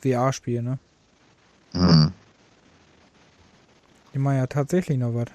VR-Spiel, 0.01 0.61
ne? 0.61 0.77
Hm. 1.71 2.11
Die 4.13 4.19
machen 4.19 4.37
ja 4.37 4.47
tatsächlich 4.47 4.97
noch 4.97 5.15
was. 5.15 5.27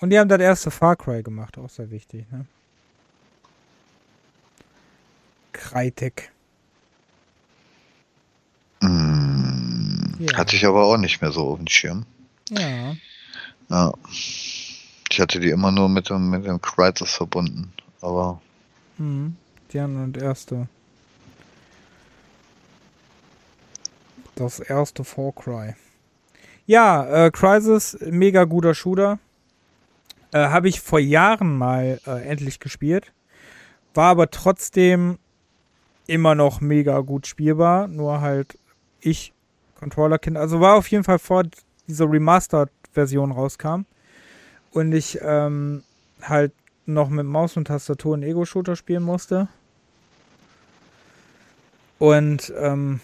Und 0.00 0.10
die 0.10 0.18
haben 0.18 0.28
das 0.28 0.40
erste 0.40 0.70
Far 0.70 0.96
Cry 0.96 1.22
gemacht, 1.22 1.58
auch 1.58 1.68
sehr 1.68 1.90
wichtig, 1.90 2.30
ne? 2.30 2.46
Crytek. 5.52 6.32
Ja. 10.20 10.36
Hatte 10.36 10.54
ich 10.54 10.66
aber 10.66 10.84
auch 10.84 10.96
nicht 10.98 11.20
mehr 11.20 11.32
so 11.32 11.48
auf 11.48 11.58
dem 11.58 11.66
Schirm. 11.66 12.04
Ja. 12.50 12.94
Ja. 13.68 13.92
Ich 15.10 15.18
hatte 15.18 15.40
die 15.40 15.50
immer 15.50 15.72
nur 15.72 15.88
mit 15.88 16.10
dem, 16.10 16.30
mit 16.30 16.44
dem 16.44 16.60
Crisis 16.60 17.12
verbunden. 17.14 17.72
Aber 18.00 18.40
Mhm. 19.00 19.36
Die 19.72 19.80
haben 19.80 20.02
und 20.02 20.16
erste. 20.18 20.68
Das 24.34 24.60
erste 24.60 25.04
Far 25.04 25.32
Cry. 25.32 25.74
Ja, 26.66 27.26
äh, 27.26 27.30
Crisis, 27.30 27.96
mega 28.00 28.44
guter 28.44 28.74
Shooter. 28.74 29.18
Äh, 30.32 30.48
Habe 30.48 30.68
ich 30.68 30.80
vor 30.80 31.00
Jahren 31.00 31.56
mal 31.56 32.00
äh, 32.06 32.28
endlich 32.28 32.60
gespielt. 32.60 33.12
War 33.94 34.10
aber 34.10 34.30
trotzdem 34.30 35.18
immer 36.06 36.34
noch 36.34 36.60
mega 36.60 37.00
gut 37.00 37.26
spielbar. 37.26 37.88
Nur 37.88 38.20
halt 38.20 38.58
ich, 39.00 39.32
Controller-Kind. 39.80 40.36
Also 40.36 40.60
war 40.60 40.76
auf 40.76 40.88
jeden 40.88 41.04
Fall 41.04 41.18
vor 41.18 41.44
dieser 41.88 42.10
Remastered-Version 42.10 43.32
rauskam. 43.32 43.82
Und 44.72 44.92
ich 44.92 45.18
ähm, 45.22 45.82
halt 46.22 46.52
noch 46.86 47.08
mit 47.08 47.26
Maus 47.26 47.56
und 47.56 47.66
Tastatur 47.66 48.14
einen 48.14 48.22
Ego-Shooter 48.22 48.76
spielen 48.76 49.02
musste. 49.02 49.48
Und 51.98 52.52
ähm, 52.56 53.00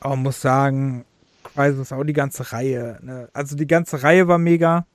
aber 0.00 0.16
muss 0.16 0.40
sagen, 0.40 1.04
Crisis 1.44 1.92
auch 1.92 2.04
die 2.04 2.12
ganze 2.12 2.52
Reihe. 2.52 2.98
Ne? 3.02 3.28
Also 3.32 3.56
die 3.56 3.66
ganze 3.66 4.02
Reihe 4.02 4.26
war 4.28 4.38
mega. 4.38 4.86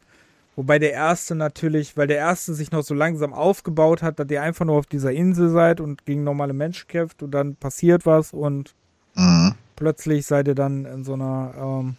Wobei 0.56 0.80
der 0.80 0.92
erste 0.92 1.36
natürlich, 1.36 1.96
weil 1.98 2.08
der 2.08 2.18
erste 2.18 2.54
sich 2.56 2.72
noch 2.72 2.84
so 2.84 2.96
langsam 2.96 3.32
aufgebaut 3.32 4.02
hat, 4.02 4.20
dass 4.20 4.30
ihr 4.30 4.42
einfach 4.42 4.66
nur 4.66 4.76
auf 4.76 4.88
dieser 4.88 5.12
Insel 5.12 5.50
seid 5.50 5.80
und 5.80 6.06
gegen 6.06 6.24
normale 6.24 6.54
Menschen 6.54 6.88
kämpft 6.88 7.22
und 7.22 7.32
dann 7.32 7.56
passiert 7.56 8.06
was 8.08 8.34
und 8.34 8.74
mhm. 9.16 9.54
Plötzlich 9.78 10.26
seid 10.26 10.50
ihr 10.50 10.56
dann 10.56 10.84
in 10.84 11.06
so 11.06 11.14
einer, 11.14 11.54
ähm, 11.58 11.96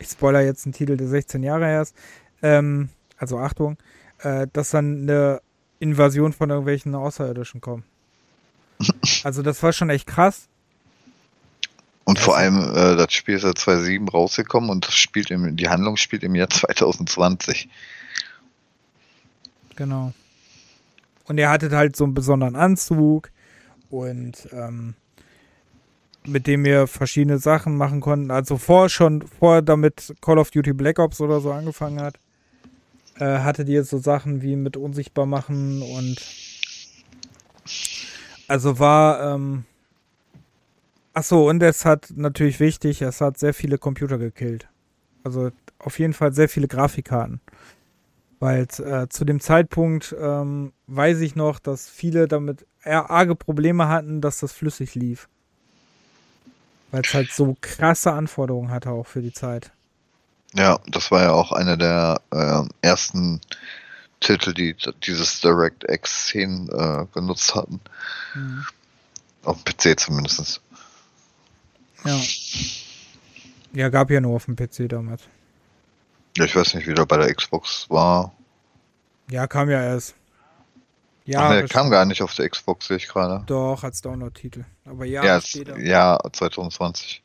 ich 0.00 0.08
spoiler 0.08 0.40
jetzt 0.40 0.66
einen 0.66 0.72
Titel, 0.72 0.96
der 0.96 1.06
16 1.06 1.44
Jahre 1.44 1.66
her 1.66 1.82
ist, 1.82 1.94
ähm, 2.42 2.88
also 3.16 3.38
Achtung, 3.38 3.76
äh, 4.18 4.48
dass 4.52 4.70
dann 4.70 5.02
eine 5.02 5.40
Invasion 5.78 6.32
von 6.32 6.50
irgendwelchen 6.50 6.96
Außerirdischen 6.96 7.60
kommt. 7.60 7.84
Also 9.22 9.42
das 9.42 9.62
war 9.62 9.74
schon 9.74 9.90
echt 9.90 10.06
krass. 10.06 10.48
Und 12.04 12.18
vor 12.18 12.38
allem, 12.38 12.58
äh, 12.58 12.96
das 12.96 13.12
Spiel 13.12 13.36
ist 13.36 13.44
ja 13.44 13.54
2007 13.54 14.08
rausgekommen 14.08 14.70
und 14.70 14.86
das 14.86 14.94
spielt 14.94 15.30
im, 15.30 15.54
die 15.56 15.68
Handlung 15.68 15.98
spielt 15.98 16.22
im 16.22 16.34
Jahr 16.34 16.48
2020. 16.48 17.68
Genau. 19.76 20.14
Und 21.26 21.38
er 21.38 21.50
hatte 21.50 21.70
halt 21.70 21.96
so 21.96 22.04
einen 22.04 22.14
besonderen 22.14 22.56
Anzug 22.56 23.30
und 23.90 24.48
ähm, 24.52 24.94
mit 26.26 26.46
dem 26.46 26.64
wir 26.64 26.86
verschiedene 26.86 27.38
Sachen 27.38 27.76
machen 27.76 28.00
konnten. 28.00 28.30
Also 28.30 28.58
vor 28.58 28.88
schon, 28.88 29.22
vor 29.22 29.62
damit 29.62 30.14
Call 30.20 30.38
of 30.38 30.50
Duty 30.50 30.72
Black 30.72 30.98
Ops 30.98 31.20
oder 31.20 31.40
so 31.40 31.52
angefangen 31.52 32.00
hat, 32.00 32.18
äh, 33.18 33.38
hatte 33.40 33.64
die 33.64 33.80
so 33.82 33.98
Sachen 33.98 34.42
wie 34.42 34.56
mit 34.56 34.76
unsichtbar 34.76 35.26
machen 35.26 35.82
und 35.82 36.16
also 38.48 38.78
war, 38.78 39.34
ähm, 39.34 39.64
ach 41.14 41.22
so, 41.22 41.48
und 41.48 41.62
es 41.62 41.84
hat 41.84 42.12
natürlich 42.16 42.58
wichtig, 42.58 43.00
es 43.00 43.20
hat 43.20 43.38
sehr 43.38 43.54
viele 43.54 43.78
Computer 43.78 44.18
gekillt. 44.18 44.68
Also 45.22 45.50
auf 45.78 45.98
jeden 45.98 46.14
Fall 46.14 46.32
sehr 46.32 46.48
viele 46.48 46.66
Grafikkarten. 46.66 47.40
Weil 48.40 48.66
äh, 48.78 49.06
zu 49.08 49.24
dem 49.24 49.38
Zeitpunkt 49.38 50.16
ähm, 50.18 50.72
weiß 50.86 51.20
ich 51.20 51.36
noch, 51.36 51.58
dass 51.58 51.88
viele 51.88 52.26
damit 52.26 52.66
eher 52.82 53.10
arge 53.10 53.36
Probleme 53.36 53.86
hatten, 53.86 54.20
dass 54.20 54.40
das 54.40 54.52
flüssig 54.52 54.94
lief. 54.94 55.28
Weil 56.90 57.02
es 57.02 57.14
halt 57.14 57.32
so 57.32 57.56
krasse 57.60 58.12
Anforderungen 58.12 58.70
hatte 58.70 58.90
auch 58.90 59.06
für 59.06 59.22
die 59.22 59.32
Zeit. 59.32 59.70
Ja, 60.54 60.80
das 60.86 61.10
war 61.10 61.22
ja 61.22 61.32
auch 61.32 61.52
einer 61.52 61.76
der 61.76 62.20
äh, 62.32 62.62
ersten 62.82 63.40
Titel, 64.18 64.52
die 64.52 64.76
dieses 65.04 65.40
DirectX 65.40 66.26
10 66.26 66.68
äh, 66.68 67.06
genutzt 67.14 67.54
hatten. 67.54 67.80
Mhm. 68.34 68.66
Auf 69.44 69.62
dem 69.62 69.74
PC 69.74 69.98
zumindest. 69.98 70.60
Ja. 72.04 72.20
Ja, 73.72 73.88
gab 73.88 74.10
ja 74.10 74.20
nur 74.20 74.34
auf 74.34 74.46
dem 74.46 74.56
PC 74.56 74.88
damals. 74.88 75.22
Ja, 76.36 76.44
ich 76.44 76.54
weiß 76.54 76.74
nicht, 76.74 76.86
wie 76.86 76.94
der 76.94 77.06
bei 77.06 77.16
der 77.16 77.32
Xbox 77.32 77.88
war. 77.88 78.32
Ja, 79.30 79.46
kam 79.46 79.70
ja 79.70 79.82
erst. 79.82 80.14
Ja, 81.30 81.48
Ach, 81.48 81.54
nee, 81.54 81.68
kam 81.68 81.90
gar 81.90 82.04
nicht 82.06 82.22
auf 82.22 82.34
der 82.34 82.48
Xbox, 82.48 82.88
sehe 82.88 82.96
ich 82.96 83.06
gerade. 83.06 83.44
Doch, 83.46 83.84
als 83.84 84.02
Download-Titel. 84.02 84.64
Aber 84.84 85.04
ja, 85.04 85.24
ja, 85.24 85.40
später. 85.40 85.78
Ja, 85.78 86.18
2020. 86.32 87.22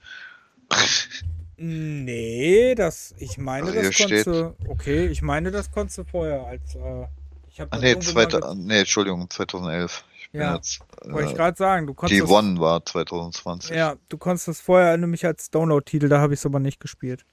Nee, 1.57 2.75
das, 2.75 3.15
ich 3.17 3.39
meine, 3.39 3.65
also 3.65 3.81
das 3.81 3.97
konntest 3.97 4.27
du, 4.27 4.55
okay, 4.67 5.07
ich 5.07 5.23
meine, 5.23 5.49
das 5.49 5.71
konntest 5.71 5.97
du 5.97 6.03
vorher 6.03 6.45
als, 6.45 6.75
äh, 6.75 7.07
ich 7.49 7.59
habe 7.59 7.79
nee, 7.79 7.97
zweite, 7.97 8.53
nee, 8.55 8.81
Entschuldigung, 8.81 9.27
2011. 9.27 10.03
Ich 10.17 10.39
ja, 10.39 10.53
jetzt, 10.53 10.81
äh, 11.01 11.11
wollte 11.11 11.29
ich 11.29 11.35
gerade 11.35 11.57
sagen, 11.57 11.87
du 11.87 11.95
konntest. 11.95 12.21
Die 12.21 12.31
One 12.31 12.59
war 12.59 12.85
2020. 12.85 13.75
Ja, 13.75 13.95
du 14.09 14.19
konntest 14.19 14.49
das 14.49 14.61
vorher 14.61 14.97
nämlich 14.97 15.25
als 15.25 15.49
Download-Titel, 15.49 16.09
da 16.09 16.19
habe 16.19 16.35
ich 16.35 16.41
es 16.41 16.45
aber 16.45 16.59
nicht 16.59 16.79
gespielt. 16.79 17.25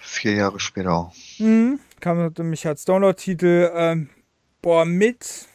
Vier 0.00 0.34
Jahre 0.34 0.60
später. 0.60 1.10
Mhm, 1.38 1.80
kam 2.00 2.30
nämlich 2.36 2.66
als 2.66 2.84
Download-Titel, 2.84 3.70
ähm, 3.72 4.10
boah, 4.60 4.84
mit 4.84 5.47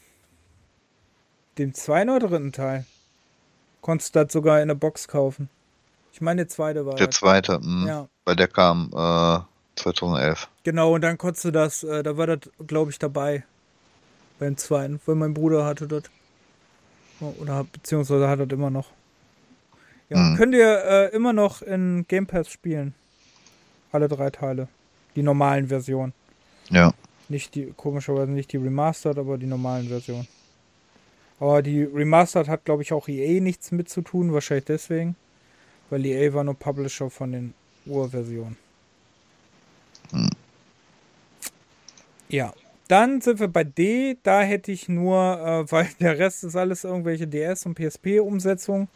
dem 1.58 1.74
zweiten 1.74 2.10
oder 2.10 2.28
dritten 2.28 2.52
Teil. 2.52 2.86
Konntest 3.82 4.16
du 4.16 4.24
das 4.24 4.34
sogar 4.34 4.62
in 4.62 4.70
der 4.70 4.76
Box 4.76 5.08
kaufen. 5.08 5.50
Ich 6.14 6.22
meine, 6.22 6.44
der 6.44 6.50
zweite 6.50 6.86
war. 6.86 6.96
Der 6.96 7.08
das. 7.08 7.16
zweite, 7.18 7.60
mh, 7.60 7.88
ja. 7.88 8.08
Weil 8.26 8.36
der 8.36 8.48
kam 8.48 8.90
äh, 8.94 9.40
2011. 9.76 10.48
Genau, 10.64 10.94
und 10.94 11.02
dann 11.02 11.18
konntest 11.18 11.46
du 11.46 11.52
das, 11.52 11.84
äh, 11.84 12.04
da 12.04 12.18
war 12.18 12.28
das, 12.28 12.40
glaube 12.68 12.92
ich, 12.92 13.00
dabei. 13.00 13.44
Beim 14.40 14.58
zweiten, 14.58 15.00
weil 15.06 15.16
mein 15.16 15.34
Bruder 15.34 15.66
hatte 15.66 15.88
das. 15.88 16.04
Oder 17.20 17.66
beziehungsweise 17.66 18.28
hat 18.28 18.40
das 18.40 18.50
immer 18.50 18.70
noch. 18.70 18.88
Ja, 20.10 20.18
mhm. 20.18 20.38
könnt 20.38 20.56
ihr 20.56 20.84
äh, 20.84 21.16
immer 21.16 21.34
noch 21.34 21.62
in 21.62 22.06
Game 22.08 22.28
Pass 22.28 22.50
spielen. 22.50 22.94
Alle 23.92 24.08
drei 24.08 24.30
Teile. 24.30 24.68
Die 25.16 25.24
normalen 25.24 25.68
Versionen. 25.68 26.14
Ja. 26.70 26.94
Nicht 27.30 27.56
die, 27.56 27.74
komischerweise 27.78 28.32
nicht 28.32 28.52
die 28.52 28.58
Remastered, 28.58 29.18
aber 29.18 29.38
die 29.38 29.46
normalen 29.46 29.88
Versionen. 29.88 30.28
Aber 31.40 31.62
die 31.62 31.84
Remastered 31.84 32.48
hat, 32.48 32.66
glaube 32.66 32.84
ich, 32.84 32.94
auch 32.94 33.08
EA 33.08 33.42
nichts 33.42 33.72
mit 33.72 33.90
zu 33.90 34.02
tun, 34.02 34.34
wahrscheinlich 34.34 34.66
deswegen 34.66 35.16
weil 35.94 36.08
EA 36.08 36.34
war 36.34 36.44
nur 36.44 36.56
Publisher 36.56 37.12
von 37.12 37.32
den 37.32 37.54
Urversionen. 37.86 38.58
Hm. 40.10 40.30
Ja, 42.30 42.52
dann 42.88 43.22
sind 43.22 43.40
wir 43.40 43.48
bei 43.48 43.64
D. 43.64 44.18
Da 44.24 44.42
hätte 44.42 44.72
ich 44.72 44.90
nur, 44.90 45.22
äh, 45.40 45.66
weil 45.72 45.88
der 46.00 46.18
Rest 46.18 46.44
ist 46.44 46.56
alles 46.56 46.84
irgendwelche 46.84 47.28
DS- 47.28 47.68
und 47.68 47.76
PSP-Umsetzungen, 47.76 48.88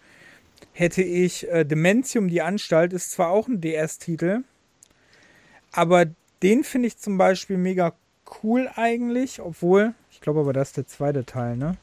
hätte 0.73 1.03
ich 1.03 1.47
äh, 1.49 1.65
Dementium, 1.65 2.29
die 2.29 2.41
Anstalt, 2.41 2.93
ist 2.93 3.11
zwar 3.11 3.29
auch 3.29 3.47
ein 3.47 3.61
DS-Titel, 3.61 4.43
aber 5.71 6.05
den 6.41 6.63
finde 6.63 6.87
ich 6.87 6.97
zum 6.97 7.19
Beispiel 7.19 7.57
mega 7.57 7.93
cool 8.41 8.71
eigentlich, 8.75 9.39
obwohl, 9.39 9.93
ich 10.09 10.19
glaube 10.19 10.39
aber, 10.39 10.53
das 10.53 10.69
ist 10.69 10.77
der 10.77 10.87
zweite 10.87 11.25
Teil, 11.25 11.57
ne? 11.57 11.77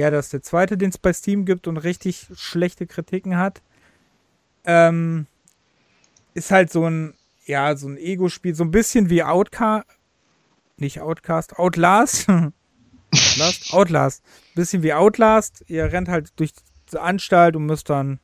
Ja, 0.00 0.10
das 0.10 0.26
ist 0.26 0.32
der 0.32 0.42
zweite, 0.42 0.78
den 0.78 0.88
es 0.88 0.96
bei 0.96 1.12
Steam 1.12 1.44
gibt 1.44 1.68
und 1.68 1.76
richtig 1.76 2.28
schlechte 2.34 2.86
Kritiken 2.86 3.36
hat. 3.36 3.60
Ähm, 4.64 5.26
ist 6.32 6.50
halt 6.50 6.72
so 6.72 6.86
ein, 6.88 7.12
ja, 7.44 7.76
so 7.76 7.86
ein 7.86 7.98
Ego-Spiel, 7.98 8.54
so 8.54 8.64
ein 8.64 8.70
bisschen 8.70 9.10
wie 9.10 9.22
Outcast. 9.22 9.84
Nicht 10.78 11.02
Outcast, 11.02 11.58
Outlast. 11.58 12.26
Outlast? 13.12 13.74
Outlast. 13.74 14.24
Bisschen 14.54 14.82
wie 14.82 14.94
Outlast. 14.94 15.64
Ihr 15.66 15.92
rennt 15.92 16.08
halt 16.08 16.32
durch 16.36 16.52
die 16.90 16.96
Anstalt 16.96 17.54
und 17.54 17.66
müsst 17.66 17.90
dann 17.90 18.20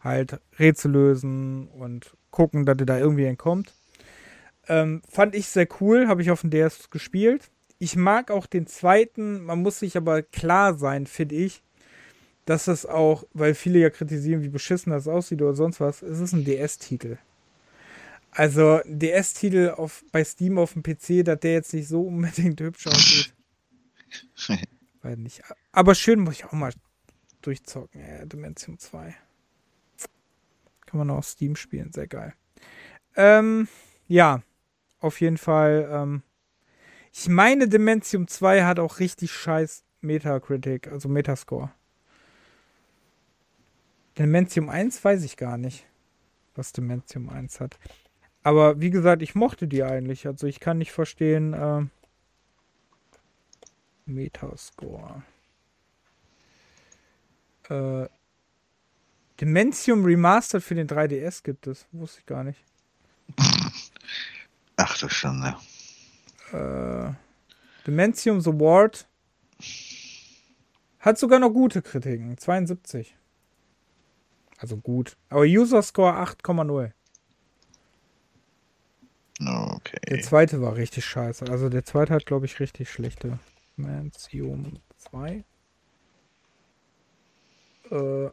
halt 0.00 0.40
Rätsel 0.58 0.92
lösen 0.92 1.68
und 1.68 2.16
gucken, 2.30 2.64
dass 2.64 2.78
ihr 2.80 2.86
da 2.86 2.96
irgendwie 2.96 3.26
entkommt. 3.26 3.74
Ähm, 4.66 5.02
fand 5.10 5.34
ich 5.34 5.48
sehr 5.48 5.68
cool, 5.82 6.08
habe 6.08 6.22
ich 6.22 6.30
auf 6.30 6.40
dem 6.40 6.48
DS 6.48 6.88
gespielt. 6.88 7.50
Ich 7.82 7.96
mag 7.96 8.30
auch 8.30 8.46
den 8.46 8.68
zweiten, 8.68 9.42
man 9.42 9.60
muss 9.60 9.80
sich 9.80 9.96
aber 9.96 10.22
klar 10.22 10.78
sein, 10.78 11.08
finde 11.08 11.34
ich, 11.34 11.64
dass 12.44 12.66
das 12.66 12.86
auch, 12.86 13.24
weil 13.32 13.56
viele 13.56 13.80
ja 13.80 13.90
kritisieren, 13.90 14.44
wie 14.44 14.50
beschissen 14.50 14.92
das 14.92 15.08
aussieht 15.08 15.42
oder 15.42 15.54
sonst 15.54 15.80
was, 15.80 16.00
es 16.00 16.20
ist 16.20 16.32
ein 16.32 16.44
DS-Titel. 16.44 17.18
Also 18.30 18.78
DS-Titel 18.84 19.74
bei 20.12 20.22
Steam 20.22 20.58
auf 20.58 20.74
dem 20.74 20.84
PC, 20.84 21.24
dass 21.24 21.40
der 21.40 21.54
jetzt 21.54 21.74
nicht 21.74 21.88
so 21.88 22.02
unbedingt 22.02 22.60
hübsch 22.60 22.86
aussieht. 22.86 23.34
weil 25.02 25.16
nicht. 25.16 25.42
Aber 25.72 25.96
schön 25.96 26.20
muss 26.20 26.34
ich 26.34 26.44
auch 26.44 26.52
mal 26.52 26.72
durchzocken, 27.40 28.00
ja, 28.00 28.24
Dimension 28.26 28.78
2. 28.78 29.12
Kann 30.86 30.98
man 30.98 31.10
auch 31.10 31.18
auf 31.18 31.26
Steam 31.26 31.56
spielen, 31.56 31.90
sehr 31.90 32.06
geil. 32.06 32.32
Ähm, 33.16 33.66
ja, 34.06 34.40
auf 35.00 35.20
jeden 35.20 35.36
Fall, 35.36 35.88
ähm, 35.90 36.22
ich 37.12 37.28
meine, 37.28 37.68
Dimension 37.68 38.26
2 38.26 38.64
hat 38.64 38.78
auch 38.78 38.98
richtig 38.98 39.32
scheiß 39.32 39.84
Metacritic, 40.00 40.88
also 40.88 41.08
Metascore. 41.08 41.70
Dimension 44.18 44.68
1 44.68 45.04
weiß 45.04 45.22
ich 45.22 45.36
gar 45.36 45.58
nicht, 45.58 45.86
was 46.54 46.72
Dimension 46.72 47.28
1 47.28 47.60
hat. 47.60 47.78
Aber 48.42 48.80
wie 48.80 48.90
gesagt, 48.90 49.22
ich 49.22 49.34
mochte 49.34 49.68
die 49.68 49.84
eigentlich. 49.84 50.26
Also 50.26 50.46
ich 50.46 50.58
kann 50.58 50.78
nicht 50.78 50.92
verstehen. 50.92 51.52
Äh, 51.52 51.86
Metascore. 54.04 55.22
Äh, 57.68 58.08
Dimension 59.40 60.04
Remastered 60.04 60.64
für 60.64 60.74
den 60.74 60.88
3DS 60.88 61.44
gibt 61.44 61.66
es. 61.66 61.86
Wusste 61.92 62.20
ich 62.20 62.26
gar 62.26 62.42
nicht. 62.42 62.64
Ach 64.76 64.98
du 64.98 65.08
Schande 65.08 65.56
äh, 66.52 67.12
The 67.84 67.92
Ward 67.92 69.06
hat 70.98 71.18
sogar 71.18 71.38
noch 71.38 71.50
gute 71.50 71.82
Kritiken. 71.82 72.38
72. 72.38 73.16
Also 74.58 74.76
gut. 74.76 75.16
Aber 75.28 75.42
User 75.42 75.82
Score 75.82 76.12
8,0. 76.12 76.92
Okay. 79.40 79.98
Der 80.08 80.22
zweite 80.22 80.62
war 80.62 80.76
richtig 80.76 81.04
scheiße. 81.04 81.46
Also 81.50 81.68
der 81.68 81.84
zweite 81.84 82.14
hat, 82.14 82.26
glaube 82.26 82.46
ich, 82.46 82.60
richtig 82.60 82.90
schlechte. 82.90 83.38
Dimensium 83.76 84.78
2. 84.98 85.44
Äh, 87.90 88.30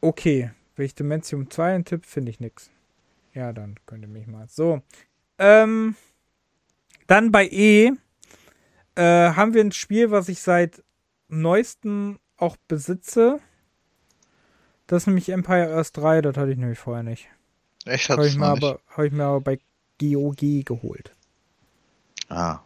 okay. 0.00 0.50
Wenn 0.74 0.86
ich 0.86 0.94
Dimensium 0.94 1.50
2 1.50 1.82
tippe, 1.82 2.06
finde 2.06 2.30
ich 2.30 2.40
nichts. 2.40 2.70
Ja, 3.34 3.52
dann 3.52 3.76
könnt 3.86 4.02
ihr 4.02 4.08
mich 4.08 4.26
mal. 4.26 4.48
So. 4.48 4.82
Ähm. 5.38 5.94
Dann 7.12 7.30
bei 7.30 7.46
E 7.46 7.92
äh, 8.94 9.02
haben 9.02 9.52
wir 9.52 9.60
ein 9.60 9.72
Spiel, 9.72 10.10
was 10.10 10.30
ich 10.30 10.40
seit 10.40 10.82
neuestem 11.28 12.18
auch 12.38 12.56
besitze. 12.68 13.38
Das 14.86 15.02
ist 15.02 15.08
nämlich 15.08 15.28
Empire 15.28 15.74
Earth 15.74 15.94
3, 15.94 16.22
das 16.22 16.38
hatte 16.38 16.52
ich 16.52 16.56
nämlich 16.56 16.78
vorher 16.78 17.02
nicht. 17.02 17.28
Echt? 17.84 18.08
Habe 18.08 18.26
ich, 18.26 18.38
hab 18.38 19.04
ich 19.04 19.12
mir 19.12 19.24
aber 19.24 19.42
bei 19.42 19.58
GOG 20.00 20.64
geholt. 20.64 21.14
Ah. 22.30 22.60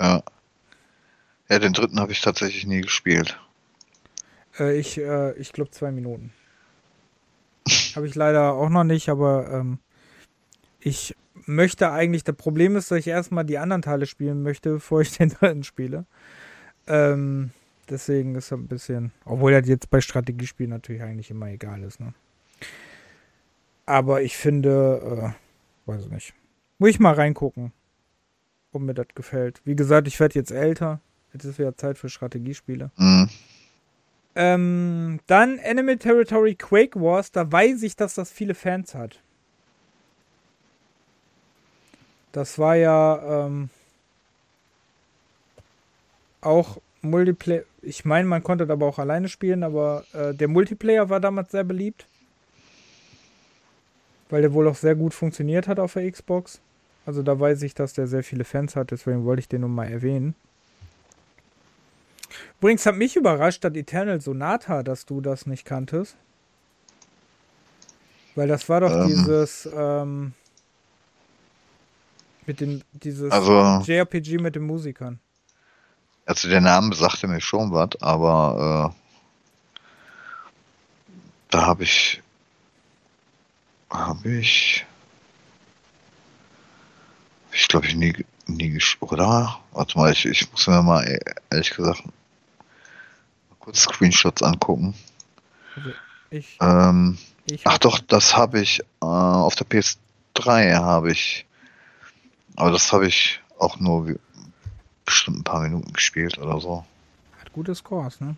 Ja. 0.00 0.24
Ja, 1.48 1.58
den 1.60 1.72
dritten 1.72 2.00
habe 2.00 2.10
ich 2.10 2.22
tatsächlich 2.22 2.66
nie 2.66 2.80
gespielt. 2.80 3.38
Äh, 4.58 4.80
ich 4.80 4.98
äh, 4.98 5.30
ich 5.34 5.52
glaube 5.52 5.70
zwei 5.70 5.92
Minuten. 5.92 6.32
Habe 7.94 8.08
ich 8.08 8.16
leider 8.16 8.52
auch 8.54 8.68
noch 8.68 8.82
nicht, 8.82 9.08
aber 9.08 9.48
ähm, 9.48 9.78
ich 10.80 11.16
möchte 11.46 11.90
eigentlich, 11.90 12.24
das 12.24 12.36
Problem 12.36 12.76
ist, 12.76 12.90
dass 12.90 12.98
ich 12.98 13.08
erstmal 13.08 13.44
die 13.44 13.58
anderen 13.58 13.82
Teile 13.82 14.06
spielen 14.06 14.42
möchte, 14.42 14.70
bevor 14.74 15.00
ich 15.00 15.16
den 15.16 15.30
dritten 15.30 15.64
spiele. 15.64 16.06
Ähm, 16.86 17.50
deswegen 17.88 18.34
ist 18.34 18.50
er 18.50 18.58
ein 18.58 18.68
bisschen, 18.68 19.12
obwohl 19.24 19.52
er 19.52 19.64
jetzt 19.64 19.90
bei 19.90 20.00
Strategiespielen 20.00 20.70
natürlich 20.70 21.02
eigentlich 21.02 21.30
immer 21.30 21.48
egal 21.48 21.82
ist, 21.82 22.00
ne? 22.00 22.14
Aber 23.86 24.22
ich 24.22 24.36
finde, 24.36 25.34
äh, 25.34 25.90
weiß 25.90 26.04
ich 26.04 26.10
nicht. 26.10 26.34
Muss 26.78 26.90
ich 26.90 27.00
mal 27.00 27.14
reingucken, 27.14 27.72
ob 28.72 28.82
mir 28.82 28.94
das 28.94 29.08
gefällt. 29.16 29.60
Wie 29.64 29.74
gesagt, 29.74 30.06
ich 30.06 30.20
werde 30.20 30.36
jetzt 30.36 30.52
älter. 30.52 31.00
Jetzt 31.32 31.44
ist 31.44 31.58
wieder 31.58 31.76
Zeit 31.76 31.98
für 31.98 32.08
Strategiespiele. 32.08 32.92
Mhm. 32.96 33.28
Ähm, 34.36 35.20
dann 35.26 35.58
Animal 35.64 35.96
Territory 35.96 36.54
Quake 36.54 37.00
Wars. 37.00 37.32
Da 37.32 37.50
weiß 37.50 37.82
ich, 37.82 37.96
dass 37.96 38.14
das 38.14 38.30
viele 38.30 38.54
Fans 38.54 38.94
hat. 38.94 39.20
Das 42.32 42.58
war 42.58 42.76
ja 42.76 43.46
ähm, 43.46 43.70
auch 46.40 46.78
Multiplayer. 47.02 47.62
Ich 47.82 48.04
meine, 48.04 48.28
man 48.28 48.42
konnte 48.42 48.70
aber 48.70 48.86
auch 48.86 48.98
alleine 48.98 49.28
spielen, 49.28 49.62
aber 49.62 50.04
äh, 50.12 50.34
der 50.34 50.48
Multiplayer 50.48 51.08
war 51.08 51.20
damals 51.20 51.50
sehr 51.50 51.64
beliebt. 51.64 52.06
Weil 54.28 54.42
der 54.42 54.52
wohl 54.52 54.68
auch 54.68 54.76
sehr 54.76 54.94
gut 54.94 55.14
funktioniert 55.14 55.66
hat 55.66 55.80
auf 55.80 55.94
der 55.94 56.10
Xbox. 56.10 56.60
Also 57.06 57.22
da 57.22 57.40
weiß 57.40 57.62
ich, 57.62 57.74
dass 57.74 57.94
der 57.94 58.06
sehr 58.06 58.22
viele 58.22 58.44
Fans 58.44 58.76
hat, 58.76 58.90
deswegen 58.90 59.24
wollte 59.24 59.40
ich 59.40 59.48
den 59.48 59.62
nur 59.62 59.70
mal 59.70 59.88
erwähnen. 59.88 60.34
Übrigens 62.60 62.86
hat 62.86 62.96
mich 62.96 63.16
überrascht, 63.16 63.64
dass 63.64 63.74
Eternal 63.74 64.20
Sonata, 64.20 64.82
dass 64.82 65.06
du 65.06 65.20
das 65.20 65.46
nicht 65.46 65.64
kanntest. 65.64 66.16
Weil 68.34 68.48
das 68.48 68.68
war 68.68 68.80
doch 68.80 68.92
Ähm. 68.92 69.08
dieses 69.08 69.68
ähm, 69.74 70.34
mit 72.50 72.60
den 72.60 72.82
dieses 72.92 73.30
Also- 73.30 73.80
JRPG 73.86 74.38
mit 74.38 74.56
den 74.56 74.64
Musikern. 74.64 75.20
Also 76.26 76.48
der 76.48 76.60
Name 76.60 76.92
sagte 76.96 77.28
mir 77.28 77.40
schon 77.40 77.70
was, 77.72 77.90
aber 78.02 78.92
äh, 78.92 79.60
da 81.50 81.66
habe 81.66 81.84
ich 81.84 82.20
habe 83.90 84.28
ich 84.28 84.84
ich 87.52 87.68
glaube 87.68 87.86
ich 87.86 87.94
nie 87.94 88.24
nie 88.46 88.70
gespielt, 88.70 89.12
oder? 89.12 89.60
Warte 89.72 89.96
mal, 89.96 90.12
ich, 90.12 90.24
ich 90.26 90.50
muss 90.50 90.66
mir 90.66 90.82
mal 90.82 91.20
ehrlich 91.50 91.70
gesagt 91.70 92.04
mal 92.04 92.12
kurz 93.60 93.80
Screenshots 93.82 94.42
angucken. 94.42 94.94
Also 95.76 95.90
ich, 96.30 96.58
Ähm, 96.60 97.16
ich 97.46 97.64
ach 97.66 97.78
doch, 97.78 97.98
das 98.00 98.36
habe 98.36 98.60
ich 98.60 98.80
äh, 98.80 99.04
auf 99.04 99.54
der 99.54 99.66
PS3 99.68 100.74
habe 100.76 101.12
ich, 101.12 101.46
aber 102.56 102.70
das 102.70 102.92
habe 102.92 103.06
ich 103.06 103.40
auch 103.58 103.78
nur 103.78 104.18
bestimmt 105.04 105.38
ein 105.38 105.44
paar 105.44 105.60
Minuten 105.62 105.92
gespielt 105.92 106.38
oder 106.38 106.60
so. 106.60 106.84
hat 107.40 107.52
gute 107.52 107.74
Scores, 107.74 108.20
ne? 108.20 108.36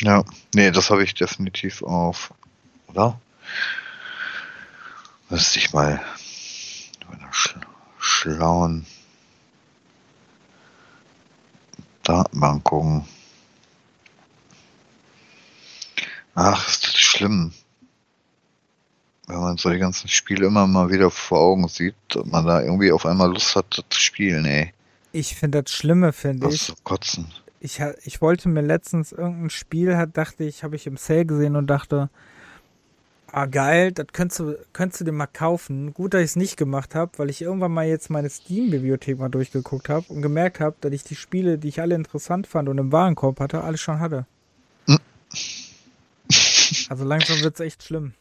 Ja, 0.00 0.24
nee, 0.54 0.70
das 0.70 0.90
habe 0.90 1.04
ich 1.04 1.14
definitiv 1.14 1.82
auf, 1.82 2.34
oder? 2.88 3.20
Müsste 5.30 5.58
ich 5.58 5.72
mal 5.72 6.02
bei 7.06 7.16
einer 7.16 7.32
sch 7.32 7.56
schlauen 7.98 8.84
Datenbank 12.02 12.64
gucken. 12.64 13.06
Ach, 16.34 16.68
ist 16.68 16.84
das 16.84 16.96
schlimm. 16.96 17.52
Wenn 19.26 19.40
man 19.40 19.56
so 19.56 19.70
die 19.70 19.78
ganzen 19.78 20.08
Spiele 20.08 20.46
immer 20.46 20.66
mal 20.66 20.90
wieder 20.90 21.10
vor 21.10 21.38
Augen 21.38 21.68
sieht 21.68 22.16
und 22.16 22.32
man 22.32 22.44
da 22.44 22.60
irgendwie 22.60 22.90
auf 22.90 23.06
einmal 23.06 23.30
Lust 23.30 23.54
hat, 23.54 23.66
zu 23.72 24.00
spielen, 24.00 24.44
ey. 24.44 24.72
Ich 25.12 25.36
finde 25.36 25.62
das 25.62 25.72
Schlimme, 25.72 26.12
finde 26.12 26.48
ich. 26.48 26.62
zu 26.62 26.74
kotzen. 26.82 27.26
ich, 27.60 27.80
ich 28.04 28.20
wollte 28.20 28.48
mir 28.48 28.62
letztens 28.62 29.12
irgendein 29.12 29.50
Spiel, 29.50 29.96
hat, 29.96 30.16
dachte 30.16 30.44
ich, 30.44 30.64
habe 30.64 30.74
ich 30.74 30.86
im 30.86 30.96
Sale 30.96 31.26
gesehen 31.26 31.54
und 31.54 31.68
dachte, 31.68 32.10
ah 33.32 33.46
geil, 33.46 33.92
das 33.92 34.06
könntest 34.12 34.40
du, 34.40 34.58
könntest 34.72 35.00
du 35.00 35.04
dir 35.04 35.12
mal 35.12 35.26
kaufen. 35.26 35.94
Gut, 35.94 36.14
dass 36.14 36.20
ich 36.20 36.26
es 36.30 36.36
nicht 36.36 36.56
gemacht 36.56 36.94
habe, 36.94 37.12
weil 37.16 37.30
ich 37.30 37.42
irgendwann 37.42 37.72
mal 37.72 37.86
jetzt 37.86 38.10
meine 38.10 38.28
Steam-Bibliothek 38.28 39.18
mal 39.18 39.28
durchgeguckt 39.28 39.88
habe 39.88 40.06
und 40.08 40.22
gemerkt 40.22 40.60
habe, 40.60 40.76
dass 40.80 40.92
ich 40.92 41.04
die 41.04 41.16
Spiele, 41.16 41.58
die 41.58 41.68
ich 41.68 41.80
alle 41.80 41.94
interessant 41.94 42.46
fand 42.46 42.68
und 42.68 42.78
im 42.78 42.92
Warenkorb 42.92 43.40
hatte, 43.40 43.62
alle 43.62 43.78
schon 43.78 44.00
hatte. 44.00 44.26
Hm. 44.86 44.98
Also 46.88 47.04
langsam 47.04 47.40
wird 47.42 47.54
es 47.54 47.60
echt 47.60 47.82
schlimm. 47.82 48.14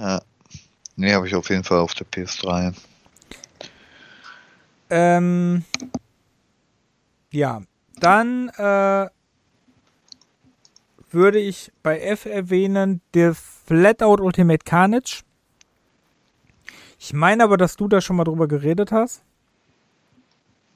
Ja. 0.00 0.22
Nee, 0.96 1.14
habe 1.14 1.26
ich 1.26 1.34
auf 1.34 1.48
jeden 1.50 1.64
Fall 1.64 1.78
auf 1.78 1.94
der 1.94 2.06
PS3. 2.06 2.74
Ähm, 4.90 5.64
ja, 7.30 7.62
dann 8.00 8.48
äh, 8.48 9.08
würde 11.10 11.38
ich 11.38 11.72
bei 11.82 12.00
F 12.00 12.26
erwähnen, 12.26 13.00
der 13.14 13.34
Flatout 13.34 14.22
Ultimate 14.22 14.64
Carnage. 14.64 15.22
Ich 16.98 17.12
meine 17.12 17.44
aber, 17.44 17.56
dass 17.56 17.76
du 17.76 17.88
da 17.88 18.00
schon 18.00 18.16
mal 18.16 18.24
drüber 18.24 18.48
geredet 18.48 18.90
hast, 18.90 19.22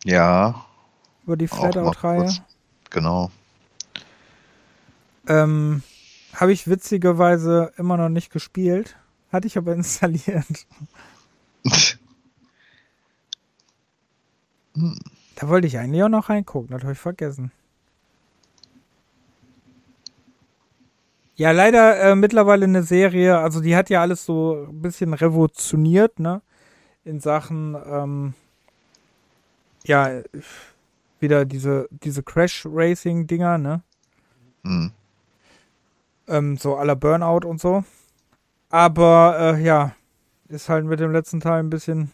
Ja, 0.05 0.65
über 1.25 1.37
die 1.37 1.49
Flatout-Reihe. 1.49 2.31
Genau. 2.91 3.31
Ähm, 5.27 5.83
Habe 6.35 6.53
ich 6.53 6.69
witzigerweise 6.69 7.73
immer 7.79 7.97
noch 7.97 8.11
nicht 8.11 8.31
gespielt. 8.31 8.97
Hatte 9.35 9.49
ich 9.49 9.59
aber 9.59 9.73
installiert. 9.75 10.47
Hm. 14.77 14.97
Da 15.37 15.49
wollte 15.49 15.67
ich 15.67 15.77
eigentlich 15.79 16.05
auch 16.05 16.09
noch 16.09 16.29
reingucken, 16.29 16.71
das 16.71 16.83
habe 16.83 16.93
ich 16.93 16.99
vergessen. 16.99 17.51
Ja, 21.35 21.51
leider 21.51 22.01
äh, 22.01 22.15
mittlerweile 22.15 22.67
eine 22.67 22.85
Serie, 22.85 23.37
also 23.39 23.61
die 23.61 23.75
hat 23.75 23.91
ja 23.91 24.01
alles 24.01 24.25
so 24.25 24.69
ein 24.69 24.81
bisschen 24.81 25.13
revolutioniert, 25.13 26.21
ne? 26.21 26.41
In 27.05 27.19
Sachen, 27.19 27.77
ähm, 27.85 28.35
ja, 29.85 30.23
wieder 31.19 31.45
diese, 31.45 31.89
diese 31.91 32.23
Crash-Racing-Dinger, 32.23 33.59
ne? 33.59 33.83
Hm. 34.63 34.93
Ähm, 36.29 36.57
so 36.57 36.77
aller 36.77 36.95
Burnout 36.95 37.45
und 37.45 37.61
so. 37.61 37.83
Aber 38.75 39.37
äh, 39.57 39.63
ja, 39.63 39.95
ist 40.49 40.69
halt 40.69 40.85
mit 40.85 40.99
dem 40.99 41.13
letzten 41.13 41.39
Teil 41.39 41.61
ein 41.61 41.71
bisschen 41.71 42.11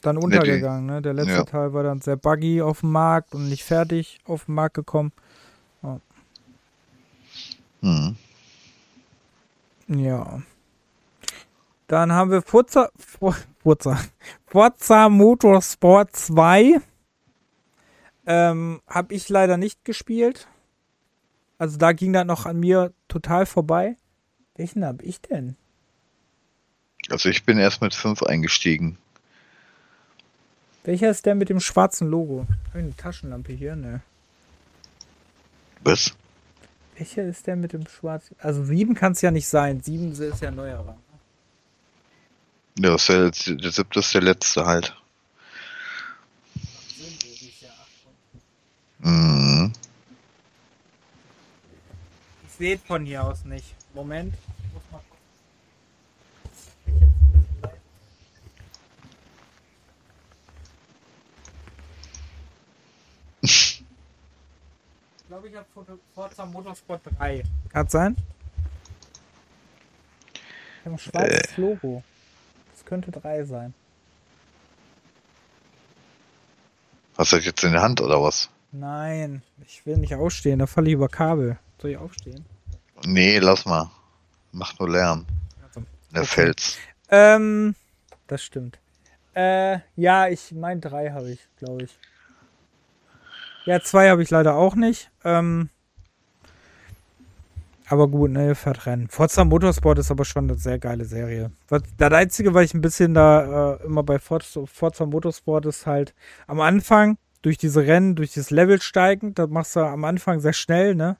dann 0.00 0.16
untergegangen. 0.16 0.86
Ne? 0.86 1.02
Der 1.02 1.12
letzte 1.12 1.32
Ja. 1.34 1.44
Teil 1.44 1.74
war 1.74 1.82
dann 1.82 2.00
sehr 2.00 2.16
buggy 2.16 2.62
auf 2.62 2.80
dem 2.80 2.90
Markt 2.92 3.34
und 3.34 3.50
nicht 3.50 3.62
fertig 3.62 4.20
auf 4.24 4.46
den 4.46 4.54
Markt 4.54 4.74
gekommen. 4.76 5.12
Hm. 7.82 8.16
Ja. 9.88 10.40
Dann 11.86 12.12
haben 12.12 12.30
wir 12.30 12.40
Forza, 12.40 12.88
For- 12.96 13.36
Forza, 13.62 13.98
Forza 14.46 15.10
Motorsport 15.10 16.16
2. 16.16 16.80
Ähm, 18.24 18.80
hab 18.86 19.12
ich 19.12 19.28
leider 19.28 19.58
nicht 19.58 19.84
gespielt. 19.84 20.48
Also 21.58 21.76
da 21.76 21.92
ging 21.92 22.14
das 22.14 22.24
noch 22.24 22.46
an 22.46 22.58
mir 22.58 22.94
total 23.08 23.44
vorbei. 23.44 23.96
Welchen 24.56 24.84
hab 24.84 25.02
ich 25.02 25.20
denn? 25.20 25.56
Also 27.08 27.28
ich 27.28 27.44
bin 27.44 27.58
erst 27.58 27.80
mit 27.82 27.94
5 27.94 28.22
eingestiegen. 28.22 28.98
Welcher 30.84 31.10
ist 31.10 31.26
der 31.26 31.34
mit 31.34 31.48
dem 31.48 31.60
schwarzen 31.60 32.08
Logo? 32.08 32.46
Hab 32.68 32.74
ich 32.76 32.82
eine 32.82 32.96
Taschenlampe 32.96 33.52
hier? 33.52 33.76
Ne. 33.76 34.00
Was? 35.82 36.14
Welcher 36.96 37.24
ist 37.24 37.46
der 37.46 37.56
mit 37.56 37.72
dem 37.72 37.86
schwarzen? 37.86 38.36
Also 38.38 38.64
sieben 38.64 38.94
kann 38.94 39.12
es 39.12 39.20
ja 39.22 39.30
nicht 39.30 39.48
sein. 39.48 39.82
Sieben 39.82 40.12
ist 40.12 40.42
ja 40.42 40.50
neuerer. 40.50 40.96
Ja, 42.78 42.90
das 42.92 43.02
ist 43.02 43.08
der, 43.08 43.20
letzte- 43.24 43.56
der 43.56 43.70
siebte 43.72 43.98
ist 43.98 44.14
der 44.14 44.22
letzte 44.22 44.64
halt. 44.66 44.94
Mhm. 48.98 49.72
Ich 52.46 52.52
sehe 52.58 52.78
von 52.78 53.06
hier 53.06 53.24
aus 53.24 53.44
nicht. 53.44 53.74
Moment. 53.94 54.34
Ich 54.34 54.72
muss 54.74 54.82
mal 54.92 55.00
Ich 63.42 63.84
glaube, 65.28 65.48
ich 65.48 65.56
habe 65.56 65.66
Forza 66.14 66.46
Motorsport 66.46 67.02
3. 67.18 67.42
Kann 67.70 67.88
sein? 67.88 68.16
Ich 70.34 70.86
habe 70.86 70.94
ein 70.94 70.98
schwarzes 70.98 71.56
Logo. 71.56 72.02
Das 72.72 72.84
könnte 72.84 73.10
3 73.10 73.44
sein. 73.44 73.74
Hast 77.16 77.32
du 77.32 77.36
das 77.36 77.44
jetzt 77.44 77.64
in 77.64 77.72
der 77.72 77.82
Hand 77.82 78.00
oder 78.00 78.22
was? 78.22 78.50
Nein, 78.72 79.42
ich 79.66 79.84
will 79.84 79.96
nicht 79.98 80.14
aufstehen, 80.14 80.58
da 80.60 80.66
falle 80.66 80.88
ich 80.88 80.94
über 80.94 81.08
Kabel. 81.08 81.58
Soll 81.80 81.90
ich 81.90 81.96
aufstehen? 81.96 82.44
Nee, 83.04 83.38
lass 83.38 83.64
mal. 83.64 83.90
Macht 84.52 84.78
nur 84.80 84.90
Lärm. 84.90 85.26
Also, 85.62 85.82
Der 86.12 86.22
Okay. 86.22 86.30
Fels. 86.30 86.78
Ähm, 87.10 87.74
das 88.26 88.42
stimmt. 88.42 88.78
Äh, 89.34 89.78
ja, 89.96 90.28
ich 90.28 90.52
mein 90.52 90.80
drei 90.80 91.10
habe 91.10 91.30
ich, 91.30 91.40
glaube 91.58 91.84
ich. 91.84 91.98
Ja, 93.64 93.80
zwei 93.80 94.10
habe 94.10 94.22
ich 94.22 94.30
leider 94.30 94.54
auch 94.56 94.74
nicht. 94.74 95.10
Ähm, 95.24 95.68
aber 97.86 98.06
gut, 98.08 98.30
ne, 98.30 98.48
ihr 98.48 98.54
fährt 98.54 98.86
Rennen. 98.86 99.08
Forza 99.08 99.44
Motorsport 99.44 99.98
ist 99.98 100.10
aber 100.10 100.24
schon 100.24 100.44
eine 100.44 100.56
sehr 100.56 100.78
geile 100.78 101.04
Serie. 101.04 101.50
Das 101.68 102.12
Einzige, 102.12 102.54
was 102.54 102.66
ich 102.66 102.74
ein 102.74 102.80
bisschen 102.80 103.14
da 103.14 103.74
äh, 103.74 103.84
immer 103.84 104.02
bei 104.04 104.18
Forza, 104.18 104.64
Forza 104.66 105.06
Motorsport 105.06 105.66
ist 105.66 105.86
halt 105.86 106.14
am 106.46 106.60
Anfang 106.60 107.18
durch 107.42 107.58
diese 107.58 107.86
Rennen, 107.86 108.14
durch 108.14 108.32
dieses 108.32 108.50
Level 108.50 108.80
steigen, 108.80 109.34
das 109.34 109.48
machst 109.48 109.74
du 109.74 109.80
am 109.80 110.04
Anfang 110.04 110.40
sehr 110.40 110.52
schnell, 110.52 110.94
ne? 110.94 111.16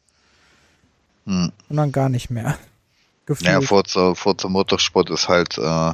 Hm. 1.31 1.52
Und 1.69 1.77
dann 1.77 1.93
gar 1.93 2.09
nicht 2.09 2.28
mehr. 2.28 2.59
Gefühlt. 3.27 3.48
Ja, 3.48 3.61
Forza, 3.61 4.15
Forza 4.16 4.48
Motorsport 4.48 5.11
ist 5.11 5.28
halt 5.28 5.57
äh, 5.59 5.93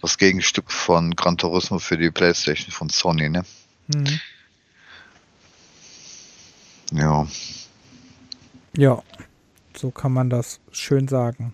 das 0.00 0.16
Gegenstück 0.16 0.72
von 0.72 1.14
Gran 1.14 1.36
Turismo 1.36 1.78
für 1.78 1.98
die 1.98 2.10
Playstation 2.10 2.72
von 2.72 2.88
Sony, 2.88 3.28
ne? 3.28 3.44
Mhm. 3.88 4.20
Ja. 6.92 7.26
Ja, 8.74 9.02
so 9.76 9.90
kann 9.90 10.12
man 10.12 10.30
das 10.30 10.60
schön 10.70 11.08
sagen. 11.08 11.52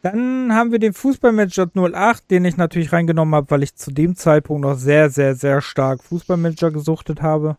Dann 0.00 0.54
haben 0.54 0.72
wir 0.72 0.78
den 0.78 0.94
Fußballmanager 0.94 1.68
08, 1.74 2.30
den 2.30 2.46
ich 2.46 2.56
natürlich 2.56 2.92
reingenommen 2.92 3.34
habe, 3.34 3.50
weil 3.50 3.62
ich 3.62 3.74
zu 3.74 3.90
dem 3.90 4.16
Zeitpunkt 4.16 4.62
noch 4.62 4.76
sehr, 4.76 5.10
sehr, 5.10 5.34
sehr 5.34 5.60
stark 5.60 6.02
Fußballmanager 6.04 6.70
gesuchtet 6.70 7.20
habe. 7.20 7.58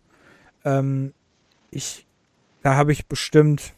Ähm, 0.65 1.13
ich, 1.69 2.07
da 2.63 2.75
habe 2.75 2.91
ich 2.91 3.05
bestimmt 3.05 3.73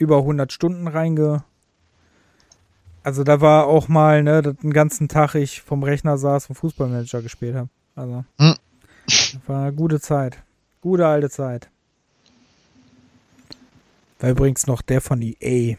über 0.00 0.16
100 0.18 0.50
Stunden 0.50 0.88
reinge. 0.88 1.44
Also 3.02 3.22
da 3.22 3.40
war 3.40 3.66
auch 3.66 3.88
mal, 3.88 4.22
ne, 4.22 4.42
den 4.42 4.72
ganzen 4.72 5.08
Tag 5.08 5.34
ich 5.34 5.60
vom 5.60 5.82
Rechner 5.82 6.16
saß 6.18 6.48
und 6.48 6.54
Fußballmanager 6.56 7.22
gespielt 7.22 7.54
habe. 7.54 7.68
Also, 7.94 8.24
Hm. 8.38 8.54
das 9.06 9.38
war 9.46 9.62
eine 9.64 9.72
gute 9.74 10.00
Zeit. 10.00 10.42
Gute 10.80 11.06
alte 11.06 11.28
Zeit. 11.28 11.68
War 14.18 14.30
übrigens 14.30 14.66
noch 14.66 14.80
der 14.80 15.02
von 15.02 15.20
EA. 15.22 15.76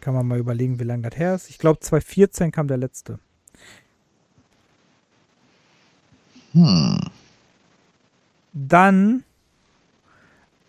Kann 0.00 0.14
man 0.14 0.26
mal 0.26 0.38
überlegen, 0.38 0.80
wie 0.80 0.84
lange 0.84 1.08
das 1.08 1.18
her 1.18 1.34
ist. 1.34 1.50
Ich 1.50 1.58
glaube, 1.58 1.80
2014 1.80 2.52
kam 2.52 2.68
der 2.68 2.78
letzte. 2.78 3.18
Hm. 6.52 6.98
Dann 8.54 9.24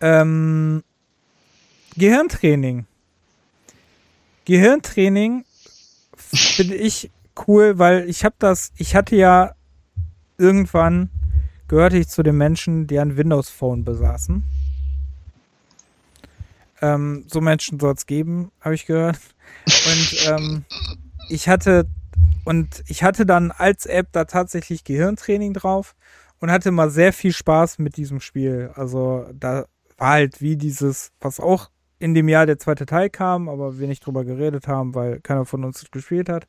ähm, 0.00 0.82
Gehirntraining. 1.96 2.86
Gehirntraining 4.44 5.44
finde 6.16 6.74
ich 6.74 7.10
cool, 7.46 7.78
weil 7.78 8.08
ich 8.08 8.24
habe 8.24 8.34
das, 8.38 8.72
ich 8.76 8.94
hatte 8.94 9.16
ja 9.16 9.54
irgendwann 10.38 11.10
gehörte 11.68 11.96
ich 11.96 12.08
zu 12.08 12.22
den 12.22 12.36
Menschen, 12.36 12.86
die 12.86 12.98
ein 12.98 13.16
Windows 13.16 13.48
Phone 13.48 13.84
besaßen. 13.84 14.44
Ähm, 16.82 17.24
so 17.28 17.40
Menschen 17.40 17.80
soll 17.80 17.94
es 17.94 18.06
geben, 18.06 18.50
habe 18.60 18.74
ich 18.74 18.86
gehört. 18.86 19.18
Und 19.66 20.26
ähm, 20.28 20.64
ich 21.28 21.48
hatte 21.48 21.86
und 22.44 22.84
ich 22.88 23.02
hatte 23.02 23.24
dann 23.24 23.50
als 23.50 23.86
App 23.86 24.08
da 24.12 24.24
tatsächlich 24.26 24.84
Gehirntraining 24.84 25.54
drauf 25.54 25.94
und 26.40 26.50
hatte 26.50 26.70
mal 26.70 26.90
sehr 26.90 27.12
viel 27.12 27.32
Spaß 27.32 27.78
mit 27.78 27.96
diesem 27.96 28.20
Spiel. 28.20 28.70
Also 28.74 29.26
da 29.32 29.64
war 29.96 30.10
halt 30.10 30.42
wie 30.42 30.56
dieses, 30.56 31.12
was 31.20 31.40
auch 31.40 31.70
in 31.98 32.14
dem 32.14 32.28
Jahr 32.28 32.46
der 32.46 32.58
zweite 32.58 32.86
Teil 32.86 33.10
kam, 33.10 33.48
aber 33.48 33.78
wir 33.78 33.86
nicht 33.86 34.04
drüber 34.04 34.24
geredet 34.24 34.68
haben, 34.68 34.94
weil 34.94 35.20
keiner 35.20 35.44
von 35.44 35.64
uns 35.64 35.84
gespielt 35.90 36.28
hat. 36.28 36.46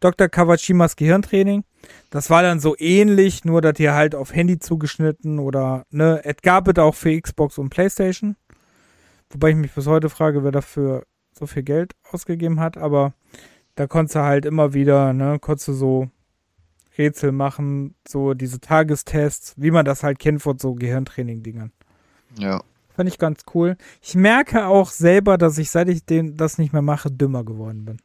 Dr. 0.00 0.28
Kawashimas 0.28 0.96
Gehirntraining. 0.96 1.64
Das 2.10 2.28
war 2.28 2.42
dann 2.42 2.60
so 2.60 2.76
ähnlich, 2.78 3.44
nur 3.44 3.62
dass 3.62 3.78
ihr 3.78 3.94
halt 3.94 4.14
auf 4.14 4.34
Handy 4.34 4.58
zugeschnitten 4.58 5.38
oder, 5.38 5.86
ne, 5.90 6.20
es 6.24 6.36
gab 6.42 6.68
es 6.68 6.78
auch 6.78 6.94
für 6.94 7.18
Xbox 7.18 7.58
und 7.58 7.70
Playstation. 7.70 8.36
Wobei 9.30 9.50
ich 9.50 9.56
mich 9.56 9.72
bis 9.72 9.86
heute 9.86 10.10
frage, 10.10 10.44
wer 10.44 10.52
dafür 10.52 11.04
so 11.32 11.46
viel 11.46 11.62
Geld 11.62 11.94
ausgegeben 12.10 12.60
hat, 12.60 12.76
aber 12.76 13.14
da 13.76 13.86
konntest 13.86 14.16
du 14.16 14.20
halt 14.20 14.44
immer 14.44 14.74
wieder, 14.74 15.12
ne, 15.12 15.38
konntest 15.40 15.68
du 15.68 15.72
so 15.72 16.10
Rätsel 16.96 17.32
machen, 17.32 17.94
so 18.06 18.34
diese 18.34 18.60
Tagestests, 18.60 19.54
wie 19.56 19.70
man 19.70 19.84
das 19.84 20.02
halt 20.02 20.18
kennt 20.18 20.42
von 20.42 20.58
so 20.58 20.74
Gehirntraining-Dingern. 20.74 21.72
Ja. 22.38 22.62
Fand 22.94 23.08
ich 23.08 23.18
ganz 23.18 23.42
cool. 23.54 23.76
Ich 24.00 24.14
merke 24.14 24.66
auch 24.66 24.90
selber, 24.90 25.36
dass 25.36 25.58
ich, 25.58 25.70
seit 25.70 25.88
ich 25.88 26.04
den, 26.04 26.36
das 26.36 26.58
nicht 26.58 26.72
mehr 26.72 26.82
mache, 26.82 27.10
dümmer 27.10 27.44
geworden 27.44 27.84
bin. 27.84 27.96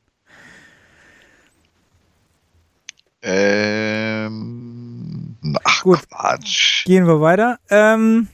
Ähm. 3.21 4.49
Ach, 5.63 5.83
Gut. 5.83 6.09
Quatsch. 6.09 6.85
Gehen 6.85 7.05
wir 7.05 7.21
weiter. 7.21 7.59
Ähm, 7.69 8.27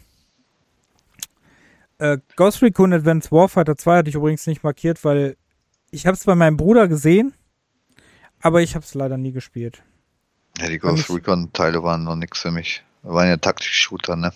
äh, 1.97 2.19
Ghost 2.35 2.61
Recon 2.61 2.93
Advanced 2.93 3.31
Warfighter 3.31 3.75
2 3.77 3.97
hatte 3.97 4.09
ich 4.09 4.15
übrigens 4.15 4.47
nicht 4.47 4.63
markiert, 4.63 5.03
weil 5.03 5.37
ich 5.91 6.05
habe 6.05 6.15
es 6.15 6.23
bei 6.25 6.35
meinem 6.35 6.57
Bruder 6.57 6.87
gesehen, 6.87 7.33
aber 8.41 8.61
ich 8.61 8.75
habe 8.75 8.85
es 8.85 8.93
leider 8.93 9.17
nie 9.17 9.31
gespielt. 9.31 9.81
Ja, 10.59 10.67
die 10.69 10.79
Ghost 10.79 11.09
Recon-Teile 11.09 11.83
waren 11.83 12.03
noch 12.03 12.15
nix 12.15 12.39
für 12.39 12.51
mich. 12.51 12.83
Waren 13.03 13.27
ja 13.27 13.37
Taktik-Shooter, 13.37 14.15
ne? 14.15 14.31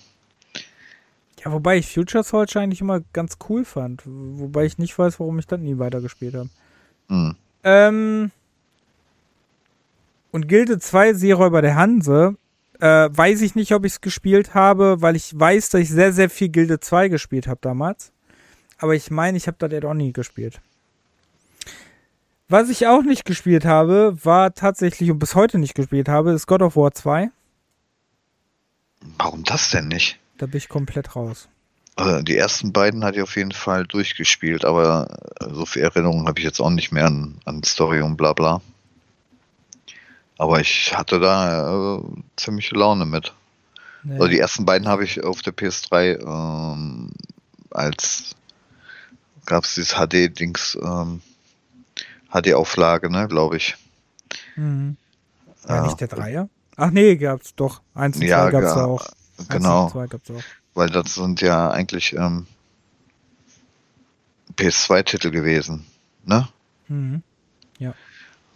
Ja, 1.44 1.52
wobei 1.52 1.78
ich 1.78 1.92
Future 1.92 2.24
Soldier 2.24 2.62
eigentlich 2.62 2.82
immer 2.82 3.02
ganz 3.14 3.38
cool 3.48 3.64
fand. 3.64 4.04
Wobei 4.06 4.66
ich 4.66 4.78
nicht 4.78 4.98
weiß, 4.98 5.20
warum 5.20 5.40
ich 5.40 5.48
dann 5.48 5.64
nie 5.64 5.78
weitergespielt 5.78 6.36
habe. 6.36 6.50
Hm. 7.08 7.36
Ähm, 7.64 8.32
und 10.32 10.48
Gilde 10.48 10.80
2 10.80 11.14
Seeräuber 11.14 11.62
der 11.62 11.76
Hanse. 11.76 12.36
Äh, 12.80 13.10
weiß 13.12 13.42
ich 13.42 13.56
nicht, 13.56 13.74
ob 13.74 13.86
ich 13.86 13.94
es 13.94 14.02
gespielt 14.02 14.54
habe, 14.54 15.02
weil 15.02 15.16
ich 15.16 15.38
weiß, 15.38 15.70
dass 15.70 15.82
ich 15.82 15.90
sehr, 15.90 16.14
sehr 16.14 16.30
viel 16.30 16.50
Gilde 16.50 16.80
2 16.80 17.10
gespielt 17.10 17.48
habe 17.48 17.60
damals. 17.62 18.12
Aber 18.78 18.96
ich 18.96 19.12
meine, 19.12 19.38
ich 19.38 19.48
habe 19.48 19.58
das 19.60 19.72
ja 19.72 19.90
auch 19.90 19.94
nie 19.94 20.14
gespielt. 20.14 20.62
Was 22.48 22.70
ich 22.70 22.88
auch 22.88 23.04
nicht 23.04 23.26
gespielt 23.26 23.66
habe, 23.66 24.18
war 24.24 24.54
tatsächlich 24.54 25.12
und 25.12 25.20
bis 25.20 25.36
heute 25.36 25.60
nicht 25.60 25.76
gespielt 25.76 26.10
habe, 26.10 26.32
ist 26.32 26.48
God 26.48 26.62
of 26.62 26.76
War 26.76 26.92
2. 26.92 27.30
Warum 29.18 29.44
das 29.44 29.70
denn 29.70 29.90
nicht? 29.90 30.20
Da 30.40 30.46
bin 30.48 30.58
ich 30.58 30.70
komplett 30.70 31.16
raus. 31.16 31.50
Also 31.96 32.22
die 32.24 32.38
ersten 32.38 32.72
beiden 32.72 33.04
hatte 33.04 33.18
ich 33.18 33.24
auf 33.24 33.36
jeden 33.36 33.52
Fall 33.52 33.86
durchgespielt, 33.86 34.64
aber 34.64 35.18
so 35.52 35.66
viel 35.66 35.82
Erinnerungen 35.84 36.28
habe 36.28 36.40
ich 36.40 36.46
jetzt 36.46 36.62
auch 36.62 36.70
nicht 36.70 36.92
mehr 36.94 37.06
an, 37.08 37.38
an 37.46 37.62
Story 37.64 38.02
und 38.02 38.16
bla 38.16 38.32
bla. 38.34 38.62
Aber 40.38 40.62
ich 40.62 40.98
hatte 40.98 41.20
da 41.20 41.98
äh, 41.98 42.02
ziemliche 42.38 42.76
Laune 42.76 43.06
mit. 43.06 43.34
Nee. 44.04 44.14
Also 44.14 44.28
die 44.28 44.40
ersten 44.40 44.66
beiden 44.66 44.88
habe 44.88 45.04
ich 45.04 45.22
auf 45.22 45.42
der 45.42 45.54
PS3 45.54 46.22
ähm, 46.22 47.12
als 47.72 48.34
gab 49.46 49.66
es 49.66 49.76
dieses 49.76 49.96
HD-Dings, 49.96 50.78
ähm, 50.82 51.22
HD-Auflage, 52.32 53.10
ne, 53.12 53.28
glaube 53.28 53.58
ich. 53.58 53.76
mhm. 54.56 54.96
Ja, 55.68 55.76
Ja. 55.76 55.84
nicht 55.84 56.00
der 56.00 56.08
Dreier? 56.08 56.50
Ach 56.78 56.92
nee, 56.92 57.18
gab's 57.18 57.54
doch. 57.56 57.82
Eins 57.94 58.16
und 58.16 58.22
Ja, 58.24 58.46
zwei 58.46 58.52
gab's 58.52 58.76
ja, 58.76 58.86
auch. 58.86 59.06
Genau, 59.48 59.94
weil 60.74 60.90
das 60.90 61.16
sind 61.16 61.42
ja 61.42 61.72
eigentlich 61.72 62.14
ähm, 62.14 62.46
PS2-Titel 64.58 65.32
gewesen, 65.32 65.86
ne? 66.26 66.48
Mhm. 66.88 67.24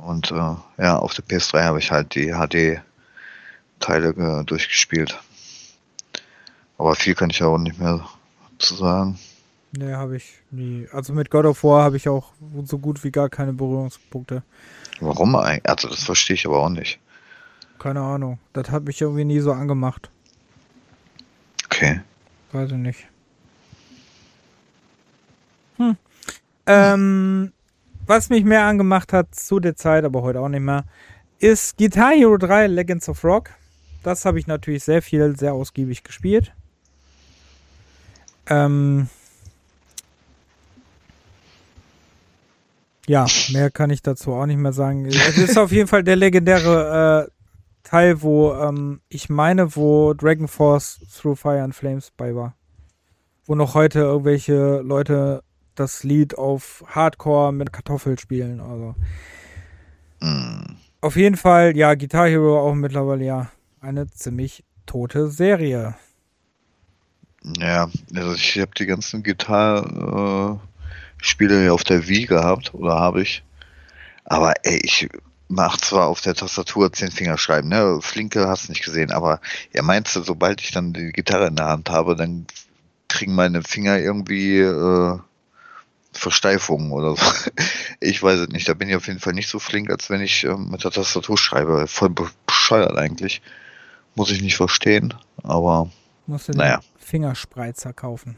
Und 0.03 0.31
äh, 0.31 0.55
ja, 0.77 0.97
auf 0.97 1.13
der 1.13 1.23
PS3 1.25 1.63
habe 1.63 1.79
ich 1.79 1.91
halt 1.91 2.15
die 2.15 2.33
HD-Teile 2.33 4.09
äh, 4.09 4.43
durchgespielt. 4.43 5.19
Aber 6.77 6.95
viel 6.95 7.15
kann 7.15 7.29
ich 7.29 7.39
ja 7.39 7.47
auch 7.47 7.57
nicht 7.57 7.79
mehr 7.79 8.05
zu 8.57 8.75
sagen. 8.75 9.17
Nee, 9.71 9.93
habe 9.93 10.17
ich 10.17 10.33
nie. 10.51 10.87
Also 10.91 11.13
mit 11.13 11.31
God 11.31 11.45
of 11.45 11.63
War 11.63 11.83
habe 11.83 11.97
ich 11.97 12.09
auch 12.09 12.33
so 12.65 12.77
gut 12.77 13.03
wie 13.03 13.11
gar 13.11 13.29
keine 13.29 13.53
Berührungspunkte. 13.53 14.43
Warum 14.99 15.35
eigentlich? 15.35 15.67
Also 15.67 15.87
das 15.87 16.03
verstehe 16.03 16.35
ich 16.35 16.45
aber 16.45 16.59
auch 16.59 16.69
nicht. 16.69 16.99
Keine 17.79 18.01
Ahnung. 18.01 18.39
Das 18.51 18.69
hat 18.69 18.83
mich 18.83 19.01
irgendwie 19.01 19.25
nie 19.25 19.39
so 19.39 19.51
angemacht. 19.51 20.09
Okay. 21.73 22.01
Weiß 22.51 22.71
ich 22.71 22.77
nicht. 22.77 23.07
Hm. 25.77 25.97
Ähm, 26.67 27.51
was 28.05 28.29
mich 28.29 28.43
mehr 28.43 28.63
angemacht 28.65 29.11
hat 29.11 29.33
zu 29.33 29.59
der 29.59 29.75
Zeit, 29.75 30.05
aber 30.05 30.21
heute 30.21 30.39
auch 30.39 30.49
nicht 30.49 30.61
mehr, 30.61 30.85
ist 31.39 31.77
Guitar 31.77 32.11
Hero 32.11 32.37
3 32.37 32.67
Legends 32.67 33.09
of 33.09 33.23
Rock. 33.23 33.49
Das 34.03 34.23
habe 34.25 34.37
ich 34.37 34.45
natürlich 34.45 34.83
sehr 34.83 35.01
viel, 35.01 35.35
sehr 35.35 35.53
ausgiebig 35.53 36.03
gespielt. 36.03 36.53
Ähm, 38.47 39.07
ja, 43.07 43.25
mehr 43.51 43.71
kann 43.71 43.89
ich 43.89 44.01
dazu 44.01 44.33
auch 44.33 44.45
nicht 44.45 44.57
mehr 44.57 44.73
sagen. 44.73 45.05
Es 45.07 45.37
ist 45.37 45.57
auf 45.57 45.71
jeden 45.71 45.87
Fall 45.87 46.03
der 46.03 46.17
legendäre 46.17 47.29
äh, 47.29 47.32
Teil, 47.93 48.21
wo, 48.23 48.55
ähm, 48.55 49.01
ich 49.07 49.29
meine, 49.29 49.75
wo 49.75 50.15
Dragon 50.15 50.47
Force 50.47 50.99
Through 51.15 51.35
Fire 51.35 51.61
and 51.61 51.75
Flames 51.75 52.09
bei 52.17 52.33
war. 52.33 52.55
Wo 53.45 53.53
noch 53.53 53.75
heute 53.75 53.99
irgendwelche 53.99 54.79
Leute 54.79 55.43
das 55.75 56.03
Lied 56.03 56.35
auf 56.35 56.83
Hardcore 56.87 57.53
mit 57.53 57.71
Kartoffel 57.71 58.17
spielen. 58.17 58.61
Also. 58.61 58.95
Hm. 60.21 60.77
Auf 61.01 61.15
jeden 61.15 61.37
Fall, 61.37 61.77
ja, 61.77 61.93
Guitar 61.93 62.27
Hero 62.27 62.67
auch 62.67 62.73
mittlerweile 62.73 63.25
ja 63.25 63.51
eine 63.79 64.07
ziemlich 64.07 64.63
tote 64.87 65.29
Serie. 65.29 65.93
Ja, 67.59 67.91
also 68.15 68.33
ich 68.33 68.59
habe 68.59 68.71
die 68.75 68.87
ganzen 68.87 69.21
Gitarre-Spiele 69.21 71.65
ja 71.65 71.73
auf 71.73 71.83
der 71.83 72.07
Wii 72.07 72.25
gehabt, 72.25 72.73
oder 72.73 72.95
habe 72.95 73.21
ich. 73.21 73.43
Aber 74.25 74.55
ey, 74.63 74.79
ich 74.81 75.07
mach 75.47 75.77
zwar 75.77 76.07
auf 76.07 76.21
der 76.21 76.35
Tastatur 76.35 76.91
zehn 76.93 77.11
Finger 77.11 77.37
schreiben, 77.37 77.69
ne? 77.69 77.99
Flinke 78.01 78.47
hast 78.47 78.67
du 78.67 78.71
nicht 78.71 78.83
gesehen, 78.83 79.11
aber 79.11 79.39
ja, 79.73 79.81
meinst 79.81 80.15
du, 80.15 80.23
sobald 80.23 80.61
ich 80.61 80.71
dann 80.71 80.93
die 80.93 81.11
Gitarre 81.11 81.47
in 81.47 81.55
der 81.55 81.67
Hand 81.67 81.89
habe, 81.89 82.15
dann 82.15 82.45
kriegen 83.07 83.35
meine 83.35 83.61
Finger 83.61 83.99
irgendwie 83.99 84.59
äh, 84.59 85.19
Versteifungen 86.11 86.91
oder 86.91 87.15
so. 87.15 87.25
Ich 87.99 88.21
weiß 88.21 88.39
es 88.41 88.47
nicht. 88.49 88.67
Da 88.67 88.73
bin 88.73 88.89
ich 88.89 88.95
auf 88.95 89.07
jeden 89.07 89.19
Fall 89.21 89.33
nicht 89.33 89.47
so 89.47 89.59
flink, 89.59 89.89
als 89.89 90.09
wenn 90.09 90.19
ich 90.21 90.43
äh, 90.43 90.55
mit 90.57 90.83
der 90.83 90.91
Tastatur 90.91 91.37
schreibe. 91.37 91.87
Voll 91.87 92.09
bescheuert 92.45 92.97
eigentlich. 92.97 93.41
Muss 94.15 94.29
ich 94.29 94.41
nicht 94.41 94.57
verstehen, 94.57 95.13
aber 95.41 95.89
Musst 96.27 96.47
du 96.47 96.51
den 96.51 96.59
Naja. 96.59 96.81
Fingerspreizer 96.99 97.93
kaufen. 97.93 98.37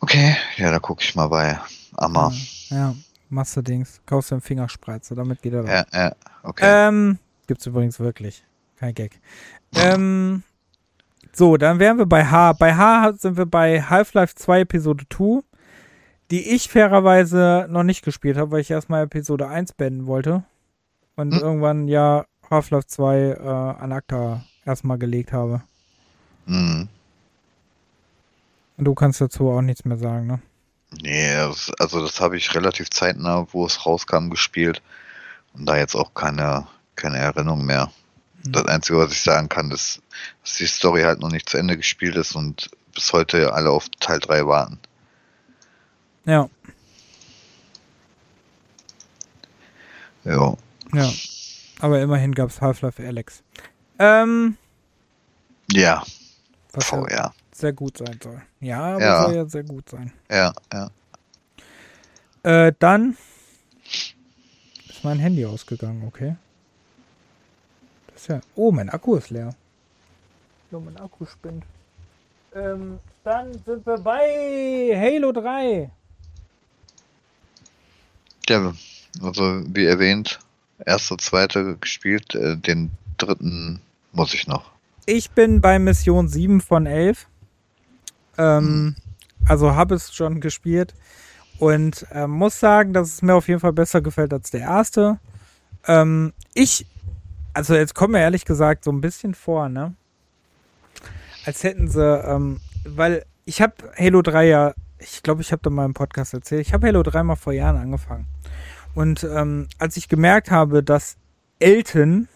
okay. 0.00 0.36
Ja, 0.56 0.70
da 0.70 0.78
gucke 0.78 1.02
ich 1.02 1.14
mal 1.14 1.28
bei 1.28 1.58
Amma. 1.96 2.32
Ja, 2.70 2.76
ja 2.76 2.94
machst 3.34 3.56
du 3.56 3.62
Dings. 3.62 4.00
Kaufst 4.06 4.30
du 4.30 4.36
einen 4.36 4.42
Fingerspreizer, 4.42 5.14
damit 5.14 5.42
geht 5.42 5.52
er. 5.52 5.64
Ja, 5.64 5.86
ja, 5.92 6.12
okay. 6.42 6.64
Ähm, 6.66 7.18
gibt's 7.46 7.66
übrigens 7.66 8.00
wirklich. 8.00 8.44
Kein 8.76 8.94
Gag. 8.94 9.20
Ähm, 9.74 10.42
so, 11.32 11.56
dann 11.56 11.78
wären 11.78 11.98
wir 11.98 12.06
bei 12.06 12.24
H. 12.24 12.52
Bei 12.54 12.74
H 12.74 13.12
sind 13.14 13.36
wir 13.36 13.46
bei 13.46 13.82
Half-Life 13.82 14.34
2 14.36 14.60
Episode 14.60 15.04
2, 15.10 15.42
die 16.30 16.54
ich 16.54 16.68
fairerweise 16.68 17.66
noch 17.68 17.82
nicht 17.82 18.04
gespielt 18.04 18.36
habe, 18.36 18.52
weil 18.52 18.60
ich 18.60 18.70
erstmal 18.70 19.04
Episode 19.04 19.48
1 19.48 19.72
beenden 19.74 20.06
wollte. 20.06 20.44
Und 21.16 21.32
Hm. 21.34 21.40
irgendwann 21.40 21.88
ja 21.88 22.24
Half-Life 22.50 22.86
2 22.86 23.18
äh, 23.18 23.38
an 23.82 23.92
Acta 23.92 24.44
erstmal 24.64 24.98
gelegt 24.98 25.32
habe. 25.32 25.62
Hm. 26.46 26.88
Und 28.76 28.84
du 28.84 28.94
kannst 28.94 29.20
dazu 29.20 29.50
auch 29.50 29.62
nichts 29.62 29.84
mehr 29.84 29.96
sagen, 29.96 30.26
ne? 30.26 30.40
Nee, 31.02 31.34
das, 31.34 31.72
also 31.78 32.00
das 32.00 32.20
habe 32.20 32.36
ich 32.36 32.54
relativ 32.54 32.90
zeitnah, 32.90 33.46
wo 33.52 33.66
es 33.66 33.84
rauskam, 33.84 34.30
gespielt. 34.30 34.82
Und 35.52 35.66
da 35.66 35.76
jetzt 35.76 35.94
auch 35.94 36.14
keine, 36.14 36.66
keine 36.96 37.18
Erinnerung 37.18 37.64
mehr. 37.64 37.92
Hm. 38.44 38.52
Das 38.52 38.66
Einzige, 38.66 38.98
was 38.98 39.12
ich 39.12 39.22
sagen 39.22 39.48
kann, 39.48 39.70
ist, 39.70 40.00
dass 40.42 40.56
die 40.56 40.66
Story 40.66 41.02
halt 41.02 41.20
noch 41.20 41.30
nicht 41.30 41.48
zu 41.48 41.58
Ende 41.58 41.76
gespielt 41.76 42.16
ist 42.16 42.34
und 42.34 42.70
bis 42.94 43.12
heute 43.12 43.52
alle 43.52 43.70
auf 43.70 43.88
Teil 44.00 44.20
3 44.20 44.46
warten. 44.46 44.78
Ja, 46.26 46.48
Ja. 50.24 50.56
ja. 50.92 51.12
Aber 51.80 52.00
immerhin 52.00 52.34
gab's 52.34 52.60
Half-Life 52.60 53.06
Alex. 53.06 53.42
Ähm, 53.98 54.56
Ja, 55.70 56.02
was 56.72 56.90
ja 56.90 56.98
VR. 56.98 57.34
Sehr 57.54 57.72
gut 57.72 57.98
sein 57.98 58.18
soll. 58.22 58.42
Ja, 58.60 58.80
aber 58.96 59.00
Ja. 59.04 59.22
soll 59.24 59.34
ja 59.34 59.46
sehr 59.46 59.62
gut 59.62 59.88
sein. 59.88 60.12
Ja, 60.30 60.52
ja. 60.72 60.90
Äh, 62.42 62.72
dann 62.78 63.16
ist 64.88 65.04
mein 65.04 65.18
Handy 65.18 65.46
ausgegangen, 65.46 66.04
okay. 66.06 66.36
Das 68.08 68.22
ist 68.22 68.28
ja. 68.28 68.40
Oh, 68.54 68.70
mein 68.72 68.90
Akku 68.90 69.16
ist 69.16 69.30
leer. 69.30 69.54
So, 70.70 70.80
mein 70.80 70.96
Akku 70.96 71.24
spinnt. 71.26 71.64
Ähm, 72.54 72.98
dann 73.22 73.52
sind 73.64 73.86
wir 73.86 73.98
bei 73.98 74.92
Halo 74.96 75.32
3. 75.32 75.90
Ja, 78.48 78.74
also 79.22 79.62
wie 79.68 79.86
erwähnt, 79.86 80.38
erster, 80.84 81.16
zweiter 81.18 81.74
gespielt, 81.76 82.34
äh, 82.34 82.56
den 82.56 82.90
dritten 83.16 83.80
muss 84.12 84.34
ich 84.34 84.46
noch. 84.46 84.70
Ich 85.06 85.30
bin 85.30 85.60
bei 85.60 85.78
Mission 85.78 86.28
7 86.28 86.60
von 86.60 86.86
11. 86.86 87.26
Ähm, 88.38 88.96
also 89.46 89.74
habe 89.74 89.94
es 89.94 90.14
schon 90.14 90.40
gespielt 90.40 90.94
und 91.58 92.06
äh, 92.10 92.26
muss 92.26 92.58
sagen, 92.58 92.92
dass 92.92 93.08
es 93.08 93.22
mir 93.22 93.34
auf 93.34 93.48
jeden 93.48 93.60
Fall 93.60 93.72
besser 93.72 94.00
gefällt 94.00 94.32
als 94.32 94.50
der 94.50 94.62
erste. 94.62 95.18
Ähm, 95.86 96.32
ich, 96.54 96.86
also 97.52 97.74
jetzt 97.74 97.94
kommen 97.94 98.14
wir 98.14 98.20
ehrlich 98.20 98.44
gesagt 98.44 98.84
so 98.84 98.92
ein 98.92 99.00
bisschen 99.00 99.34
vor, 99.34 99.68
ne? 99.68 99.94
Als 101.44 101.62
hätten 101.62 101.88
sie, 101.88 102.02
ähm, 102.02 102.60
weil 102.84 103.24
ich 103.44 103.60
habe 103.60 103.74
Halo 103.98 104.22
3 104.22 104.46
ja, 104.46 104.74
ich 104.98 105.22
glaube, 105.22 105.42
ich 105.42 105.52
habe 105.52 105.60
da 105.62 105.70
mal 105.70 105.84
im 105.84 105.94
Podcast 105.94 106.32
erzählt, 106.32 106.66
ich 106.66 106.72
habe 106.72 106.86
Halo 106.86 107.02
3 107.02 107.22
mal 107.22 107.36
vor 107.36 107.52
Jahren 107.52 107.76
angefangen. 107.76 108.26
Und 108.94 109.24
ähm, 109.24 109.68
als 109.78 109.96
ich 109.96 110.08
gemerkt 110.08 110.50
habe, 110.50 110.82
dass 110.82 111.16
Elton, 111.58 112.28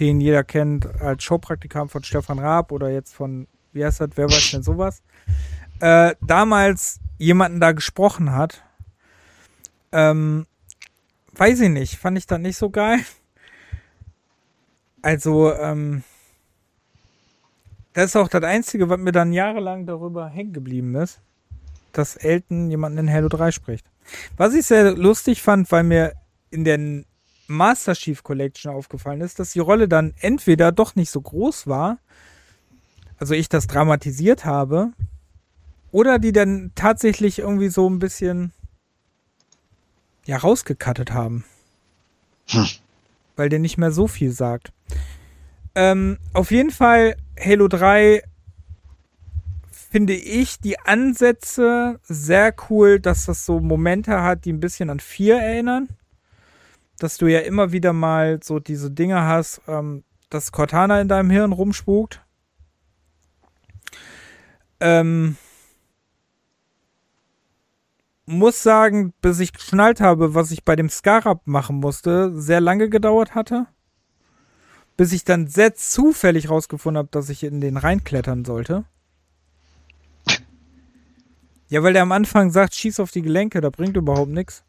den 0.00 0.20
jeder 0.20 0.44
kennt 0.44 0.86
als 1.00 1.22
Showpraktikant 1.22 1.90
von 1.90 2.02
Stefan 2.02 2.38
Raab 2.38 2.72
oder 2.72 2.90
jetzt 2.90 3.14
von, 3.14 3.46
wie 3.72 3.84
heißt 3.84 4.00
das, 4.00 4.10
wer 4.14 4.26
weiß 4.26 4.50
denn 4.52 4.62
sowas, 4.62 5.02
äh, 5.80 6.14
damals 6.20 7.00
jemanden 7.18 7.60
da 7.60 7.72
gesprochen 7.72 8.32
hat, 8.32 8.62
ähm, 9.92 10.46
weiß 11.34 11.60
ich 11.60 11.70
nicht, 11.70 11.96
fand 11.96 12.18
ich 12.18 12.26
das 12.26 12.38
nicht 12.38 12.56
so 12.56 12.70
geil. 12.70 13.00
Also, 15.02 15.54
ähm, 15.54 16.02
das 17.92 18.06
ist 18.06 18.16
auch 18.16 18.28
das 18.28 18.44
Einzige, 18.44 18.88
was 18.88 18.98
mir 18.98 19.12
dann 19.12 19.32
jahrelang 19.32 19.86
darüber 19.86 20.28
hängen 20.28 20.52
geblieben 20.52 20.94
ist, 20.94 21.20
dass 21.92 22.16
Elton 22.16 22.70
jemanden 22.70 22.98
in 22.98 23.12
Halo 23.12 23.28
3 23.28 23.50
spricht. 23.50 23.86
Was 24.36 24.54
ich 24.54 24.66
sehr 24.66 24.92
lustig 24.92 25.42
fand, 25.42 25.70
weil 25.72 25.84
mir 25.84 26.12
in 26.50 26.64
der 26.64 27.04
Master 27.46 27.94
Chief 27.94 28.22
Collection 28.22 28.72
aufgefallen 28.72 29.20
ist, 29.20 29.38
dass 29.38 29.52
die 29.52 29.58
Rolle 29.58 29.88
dann 29.88 30.14
entweder 30.20 30.70
doch 30.70 30.94
nicht 30.94 31.10
so 31.10 31.20
groß 31.20 31.66
war, 31.66 31.98
also 33.20 33.34
ich 33.34 33.48
das 33.48 33.66
dramatisiert 33.66 34.44
habe, 34.44 34.92
oder 35.92 36.18
die 36.18 36.32
dann 36.32 36.72
tatsächlich 36.74 37.38
irgendwie 37.38 37.68
so 37.68 37.88
ein 37.88 37.98
bisschen 37.98 38.52
ja 40.24 40.38
rausgekattet 40.38 41.12
haben. 41.12 41.44
Hm. 42.48 42.66
Weil 43.36 43.48
der 43.48 43.58
nicht 43.58 43.78
mehr 43.78 43.92
so 43.92 44.06
viel 44.08 44.32
sagt. 44.32 44.72
Ähm, 45.74 46.18
auf 46.32 46.50
jeden 46.50 46.70
Fall 46.70 47.16
Halo 47.38 47.68
3 47.68 48.22
finde 49.90 50.14
ich 50.14 50.60
die 50.60 50.78
Ansätze 50.78 51.98
sehr 52.02 52.54
cool, 52.68 53.00
dass 53.00 53.26
das 53.26 53.44
so 53.44 53.60
Momente 53.60 54.22
hat, 54.22 54.44
die 54.44 54.52
ein 54.52 54.60
bisschen 54.60 54.90
an 54.90 55.00
4 55.00 55.36
erinnern. 55.36 55.88
Dass 56.98 57.16
du 57.16 57.26
ja 57.26 57.40
immer 57.40 57.72
wieder 57.72 57.92
mal 57.92 58.40
so 58.42 58.60
diese 58.60 58.90
Dinge 58.90 59.22
hast, 59.22 59.62
ähm, 59.66 60.04
dass 60.28 60.52
Cortana 60.52 61.00
in 61.00 61.08
deinem 61.08 61.30
Hirn 61.30 61.52
rumspukt. 61.52 62.20
Ähm, 64.80 65.36
muss 68.26 68.62
sagen, 68.62 69.12
bis 69.20 69.40
ich 69.40 69.52
geschnallt 69.52 70.00
habe, 70.00 70.34
was 70.34 70.50
ich 70.50 70.64
bei 70.64 70.76
dem 70.76 70.88
Scarab 70.88 71.42
machen 71.46 71.76
musste, 71.76 72.32
sehr 72.40 72.60
lange 72.60 72.88
gedauert 72.88 73.34
hatte. 73.34 73.66
Bis 74.96 75.12
ich 75.12 75.24
dann 75.24 75.46
sehr 75.48 75.74
zufällig 75.74 76.48
rausgefunden 76.48 76.98
habe, 76.98 77.08
dass 77.10 77.28
ich 77.28 77.42
in 77.42 77.60
den 77.60 77.76
reinklettern 77.76 78.44
sollte. 78.44 78.84
Ja, 81.68 81.82
weil 81.82 81.92
der 81.92 82.02
am 82.02 82.12
Anfang 82.12 82.50
sagt, 82.50 82.74
schieß 82.74 83.00
auf 83.00 83.10
die 83.10 83.22
Gelenke, 83.22 83.60
da 83.60 83.70
bringt 83.70 83.96
überhaupt 83.96 84.30
nichts. 84.30 84.64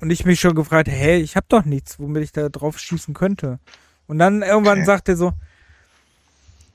Und 0.00 0.10
ich 0.10 0.26
mich 0.26 0.40
schon 0.40 0.54
gefragt, 0.54 0.88
hä, 0.88 1.16
ich 1.16 1.36
hab 1.36 1.48
doch 1.48 1.64
nichts, 1.64 1.98
womit 1.98 2.22
ich 2.22 2.32
da 2.32 2.48
drauf 2.48 2.78
schießen 2.78 3.14
könnte. 3.14 3.58
Und 4.06 4.18
dann 4.18 4.42
irgendwann 4.42 4.80
Okay. 4.80 4.86
sagt 4.86 5.08
er 5.08 5.16
so, 5.16 5.32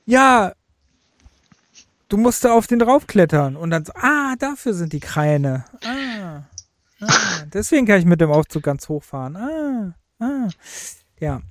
ja, 0.06 0.54
du 2.10 2.18
musst 2.18 2.44
da 2.44 2.54
auf 2.54 2.68
den 2.68 2.80
draufklettern. 2.80 3.56
Und 3.56 3.70
dann 3.70 3.86
so, 3.86 3.94
ah, 3.96 4.36
dafür 4.38 4.74
sind 4.74 4.94
die 4.94 5.00
Kreine. 5.00 5.66
Ah, 5.84 6.44
ah 7.02 7.46
deswegen 7.54 7.86
kann 7.86 8.00
ich 8.00 8.06
mit 8.06 8.22
dem 8.22 8.32
Aufzug 8.32 8.64
ganz 8.64 8.90
hoch 8.90 9.04
fahren. 9.04 9.38
Ah, 9.38 9.96
ah. 10.20 10.48
Ja. 11.20 11.42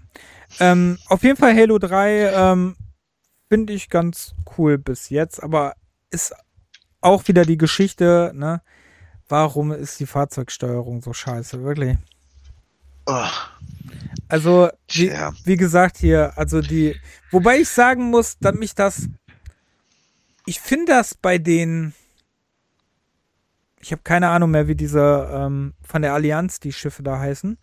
Ähm, 0.61 0.99
auf 1.07 1.23
jeden 1.23 1.37
Fall 1.37 1.55
Halo 1.55 1.79
3 1.79 2.33
ähm, 2.33 2.77
finde 3.49 3.73
ich 3.73 3.89
ganz 3.89 4.35
cool 4.57 4.79
bis 4.79 5.11
jetzt, 5.11 5.43
aber 5.43 5.75
ist 6.11 6.35
auch 7.01 7.29
wieder 7.29 7.45
die 7.45 7.59
Geschichte, 7.59 8.33
ne? 8.35 8.61
Warum 9.29 9.73
ist 9.73 10.01
die 10.01 10.07
Fahrzeugsteuerung 10.07 11.03
so 11.03 11.13
scheiße? 11.13 11.63
Wirklich. 11.63 11.99
Oh, 13.07 13.27
Also, 14.29 14.71
wie, 14.91 15.09
Tja. 15.09 15.33
wie 15.45 15.57
gesagt 15.57 15.99
hier, 15.99 16.33
also 16.37 16.61
die, 16.63 16.97
wobei 17.31 17.59
ich 17.59 17.69
sagen 17.69 18.11
muss, 18.11 18.39
dass 18.39 18.55
mich 18.55 18.75
das, 18.75 19.09
ich 20.49 20.61
finde 20.61 20.93
das 20.93 21.15
bei 21.15 21.37
den, 21.37 21.93
ich 23.81 23.93
habe 23.93 24.01
keine 24.03 24.31
Ahnung 24.31 24.51
mehr, 24.51 24.67
wie 24.67 24.75
diese 24.75 25.29
ähm, 25.31 25.75
von 25.83 26.01
der 26.01 26.15
Allianz 26.15 26.59
die 26.59 26.73
Schiffe 26.73 27.03
da 27.03 27.19
heißen. 27.19 27.59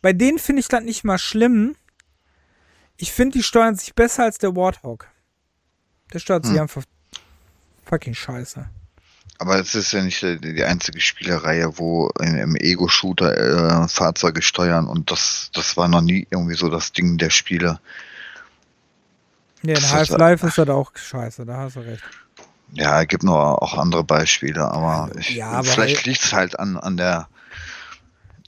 bei 0.00 0.14
denen 0.14 0.38
finde 0.38 0.60
ich 0.60 0.68
das 0.68 0.82
nicht 0.82 1.04
mal 1.04 1.18
schlimm. 1.18 1.76
Ich 2.96 3.12
finde, 3.12 3.36
die 3.36 3.42
steuern 3.44 3.76
sich 3.76 3.94
besser 3.94 4.24
als 4.24 4.38
der 4.38 4.56
Warthog. 4.56 5.06
Der 6.14 6.18
steuert 6.18 6.46
sich 6.46 6.54
Hm. 6.54 6.62
einfach 6.62 6.84
fucking 7.84 8.14
scheiße. 8.14 8.68
Aber 9.38 9.58
es 9.58 9.74
ist 9.74 9.92
ja 9.92 10.02
nicht 10.02 10.22
die, 10.22 10.38
die 10.38 10.64
einzige 10.64 11.00
Spielereihe, 11.00 11.78
wo 11.78 12.08
im 12.18 12.56
Ego-Shooter 12.56 13.84
äh, 13.84 13.88
Fahrzeuge 13.88 14.40
steuern 14.42 14.86
und 14.86 15.10
das, 15.10 15.50
das 15.52 15.76
war 15.76 15.88
noch 15.88 16.02
nie 16.02 16.26
irgendwie 16.30 16.56
so 16.56 16.70
das 16.70 16.92
Ding 16.92 17.18
der 17.18 17.30
Spiele. 17.30 17.80
Ja, 19.62 19.76
in 19.76 19.90
Half-Life 19.90 20.46
ist 20.46 20.56
das 20.56 20.68
auch 20.70 20.92
scheiße, 20.94 21.44
da 21.44 21.58
hast 21.58 21.76
du 21.76 21.80
recht. 21.80 22.02
Ja, 22.72 23.02
es 23.02 23.08
gibt 23.08 23.22
noch 23.24 23.34
auch 23.34 23.76
andere 23.78 24.04
Beispiele, 24.04 24.64
aber, 24.70 25.10
ich, 25.18 25.30
Ja, 25.36 25.50
aber 25.50 25.64
vielleicht 25.64 26.06
liegt 26.06 26.22
es 26.22 26.32
halt 26.32 26.58
an, 26.58 26.76
an 26.76 26.96
der. 26.96 27.28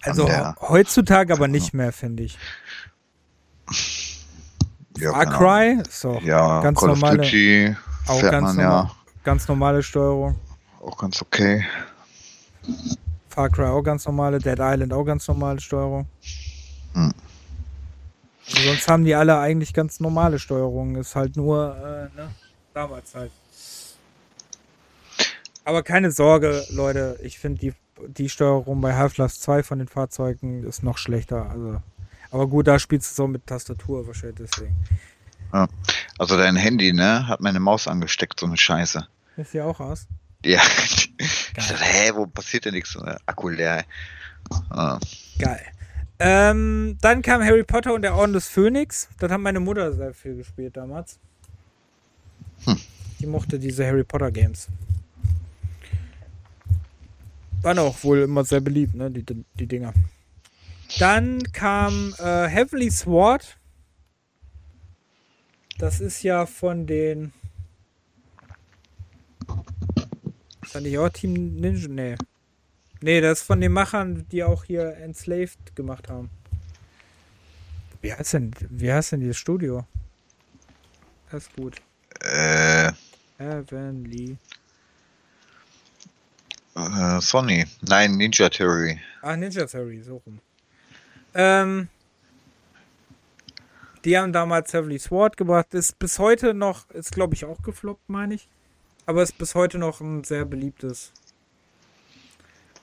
Also 0.02 0.26
der- 0.26 0.56
heutzutage 0.60 1.32
aber 1.32 1.48
nicht 1.48 1.74
mehr, 1.74 1.92
finde 1.92 2.22
ich. 2.24 2.38
Ja, 4.98 5.12
Far 5.12 5.24
keine 5.24 5.36
Cry 5.36 5.82
Ahnung. 6.10 6.24
Ja, 6.24 6.60
ganz 6.60 6.78
Call 6.78 6.88
normale- 6.90 7.18
of 7.20 7.24
Duty 7.24 7.76
auch 8.06 8.20
ganz, 8.22 8.32
man 8.32 8.56
normal, 8.56 8.84
ja 8.84 8.90
ganz 9.24 9.48
normale 9.48 9.82
Steuerung. 9.82 10.36
auch 10.80 10.98
ganz 10.98 11.22
okay. 11.22 11.64
Far 13.28 13.48
Cry 13.48 13.66
auch 13.66 13.82
ganz 13.82 14.04
normale, 14.04 14.38
Dead 14.38 14.58
Island 14.60 14.92
auch 14.92 15.04
ganz 15.04 15.26
normale 15.28 15.60
Steuerung. 15.60 16.06
Hm. 16.94 17.12
Also 18.46 18.68
sonst 18.68 18.88
haben 18.88 19.04
die 19.04 19.14
alle 19.14 19.38
eigentlich 19.38 19.72
ganz 19.72 20.00
normale 20.00 20.38
Steuerungen. 20.38 20.96
Ist 20.96 21.14
halt 21.16 21.36
nur, 21.36 21.74
äh, 21.76 22.16
ne, 22.16 22.28
damals 22.74 23.14
halt. 23.14 23.30
Aber 25.64 25.82
keine 25.82 26.10
Sorge, 26.10 26.64
Leute, 26.70 27.18
ich 27.22 27.38
finde 27.38 27.60
die, 27.60 27.74
die 28.08 28.28
Steuerung 28.28 28.80
bei 28.80 28.94
Half-Life 28.94 29.38
2 29.38 29.62
von 29.62 29.78
den 29.78 29.88
Fahrzeugen 29.88 30.64
ist 30.64 30.82
noch 30.82 30.98
schlechter. 30.98 31.50
Also, 31.50 31.80
aber 32.30 32.46
gut, 32.48 32.66
da 32.66 32.78
spielst 32.78 33.12
du 33.12 33.14
so 33.14 33.28
mit 33.28 33.46
Tastatur 33.46 34.06
wahrscheinlich 34.06 34.48
deswegen. 34.50 34.76
Also 36.18 36.36
dein 36.36 36.56
Handy, 36.56 36.92
ne, 36.92 37.28
hat 37.28 37.40
meine 37.40 37.60
Maus 37.60 37.86
angesteckt, 37.86 38.40
so 38.40 38.46
eine 38.46 38.56
Scheiße. 38.56 39.06
Ist 39.36 39.54
ja 39.54 39.64
auch 39.64 39.80
aus. 39.80 40.06
Ja. 40.44 40.60
Ich 41.54 41.68
dachte, 41.68 41.84
hä, 41.84 42.12
wo 42.14 42.26
passiert 42.26 42.64
denn 42.64 42.72
nichts? 42.72 42.96
Akku 43.26 43.50
leer. 43.50 43.84
Ah, 44.70 44.98
Geil. 45.38 45.60
Ähm, 46.18 46.96
dann 47.00 47.20
kam 47.20 47.42
Harry 47.44 47.62
Potter 47.62 47.92
und 47.92 48.02
der 48.02 48.14
Orden 48.16 48.32
des 48.32 48.48
Phönix. 48.48 49.08
Das 49.18 49.30
hat 49.30 49.40
meine 49.40 49.60
Mutter 49.60 49.92
sehr 49.92 50.14
viel 50.14 50.34
gespielt 50.36 50.76
damals. 50.76 51.18
Hm. 52.64 52.78
Die 53.20 53.26
mochte 53.26 53.58
diese 53.58 53.86
Harry 53.86 54.02
Potter 54.02 54.32
Games. 54.32 54.68
Waren 57.62 57.78
auch 57.78 58.02
wohl 58.02 58.22
immer 58.22 58.44
sehr 58.44 58.60
beliebt, 58.60 58.94
ne, 58.94 59.10
die, 59.10 59.24
die 59.54 59.66
Dinger. 59.66 59.94
Dann 60.98 61.42
kam 61.52 62.14
äh, 62.18 62.48
Heavenly 62.48 62.90
Sword. 62.90 63.58
Das 65.78 66.00
ist 66.00 66.22
ja 66.22 66.46
von 66.46 66.86
den. 66.86 67.32
Fand 70.62 70.86
ich 70.86 70.98
auch 70.98 71.08
Team 71.08 71.54
Ninja? 71.54 71.88
Nee. 71.88 72.16
Nee, 73.00 73.20
das 73.20 73.40
ist 73.40 73.46
von 73.46 73.60
den 73.60 73.72
Machern, 73.72 74.26
die 74.30 74.44
auch 74.44 74.64
hier 74.64 74.96
Enslaved 74.96 75.74
gemacht 75.74 76.08
haben. 76.08 76.30
Wie 78.00 78.12
heißt 78.12 78.34
denn, 78.34 78.52
wie 78.70 78.92
heißt 78.92 79.12
denn 79.12 79.20
dieses 79.20 79.38
Studio? 79.38 79.86
Das 81.30 81.44
ist 81.44 81.56
gut. 81.56 81.80
Äh, 82.20 82.92
Heavenly. 83.38 84.36
Äh, 86.76 87.20
Sony. 87.20 87.66
Nein, 87.82 88.16
Ninja 88.16 88.48
Theory. 88.48 89.00
Ach, 89.22 89.36
Ninja 89.36 89.66
Theory, 89.66 90.02
so 90.02 90.22
rum. 90.26 90.40
Ähm, 91.34 91.88
die 94.04 94.18
haben 94.18 94.32
damals 94.32 94.72
Heavenly 94.72 94.98
Sword 94.98 95.36
gebracht. 95.36 95.74
Ist 95.74 95.98
bis 95.98 96.18
heute 96.18 96.54
noch, 96.54 96.90
ist 96.90 97.12
glaube 97.12 97.34
ich 97.34 97.44
auch 97.44 97.62
gefloppt, 97.62 98.08
meine 98.08 98.34
ich. 98.34 98.48
Aber 99.06 99.22
ist 99.22 99.38
bis 99.38 99.54
heute 99.54 99.78
noch 99.78 100.00
ein 100.00 100.24
sehr 100.24 100.44
beliebtes 100.44 101.12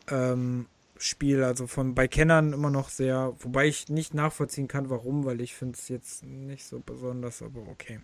ähm, 0.09 0.67
Spiel. 0.97 1.43
Also 1.43 1.67
von 1.67 1.95
bei 1.95 2.07
Kennern 2.07 2.53
immer 2.53 2.69
noch 2.69 2.89
sehr, 2.89 3.33
wobei 3.39 3.67
ich 3.67 3.89
nicht 3.89 4.13
nachvollziehen 4.13 4.67
kann, 4.67 4.89
warum, 4.89 5.25
weil 5.25 5.41
ich 5.41 5.55
finde 5.55 5.77
es 5.77 5.87
jetzt 5.87 6.23
nicht 6.23 6.65
so 6.65 6.79
besonders, 6.79 7.41
aber 7.41 7.61
okay. 7.69 7.99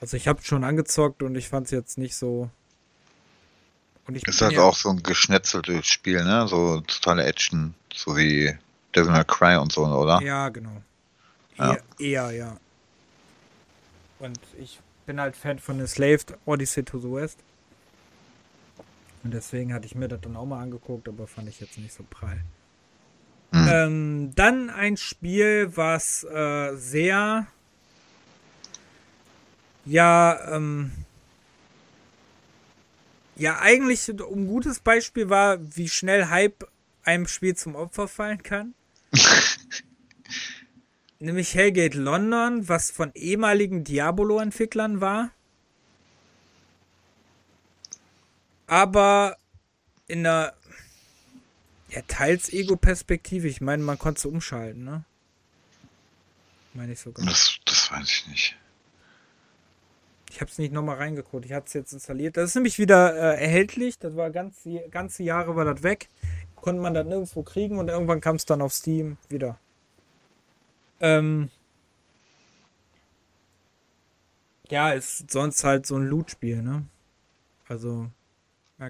Also 0.00 0.16
ich 0.16 0.28
habe 0.28 0.42
schon 0.42 0.64
angezockt 0.64 1.22
und 1.22 1.34
ich 1.34 1.48
fand 1.48 1.66
es 1.66 1.72
jetzt 1.72 1.98
nicht 1.98 2.14
so. 2.16 2.50
Und 4.08 4.16
ich 4.16 4.26
Ist 4.26 4.40
halt 4.40 4.52
ja- 4.54 4.62
auch 4.62 4.74
so 4.74 4.88
ein 4.88 5.02
geschnetzeltes 5.02 5.86
Spiel, 5.86 6.24
ne? 6.24 6.48
So 6.48 6.80
totale 6.80 7.24
Action, 7.24 7.74
so 7.94 8.16
wie 8.16 8.56
Devil 8.96 9.12
May 9.12 9.24
Cry 9.24 9.56
und 9.56 9.70
so, 9.70 9.84
oder? 9.84 10.20
Ja, 10.22 10.48
genau. 10.48 10.82
Ja. 11.58 11.74
Eher, 11.74 11.82
eher, 11.98 12.30
ja. 12.30 12.56
Und 14.18 14.38
ich 14.58 14.80
bin 15.04 15.20
halt 15.20 15.36
Fan 15.36 15.58
von 15.58 15.78
Enslaved 15.78 16.34
Odyssey 16.46 16.82
to 16.84 16.98
the 16.98 17.12
West. 17.12 17.38
Und 19.24 19.34
deswegen 19.34 19.74
hatte 19.74 19.84
ich 19.86 19.94
mir 19.94 20.08
das 20.08 20.22
dann 20.22 20.36
auch 20.36 20.46
mal 20.46 20.62
angeguckt, 20.62 21.06
aber 21.06 21.26
fand 21.26 21.48
ich 21.50 21.60
jetzt 21.60 21.76
nicht 21.76 21.92
so 21.92 22.02
prall. 22.08 22.40
Hm. 23.52 23.68
Ähm, 23.68 24.32
dann 24.34 24.70
ein 24.70 24.96
Spiel, 24.96 25.76
was 25.76 26.24
äh, 26.24 26.74
sehr 26.76 27.46
ja, 29.84 30.54
ähm, 30.54 30.92
ja, 33.38 33.60
eigentlich 33.60 34.08
ein 34.08 34.46
gutes 34.46 34.80
Beispiel 34.80 35.30
war, 35.30 35.58
wie 35.76 35.88
schnell 35.88 36.28
Hype 36.28 36.68
einem 37.04 37.26
Spiel 37.26 37.56
zum 37.56 37.74
Opfer 37.74 38.08
fallen 38.08 38.42
kann. 38.42 38.74
Nämlich 41.20 41.54
Hellgate 41.54 41.96
London, 41.96 42.68
was 42.68 42.90
von 42.90 43.12
ehemaligen 43.14 43.84
Diabolo-Entwicklern 43.84 45.00
war. 45.00 45.30
Aber 48.66 49.36
in 50.06 50.26
einer 50.26 50.52
ja, 51.90 52.02
teils 52.06 52.52
Ego-Perspektive. 52.52 53.48
Ich 53.48 53.60
meine, 53.60 53.82
man 53.82 53.98
konnte 53.98 54.28
umschalten, 54.28 54.84
ne? 54.84 55.04
Meine 56.74 56.92
ich 56.92 57.00
sogar. 57.00 57.24
Das, 57.24 57.58
das 57.64 57.90
weiß 57.90 58.08
ich 58.08 58.26
nicht. 58.28 58.56
Ich 60.30 60.40
habe 60.40 60.50
es 60.50 60.58
nicht 60.58 60.72
nochmal 60.72 60.96
reingeguckt. 60.96 61.46
Ich 61.46 61.52
hatte 61.52 61.66
es 61.66 61.72
jetzt 61.72 61.92
installiert. 61.92 62.36
Das 62.36 62.50
ist 62.50 62.54
nämlich 62.54 62.78
wieder 62.78 63.14
äh, 63.14 63.42
erhältlich. 63.42 63.98
Das 63.98 64.14
war 64.16 64.30
ganz, 64.30 64.68
ganze 64.90 65.22
Jahre 65.22 65.56
war 65.56 65.64
das 65.64 65.82
weg. 65.82 66.08
Konnte 66.56 66.82
man 66.82 66.94
das 66.94 67.06
nirgendwo 67.06 67.42
kriegen 67.42 67.78
und 67.78 67.88
irgendwann 67.88 68.20
kam 68.20 68.36
es 68.36 68.44
dann 68.44 68.60
auf 68.60 68.72
Steam 68.72 69.16
wieder. 69.28 69.58
Ähm 71.00 71.50
ja, 74.68 74.90
ist 74.90 75.30
sonst 75.30 75.64
halt 75.64 75.86
so 75.86 75.96
ein 75.96 76.06
Loot-Spiel, 76.06 76.62
ne? 76.62 76.84
Also. 77.68 78.10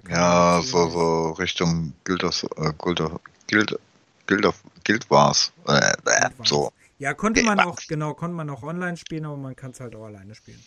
Ja, 0.07 0.61
so, 0.61 0.89
so 0.89 1.31
Richtung 1.31 1.93
Guild 2.03 2.23
of, 2.23 2.43
äh, 2.57 2.73
Guild 2.77 3.01
of, 3.01 3.19
Guild, 3.47 3.79
Guild 4.27 4.45
of, 4.45 4.61
Guild 4.83 5.09
Wars. 5.09 5.51
Äh, 5.67 5.93
äh, 6.05 6.29
so. 6.43 6.71
Ja, 6.99 7.13
konnte 7.13 7.41
man 7.43 7.59
auch, 7.59 7.77
genau, 7.87 8.13
konnte 8.13 8.35
man 8.35 8.49
auch 8.49 8.61
online 8.61 8.97
spielen, 8.97 9.25
aber 9.25 9.37
man 9.37 9.55
kann 9.55 9.71
es 9.71 9.79
halt 9.79 9.95
auch 9.95 10.05
alleine 10.05 10.35
spielen. 10.35 10.59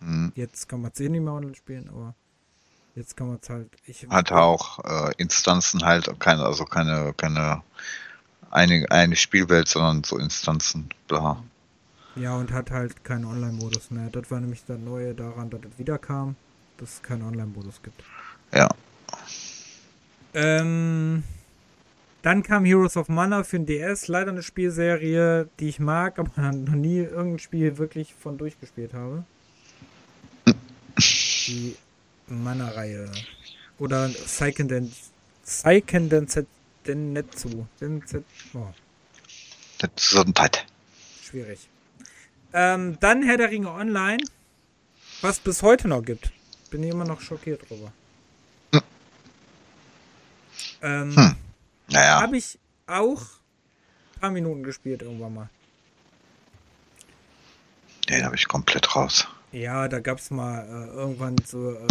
Hm. 0.00 0.32
Jetzt 0.34 0.68
kann 0.68 0.82
man 0.82 0.90
es 0.92 1.00
eh 1.00 1.08
nicht 1.08 1.22
mehr 1.22 1.32
online 1.32 1.54
spielen, 1.54 1.88
aber 1.88 2.14
jetzt 2.94 3.16
kann 3.16 3.28
man 3.28 3.38
es 3.42 3.48
halt. 3.48 3.68
Ich, 3.86 4.06
Hat 4.08 4.32
auch 4.32 4.78
äh, 4.84 5.12
Instanzen 5.18 5.84
halt, 5.84 6.08
keine, 6.20 6.44
also 6.44 6.64
keine, 6.64 7.14
keine 7.16 7.62
eine, 8.50 8.90
eine 8.90 9.16
Spielwelt, 9.16 9.68
sondern 9.68 10.04
so 10.04 10.18
Instanzen, 10.18 10.88
bla. 11.08 11.42
Ja, 12.16 12.36
und 12.36 12.52
hat 12.52 12.70
halt 12.70 13.04
keinen 13.04 13.24
Online-Modus 13.24 13.90
mehr. 13.90 14.08
Das 14.10 14.30
war 14.30 14.40
nämlich 14.40 14.64
das 14.66 14.78
Neue 14.78 15.14
daran, 15.14 15.48
dass 15.50 15.60
es 15.60 15.78
wiederkam, 15.78 16.36
dass 16.78 16.94
es 16.94 17.02
keinen 17.02 17.22
Online-Modus 17.22 17.82
gibt. 17.82 18.02
Ja. 18.52 18.68
Ähm, 20.34 21.22
dann 22.22 22.42
kam 22.42 22.64
Heroes 22.64 22.96
of 22.96 23.08
Mana 23.08 23.44
für 23.44 23.58
den 23.58 23.66
DS. 23.66 24.08
Leider 24.08 24.32
eine 24.32 24.42
Spielserie, 24.42 25.48
die 25.60 25.68
ich 25.68 25.78
mag, 25.78 26.18
aber 26.18 26.52
noch 26.52 26.74
nie 26.74 26.98
irgendein 26.98 27.38
Spiel 27.38 27.78
wirklich 27.78 28.14
von 28.14 28.38
durchgespielt 28.38 28.92
habe. 28.92 29.24
Die 31.50 31.76
Mana-Reihe. 32.28 33.10
Oder 33.78 34.08
Seiken 34.08 34.68
Den 34.68 34.92
Seiken 35.42 36.08
Densetsu. 36.08 37.66
Densetsu. 37.80 38.22
Oh. 38.54 38.68
Tat. 40.34 40.66
Schwierig. 41.24 41.68
Ähm, 42.52 42.98
dann 43.00 43.22
Herr 43.24 43.36
der 43.36 43.50
Ringe 43.50 43.70
Online, 43.72 44.22
was 45.22 45.40
bis 45.40 45.62
heute 45.62 45.88
noch 45.88 46.02
gibt. 46.04 46.30
Bin 46.70 46.84
ich 46.84 46.90
immer 46.90 47.04
noch 47.04 47.20
schockiert 47.20 47.68
drüber. 47.68 47.92
Hm. 48.72 48.82
Ähm, 50.82 51.16
Hm. 51.16 51.36
Naja, 51.88 52.20
Habe 52.22 52.36
ich 52.36 52.58
auch 52.86 53.20
ein 54.14 54.20
paar 54.20 54.30
Minuten 54.30 54.62
gespielt 54.62 55.02
irgendwann 55.02 55.34
mal. 55.34 55.48
den 58.08 58.24
habe 58.24 58.36
ich 58.36 58.46
komplett 58.46 58.94
raus. 58.94 59.26
Ja, 59.52 59.88
da 59.88 59.98
gab 59.98 60.18
es 60.18 60.30
mal 60.30 60.64
äh, 60.64 60.94
irgendwann 60.94 61.36
so 61.44 61.72
äh, 61.72 61.86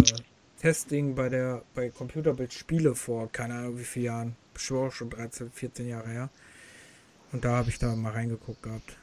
Testing 0.60 1.14
bei 1.14 1.28
der 1.28 1.62
bei 1.74 1.90
Computerbild 1.90 2.52
Spiele 2.52 2.94
vor, 2.94 3.30
keine 3.30 3.54
Ahnung 3.54 3.78
wie 3.78 3.84
vielen 3.84 4.06
Jahren. 4.06 4.36
Schon, 4.56 4.90
schon 4.90 5.10
13, 5.10 5.50
14 5.50 5.88
Jahre 5.88 6.08
her. 6.08 6.30
Und 7.32 7.44
da 7.44 7.56
habe 7.56 7.68
ich 7.70 7.78
da 7.78 7.94
mal 7.94 8.12
reingeguckt 8.12 8.62
gehabt. 8.62 8.96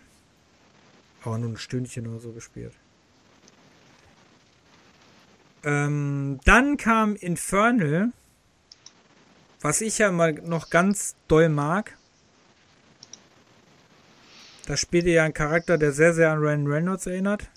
Aber 1.24 1.38
nur 1.38 1.52
ein 1.52 1.58
Stündchen 1.58 2.08
oder 2.08 2.20
so 2.20 2.32
gespielt. 2.32 2.74
Ähm, 5.64 6.40
dann 6.46 6.78
kam 6.78 7.16
Infernal, 7.16 8.12
was 9.62 9.82
ich 9.82 9.98
ja 9.98 10.12
mal 10.12 10.34
noch 10.34 10.70
ganz 10.70 11.16
doll 11.28 11.50
mag. 11.50 11.98
Da 14.68 14.78
spielt 14.78 15.06
ihr 15.06 15.14
ja 15.14 15.24
einen 15.24 15.34
Charakter, 15.34 15.78
der 15.78 15.92
sehr, 15.92 16.14
sehr 16.14 16.32
an 16.32 16.40
Ryan 16.40 16.68
Reynolds 16.68 17.06
erinnert. 17.08 17.50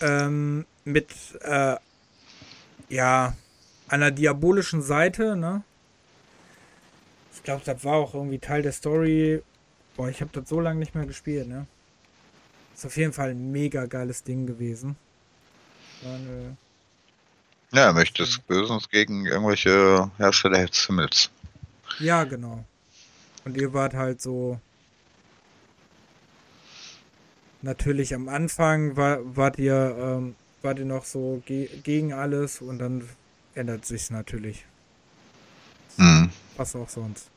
Ähm, 0.00 0.66
mit, 0.84 1.10
äh, 1.42 1.76
ja, 2.88 3.34
einer 3.88 4.10
diabolischen 4.10 4.82
Seite, 4.82 5.36
ne? 5.36 5.62
Ich 7.34 7.42
glaube, 7.42 7.62
das 7.64 7.84
war 7.84 7.94
auch 7.94 8.14
irgendwie 8.14 8.38
Teil 8.38 8.62
der 8.62 8.72
Story. 8.72 9.42
Boah, 9.96 10.08
ich 10.08 10.20
habe 10.20 10.30
das 10.32 10.48
so 10.48 10.60
lange 10.60 10.78
nicht 10.78 10.94
mehr 10.94 11.06
gespielt, 11.06 11.48
ne? 11.48 11.66
Ist 12.74 12.86
auf 12.86 12.96
jeden 12.96 13.12
Fall 13.12 13.30
ein 13.30 13.52
mega 13.52 13.86
geiles 13.86 14.24
Ding 14.24 14.46
gewesen. 14.46 14.96
Eine 16.02 16.56
ja, 17.74 17.86
er 17.86 17.92
möchte 17.92 18.22
des 18.22 18.38
Bösens 18.38 18.88
gegen 18.88 19.26
irgendwelche 19.26 20.08
Hersteller 20.16 20.64
des 20.64 20.86
Himmels. 20.86 21.28
Ja, 21.98 22.22
genau. 22.22 22.64
Und 23.44 23.56
ihr 23.56 23.72
wart 23.72 23.94
halt 23.94 24.22
so. 24.22 24.60
Natürlich 27.64 28.14
am 28.14 28.28
Anfang 28.28 28.96
war, 28.96 29.18
wart 29.36 29.58
ihr, 29.58 29.96
ähm, 29.98 30.36
wart 30.62 30.78
ihr 30.78 30.84
noch 30.84 31.04
so 31.04 31.42
ge 31.46 31.68
gegen 31.82 32.12
alles 32.12 32.60
und 32.60 32.78
dann 32.78 33.08
ändert 33.54 33.86
sich 33.86 34.10
natürlich. 34.10 34.64
Mhm. 35.96 36.30
Was 36.56 36.76
auch 36.76 36.88
sonst. 36.88 37.30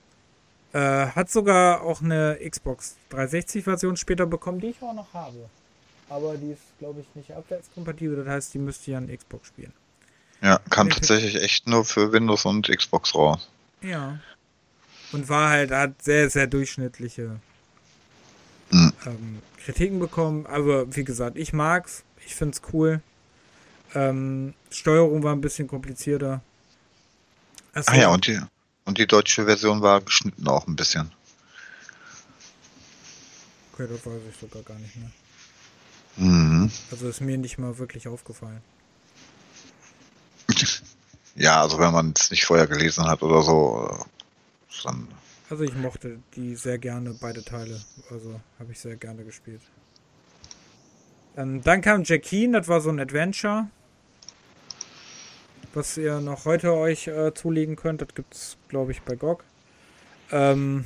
Äh, 0.74 1.08
hat 1.08 1.30
sogar 1.30 1.82
auch 1.82 2.02
eine 2.02 2.38
Xbox 2.48 2.96
360 3.10 3.64
Version 3.64 3.98
später 3.98 4.26
bekommen, 4.26 4.60
die 4.60 4.68
ich 4.68 4.82
auch 4.82 4.94
noch 4.94 5.14
habe 5.14 5.50
aber 6.10 6.38
die 6.38 6.52
ist, 6.52 6.62
glaube 6.80 7.02
ich, 7.02 7.16
nicht 7.16 7.32
abwärtskompatibel. 7.32 8.24
Das 8.24 8.28
heißt, 8.28 8.54
die 8.54 8.60
müsste 8.60 8.92
ja 8.92 8.98
an 8.98 9.16
Xbox 9.16 9.48
spielen. 9.48 9.74
Ja, 10.42 10.60
kam 10.70 10.90
tatsächlich 10.90 11.36
echt 11.36 11.68
nur 11.68 11.84
für 11.84 12.12
Windows 12.12 12.46
und 12.46 12.70
Xbox 12.70 13.16
raus. 13.16 13.50
Ja. 13.82 14.20
Und 15.12 15.30
war 15.30 15.50
halt, 15.50 15.72
hat 15.72 16.02
sehr, 16.02 16.30
sehr 16.30 16.48
durchschnittliche. 16.48 17.40
Ähm, 19.08 19.42
Kritiken 19.64 20.00
bekommen. 20.00 20.46
Aber 20.46 20.96
wie 20.96 21.04
gesagt, 21.04 21.38
ich 21.38 21.54
mag's. 21.54 22.04
Ich 22.26 22.36
find's 22.36 22.62
cool. 22.74 23.02
Ähm, 23.96 24.54
Steuerung 24.70 25.24
war 25.24 25.34
ein 25.34 25.42
bisschen 25.42 25.68
komplizierter. 25.68 26.42
Ach 27.74 27.96
ja, 27.96 28.10
und 28.10 28.28
die, 28.28 28.40
und 28.86 28.98
die 28.98 29.08
deutsche 29.08 29.46
Version 29.46 29.82
war 29.82 30.02
geschnitten 30.02 30.48
auch 30.48 30.68
ein 30.68 30.76
bisschen. 30.76 31.12
Okay, 33.74 33.88
das 33.90 34.06
weiß 34.06 34.22
ich 34.30 34.38
sogar 34.40 34.64
gar 34.64 34.78
nicht 34.80 34.96
mehr. 34.96 35.12
Mhm. 36.18 36.72
Also 36.92 37.08
ist 37.08 37.22
mir 37.22 37.38
nicht 37.38 37.58
mal 37.58 37.78
wirklich 37.78 38.08
aufgefallen. 38.08 38.62
Ja, 41.40 41.62
also 41.62 41.78
wenn 41.78 41.94
man 41.94 42.14
es 42.18 42.32
nicht 42.32 42.46
vorher 42.46 42.66
gelesen 42.66 43.06
hat 43.06 43.22
oder 43.22 43.44
so, 43.44 44.04
dann. 44.84 45.08
Also 45.50 45.64
ich 45.64 45.76
mochte 45.76 46.20
die 46.36 46.56
sehr 46.56 46.78
gerne, 46.78 47.16
beide 47.20 47.44
Teile. 47.44 47.80
Also 48.12 48.40
habe 48.60 48.72
ich 48.72 48.80
sehr 48.80 48.98
gerne 48.98 49.24
gespielt. 49.24 49.62
Ähm, 51.38 51.62
dann 51.62 51.82
kam 51.82 52.04
Jackie, 52.04 52.52
das 52.52 52.68
war 52.68 52.82
so 52.82 52.90
ein 52.90 53.00
Adventure. 53.00 53.68
Was 55.74 55.98
ihr 55.98 56.20
noch 56.20 56.46
heute 56.46 56.74
euch 56.74 57.08
äh, 57.08 57.34
zulegen 57.34 57.76
könnt. 57.76 58.02
Das 58.02 58.14
gibt 58.16 58.34
es, 58.34 58.58
glaube 58.68 58.92
ich, 58.92 59.02
bei 59.04 59.16
GOG. 59.16 59.44
Ähm, 60.32 60.86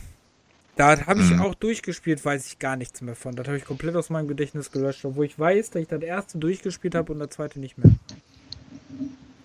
da 0.76 1.06
habe 1.06 1.22
ich 1.22 1.32
mhm. 1.32 1.42
auch 1.42 1.56
durchgespielt, 1.56 2.24
weiß 2.24 2.46
ich 2.48 2.60
gar 2.60 2.76
nichts 2.76 3.02
mehr 3.02 3.16
von. 3.16 3.36
Das 3.36 3.48
habe 3.48 3.58
ich 3.58 3.66
komplett 3.66 3.96
aus 3.96 4.10
meinem 4.10 4.28
Gedächtnis 4.28 4.72
gelöscht, 4.72 5.06
obwohl 5.06 5.26
ich 5.26 5.38
weiß, 5.38 5.72
dass 5.72 5.82
ich 5.82 5.88
das 5.88 6.02
erste 6.02 6.38
durchgespielt 6.38 6.96
habe 6.96 7.14
und 7.14 7.20
das 7.20 7.30
zweite 7.30 7.60
nicht 7.60 7.78
mehr. 7.78 7.94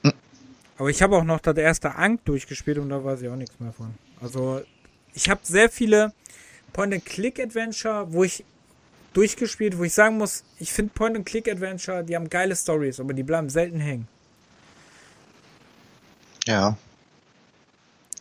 Mhm. 0.03 0.13
Aber 0.79 0.91
ich 0.91 1.03
habe 1.03 1.17
auch 1.17 1.25
noch 1.25 1.41
das 1.41 1.57
erste 1.57 1.95
Ank 1.95 2.25
durchgespielt 2.25 2.79
und 2.79 2.91
da 2.91 3.03
weiß 3.03 3.23
ich 3.23 3.29
auch 3.29 3.37
nichts 3.37 3.59
mehr 3.61 3.73
von. 3.73 3.95
Also, 4.21 4.63
ich 5.17 5.31
habe 5.31 5.41
sehr 5.43 5.71
viele 5.71 6.13
Point-and-Click-Adventure, 6.75 8.13
wo 8.13 8.23
ich 8.23 8.45
durchgespielt, 9.15 9.79
wo 9.79 9.85
ich 9.85 9.95
sagen 9.95 10.19
muss, 10.19 10.45
ich 10.59 10.73
finde 10.73 10.93
Point-and-Click-Adventure, 10.95 12.05
die 12.05 12.15
haben 12.15 12.29
geile 12.29 12.55
Stories, 12.55 13.01
aber 13.01 13.15
die 13.15 13.23
bleiben 13.23 13.49
selten 13.49 13.81
hängen. 13.81 14.07
Ja. 16.45 16.77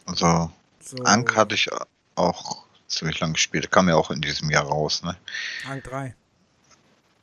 Also, 0.06 0.52
so. 0.80 1.04
Ank 1.04 1.36
hatte 1.36 1.56
ich 1.56 1.70
auch 2.16 2.66
ziemlich 2.88 3.20
lang 3.20 3.34
gespielt. 3.34 3.70
Kam 3.72 3.90
ja 3.90 3.96
auch 3.96 4.10
in 4.10 4.22
diesem 4.22 4.50
Jahr 4.50 4.64
raus, 4.64 5.04
ne? 5.04 5.18
Rang 5.66 5.84
3. 5.84 6.16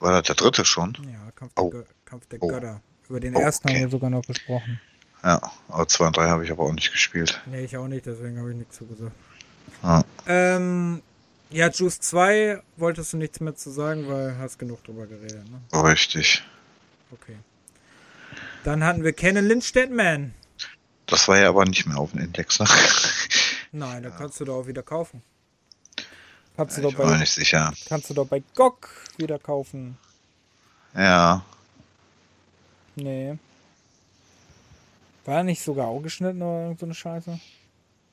War 0.00 0.12
das 0.12 0.26
der 0.26 0.34
dritte 0.34 0.64
schon? 0.64 0.96
Ja, 1.10 1.30
Kampf 1.34 1.54
der, 1.54 1.64
oh. 1.64 1.84
Kampf 2.04 2.26
der 2.26 2.42
oh. 2.42 2.48
Götter. 2.48 2.80
Über 3.08 3.20
den 3.20 3.34
ersten 3.34 3.68
okay. 3.68 3.76
haben 3.76 3.84
wir 3.84 3.90
sogar 3.90 4.10
noch 4.10 4.26
gesprochen. 4.26 4.80
Ja, 5.22 5.40
aber 5.68 5.88
2 5.88 6.06
und 6.08 6.16
3 6.16 6.28
habe 6.28 6.44
ich 6.44 6.50
aber 6.50 6.64
auch 6.64 6.72
nicht 6.72 6.92
gespielt. 6.92 7.40
Nee, 7.46 7.64
ich 7.64 7.76
auch 7.76 7.88
nicht, 7.88 8.04
deswegen 8.04 8.38
habe 8.38 8.50
ich 8.50 8.56
nichts 8.56 8.76
zu 8.76 8.86
gesagt. 8.86 9.12
Ah. 9.82 10.02
Ähm, 10.26 11.02
ja, 11.50 11.68
Juice 11.68 12.00
2 12.00 12.62
wolltest 12.76 13.12
du 13.12 13.16
nichts 13.16 13.40
mehr 13.40 13.54
zu 13.54 13.70
sagen, 13.70 14.08
weil 14.08 14.38
hast 14.38 14.58
genug 14.58 14.82
drüber 14.84 15.06
geredet, 15.06 15.44
ne? 15.50 15.82
Richtig. 15.82 16.42
Okay. 17.10 17.36
Dann 18.64 18.84
hatten 18.84 19.04
wir 19.04 19.12
Canon 19.12 19.44
Lynch 19.44 19.72
Deadman. 19.72 20.34
Das 21.06 21.28
war 21.28 21.38
ja 21.38 21.48
aber 21.48 21.64
nicht 21.64 21.86
mehr 21.86 21.98
auf 21.98 22.12
dem 22.12 22.20
Index, 22.20 22.58
ne? 22.58 22.66
Nein, 23.72 24.02
da 24.02 24.10
kannst 24.10 24.40
du 24.40 24.44
da 24.44 24.52
auch 24.52 24.66
wieder 24.66 24.82
kaufen. 24.82 25.22
Kannst 26.56 26.76
du 26.76 26.82
ich 26.82 26.94
doch 26.94 27.04
bei, 27.04 27.18
nicht 27.18 27.32
sicher. 27.32 27.72
Kannst 27.88 28.10
du 28.10 28.14
doch 28.14 28.26
bei 28.26 28.42
GOG 28.54 28.88
wieder 29.16 29.38
kaufen. 29.38 29.98
Ja. 30.94 31.44
Nee. 32.94 33.38
War 35.24 35.38
er 35.38 35.44
nicht 35.44 35.62
sogar 35.62 35.86
auch 35.86 36.00
geschnitten 36.00 36.42
oder 36.42 36.76
so 36.78 36.86
eine 36.86 36.94
Scheiße? 36.94 37.38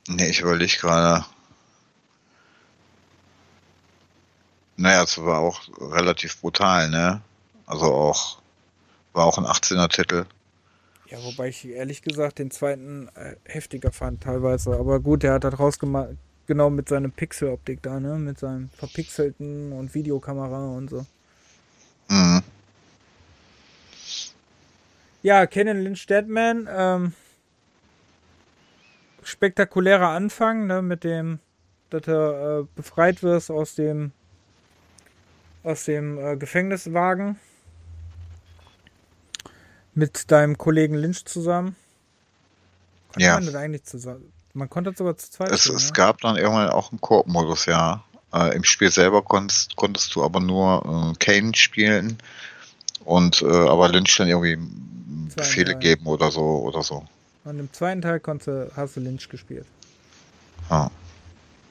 Nee, 0.07 0.29
ich 0.29 0.41
überlege 0.41 0.77
gerade. 0.77 1.25
Naja, 4.79 5.03
es 5.03 5.17
war 5.21 5.39
auch 5.39 5.61
relativ 5.77 6.39
brutal, 6.39 6.89
ne? 6.89 7.21
Also 7.65 7.85
auch, 7.93 8.41
war 9.11 9.25
auch 9.25 9.37
ein 9.37 9.43
18er 9.43 9.89
Titel. 9.89 10.25
Ja, 11.07 11.17
wobei 11.21 11.49
ich 11.49 11.67
ehrlich 11.67 12.01
gesagt 12.01 12.39
den 12.39 12.49
zweiten 12.49 13.09
äh, 13.15 13.35
heftiger 13.43 13.91
fand 13.91 14.23
teilweise. 14.23 14.71
Aber 14.77 15.01
gut, 15.01 15.23
der 15.23 15.33
hat 15.33 15.43
da 15.43 15.49
draus 15.49 15.79
gemacht, 15.79 16.11
genau 16.47 16.69
mit 16.69 16.87
seiner 16.87 17.09
Pixeloptik 17.09 17.83
da, 17.83 17.99
ne? 17.99 18.15
Mit 18.15 18.39
seinem 18.39 18.69
verpixelten 18.69 19.73
und 19.73 19.93
Videokamera 19.93 20.69
und 20.69 20.89
so. 20.89 21.05
Mhm. 22.07 22.41
Ja, 25.21 25.45
Kennen 25.45 25.83
Lynch 25.83 26.05
Deadman, 26.05 26.69
ähm, 26.71 27.13
spektakulärer 29.23 30.07
Anfang, 30.07 30.67
ne, 30.67 30.81
mit 30.81 31.03
dem, 31.03 31.39
dass 31.89 32.07
er 32.07 32.59
äh, 32.61 32.65
befreit 32.77 33.21
wirst 33.23 33.51
aus 33.51 33.75
dem 33.75 34.13
aus 35.69 35.85
dem 35.85 36.17
äh, 36.17 36.35
Gefängniswagen 36.35 37.37
mit 39.93 40.31
deinem 40.31 40.57
Kollegen 40.57 40.95
Lynch 40.95 41.25
zusammen. 41.25 41.75
Kann 43.13 43.21
ja. 43.21 43.33
man 43.35 43.45
das 43.45 43.55
eigentlich 43.55 43.83
zusammen? 43.83 44.31
Man 44.53 44.69
konnte 44.69 44.93
sogar 44.95 45.15
zu 45.17 45.29
zweit 45.29 45.51
es, 45.51 45.61
spielen, 45.61 45.77
es 45.77 45.87
ja? 45.89 45.93
gab 45.93 46.21
dann 46.21 46.35
irgendwann 46.35 46.69
auch 46.69 46.91
einen 46.91 47.01
Koop-Modus, 47.01 47.67
ja. 47.67 48.03
Äh, 48.33 48.55
Im 48.55 48.63
Spiel 48.63 48.91
selber 48.91 49.21
konntest, 49.21 49.75
konntest 49.75 50.15
du 50.15 50.23
aber 50.23 50.39
nur 50.39 51.13
äh, 51.13 51.17
Kane 51.23 51.55
spielen 51.55 52.17
und 53.05 53.41
äh, 53.41 53.45
aber 53.45 53.89
Lynch 53.89 54.15
dann 54.17 54.27
irgendwie 54.27 54.57
Befehle 55.35 55.73
Teil. 55.73 55.79
geben 55.79 56.07
oder 56.07 56.31
so 56.31 56.41
oder 56.41 56.83
so. 56.83 57.05
Und 57.43 57.59
im 57.59 57.71
zweiten 57.73 58.01
Teil 58.01 58.19
konnte, 58.19 58.71
hast 58.75 58.97
du 58.97 58.99
Lynch 58.99 59.29
gespielt. 59.29 59.65
Ah. 60.69 60.89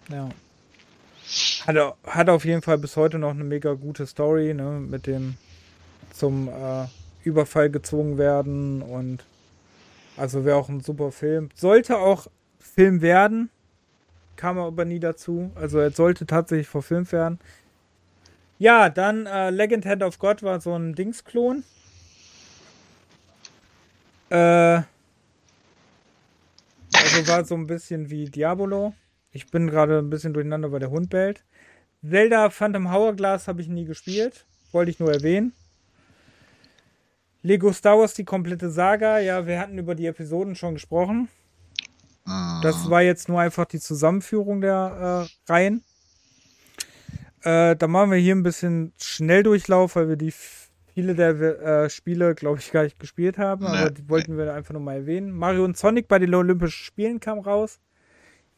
Ja. 0.09 0.29
Hat, 1.67 1.77
hat 2.05 2.29
auf 2.29 2.45
jeden 2.45 2.63
Fall 2.63 2.79
bis 2.79 2.97
heute 2.97 3.19
noch 3.19 3.31
eine 3.31 3.45
mega 3.45 3.75
gute 3.75 4.07
Story, 4.07 4.55
ne, 4.55 4.81
mit 4.81 5.07
dem 5.07 5.37
zum 6.13 6.49
äh, 6.49 6.87
Überfall 7.23 7.71
gezwungen 7.71 8.19
werden 8.19 8.83
und 8.83 9.25
also 10.17 10.45
wäre 10.45 10.57
auch 10.57 10.69
ein 10.69 10.81
super 10.81 11.13
Film. 11.13 11.51
Sollte 11.55 11.99
auch 11.99 12.27
Film 12.59 13.03
werden. 13.03 13.51
Kam 14.37 14.59
aber 14.59 14.85
nie 14.85 15.01
dazu. 15.01 15.51
Also 15.55 15.79
er 15.79 15.91
sollte 15.91 16.27
tatsächlich 16.27 16.69
verfilmt 16.69 17.13
werden. 17.13 17.39
Ja, 18.59 18.89
dann 18.89 19.27
äh, 19.27 19.51
Legend 19.51 19.87
Hand 19.87 20.03
of 20.03 20.19
God 20.19 20.43
war 20.43 20.61
so 20.61 20.75
ein 20.75 20.95
Dingsklon. 20.95 21.65
Äh, 24.31 24.83
also 26.95 27.29
war 27.29 27.45
so 27.45 27.55
ein 27.55 27.67
bisschen 27.67 28.11
wie 28.11 28.29
Diabolo. 28.29 28.95
Ich 29.31 29.51
bin 29.51 29.67
gerade 29.69 29.99
ein 29.99 30.11
bisschen 30.11 30.33
durcheinander, 30.33 30.73
weil 30.73 30.81
der 30.81 30.91
Hund 30.91 31.11
bellt. 31.11 31.45
Zelda 32.09 32.51
Phantom 32.51 32.93
Hourglass 32.93 33.49
habe 33.49 33.61
ich 33.61 33.69
nie 33.69 33.85
gespielt. 33.85 34.47
Wollte 34.73 34.91
ich 34.91 35.01
nur 35.01 35.13
erwähnen. 35.13 35.53
Lego 37.43 37.73
Star 37.73 37.99
Wars, 37.99 38.15
die 38.15 38.25
komplette 38.25 38.71
Saga. 38.71 39.19
Ja, 39.19 39.47
wir 39.47 39.59
hatten 39.61 39.79
über 39.79 39.95
die 39.95 40.07
Episoden 40.07 40.55
schon 40.55 40.75
gesprochen. 40.75 41.29
Das 42.63 42.85
Mhm. 42.85 42.91
war 42.91 43.03
jetzt 43.03 43.29
nur 43.29 43.41
einfach 43.41 43.65
die 43.65 43.81
Zusammenführung 43.81 44.61
der 44.61 45.29
äh, 45.49 45.51
Reihen. 45.53 45.83
Äh, 47.43 47.77
da 47.77 47.87
machen 47.87 48.11
wir 48.11 48.19
hier 48.19 48.35
ein 48.35 48.43
bisschen 48.43 48.93
Schnelldurchlauf, 49.01 49.97
weil 49.97 50.09
wir 50.09 50.17
die 50.17 50.33
viele 50.95 51.15
der 51.15 51.31
äh, 51.85 51.91
Spiele, 51.91 52.35
glaube 52.35 52.59
ich, 52.59 52.71
gar 52.73 52.83
nicht 52.83 52.99
gespielt 52.99 53.39
haben, 53.39 53.65
Nee, 53.65 53.71
aber 53.79 53.91
die 53.91 54.09
wollten 54.09 54.37
wir 54.37 54.53
einfach 54.53 54.73
nur 54.75 54.83
mal 54.83 54.97
erwähnen. 54.97 55.31
Mario 55.31 55.65
und 55.65 55.77
Sonic 55.79 56.09
bei 56.09 56.19
den 56.19 56.35
Olympischen 56.35 56.85
Spielen 56.85 57.21
kam 57.21 57.39
raus. 57.39 57.79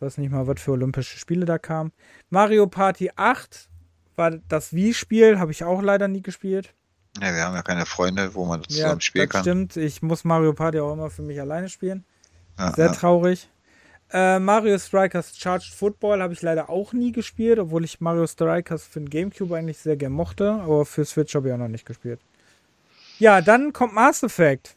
Ich 0.01 0.06
weiß 0.06 0.16
nicht 0.16 0.32
mal, 0.32 0.47
was 0.47 0.62
für 0.62 0.70
Olympische 0.72 1.18
Spiele 1.18 1.44
da 1.44 1.59
kamen. 1.59 1.93
Mario 2.31 2.66
Party 2.66 3.10
8 3.16 3.68
war 4.16 4.31
das 4.31 4.72
Wii-Spiel, 4.72 5.39
habe 5.39 5.52
ich 5.52 5.62
auch 5.62 5.82
leider 5.82 6.09
nie 6.09 6.22
gespielt. 6.22 6.72
Ja, 7.20 7.35
wir 7.35 7.44
haben 7.44 7.55
ja 7.55 7.60
keine 7.62 7.85
Freunde, 7.85 8.35
wo 8.35 8.47
man 8.47 8.62
das 8.62 8.74
Ja, 8.74 8.85
zusammen 8.85 9.01
spielen 9.02 9.27
das 9.27 9.32
kann. 9.35 9.43
stimmt. 9.43 9.77
Ich 9.77 10.01
muss 10.01 10.24
Mario 10.24 10.55
Party 10.55 10.81
auch 10.81 10.94
immer 10.94 11.10
für 11.10 11.20
mich 11.20 11.39
alleine 11.39 11.68
spielen. 11.68 12.06
Ja, 12.59 12.72
Sehr 12.72 12.86
ja. 12.86 12.93
traurig. 12.93 13.51
Äh, 14.10 14.39
Mario 14.39 14.78
Strikers 14.78 15.36
Charged 15.36 15.74
Football 15.74 16.22
habe 16.22 16.32
ich 16.32 16.40
leider 16.40 16.70
auch 16.70 16.94
nie 16.94 17.12
gespielt, 17.12 17.59
obwohl 17.59 17.85
ich 17.85 18.01
Mario 18.01 18.27
Strikers 18.27 18.85
für 18.85 19.01
den 19.01 19.10
Gamecube 19.10 19.55
eigentlich 19.55 19.77
sehr 19.77 19.98
gern 19.98 20.12
mochte, 20.12 20.51
aber 20.51 20.86
für 20.86 21.05
Switch 21.05 21.35
habe 21.35 21.48
ich 21.48 21.52
auch 21.55 21.59
noch 21.59 21.68
nicht 21.68 21.85
gespielt. 21.85 22.20
Ja, 23.18 23.43
dann 23.43 23.74
kommt 23.74 23.93
Mass 23.93 24.22
Effect. 24.22 24.77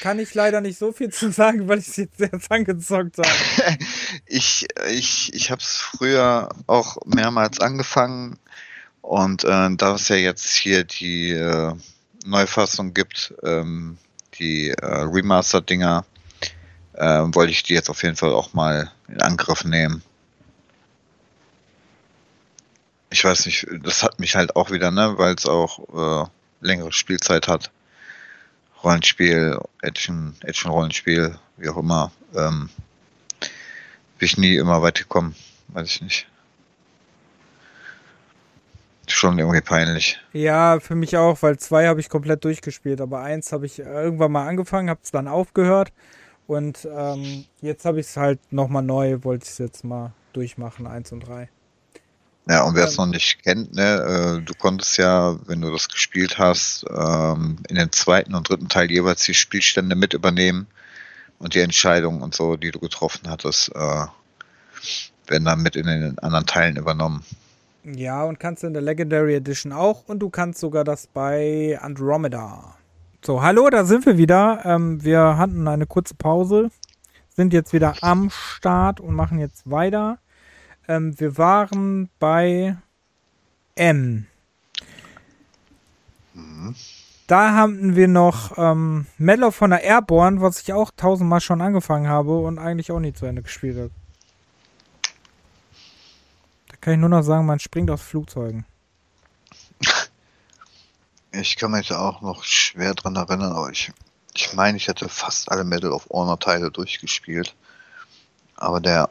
Kann 0.00 0.18
ich 0.18 0.34
leider 0.34 0.60
nicht 0.60 0.78
so 0.78 0.92
viel 0.92 1.10
zu 1.10 1.30
sagen, 1.30 1.68
weil 1.68 1.78
ich 1.78 1.88
es 1.88 1.96
jetzt 1.96 2.20
erst 2.20 2.50
angezockt 2.50 3.18
habe. 3.18 3.78
Ich, 4.26 4.66
ich, 4.88 5.32
ich 5.34 5.50
habe 5.50 5.60
es 5.60 5.76
früher 5.76 6.48
auch 6.66 6.96
mehrmals 7.04 7.60
angefangen 7.60 8.38
und 9.02 9.44
äh, 9.44 9.68
da 9.76 9.94
es 9.94 10.08
ja 10.08 10.16
jetzt 10.16 10.54
hier 10.54 10.84
die 10.84 11.30
äh, 11.30 11.72
Neufassung 12.24 12.94
gibt, 12.94 13.34
ähm, 13.42 13.98
die 14.38 14.70
äh, 14.70 14.84
Remaster-Dinger, 14.84 16.04
äh, 16.94 17.20
wollte 17.32 17.52
ich 17.52 17.62
die 17.62 17.74
jetzt 17.74 17.90
auf 17.90 18.02
jeden 18.02 18.16
Fall 18.16 18.32
auch 18.32 18.52
mal 18.52 18.90
in 19.08 19.20
Angriff 19.20 19.64
nehmen. 19.64 20.02
Ich 23.10 23.24
weiß 23.24 23.46
nicht, 23.46 23.66
das 23.82 24.02
hat 24.02 24.20
mich 24.20 24.36
halt 24.36 24.54
auch 24.54 24.70
wieder, 24.70 24.90
ne, 24.90 25.14
weil 25.16 25.34
es 25.34 25.46
auch 25.46 26.24
äh, 26.24 26.30
längere 26.60 26.92
Spielzeit 26.92 27.48
hat. 27.48 27.70
Rollenspiel, 28.82 29.58
Action, 29.82 30.34
Action-Rollenspiel, 30.42 31.36
wie 31.56 31.68
auch 31.68 31.76
immer. 31.76 32.10
Ähm, 32.34 32.70
bin 34.18 34.26
ich 34.26 34.38
nie 34.38 34.56
immer 34.56 34.82
weit 34.82 34.98
gekommen. 34.98 35.34
Weiß 35.68 35.86
ich 35.88 36.02
nicht. 36.02 36.26
Schon 39.08 39.38
irgendwie 39.38 39.60
peinlich. 39.60 40.20
Ja, 40.32 40.78
für 40.78 40.94
mich 40.94 41.16
auch, 41.16 41.42
weil 41.42 41.58
zwei 41.58 41.88
habe 41.88 42.00
ich 42.00 42.08
komplett 42.08 42.44
durchgespielt, 42.44 43.00
aber 43.00 43.20
eins 43.22 43.52
habe 43.52 43.66
ich 43.66 43.80
irgendwann 43.80 44.32
mal 44.32 44.46
angefangen, 44.46 44.88
habe 44.88 45.00
es 45.02 45.10
dann 45.10 45.26
aufgehört 45.26 45.92
und 46.46 46.88
ähm, 46.90 47.44
jetzt 47.60 47.84
habe 47.84 48.00
ich 48.00 48.06
es 48.06 48.16
halt 48.16 48.38
nochmal 48.52 48.84
neu, 48.84 49.18
wollte 49.22 49.44
ich 49.44 49.50
es 49.50 49.58
jetzt 49.58 49.84
mal 49.84 50.12
durchmachen, 50.32 50.86
eins 50.86 51.10
und 51.10 51.20
drei. 51.20 51.48
Ja, 52.50 52.64
und 52.64 52.74
wer 52.74 52.86
es 52.86 52.96
noch 52.96 53.06
nicht 53.06 53.44
kennt, 53.44 53.76
ne, 53.76 54.40
äh, 54.40 54.44
du 54.44 54.54
konntest 54.54 54.98
ja, 54.98 55.38
wenn 55.46 55.60
du 55.60 55.70
das 55.70 55.88
gespielt 55.88 56.36
hast, 56.36 56.84
ähm, 56.90 57.58
in 57.68 57.76
den 57.76 57.92
zweiten 57.92 58.34
und 58.34 58.48
dritten 58.48 58.68
Teil 58.68 58.90
jeweils 58.90 59.22
die 59.22 59.34
Spielstände 59.34 59.94
mit 59.94 60.14
übernehmen 60.14 60.66
und 61.38 61.54
die 61.54 61.60
Entscheidungen 61.60 62.22
und 62.22 62.34
so, 62.34 62.56
die 62.56 62.72
du 62.72 62.80
getroffen 62.80 63.30
hattest, 63.30 63.70
äh, 63.76 64.06
werden 65.28 65.44
dann 65.44 65.62
mit 65.62 65.76
in 65.76 65.86
den 65.86 66.18
anderen 66.18 66.44
Teilen 66.44 66.76
übernommen. 66.76 67.24
Ja, 67.84 68.24
und 68.24 68.40
kannst 68.40 68.64
in 68.64 68.72
der 68.72 68.82
Legendary 68.82 69.36
Edition 69.36 69.72
auch. 69.72 70.08
Und 70.08 70.18
du 70.18 70.28
kannst 70.28 70.58
sogar 70.58 70.82
das 70.82 71.06
bei 71.06 71.78
Andromeda. 71.80 72.74
So, 73.24 73.42
hallo, 73.42 73.70
da 73.70 73.84
sind 73.84 74.04
wir 74.06 74.18
wieder. 74.18 74.62
Ähm, 74.64 75.04
wir 75.04 75.38
hatten 75.38 75.68
eine 75.68 75.86
kurze 75.86 76.16
Pause, 76.16 76.72
sind 77.28 77.52
jetzt 77.52 77.72
wieder 77.72 77.94
am 78.00 78.28
Start 78.28 78.98
und 78.98 79.14
machen 79.14 79.38
jetzt 79.38 79.70
weiter. 79.70 80.18
Ähm, 80.90 81.20
wir 81.20 81.38
waren 81.38 82.10
bei 82.18 82.76
M. 83.76 84.26
Da 87.28 87.54
hatten 87.54 87.94
wir 87.94 88.08
noch 88.08 88.58
ähm, 88.58 89.06
Medal 89.16 89.52
von 89.52 89.70
der 89.70 89.84
Airborne, 89.84 90.40
was 90.40 90.60
ich 90.60 90.72
auch 90.72 90.90
tausendmal 90.96 91.40
schon 91.40 91.60
angefangen 91.60 92.08
habe 92.08 92.40
und 92.40 92.58
eigentlich 92.58 92.90
auch 92.90 92.98
nie 92.98 93.12
zu 93.12 93.24
Ende 93.26 93.42
gespielt 93.42 93.78
habe. 93.78 93.90
Da 96.66 96.76
kann 96.80 96.94
ich 96.94 96.98
nur 96.98 97.08
noch 97.08 97.22
sagen, 97.22 97.46
man 97.46 97.60
springt 97.60 97.90
aus 97.90 98.02
Flugzeugen. 98.02 98.66
Ich 101.32 101.54
kann 101.54 101.70
mich 101.70 101.86
da 101.86 102.00
auch 102.00 102.22
noch 102.22 102.42
schwer 102.42 102.92
dran 102.92 103.14
erinnern, 103.14 103.52
aber 103.52 103.70
ich, 103.70 103.92
ich 104.34 104.52
meine, 104.52 104.76
ich 104.76 104.88
hätte 104.88 105.08
fast 105.08 105.48
alle 105.52 105.62
Medal 105.62 105.92
of 105.92 106.08
Honor 106.10 106.40
Teile 106.40 106.72
durchgespielt. 106.72 107.54
Aber 108.56 108.80
der 108.80 109.10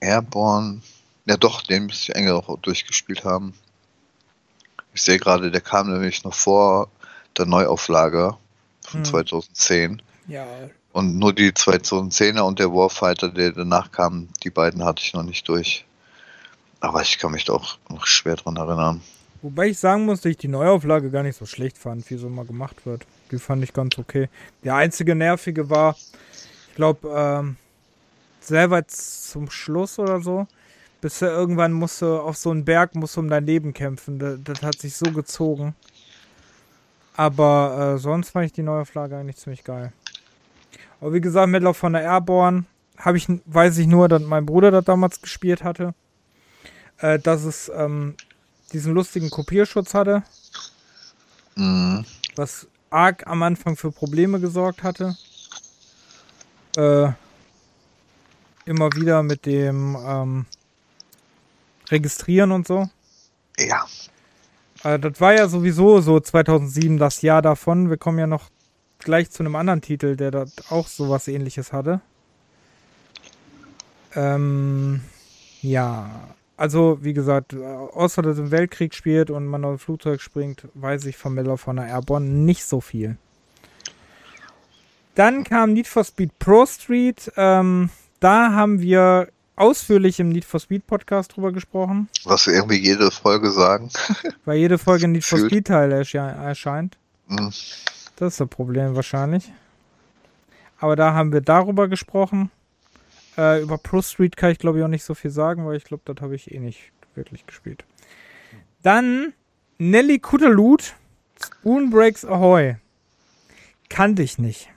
Airborne, 0.00 0.80
ja 1.26 1.36
doch, 1.36 1.62
den 1.62 1.86
müsste 1.86 2.12
ich 2.12 2.16
eigentlich 2.16 2.32
auch 2.32 2.58
durchgespielt 2.58 3.24
haben. 3.24 3.54
Ich 4.92 5.02
sehe 5.02 5.18
gerade, 5.18 5.50
der 5.50 5.60
kam 5.60 5.90
nämlich 5.90 6.24
noch 6.24 6.34
vor 6.34 6.88
der 7.36 7.46
Neuauflage 7.46 8.36
von 8.86 9.00
Hm. 9.00 9.04
2010. 9.04 10.02
Ja, 10.28 10.46
Und 10.92 11.18
nur 11.18 11.32
die 11.32 11.50
2010er 11.52 12.42
und 12.42 12.58
der 12.58 12.72
Warfighter, 12.72 13.28
der 13.28 13.52
danach 13.52 13.90
kam, 13.90 14.28
die 14.42 14.50
beiden 14.50 14.84
hatte 14.84 15.02
ich 15.02 15.12
noch 15.12 15.24
nicht 15.24 15.48
durch. 15.48 15.84
Aber 16.80 17.02
ich 17.02 17.18
kann 17.18 17.32
mich 17.32 17.44
da 17.44 17.54
auch 17.54 17.78
noch 17.88 18.06
schwer 18.06 18.36
dran 18.36 18.56
erinnern. 18.56 19.00
Wobei 19.42 19.68
ich 19.68 19.78
sagen 19.78 20.04
muss, 20.06 20.20
dass 20.22 20.30
ich 20.30 20.36
die 20.38 20.48
Neuauflage 20.48 21.10
gar 21.10 21.22
nicht 21.22 21.36
so 21.36 21.44
schlecht 21.44 21.76
fand, 21.76 22.08
wie 22.10 22.16
so 22.16 22.28
mal 22.30 22.46
gemacht 22.46 22.86
wird. 22.86 23.04
Die 23.30 23.38
fand 23.38 23.62
ich 23.64 23.72
ganz 23.72 23.98
okay. 23.98 24.28
Der 24.62 24.76
einzige 24.76 25.14
nervige 25.14 25.68
war, 25.68 25.96
ich 26.68 26.74
glaube, 26.76 27.08
ähm, 27.14 27.56
sehr 28.44 28.70
weit 28.70 28.90
zum 28.90 29.50
Schluss 29.50 29.98
oder 29.98 30.20
so. 30.20 30.46
Bis 31.00 31.20
er 31.20 31.30
irgendwann 31.30 31.72
musste 31.72 32.20
auf 32.22 32.36
so 32.36 32.50
einen 32.50 32.64
Berg, 32.64 32.94
musste 32.94 33.20
um 33.20 33.28
dein 33.28 33.46
Leben 33.46 33.74
kämpfen. 33.74 34.18
Das, 34.18 34.38
das 34.42 34.62
hat 34.62 34.78
sich 34.78 34.96
so 34.96 35.10
gezogen. 35.12 35.74
Aber 37.16 37.94
äh, 37.94 37.98
sonst 37.98 38.30
fand 38.30 38.46
ich 38.46 38.52
die 38.52 38.62
Neuauflage 38.62 39.16
eigentlich 39.16 39.36
ziemlich 39.36 39.64
geil. 39.64 39.92
Aber 41.00 41.12
wie 41.12 41.20
gesagt, 41.20 41.48
Medal 41.48 41.74
von 41.74 41.92
der 41.92 42.02
Airborne 42.02 42.64
habe 42.96 43.18
ich, 43.18 43.28
weiß 43.44 43.78
ich 43.78 43.86
nur, 43.86 44.08
dass 44.08 44.22
mein 44.22 44.46
Bruder 44.46 44.70
das 44.70 44.84
damals 44.84 45.20
gespielt 45.20 45.62
hatte. 45.62 45.94
Äh, 46.98 47.18
dass 47.18 47.44
es 47.44 47.70
ähm, 47.74 48.14
diesen 48.72 48.94
lustigen 48.94 49.30
Kopierschutz 49.30 49.94
hatte, 49.94 50.22
Mhm. 51.56 52.04
was 52.36 52.66
arg 52.90 53.26
am 53.26 53.42
Anfang 53.42 53.76
für 53.76 53.92
Probleme 53.92 54.40
gesorgt 54.40 54.82
hatte. 54.82 55.16
Äh, 56.76 57.12
immer 58.66 58.92
wieder 58.94 59.22
mit 59.22 59.46
dem 59.46 59.96
ähm, 60.06 60.46
Registrieren 61.90 62.52
und 62.52 62.66
so. 62.66 62.88
Ja, 63.58 63.86
Äh, 64.84 64.98
das 64.98 65.20
war 65.20 65.34
ja 65.34 65.48
sowieso 65.48 66.00
so 66.00 66.20
2007 66.20 66.98
das 66.98 67.22
Jahr 67.22 67.42
davon. 67.42 67.90
Wir 67.90 67.96
kommen 67.96 68.18
ja 68.18 68.26
noch 68.26 68.50
gleich 69.00 69.30
zu 69.30 69.42
einem 69.42 69.56
anderen 69.56 69.80
Titel, 69.80 70.16
der 70.16 70.30
dort 70.30 70.52
auch 70.70 70.86
sowas 70.86 71.26
ähnliches 71.28 71.72
hatte. 71.72 72.00
Ähm, 74.14 75.02
ja, 75.60 76.34
also 76.56 76.98
wie 77.02 77.14
gesagt, 77.14 77.52
äh, 77.54 77.64
außer 77.64 78.22
dass 78.22 78.38
im 78.38 78.50
Weltkrieg 78.50 78.94
spielt 78.94 79.30
und 79.30 79.46
man 79.46 79.64
auf 79.64 79.72
ein 79.72 79.78
Flugzeug 79.78 80.20
springt, 80.20 80.68
weiß 80.74 81.06
ich 81.06 81.16
von 81.16 81.34
Miller 81.34 81.58
von 81.58 81.76
der 81.76 81.86
Airborne 81.86 82.26
nicht 82.26 82.64
so 82.64 82.80
viel. 82.80 83.16
Dann 85.16 85.44
kam 85.44 85.72
Need 85.72 85.86
for 85.86 86.04
Speed 86.04 86.38
Pro 86.38 86.66
Street. 86.66 87.32
Ähm, 87.36 87.90
da 88.24 88.52
haben 88.52 88.80
wir 88.80 89.28
ausführlich 89.54 90.18
im 90.18 90.30
Need 90.30 90.46
for 90.46 90.58
Speed 90.58 90.86
Podcast 90.86 91.36
drüber 91.36 91.52
gesprochen. 91.52 92.08
was 92.24 92.46
wir 92.46 92.54
irgendwie 92.54 92.78
jede 92.78 93.10
Folge 93.10 93.50
sagen. 93.50 93.90
Weil 94.46 94.56
jede 94.56 94.78
Folge 94.78 95.06
Need 95.08 95.26
for. 95.26 95.38
Speed 95.38 95.66
Teil 95.66 95.92
ersche 95.92 96.18
erscheint. 96.18 96.96
Mhm. 97.28 97.52
Das 98.16 98.32
ist 98.32 98.40
das 98.40 98.48
Problem 98.48 98.96
wahrscheinlich. 98.96 99.52
Aber 100.78 100.96
da 100.96 101.12
haben 101.12 101.34
wir 101.34 101.42
darüber 101.42 101.86
gesprochen. 101.86 102.50
Äh, 103.36 103.60
über 103.62 103.76
Pro 103.76 104.00
Street 104.00 104.38
kann 104.38 104.52
ich 104.52 104.58
glaube 104.58 104.78
ich 104.78 104.84
auch 104.84 104.88
nicht 104.88 105.04
so 105.04 105.14
viel 105.14 105.30
sagen, 105.30 105.66
weil 105.66 105.76
ich 105.76 105.84
glaube, 105.84 106.02
das 106.06 106.22
habe 106.22 106.34
ich 106.34 106.50
eh 106.50 106.58
nicht 106.58 106.92
wirklich 107.14 107.46
gespielt. 107.46 107.84
Dann 108.82 109.34
Nelly 109.76 110.18
Kutterlut, 110.18 110.94
Spoon 111.42 111.90
Breaks 111.90 112.24
Ahoy. 112.24 112.76
Kannte 113.90 114.22
ich 114.22 114.38
nicht. 114.38 114.70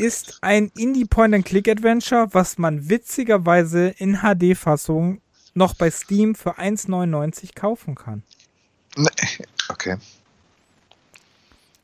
Ist 0.00 0.38
ein 0.40 0.72
Indie-Point-and-Click-Adventure, 0.78 2.28
was 2.32 2.56
man 2.56 2.88
witzigerweise 2.88 3.88
in 3.98 4.20
HD-Fassung 4.22 5.20
noch 5.52 5.74
bei 5.74 5.90
Steam 5.90 6.34
für 6.34 6.58
1,99 6.58 7.54
kaufen 7.54 7.96
kann. 7.96 8.22
Okay. 9.68 9.98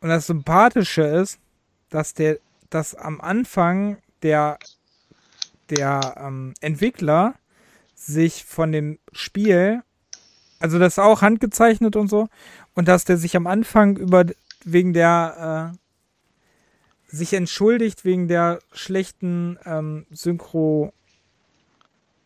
Und 0.01 0.09
das 0.09 0.27
Sympathische 0.27 1.03
ist, 1.03 1.39
dass 1.91 2.15
der, 2.15 2.39
dass 2.71 2.95
am 2.95 3.21
Anfang 3.21 3.99
der, 4.23 4.59
der 5.69 6.15
ähm, 6.19 6.55
Entwickler 6.61 7.35
sich 7.95 8.47
von 8.47 8.73
dem 8.73 8.99
Spiel, 9.13 9.83
also 10.59 10.79
das 10.79 10.95
ist 10.95 11.01
auch 11.01 11.21
handgezeichnet 11.21 11.97
und 11.97 12.09
so, 12.09 12.29
und 12.75 12.89
dass 12.89 13.05
der 13.05 13.19
sich 13.19 13.37
am 13.37 13.47
Anfang 13.47 13.99
über 13.99 14.25
wegen 14.65 14.95
der 14.95 15.73
äh, 15.75 15.79
sich 17.09 17.33
entschuldigt 17.33 18.05
wegen 18.05 18.29
der 18.29 18.61
schlechten 18.73 19.59
ähm, 19.65 20.07
Synchro. 20.11 20.93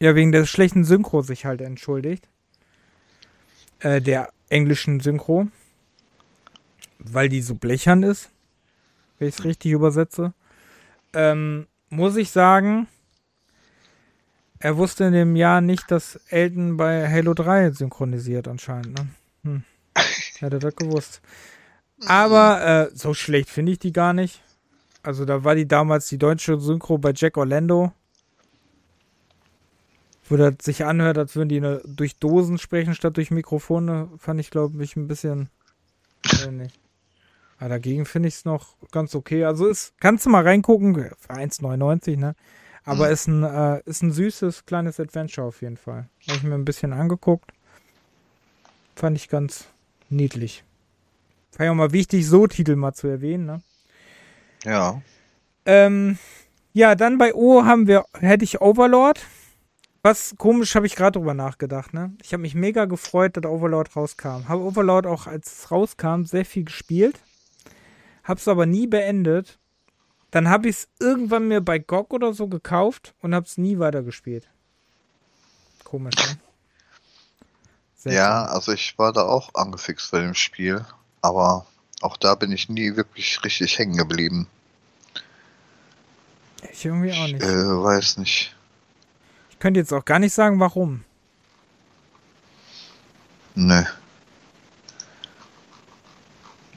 Ja, 0.01 0.15
wegen 0.15 0.33
der 0.33 0.47
schlechten 0.47 0.85
Synchro 0.85 1.23
sich 1.23 1.45
halt 1.45 1.61
entschuldigt. 1.61 2.29
Äh, 3.81 4.01
der 4.01 4.31
englischen 4.49 5.01
Synchro. 5.01 5.49
Weil 6.99 7.29
die 7.29 7.43
so 7.43 7.55
blechern 7.55 8.03
ist. 8.03 8.31
Wenn 9.19 9.29
ich 9.29 9.39
es 9.39 9.45
richtig 9.45 9.73
übersetze. 9.73 10.33
Ähm, 11.13 11.67
muss 11.91 12.17
ich 12.17 12.31
sagen, 12.31 12.87
er 14.59 14.77
wusste 14.77 15.05
in 15.05 15.13
dem 15.13 15.37
Jahr 15.37 15.61
nicht, 15.61 15.91
dass 15.91 16.17
Elton 16.29 16.77
bei 16.77 17.11
Halo 17.11 17.35
3 17.35 17.71
synchronisiert 17.71 18.47
anscheinend. 18.47 18.99
Ne? 18.99 19.09
Hm. 19.45 19.63
Hätte 20.39 20.59
das 20.59 20.77
gewusst. 20.77 21.21
Aber 22.07 22.63
äh, 22.63 22.91
so 22.95 23.15
schlecht 23.15 23.49
finde 23.49 23.73
ich 23.73 23.79
die 23.79 23.93
gar 23.93 24.13
nicht. 24.13 24.43
Also 25.03 25.25
da 25.25 25.45
war 25.45 25.55
die 25.55 25.67
damals 25.67 26.09
die 26.09 26.19
deutsche 26.19 26.59
Synchro 26.61 26.99
bei 26.99 27.13
Jack 27.15 27.37
Orlando. 27.37 27.93
Wo 30.29 30.37
das 30.37 30.55
sich 30.63 30.85
anhört, 30.85 31.19
als 31.19 31.35
würden 31.35 31.49
die 31.49 31.57
eine, 31.57 31.83
durch 31.85 32.17
Dosen 32.17 32.59
sprechen 32.59 32.95
statt 32.95 33.17
durch 33.17 33.31
Mikrofone, 33.31 34.09
fand 34.19 34.39
ich, 34.41 34.51
glaube 34.51 34.83
ich, 34.85 34.95
ein 34.97 35.09
bisschen. 35.09 35.49
Äh, 36.45 36.53
nicht. 36.53 36.79
Aber 37.59 37.71
dagegen 37.71 38.07
finde 38.07 38.29
ich 38.29 38.35
es 38.35 38.45
noch 38.45 38.77
ganz 38.93 39.15
okay. 39.15 39.45
Also 39.45 39.67
ist, 39.67 39.95
kannst 40.01 40.27
du 40.27 40.31
mal 40.31 40.45
reingucken, 40.45 40.95
für 40.95 41.35
1,99, 41.35 42.17
ne? 42.17 42.35
Aber 42.85 43.07
mhm. 43.07 43.13
ist, 43.13 43.27
ein, 43.27 43.43
äh, 43.43 43.83
ist 43.85 44.03
ein 44.03 44.13
süßes 44.13 44.65
kleines 44.67 45.01
Adventure 45.01 45.47
auf 45.47 45.61
jeden 45.63 45.77
Fall. 45.77 46.09
Habe 46.27 46.39
ich 46.39 46.43
mir 46.43 46.55
ein 46.55 46.65
bisschen 46.65 46.93
angeguckt. 46.93 47.53
Fand 48.95 49.17
ich 49.17 49.29
ganz 49.29 49.67
niedlich. 50.09 50.65
War 51.57 51.67
ja 51.67 51.73
auch 51.73 51.77
mal 51.77 51.93
wichtig, 51.93 52.27
so 52.27 52.47
Titel 52.47 52.77
mal 52.77 52.95
zu 52.95 53.09
erwähnen, 53.09 53.47
ne? 53.47 53.63
Ja. 54.65 55.01
Ähm, 55.67 56.19
ja, 56.73 56.95
dann 56.95 57.19
bei 57.19 57.35
O 57.35 57.65
haben 57.65 57.87
wir, 57.87 58.05
hätte 58.15 58.45
ich 58.45 58.61
Overlord. 58.61 59.21
Was 60.03 60.35
komisch, 60.39 60.75
habe 60.75 60.87
ich 60.87 60.97
gerade 60.97 61.19
drüber 61.19 61.35
nachgedacht, 61.35 61.93
ne? 61.93 62.15
Ich 62.23 62.33
habe 62.33 62.41
mich 62.41 62.55
mega 62.55 62.87
gefreut, 62.87 63.37
dass 63.37 63.45
Overlord 63.45 63.95
rauskam. 63.95 64.49
Habe 64.49 64.63
Overlord 64.63 65.07
auch, 65.07 65.27
als 65.27 65.53
es 65.53 65.71
rauskam, 65.71 66.25
sehr 66.25 66.47
viel 66.47 66.65
gespielt. 66.65 67.21
Hab's 68.25 68.49
aber 68.49 68.65
nie 68.65 68.87
beendet. 68.87 69.59
Dann 70.31 70.49
habe 70.49 70.69
ich 70.69 70.77
es 70.77 70.89
irgendwann 71.01 71.49
mir 71.49 71.61
bei 71.61 71.79
GOG 71.79 72.15
oder 72.15 72.33
so 72.33 72.49
gekauft 72.49 73.15
und 73.21 73.35
habe 73.35 73.45
es 73.45 73.59
nie 73.59 73.79
weitergespielt. 73.79 74.49
Komisch, 75.85 76.15
ne? 76.17 76.39
Seltsam. 77.97 78.23
Ja, 78.23 78.45
also 78.47 78.73
ich 78.73 78.99
war 78.99 79.13
da 79.13 79.25
auch 79.25 79.55
angefixt 79.55 80.11
bei 80.13 80.21
dem 80.21 80.35
Spiel, 80.35 80.87
aber 81.21 81.67
auch 82.01 82.17
da 82.17 82.35
bin 82.35 82.53
ich 82.53 82.69
nie 82.69 82.97
wirklich 82.97 83.43
richtig 83.45 83.79
hängen 83.79 83.97
geblieben. 83.97 84.47
Ich 86.73 86.85
irgendwie 86.85 87.13
auch 87.13 87.27
nicht. 87.27 87.43
Ich, 87.43 87.49
äh, 87.49 87.83
weiß 87.83 88.19
nicht. 88.19 88.55
Ich 89.51 89.59
könnte 89.59 89.81
jetzt 89.81 89.93
auch 89.93 90.05
gar 90.05 90.19
nicht 90.19 90.35
sagen, 90.35 90.61
warum. 90.61 91.05
Nö. 93.55 93.83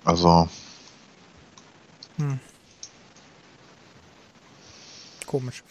Also. 0.03 0.49
Hm. 2.17 2.39
Komisch. 5.25 5.63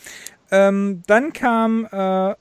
Ähm, 0.50 1.02
dann 1.06 1.32
kam 1.32 1.86
äh, 1.86 2.34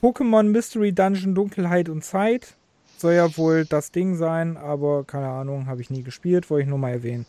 Pokémon 0.00 0.44
Mystery 0.44 0.92
Dungeon 0.92 1.34
Dunkelheit 1.34 1.88
und 1.88 2.04
Zeit. 2.04 2.56
Soll 3.04 3.12
ja 3.12 3.36
wohl 3.36 3.66
das 3.66 3.92
Ding 3.92 4.16
sein, 4.16 4.56
aber 4.56 5.04
keine 5.04 5.28
Ahnung, 5.28 5.66
habe 5.66 5.82
ich 5.82 5.90
nie 5.90 6.02
gespielt, 6.02 6.48
wollte 6.48 6.62
ich 6.62 6.70
nur 6.70 6.78
mal 6.78 6.92
erwähnen. 6.92 7.26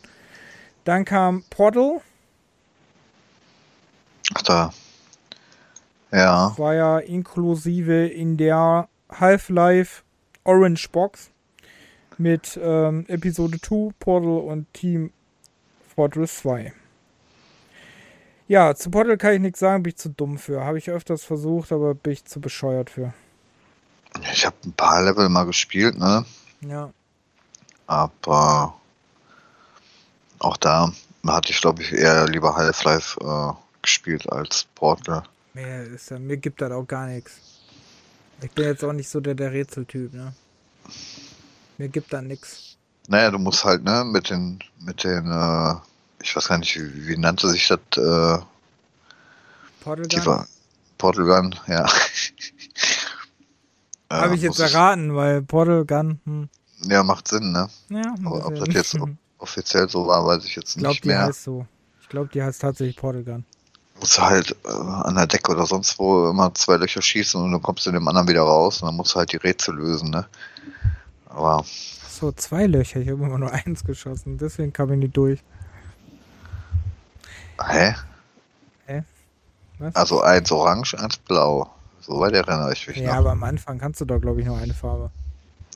Dann 0.86 1.04
kam 1.04 1.44
Portal. 1.50 2.00
Ach 4.34 4.42
da. 4.44 4.74
Ja. 6.14 6.58
war 6.58 6.76
ja 6.76 7.00
inklusive 7.00 8.08
in 8.08 8.38
der 8.38 8.88
Half-Life 9.12 10.04
Orange 10.46 10.88
Box 10.94 11.30
mit 12.18 12.58
ähm, 12.64 13.04
Episode 13.10 13.60
2, 13.60 13.96
Portal 14.00 14.30
und 14.30 14.74
Team 14.74 15.12
Fortress 15.94 16.38
2. 16.38 16.72
Ja, 18.48 18.74
zu 18.76 18.90
Portal 18.90 19.18
kann 19.18 19.34
ich 19.34 19.42
nichts 19.42 19.60
sagen, 19.60 19.84
bin 19.84 19.90
ich 19.90 19.98
zu 19.98 20.08
dumm 20.08 20.38
für. 20.38 20.64
Habe 20.64 20.78
ich 20.78 20.90
öfters 20.90 21.26
versucht, 21.26 21.74
aber 21.74 21.96
bin 21.96 22.14
ich 22.14 22.24
zu 22.24 22.40
bescheuert 22.40 22.90
für. 22.90 23.14
Ich 24.32 24.46
habe 24.46 24.56
ein 24.66 24.74
paar 24.74 25.04
Level 25.04 25.30
mal 25.30 25.46
gespielt, 25.46 25.98
ne? 25.98 26.26
Ja. 26.62 26.92
Aber 27.88 28.74
auch 30.40 30.58
da 30.58 30.92
hatte 31.28 31.52
ich, 31.52 31.62
glaube 31.62 31.82
ich, 31.82 31.92
eher 31.92 32.28
lieber 32.28 32.56
Half-Life 32.56 33.20
äh, 33.22 33.54
gespielt 33.82 34.30
als 34.32 34.66
Portal. 34.76 35.24
Mir, 35.54 35.84
ist, 35.84 36.12
mir 36.12 36.38
gibt 36.38 36.62
das 36.62 36.72
auch 36.72 36.86
gar 36.86 37.08
nichts. 37.08 37.40
Ich 38.42 38.52
bin 38.52 38.66
jetzt 38.66 38.84
auch 38.84 38.94
nicht 38.94 39.10
so 39.10 39.20
der, 39.20 39.34
der 39.34 39.52
Rätseltyp, 39.52 40.14
ne? 40.14 40.34
Mir 41.78 41.88
gibt 41.88 42.12
da 42.12 42.22
nichts. 42.22 42.78
Naja, 43.08 43.32
du 43.32 43.40
musst 43.40 43.64
halt, 43.64 43.84
ne, 43.84 44.04
mit 44.04 44.30
den, 44.30 44.60
mit 44.80 45.04
den, 45.04 45.32
äh, 45.32 45.76
ich 46.22 46.36
weiß 46.36 46.48
gar 46.48 46.58
nicht, 46.58 46.76
wie, 46.76 47.08
wie 47.08 47.18
nannte 47.18 47.48
sich 47.50 47.68
das? 47.68 47.80
Äh, 47.98 48.44
Portal 49.82 50.08
Gun? 50.08 50.46
Portal 50.98 51.26
Gun, 51.26 51.56
ja. 51.68 51.86
Habe 54.22 54.36
ich 54.36 54.42
jetzt 54.42 54.60
erraten, 54.60 55.16
weil 55.16 55.42
Portal 55.42 55.86
Gun. 55.86 56.20
Hm. 56.26 56.50
Ja, 56.84 57.04
macht 57.04 57.28
Sinn, 57.28 57.52
ne? 57.52 57.70
Ja, 57.90 58.16
Aber 58.26 58.46
ob 58.46 58.56
das 58.56 58.74
jetzt 58.74 58.98
offiziell 59.38 59.90
so 59.90 60.08
war, 60.08 60.26
weiß 60.26 60.46
ich 60.46 60.56
jetzt 60.56 60.76
ich 60.76 60.82
glaub, 60.82 60.92
nicht 60.92 61.06
mehr. 61.06 61.22
Die 61.22 61.28
heißt 61.30 61.44
so. 61.44 61.66
Ich 62.02 62.10
glaube, 62.10 62.30
die 62.34 62.44
heißt 62.44 62.62
tatsächlich 62.62 62.98
Portal 62.98 63.24
Gun. 63.24 63.46
Du 63.96 64.02
musst 64.02 64.20
halt 64.20 64.56
äh, 64.66 64.70
an 64.70 65.16
der 65.16 65.28
Decke 65.28 65.52
oder 65.52 65.66
sonst 65.66 65.98
wo 65.98 66.30
immer 66.30 66.54
zwei 66.54 66.78
Löcher 66.78 67.02
schießen 67.02 67.42
und 67.42 67.52
dann 67.52 67.62
kommst 67.62 67.86
du 67.86 67.90
in 67.92 67.96
dem 67.96 68.08
anderen 68.08 68.28
wieder 68.28 68.42
raus 68.42 68.82
und 68.82 68.88
dann 68.88 68.96
musst 68.96 69.16
du 69.16 69.20
halt 69.20 69.32
die 69.32 69.38
Rätsel 69.38 69.76
lösen, 69.76 70.10
ne? 70.10 70.28
Aber. 71.28 71.64
Ach 71.66 72.10
so, 72.10 72.32
zwei 72.32 72.66
Löcher. 72.68 73.00
Ich 73.00 73.10
habe 73.10 73.24
immer 73.24 73.38
nur 73.38 73.52
eins 73.52 73.84
geschossen. 73.84 74.38
Deswegen 74.38 74.74
kam 74.74 74.92
ich 74.92 75.00
nicht 75.00 75.18
durch. 75.18 75.40
Hä? 77.64 77.96
Hä? 78.86 79.04
Was? 79.80 79.96
Also 79.96 80.22
eins 80.22 80.52
orange, 80.52 80.96
eins 81.00 81.18
blau. 81.18 81.70
Soweit 82.06 82.34
erinnere 82.34 82.72
ich 82.74 82.88
mich 82.88 82.98
ja, 82.98 83.08
noch. 83.08 83.14
Aber 83.16 83.32
am 83.32 83.44
Anfang 83.44 83.80
kannst 83.80 84.00
du 84.00 84.06
da, 84.06 84.18
glaube 84.18 84.40
ich, 84.40 84.46
nur 84.46 84.58
eine 84.58 84.76
Farbe. 84.76 85.10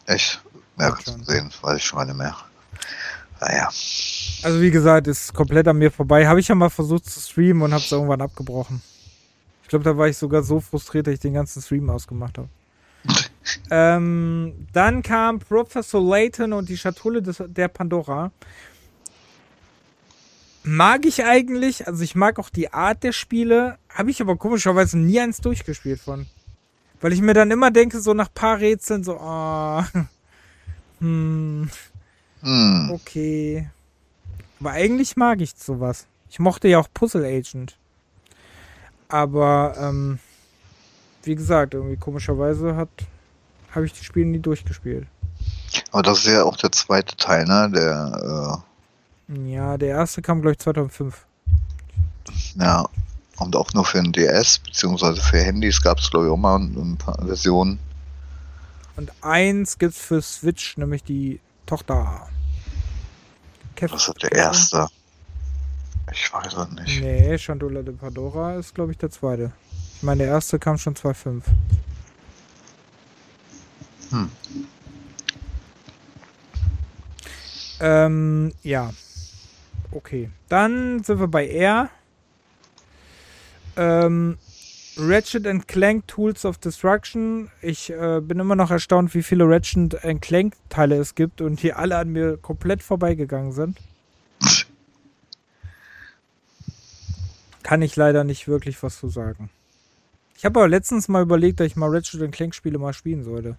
Echt? 0.06 0.42
Ja, 0.78 0.96
sehen. 1.24 1.52
Weiß 1.62 1.78
ich 1.78 1.84
schon 1.84 2.06
nicht 2.06 2.16
mehr. 2.16 2.36
Naja. 3.42 3.68
Also 4.44 4.62
wie 4.62 4.70
gesagt, 4.70 5.08
ist 5.08 5.34
komplett 5.34 5.68
an 5.68 5.78
mir 5.78 5.92
vorbei. 5.92 6.28
Habe 6.28 6.40
ich 6.40 6.48
ja 6.48 6.56
mal 6.56 6.70
versucht 6.70 7.06
zu 7.06 7.20
streamen 7.20 7.64
und 7.64 7.74
habe 7.74 7.84
es 7.84 7.92
irgendwann 7.92 8.22
abgebrochen. 8.22 8.82
Ich 9.64 9.70
glaube, 9.70 9.84
da 9.84 9.98
war 9.98 10.08
ich 10.08 10.18
sogar 10.18 10.44
so 10.44 10.60
frustriert, 10.60 11.08
dass 11.08 11.16
ich 11.16 11.20
den 11.20 11.34
ganzen 11.34 11.62
Stream 11.64 11.90
ausgemacht 11.90 12.38
habe. 12.38 12.50
ähm, 13.72 14.68
dann 14.72 15.02
kam 15.02 15.40
Professor 15.40 16.02
Layton 16.02 16.54
und 16.54 16.70
die 16.70 16.78
Schatulle 16.78 17.24
des, 17.24 17.42
der 17.48 17.70
Pandora 17.70 18.32
mag 20.64 21.06
ich 21.06 21.24
eigentlich. 21.24 21.88
Also 21.88 22.04
ich 22.04 22.16
mag 22.16 22.40
auch 22.40 22.50
die 22.50 22.74
Art 22.74 23.04
der 23.04 23.12
Spiele. 23.12 23.78
Habe 23.90 24.12
ich 24.12 24.22
aber 24.22 24.36
komischerweise 24.36 24.98
nie 24.98 25.20
eins 25.20 25.42
durchgespielt 25.42 26.00
von. 26.00 26.28
Weil 27.02 27.14
ich 27.14 27.22
mir 27.22 27.34
dann 27.34 27.52
immer 27.52 27.72
denke, 27.72 28.02
so 28.02 28.14
nach 28.14 28.34
paar 28.34 28.60
Rätseln, 28.60 29.04
so, 29.04 29.18
oh, 29.20 29.84
hm, 31.00 31.70
hm. 32.42 32.92
okay. 32.92 33.70
Aber 34.60 34.72
eigentlich 34.72 35.16
mag 35.16 35.40
ich 35.40 35.54
sowas. 35.56 36.08
Ich 36.30 36.40
mochte 36.40 36.68
ja 36.68 36.80
auch 36.80 36.90
Puzzle 36.94 37.26
Agent. 37.26 37.78
Aber, 39.08 39.76
ähm, 39.80 40.20
wie 41.24 41.36
gesagt, 41.36 41.74
irgendwie 41.74 41.98
komischerweise 41.98 42.76
hat, 42.76 42.90
habe 43.72 43.86
ich 43.86 43.94
die 43.94 44.04
Spiele 44.04 44.28
nie 44.28 44.40
durchgespielt. 44.40 45.08
Aber 45.92 46.04
das 46.04 46.20
ist 46.20 46.28
ja 46.28 46.44
auch 46.44 46.58
der 46.58 46.72
zweite 46.72 47.16
Teil, 47.16 47.46
ne? 47.46 47.72
Der, 47.74 48.62
äh 48.62 48.69
ja, 49.30 49.78
der 49.78 49.90
erste 49.90 50.22
kam, 50.22 50.42
glaube 50.42 50.54
ich, 50.54 50.60
2005. 50.60 51.26
Ja, 52.56 52.88
und 53.38 53.56
auch 53.56 53.74
nur 53.74 53.86
für 53.86 54.00
ein 54.00 54.12
DS, 54.12 54.60
beziehungsweise 54.60 55.22
für 55.22 55.40
Handys 55.40 55.82
gab 55.82 56.00
es, 56.00 56.10
glaube 56.10 56.26
ich, 56.26 56.32
auch 56.32 56.38
mal 56.38 56.58
ein 56.58 56.98
paar 56.98 57.18
Versionen. 57.26 57.80
Und 58.96 59.12
eins 59.22 59.78
gibt 59.78 59.94
es 59.94 60.00
für 60.00 60.22
Switch, 60.22 60.78
nämlich 60.78 61.04
die 61.04 61.40
Tochter. 61.66 62.28
Kev 63.76 63.94
das 63.94 64.08
ist 64.08 64.24
der 64.24 64.32
erste. 64.32 64.88
Ich 66.12 66.34
weiß 66.34 66.54
es 66.54 66.70
nicht. 66.72 67.02
Nee, 67.02 67.38
Chandula 67.38 67.82
de 67.82 67.94
Padora 67.94 68.56
ist, 68.56 68.74
glaube 68.74 68.92
ich, 68.92 68.98
der 68.98 69.12
zweite. 69.12 69.52
Ich 69.96 70.04
meine, 70.04 70.24
der 70.24 70.34
erste 70.34 70.60
kam 70.60 70.78
schon 70.78 70.96
2005. 70.96 71.46
Hm. 74.10 74.32
Ähm, 77.80 78.54
ja. 78.64 78.92
Okay. 79.92 80.30
Dann 80.50 81.04
sind 81.04 81.20
wir 81.20 81.28
bei 81.28 81.48
R. 81.50 81.90
Ähm, 83.76 84.38
Ratchet 84.98 85.48
and 85.48 85.68
Clank 85.68 86.08
Tools 86.08 86.46
of 86.46 86.58
Destruction. 86.58 87.50
Ich 87.62 87.90
äh, 87.90 88.20
bin 88.22 88.40
immer 88.40 88.56
noch 88.56 88.72
erstaunt, 88.72 89.14
wie 89.16 89.24
viele 89.24 89.46
Ratchet 89.48 90.04
and 90.04 90.22
Clank 90.22 90.54
Teile 90.70 90.98
es 90.98 91.16
gibt 91.16 91.42
und 91.42 91.64
die 91.64 91.74
alle 91.74 91.98
an 91.98 92.10
mir 92.10 92.38
komplett 92.38 92.84
vorbeigegangen 92.84 93.52
sind. 93.52 93.78
Kann 97.64 97.82
ich 97.82 97.96
leider 97.96 98.24
nicht 98.24 98.48
wirklich 98.48 98.82
was 98.84 98.98
zu 99.00 99.10
sagen. 99.10 99.50
Ich 100.38 100.46
habe 100.46 100.60
aber 100.60 100.70
letztens 100.70 101.08
mal 101.08 101.22
überlegt, 101.22 101.60
dass 101.60 101.68
ich 101.68 101.76
mal 101.76 101.90
Ratchet 101.90 102.32
Clank 102.32 102.56
Spiele 102.56 102.78
mal 102.80 102.94
spielen 102.94 103.24
sollte. 103.24 103.58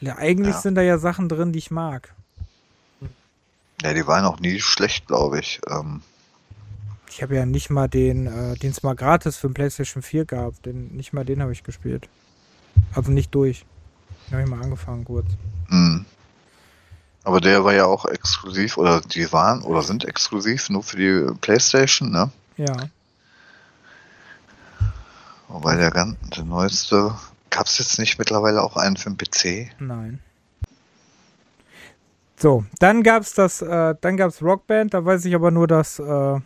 Ja, 0.00 0.16
eigentlich 0.16 0.54
Ja. 0.54 0.60
sind 0.60 0.74
da 0.74 0.82
ja 0.82 0.98
Sachen 0.98 1.28
drin, 1.28 1.52
die 1.52 1.58
ich 1.58 1.70
mag. 1.70 2.14
Ja, 3.82 3.94
die 3.94 4.06
waren 4.06 4.24
auch 4.24 4.40
nie 4.40 4.60
schlecht, 4.60 5.06
glaube 5.06 5.40
ich. 5.40 5.60
Ähm, 5.68 6.02
Ich 7.10 7.22
habe 7.22 7.36
ja 7.36 7.46
nicht 7.46 7.70
mal 7.70 7.88
den, 7.88 8.26
äh, 8.26 8.56
den 8.56 8.70
es 8.70 8.82
mal 8.82 8.94
gratis 8.94 9.36
für 9.36 9.48
den 9.48 9.54
PlayStation 9.54 10.02
4 10.02 10.24
gab. 10.24 10.60
Den, 10.62 10.88
nicht 10.96 11.12
mal 11.12 11.24
den 11.24 11.40
habe 11.42 11.52
ich 11.52 11.62
gespielt. 11.62 12.08
Also 12.94 13.10
nicht 13.12 13.34
durch. 13.34 13.64
Den 14.26 14.32
habe 14.34 14.42
ich 14.44 14.48
mal 14.50 14.62
angefangen 14.62 15.04
kurz. 15.04 15.26
mh. 15.68 16.04
Aber 17.24 17.40
der 17.42 17.62
war 17.62 17.74
ja 17.74 17.84
auch 17.84 18.06
exklusiv, 18.06 18.78
oder 18.78 19.02
die 19.02 19.30
waren 19.32 19.60
oder 19.62 19.82
sind 19.82 20.04
exklusiv 20.06 20.70
nur 20.70 20.82
für 20.82 20.96
die 20.96 21.38
Playstation, 21.40 22.10
ne? 22.10 22.30
Ja. 22.56 22.74
Wobei 25.48 25.76
der 25.76 25.90
ganze 25.90 26.16
der 26.36 26.44
neueste. 26.44 27.14
Gab 27.50 27.66
es 27.66 27.78
jetzt 27.78 27.98
nicht 27.98 28.18
mittlerweile 28.18 28.62
auch 28.62 28.76
einen 28.76 28.96
für 28.96 29.10
den 29.10 29.16
PC? 29.18 29.70
Nein. 29.78 30.20
So, 32.38 32.64
dann 32.78 33.02
gab's 33.02 33.34
das, 33.34 33.62
äh, 33.62 33.96
dann 34.00 34.16
gab's 34.16 34.40
Rockband, 34.42 34.94
da 34.94 35.04
weiß 35.04 35.24
ich 35.24 35.34
aber 35.34 35.50
nur 35.50 35.66
das, 35.66 35.98
äh, 35.98 36.04
da 36.04 36.42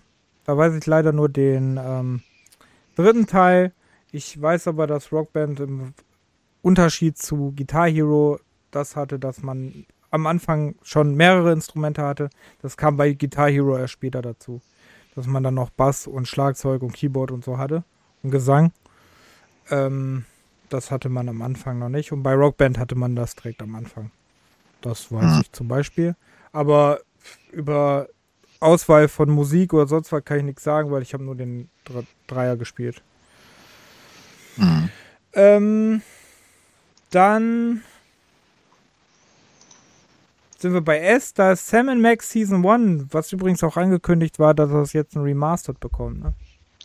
weiß 0.47 0.75
ich 0.75 0.87
leider 0.87 1.13
nur 1.13 1.29
den 1.29 1.79
ähm, 1.83 2.23
dritten 2.97 3.27
Teil. 3.27 3.73
Ich 4.11 4.41
weiß 4.41 4.69
aber, 4.69 4.87
dass 4.87 5.13
Rockband 5.13 5.61
im 5.61 5.93
Unterschied 6.63 7.19
zu 7.19 7.53
Guitar 7.55 7.89
Hero 7.89 8.39
das 8.71 8.97
hatte, 8.97 9.19
dass 9.19 9.43
man 9.43 9.85
am 10.11 10.27
Anfang 10.27 10.77
schon 10.83 11.15
mehrere 11.15 11.53
Instrumente 11.53 12.03
hatte. 12.03 12.31
Das 12.63 12.79
kam 12.79 12.97
bei 12.97 13.13
Guitar 13.13 13.51
Hero 13.51 13.77
erst 13.77 13.93
später 13.93 14.23
dazu. 14.23 14.63
Dass 15.15 15.27
man 15.27 15.43
dann 15.43 15.55
noch 15.55 15.71
Bass 15.71 16.07
und 16.07 16.27
Schlagzeug 16.27 16.83
und 16.83 16.95
Keyboard 16.95 17.31
und 17.31 17.45
so 17.45 17.59
hatte. 17.59 17.85
Und 18.23 18.31
Gesang. 18.31 18.73
Ähm, 19.71 20.25
das 20.71 20.91
hatte 20.91 21.11
man 21.11 21.29
am 21.29 21.43
Anfang 21.43 21.79
noch 21.79 21.91
nicht. 21.91 22.13
Und 22.13 22.23
bei 22.23 22.35
Rockband 22.35 22.79
hatte 22.79 22.95
man 22.95 23.15
das 23.15 23.35
direkt 23.35 23.61
am 23.61 23.75
Anfang. 23.75 24.11
Das 24.83 25.11
weiß 25.11 25.23
Mhm. 25.37 25.41
ich 25.43 25.53
zum 25.53 25.69
Beispiel. 25.69 26.15
Aber 26.53 27.01
über 27.51 28.09
Auswahl 28.61 29.09
von 29.09 29.31
Musik 29.31 29.73
oder 29.73 29.87
sonst 29.87 30.13
was 30.13 30.25
kann 30.25 30.39
ich 30.39 30.45
nichts 30.45 30.63
sagen, 30.65 30.91
weil 30.91 31.03
ich 31.03 31.15
habe 31.15 31.25
nur 31.25 31.35
den 31.35 31.69
Dre- 31.87 32.07
Dreier 32.27 32.57
gespielt. 32.57 33.03
Mhm. 34.57 34.91
Ähm, 35.35 36.03
dann 37.11 37.83
sind 40.59 40.75
wir 40.75 40.81
bei 40.81 40.99
S. 41.01 41.33
Da 41.35 41.53
ist 41.53 41.67
Sam 41.67 42.01
Max 42.01 42.31
Season 42.31 42.65
1, 42.65 43.07
was 43.11 43.33
übrigens 43.33 43.65
auch 43.65 43.77
angekündigt 43.77 44.39
war, 44.39 44.55
dass 44.55 44.71
das 44.71 44.93
jetzt 44.93 45.17
ein 45.17 45.23
Remastered 45.23 45.81
bekommt. 45.81 46.21
Ne? 46.23 46.35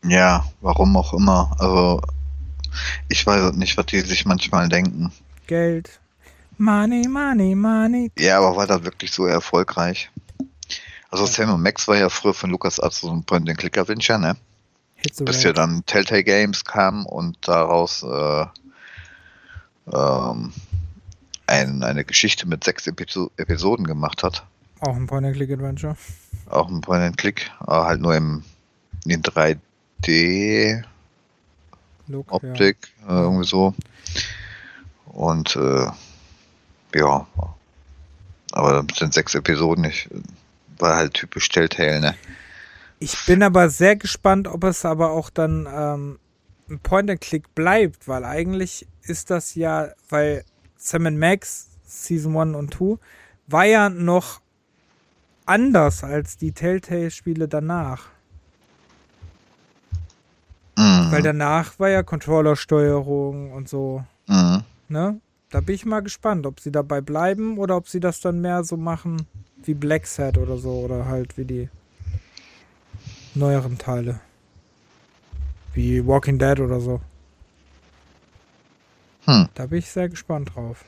Ja, 0.04 0.46
warum 0.62 0.96
auch 0.98 1.14
immer. 1.14 1.56
Also, 1.60 2.02
ich 3.10 3.26
weiß 3.26 3.54
nicht, 3.54 3.78
was 3.78 3.86
die 3.88 4.00
sich 4.02 4.26
manchmal 4.26 4.70
denken. 4.70 5.12
Geld. 5.48 6.00
Money, 6.58 7.08
money, 7.08 7.56
money. 7.56 8.12
Ja, 8.18 8.40
aber 8.40 8.56
war 8.56 8.68
das 8.68 8.84
wirklich 8.84 9.12
so 9.12 9.26
erfolgreich? 9.26 10.10
Also 11.10 11.26
Sam 11.26 11.62
Max 11.62 11.88
war 11.88 11.98
ja 11.98 12.10
früher 12.10 12.34
von 12.34 12.50
LucasArts 12.50 13.02
so 13.02 13.12
ein 13.12 13.24
Point-and-Click-Adventure, 13.24 14.20
ne? 14.20 14.36
Hits 14.96 15.24
Bis 15.24 15.44
ja 15.44 15.54
dann 15.54 15.86
Telltale 15.86 16.24
Games 16.24 16.66
kam 16.66 17.06
und 17.06 17.38
daraus 17.48 18.04
äh, 18.04 18.46
ähm, 19.94 20.52
ein, 21.46 21.84
eine 21.84 22.04
Geschichte 22.04 22.48
mit 22.48 22.64
sechs 22.64 22.88
Episo 22.88 23.32
Episoden 23.38 23.86
gemacht 23.86 24.24
hat. 24.24 24.44
Auch 24.82 24.96
ein 24.96 25.08
Point-and-Click-Adventure. 25.08 25.96
Auch 26.50 26.68
ein 26.68 26.82
Point-and-Click, 26.82 27.52
aber 27.60 27.86
halt 27.86 28.02
nur 28.02 28.16
im, 28.16 28.44
in 29.06 29.22
3D 29.22 30.84
Look, 32.08 32.32
Optik, 32.32 32.78
äh, 33.08 33.12
irgendwie 33.12 33.48
so. 33.48 33.74
Und 35.06 35.56
äh, 35.56 35.88
ja, 36.96 37.28
aber 38.52 38.84
mit 38.84 39.00
den 39.00 39.12
sechs 39.12 39.36
Episoden, 39.36 39.84
ich, 39.86 40.10
war 40.80 40.96
halt 40.96 41.14
typisch 41.14 41.50
Telltale, 41.50 42.00
ne? 42.00 42.16
Ich 43.00 43.26
bin 43.26 43.44
aber 43.44 43.70
sehr 43.70 43.96
gespannt, 43.96 44.48
ob 44.48 44.64
es 44.64 44.84
aber 44.84 45.12
auch 45.12 45.30
dann 45.30 45.68
ähm, 45.72 46.20
ein 46.70 46.80
Point-and-Click 46.80 47.54
bleibt, 47.54 48.08
weil 48.08 48.26
eigentlich 48.26 48.88
ist 49.04 49.30
das 49.30 49.56
ja, 49.56 49.90
weil 50.10 50.44
Sam 50.78 51.18
Max 51.18 51.68
Season 51.86 52.36
1 52.36 52.56
und 52.56 52.74
2 52.74 52.98
war 53.48 53.66
ja 53.66 53.90
noch 53.90 54.42
anders 55.46 56.04
als 56.04 56.38
die 56.38 56.52
Telltale-Spiele 56.52 57.48
danach. 57.48 58.08
Mhm. 60.76 61.12
Weil 61.12 61.22
danach 61.22 61.80
war 61.80 61.90
ja 61.90 62.04
Controllersteuerung 62.04 63.52
und 63.52 63.70
so, 63.70 64.04
Mhm. 64.28 64.64
ne? 64.90 65.20
Da 65.50 65.62
bin 65.62 65.76
ich 65.76 65.86
mal 65.86 66.02
gespannt, 66.02 66.46
ob 66.46 66.60
sie 66.60 66.72
dabei 66.72 67.00
bleiben 67.00 67.58
oder 67.58 67.78
ob 67.78 67.88
sie 67.88 68.00
das 68.00 68.20
dann 68.20 68.42
mehr 68.42 68.64
so 68.64 68.76
machen 68.76 69.26
wie 69.64 69.74
Black 69.74 70.06
Set 70.06 70.38
oder 70.38 70.58
so 70.58 70.72
oder 70.72 71.06
halt 71.06 71.38
wie 71.38 71.46
die 71.46 71.70
neueren 73.34 73.78
Teile. 73.78 74.20
Wie 75.74 76.06
Walking 76.06 76.40
Dead 76.40 76.60
oder 76.60 76.80
so. 76.80 77.02
Hm. 79.26 79.48
Da 79.54 79.68
bin 79.68 79.80
ich 79.80 79.90
sehr 79.90 80.10
gespannt 80.10 80.56
drauf. 80.56 80.84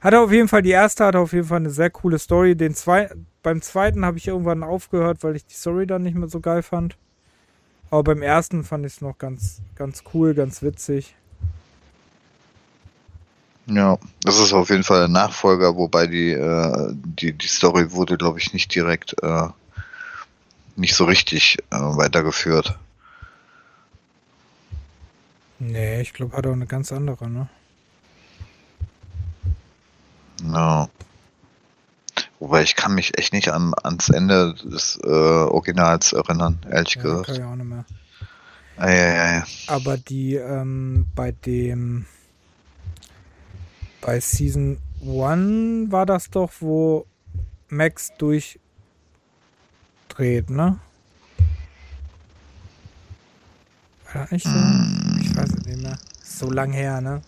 Hatte 0.00 0.20
auf 0.20 0.30
jeden 0.30 0.48
Fall, 0.48 0.62
die 0.62 0.70
erste 0.70 1.04
hatte 1.04 1.18
auf 1.18 1.32
jeden 1.32 1.46
Fall 1.46 1.58
eine 1.58 1.70
sehr 1.70 1.90
coole 1.90 2.18
Story. 2.18 2.54
Den 2.56 2.74
zwei, 2.74 3.10
beim 3.42 3.60
zweiten 3.62 4.04
habe 4.04 4.16
ich 4.16 4.28
irgendwann 4.28 4.62
aufgehört, 4.62 5.22
weil 5.22 5.36
ich 5.36 5.44
die 5.44 5.54
Story 5.54 5.86
dann 5.86 6.02
nicht 6.02 6.14
mehr 6.14 6.28
so 6.28 6.40
geil 6.40 6.62
fand. 6.62 6.96
Aber 7.90 8.04
beim 8.04 8.22
ersten 8.22 8.64
fand 8.64 8.86
ich 8.86 8.94
es 8.94 9.00
noch 9.00 9.18
ganz, 9.18 9.60
ganz 9.74 10.04
cool, 10.14 10.34
ganz 10.34 10.62
witzig. 10.62 11.16
Ja, 13.70 13.98
das 14.22 14.38
ist 14.38 14.54
auf 14.54 14.70
jeden 14.70 14.82
Fall 14.84 15.00
der 15.00 15.08
Nachfolger, 15.08 15.76
wobei 15.76 16.06
die, 16.06 16.32
äh, 16.32 16.88
die, 16.92 17.32
die 17.32 17.46
Story 17.46 17.92
wurde, 17.92 18.16
glaube 18.16 18.38
ich, 18.38 18.54
nicht 18.54 18.74
direkt, 18.74 19.22
äh, 19.22 19.48
nicht 20.76 20.94
so 20.94 21.04
richtig 21.04 21.58
äh, 21.70 21.76
weitergeführt. 21.76 22.78
Nee, 25.58 26.00
ich 26.00 26.14
glaube, 26.14 26.36
hat 26.36 26.46
auch 26.46 26.52
eine 26.52 26.66
ganz 26.66 26.92
andere, 26.92 27.28
ne? 27.28 27.48
Ja. 30.44 30.88
Wobei 32.38 32.62
ich 32.62 32.76
kann 32.76 32.94
mich 32.94 33.18
echt 33.18 33.32
nicht 33.32 33.50
an, 33.50 33.74
ans 33.82 34.08
Ende 34.08 34.54
des 34.54 34.98
äh, 35.02 35.08
Originals 35.08 36.12
erinnern, 36.12 36.58
ehrlich 36.70 36.94
Ja, 36.94 37.02
kann 37.02 37.10
gesagt. 37.10 37.30
ich 37.30 37.42
auch 37.42 37.56
nicht 37.56 37.66
mehr. 37.66 37.84
Eieiei. 38.78 39.42
Aber 39.66 39.96
die 39.98 40.36
ähm, 40.36 41.06
bei 41.16 41.32
dem 41.32 42.06
bei 44.00 44.20
Season 44.20 44.78
1 45.02 45.90
war 45.92 46.06
das 46.06 46.30
doch, 46.30 46.50
wo 46.60 47.06
Max 47.68 48.12
durchdreht, 48.18 48.60
ne? 50.50 50.78
War 54.12 54.22
das 54.22 54.30
nicht 54.30 54.46
so? 54.46 54.50
Ich 55.20 55.36
weiß 55.36 55.50
es 55.50 55.66
nicht 55.66 55.82
mehr. 55.82 55.98
Ist 56.22 56.38
so 56.38 56.50
lang 56.50 56.72
her, 56.72 57.00
ne? 57.00 57.20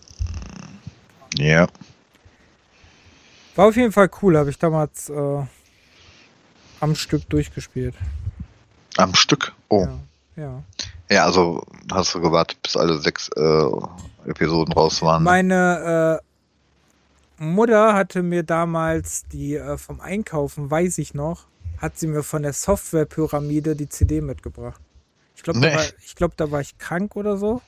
Ja. 1.35 1.67
War 3.55 3.67
auf 3.67 3.75
jeden 3.75 3.91
Fall 3.91 4.09
cool, 4.21 4.37
habe 4.37 4.49
ich 4.49 4.57
damals 4.57 5.09
äh, 5.09 5.43
am 6.79 6.95
Stück 6.95 7.29
durchgespielt. 7.29 7.95
Am 8.97 9.13
Stück. 9.13 9.53
Oh. 9.69 9.87
Ja, 10.35 10.43
ja. 10.43 10.63
Ja, 11.09 11.25
also 11.25 11.63
hast 11.91 12.15
du 12.15 12.21
gewartet, 12.21 12.61
bis 12.63 12.77
alle 12.77 12.97
sechs 12.97 13.29
äh, 13.35 14.29
Episoden 14.29 14.73
raus 14.73 15.01
waren. 15.01 15.23
Meine 15.23 16.21
äh, 16.21 16.30
Mutter 17.41 17.93
hatte 17.93 18.21
mir 18.23 18.43
damals 18.43 19.25
die 19.31 19.55
äh, 19.55 19.77
vom 19.77 19.99
Einkaufen, 19.99 20.69
weiß 20.69 20.99
ich 20.99 21.13
noch, 21.15 21.47
hat 21.79 21.97
sie 21.97 22.07
mir 22.07 22.21
von 22.23 22.43
der 22.43 22.53
Softwarepyramide 22.53 23.75
die 23.75 23.89
CD 23.89 24.21
mitgebracht. 24.21 24.79
Ich 25.35 25.41
glaube, 25.43 25.59
Nee. 25.59 25.71
da, 25.71 25.75
war- 25.77 25.85
ich 26.05 26.15
glaub, 26.15 26.37
da 26.37 26.51
war 26.51 26.61
ich 26.61 26.77
krank 26.77 27.15
oder 27.15 27.37
so. 27.37 27.61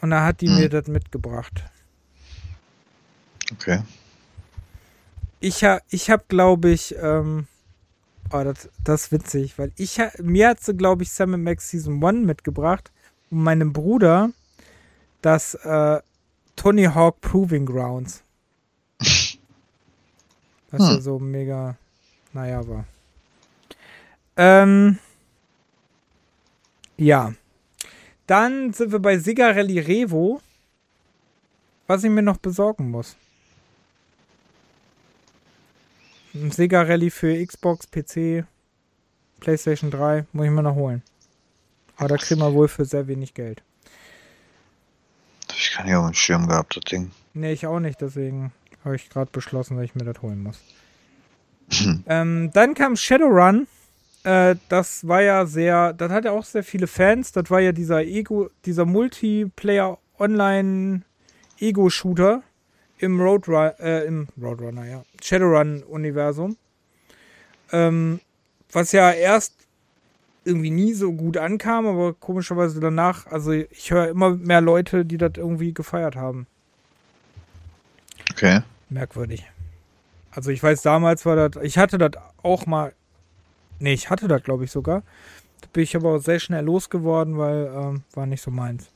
Und 0.00 0.10
da 0.10 0.24
hat 0.24 0.40
die 0.40 0.48
Hm. 0.48 0.54
mir 0.56 0.68
das 0.70 0.86
mitgebracht. 0.86 1.62
Okay. 3.52 3.82
Ich, 5.40 5.64
ha, 5.64 5.80
ich 5.90 6.10
habe, 6.10 6.24
glaube 6.28 6.70
ich, 6.70 6.94
ähm, 6.98 7.46
oh, 8.32 8.42
das, 8.44 8.68
das 8.82 9.04
ist 9.04 9.12
witzig, 9.12 9.58
weil 9.58 9.72
ich, 9.76 9.98
ha, 10.00 10.10
mir 10.22 10.48
hat 10.48 10.60
sie, 10.62 10.74
glaube 10.74 11.02
ich, 11.02 11.10
Sam 11.12 11.42
Max 11.42 11.70
Season 11.70 12.02
1 12.02 12.24
mitgebracht 12.26 12.90
und 13.30 13.42
meinem 13.42 13.72
Bruder 13.72 14.30
das 15.22 15.54
äh, 15.56 16.00
Tony 16.60 16.84
Hawk 16.84 17.22
Proving 17.22 17.64
Grounds. 17.64 18.22
Was 20.70 20.82
ja 20.82 20.90
Hm. 20.96 21.00
so 21.00 21.18
mega, 21.18 21.78
naja, 22.34 22.68
war. 22.68 22.84
Ähm, 24.36 24.98
ja. 26.98 27.32
Dann 28.26 28.74
sind 28.74 28.92
wir 28.92 28.98
bei 28.98 29.16
Sigarelli 29.18 29.78
Revo, 29.78 30.42
was 31.86 32.04
ich 32.04 32.10
mir 32.10 32.20
noch 32.20 32.36
besorgen 32.36 32.90
muss. 32.90 33.16
ein 36.34 36.50
Sega 36.50 36.82
Rally 36.82 37.08
für 37.10 37.42
Xbox, 37.44 37.86
PC, 37.90 38.44
PlayStation 39.40 39.90
3 39.90 40.26
muss 40.32 40.44
ich 40.44 40.52
mir 40.52 40.62
noch 40.62 40.74
holen. 40.74 41.02
Aber 41.96 42.08
da 42.08 42.16
kriegen 42.18 42.40
wir 42.40 42.52
wohl 42.52 42.68
für 42.68 42.84
sehr 42.84 43.08
wenig 43.08 43.32
Geld. 43.32 43.62
Ich 45.70 45.76
kann 45.76 45.86
ja 45.86 46.00
auch 46.00 46.04
einen 46.04 46.14
Schirm 46.14 46.48
gehabt, 46.48 46.76
das 46.76 46.82
Ding. 46.82 47.12
Nee, 47.32 47.52
ich 47.52 47.64
auch 47.64 47.78
nicht, 47.78 48.00
deswegen 48.00 48.50
habe 48.84 48.96
ich 48.96 49.08
gerade 49.08 49.30
beschlossen, 49.30 49.76
dass 49.76 49.84
ich 49.84 49.94
mir 49.94 50.02
das 50.02 50.20
holen 50.20 50.42
muss. 50.42 50.60
ähm, 52.08 52.50
dann 52.52 52.74
kam 52.74 52.96
Shadowrun. 52.96 53.68
Äh, 54.24 54.56
das 54.68 55.06
war 55.06 55.22
ja 55.22 55.46
sehr, 55.46 55.92
das 55.92 56.10
hat 56.10 56.24
ja 56.24 56.32
auch 56.32 56.44
sehr 56.44 56.64
viele 56.64 56.88
Fans. 56.88 57.30
Das 57.30 57.50
war 57.50 57.60
ja 57.60 57.70
dieser 57.70 58.02
Ego, 58.02 58.50
dieser 58.64 58.84
Multiplayer 58.84 59.98
Online 60.18 61.02
Ego-Shooter 61.60 62.42
im 62.98 63.20
Roadrunner, 63.20 63.78
äh, 63.78 64.06
im 64.06 64.26
Roadrunner, 64.42 64.86
ja, 64.86 65.04
Shadowrun-Universum. 65.22 66.56
Ähm, 67.70 68.18
was 68.72 68.90
ja 68.90 69.12
erst 69.12 69.54
irgendwie 70.44 70.70
nie 70.70 70.94
so 70.94 71.12
gut 71.12 71.36
ankam, 71.36 71.86
aber 71.86 72.14
komischerweise 72.14 72.80
danach, 72.80 73.26
also 73.26 73.52
ich 73.52 73.90
höre 73.90 74.08
immer 74.08 74.36
mehr 74.36 74.60
Leute, 74.60 75.04
die 75.04 75.18
das 75.18 75.32
irgendwie 75.36 75.74
gefeiert 75.74 76.16
haben. 76.16 76.46
Okay. 78.30 78.60
Merkwürdig. 78.88 79.44
Also 80.30 80.50
ich 80.50 80.62
weiß, 80.62 80.82
damals 80.82 81.26
war 81.26 81.36
das, 81.36 81.62
ich 81.62 81.76
hatte 81.78 81.98
das 81.98 82.12
auch 82.42 82.66
mal, 82.66 82.94
nee, 83.78 83.92
ich 83.92 84.10
hatte 84.10 84.28
das 84.28 84.42
glaube 84.42 84.64
ich 84.64 84.70
sogar. 84.70 85.02
Da 85.60 85.68
bin 85.72 85.82
ich 85.82 85.94
aber 85.94 86.14
auch 86.14 86.20
sehr 86.20 86.38
schnell 86.38 86.64
losgeworden, 86.64 87.36
weil 87.36 87.70
ähm, 87.74 88.02
war 88.14 88.26
nicht 88.26 88.42
so 88.42 88.50
meins. 88.50 88.90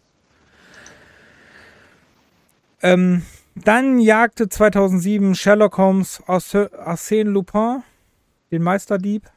Ähm, 2.82 3.22
dann 3.54 3.98
jagte 3.98 4.48
2007 4.48 5.34
Sherlock 5.34 5.78
Holmes 5.78 6.22
Arsène 6.26 7.30
Lupin, 7.30 7.82
den 8.50 8.62
Meisterdieb. 8.62 9.30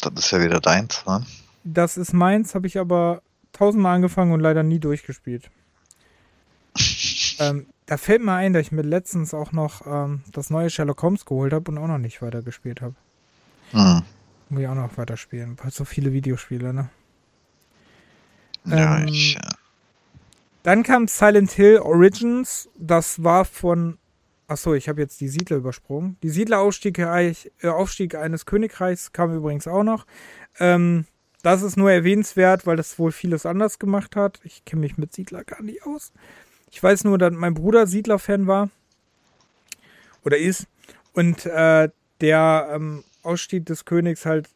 Das 0.00 0.12
ist 0.24 0.30
ja 0.30 0.40
wieder 0.40 0.60
deins, 0.60 1.04
ne? 1.06 1.24
Das 1.64 1.96
ist 1.96 2.12
meins, 2.12 2.54
habe 2.54 2.66
ich 2.66 2.78
aber 2.78 3.22
tausendmal 3.52 3.96
angefangen 3.96 4.32
und 4.32 4.40
leider 4.40 4.62
nie 4.62 4.78
durchgespielt. 4.78 5.50
ähm, 7.38 7.66
da 7.86 7.96
fällt 7.96 8.22
mir 8.22 8.34
ein, 8.34 8.52
dass 8.52 8.62
ich 8.62 8.72
mir 8.72 8.82
letztens 8.82 9.34
auch 9.34 9.52
noch 9.52 9.86
ähm, 9.86 10.22
das 10.32 10.50
neue 10.50 10.70
Sherlock 10.70 11.02
Holmes 11.02 11.24
geholt 11.24 11.52
habe 11.52 11.70
und 11.70 11.78
auch 11.78 11.88
noch 11.88 11.98
nicht 11.98 12.22
weitergespielt 12.22 12.80
habe. 12.80 12.94
Hm. 13.72 14.02
Muss 14.48 14.60
ich 14.60 14.68
auch 14.68 14.74
noch 14.74 14.96
weiterspielen. 14.96 15.58
Weil 15.62 15.70
so 15.70 15.84
viele 15.84 16.12
Videospiele, 16.12 16.72
ne? 16.72 16.90
Ja, 18.64 18.98
ähm, 18.98 19.08
ich. 19.08 19.36
Äh 19.36 19.40
dann 20.62 20.82
kam 20.82 21.08
Silent 21.08 21.52
Hill 21.52 21.78
Origins. 21.78 22.68
Das 22.76 23.22
war 23.24 23.44
von. 23.44 23.98
Achso, 24.48 24.72
ich 24.72 24.88
habe 24.88 25.02
jetzt 25.02 25.20
die 25.20 25.28
Siedler 25.28 25.58
übersprungen. 25.58 26.16
Die 26.22 26.30
Siedleraufstieg 26.30 26.98
äh, 26.98 27.34
Aufstieg 27.64 28.14
eines 28.14 28.46
Königreichs 28.46 29.12
kam 29.12 29.34
übrigens 29.36 29.68
auch 29.68 29.84
noch. 29.84 30.06
Ähm, 30.58 31.04
das 31.42 31.62
ist 31.62 31.76
nur 31.76 31.92
erwähnenswert, 31.92 32.66
weil 32.66 32.76
das 32.76 32.98
wohl 32.98 33.12
vieles 33.12 33.44
anders 33.44 33.78
gemacht 33.78 34.16
hat. 34.16 34.40
Ich 34.44 34.64
kenne 34.64 34.80
mich 34.80 34.96
mit 34.96 35.12
Siedler 35.12 35.44
gar 35.44 35.62
nicht 35.62 35.84
aus. 35.84 36.12
Ich 36.70 36.82
weiß 36.82 37.04
nur, 37.04 37.18
dass 37.18 37.32
mein 37.34 37.52
Bruder 37.52 37.86
Siedler-Fan 37.86 38.46
war. 38.46 38.70
Oder 40.24 40.38
ist. 40.38 40.66
Und 41.12 41.44
äh, 41.44 41.90
der 42.22 42.68
ähm, 42.72 43.04
Ausstieg 43.22 43.66
des 43.66 43.84
Königs 43.84 44.24
halt 44.24 44.48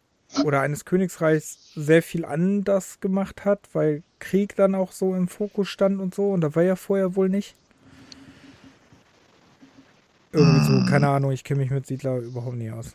oder 0.43 0.63
eines 0.63 0.87
Königsreichs 0.87 1.75
sehr 1.75 2.03
viel 2.03 2.25
anders 2.25 3.01
gemacht 3.01 3.45
hat, 3.45 3.61
weil 3.75 4.03
Krieg 4.19 4.57
dann 4.57 4.75
auch 4.75 4.93
so 4.93 5.15
im 5.15 5.29
Fokus 5.29 5.69
stand 5.69 6.01
und 6.01 6.15
so. 6.15 6.31
Und 6.31 6.41
da 6.41 6.55
war 6.55 6.63
ja 6.63 6.77
vorher 6.77 7.15
wohl 7.15 7.29
nicht. 7.29 7.55
Irgendwie 10.33 10.65
so, 10.65 10.91
keine 10.91 11.09
Ahnung, 11.09 11.31
ich 11.33 11.45
kenne 11.45 11.61
mich 11.61 11.71
mit 11.71 11.87
Siedler 11.87 12.17
überhaupt 12.17 12.57
nie 12.57 12.71
aus. 12.71 12.95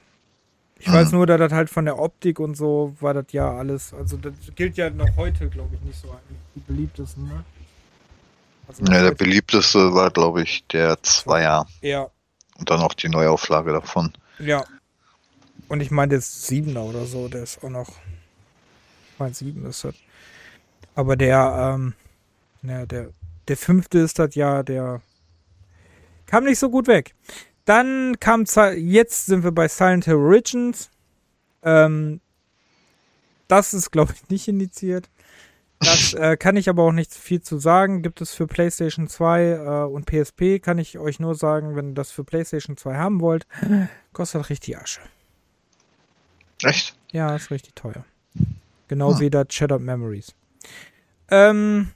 Ich 0.80 0.92
weiß 0.92 1.12
nur, 1.12 1.26
dass 1.26 1.40
das 1.40 1.52
halt 1.52 1.70
von 1.70 1.86
der 1.86 1.98
Optik 1.98 2.40
und 2.40 2.56
so 2.56 2.96
war 3.00 3.14
das 3.14 3.26
ja 3.32 3.52
alles. 3.52 3.94
Also 3.94 4.18
das 4.18 4.34
gilt 4.56 4.78
ja 4.78 4.90
noch 4.90 5.16
heute, 5.16 5.50
glaube 5.50 5.76
ich, 5.76 5.82
nicht 5.82 6.00
so 6.00 6.16
die 6.56 6.60
beliebtesten, 6.60 7.28
ne? 7.28 7.44
Also 8.68 8.84
ja, 8.84 9.02
der 9.02 9.12
beliebteste 9.12 9.94
war, 9.94 10.12
glaube 10.12 10.44
ich, 10.44 10.66
der 10.68 11.02
Zweier. 11.02 11.68
Ja. 11.82 12.10
Und 12.58 12.70
dann 12.70 12.82
auch 12.82 12.94
die 12.94 13.10
Neuauflage 13.10 13.72
davon. 13.72 14.14
Ja, 14.40 14.64
und 15.68 15.82
ich 15.82 15.92
meine, 15.92 16.12
der 16.12 16.22
Siebener 16.22 16.84
oder 16.84 17.06
so, 17.06 17.28
der 17.28 17.44
ist 17.44 17.64
auch 17.64 17.70
noch. 17.70 17.90
Ich 17.90 19.20
meine, 19.20 19.34
sieben 19.34 19.66
ist 19.66 19.84
das. 19.84 19.96
Aber 20.96 21.16
der, 21.16 21.76
ähm, 21.76 21.94
ja, 22.64 22.86
der, 22.86 23.10
der 23.48 23.58
fünfte 23.58 24.00
ist 24.00 24.20
das 24.20 24.36
ja, 24.36 24.64
der 24.64 25.02
kam 26.28 26.44
nicht 26.44 26.60
so 26.60 26.70
gut 26.70 26.88
weg. 26.88 27.16
Dann 27.66 28.20
kam, 28.20 28.46
jetzt 28.78 29.26
sind 29.26 29.44
wir 29.44 29.52
bei 29.52 29.68
Silent 29.68 30.06
Hill 30.06 30.16
Origins. 30.16 30.90
Ähm, 31.64 32.22
das 33.48 33.74
ist, 33.74 33.92
glaube 33.92 34.14
ich, 34.14 34.30
nicht 34.30 34.48
indiziert. 34.48 35.10
Das 35.80 36.14
äh, 36.14 36.38
kann 36.38 36.56
ich 36.56 36.70
aber 36.70 36.84
auch 36.84 36.92
nicht 36.92 37.14
viel 37.14 37.42
zu 37.42 37.58
sagen. 37.58 38.04
Gibt 38.04 38.22
es 38.22 38.34
für 38.34 38.48
PlayStation 38.48 39.08
2 39.08 39.44
äh, 39.44 39.84
und 39.86 40.06
PSP, 40.06 40.60
kann 40.60 40.78
ich 40.78 40.98
euch 40.98 41.20
nur 41.20 41.36
sagen, 41.36 41.76
wenn 41.76 41.90
ihr 41.90 41.96
das 41.96 42.12
für 42.12 42.24
PlayStation 42.24 42.78
2 42.78 42.96
haben 42.96 43.22
wollt, 43.22 43.48
kostet 44.14 44.50
richtig 44.50 44.78
Asche. 44.78 45.02
Echt? 46.64 46.98
Ja, 47.12 47.36
ist 47.36 47.52
richtig 47.52 47.76
teuer. 47.76 48.06
Genau 48.88 49.14
hm. 49.14 49.20
wie 49.20 49.30
das 49.30 49.48
Shattered 49.50 49.82
Memories. 49.82 50.34
Ähm, 51.30 51.92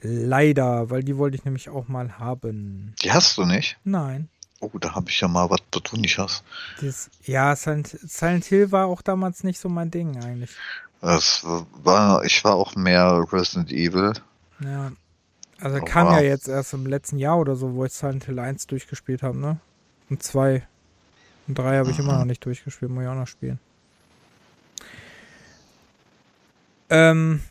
leider, 0.00 0.90
weil 0.90 1.02
die 1.02 1.16
wollte 1.16 1.36
ich 1.36 1.44
nämlich 1.44 1.68
auch 1.68 1.88
mal 1.88 2.18
haben. 2.18 2.94
Die 3.02 3.12
hast 3.12 3.36
du 3.38 3.44
nicht? 3.44 3.78
Nein. 3.84 4.28
Oh, 4.60 4.70
da 4.80 4.94
habe 4.94 5.08
ich 5.08 5.20
ja 5.20 5.28
mal 5.28 5.50
was, 5.50 5.60
was 5.72 5.82
du 5.82 5.96
nicht 5.96 6.18
hast. 6.18 6.42
Das, 6.80 7.10
ja, 7.24 7.54
Silent, 7.54 7.88
Silent 7.88 8.44
Hill 8.44 8.72
war 8.72 8.86
auch 8.86 9.02
damals 9.02 9.44
nicht 9.44 9.60
so 9.60 9.68
mein 9.68 9.90
Ding 9.90 10.22
eigentlich. 10.22 10.50
Das 11.00 11.44
war, 11.44 12.24
ich 12.24 12.42
war 12.42 12.54
auch 12.54 12.74
mehr 12.74 13.24
Resident 13.30 13.70
Evil. 13.70 14.14
Ja. 14.60 14.90
Also 15.60 15.78
oh, 15.78 15.84
kam 15.84 16.08
ja 16.08 16.20
jetzt 16.20 16.48
erst 16.48 16.72
im 16.74 16.86
letzten 16.86 17.18
Jahr 17.18 17.38
oder 17.38 17.54
so, 17.54 17.74
wo 17.74 17.84
ich 17.84 17.92
Silent 17.92 18.24
Hill 18.24 18.38
1 18.38 18.66
durchgespielt 18.66 19.22
habe, 19.22 19.38
ne? 19.38 19.58
Und 20.10 20.22
2. 20.22 20.66
Und 21.46 21.58
drei 21.58 21.78
habe 21.78 21.90
ich 21.90 21.98
immer 21.98 22.18
noch 22.18 22.24
nicht 22.24 22.44
durchgespielt, 22.44 22.90
muss 22.90 23.04
ich 23.04 23.08
auch 23.08 23.14
noch 23.14 23.26
spielen. 23.26 23.58
Ähm. 26.90 27.42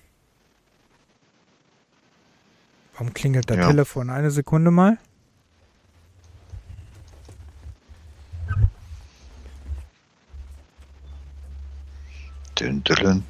Warum 2.97 3.13
klingelt 3.13 3.47
das 3.47 3.57
ja. 3.57 3.67
Telefon? 3.67 4.09
Eine 4.09 4.31
Sekunde 4.31 4.71
mal. 4.71 4.97
Dun, 12.55 12.83
dun. 12.83 13.23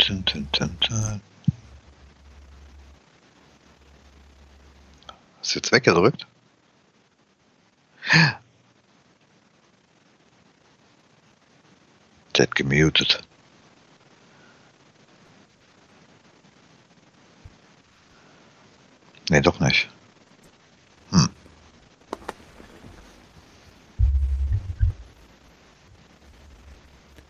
Hast 5.40 5.54
du 5.54 5.60
jetzt 5.60 5.74
weggedrückt? 5.74 6.26
Chat 12.34 12.56
gemutet. 12.56 13.28
Nee, 19.30 19.42
doch 19.42 19.60
nicht. 19.60 19.90
Hm. 21.12 21.30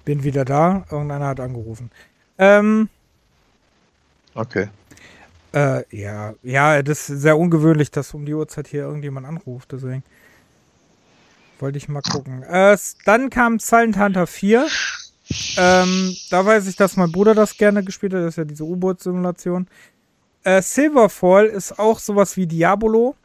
Bin 0.06 0.24
wieder 0.24 0.46
da. 0.46 0.86
Irgendeiner 0.92 1.28
hat 1.28 1.40
angerufen. 1.40 1.92
Ähm. 2.38 2.90
Okay. 4.34 4.70
Äh, 5.54 5.84
ja, 5.96 6.36
ja, 6.44 6.84
das 6.84 7.10
ist 7.10 7.22
sehr 7.22 7.38
ungewöhnlich, 7.38 7.90
dass 7.90 8.14
um 8.14 8.26
die 8.26 8.34
Uhrzeit 8.34 8.68
hier 8.68 8.84
irgendjemand 8.84 9.26
anruft, 9.26 9.72
deswegen. 9.72 10.04
Wollte 11.60 11.78
ich 11.80 11.90
mal 11.90 12.02
gucken. 12.02 12.44
Äh, 12.44 12.78
dann 13.06 13.30
kam 13.32 13.58
Silent 13.58 13.98
Hunter 13.98 14.28
4. 14.28 14.68
Ähm, 15.58 16.16
da 16.30 16.46
weiß 16.46 16.68
ich, 16.68 16.76
dass 16.76 16.96
mein 16.96 17.12
Bruder 17.12 17.34
das 17.34 17.58
gerne 17.58 17.84
gespielt 17.84 18.14
hat. 18.14 18.22
Das 18.22 18.30
ist 18.30 18.38
ja 18.38 18.46
diese 18.46 18.64
U-Boot-Simulation. 18.64 19.68
Äh, 20.48 20.62
Silverfall 20.62 21.48
ist 21.48 21.78
auch 21.78 22.00
sowas 22.00 22.38
wie 22.38 22.48
Diabolo. 22.48 23.18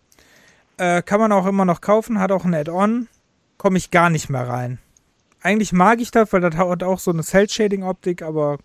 Äh, 0.76 1.02
kann 1.02 1.20
man 1.20 1.30
auch 1.30 1.46
immer 1.46 1.64
noch 1.64 1.80
kaufen, 1.80 2.18
hat 2.18 2.32
auch 2.32 2.44
ein 2.44 2.52
Add-on. 2.52 3.06
Komme 3.58 3.78
ich 3.78 3.92
gar 3.92 4.10
nicht 4.10 4.28
mehr 4.28 4.48
rein. 4.48 4.80
Eigentlich 5.40 5.72
mag 5.72 6.00
ich 6.00 6.10
das, 6.10 6.32
weil 6.32 6.40
das 6.40 6.56
hat 6.56 6.82
auch 6.82 6.98
so 6.98 7.12
eine 7.12 7.22
Cell-Shading-Optik, 7.22 8.22
aber 8.22 8.58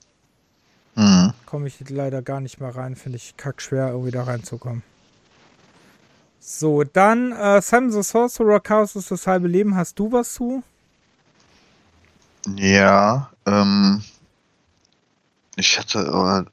mhm. 0.95 1.33
komme 1.45 1.67
ich 1.67 1.87
leider 1.87 2.23
gar 2.23 2.41
nicht 2.41 2.59
mehr 2.59 2.75
rein. 2.75 2.95
Finde 2.95 3.17
ich 3.17 3.37
kack 3.37 3.61
schwer, 3.61 3.89
irgendwie 3.89 4.09
da 4.09 4.23
reinzukommen. 4.23 4.81
So, 6.39 6.83
dann 6.83 7.33
äh, 7.33 7.61
Simon 7.61 7.91
the 7.91 8.01
Sorcerer 8.01 8.59
Chaos 8.59 8.95
ist 8.95 9.11
das 9.11 9.27
halbe 9.27 9.47
Leben. 9.47 9.75
Hast 9.75 9.99
du 9.99 10.11
was 10.11 10.33
zu? 10.33 10.63
Ja, 12.55 13.29
ähm, 13.45 14.03
ich 15.55 15.77
hatte 15.77 16.11
aber 16.11 16.47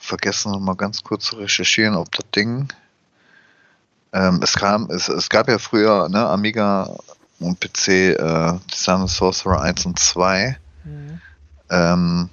vergessen, 0.00 0.52
noch 0.52 0.60
mal 0.60 0.74
ganz 0.74 1.04
kurz 1.04 1.26
zu 1.26 1.36
recherchieren, 1.36 1.94
ob 1.94 2.10
das 2.12 2.24
Ding. 2.34 2.72
Ähm, 4.12 4.40
es 4.42 4.54
kam, 4.54 4.90
es, 4.90 5.08
es 5.08 5.28
gab 5.28 5.48
ja 5.48 5.58
früher, 5.58 6.08
ne, 6.08 6.26
Amiga 6.26 6.96
und 7.38 7.60
PC 7.60 7.88
äh, 7.88 8.58
Design 8.72 9.06
Sorcerer 9.06 9.60
1 9.60 9.86
und 9.86 9.98
2. 9.98 10.58
Mhm. 10.84 11.20
Ähm, 11.70 12.30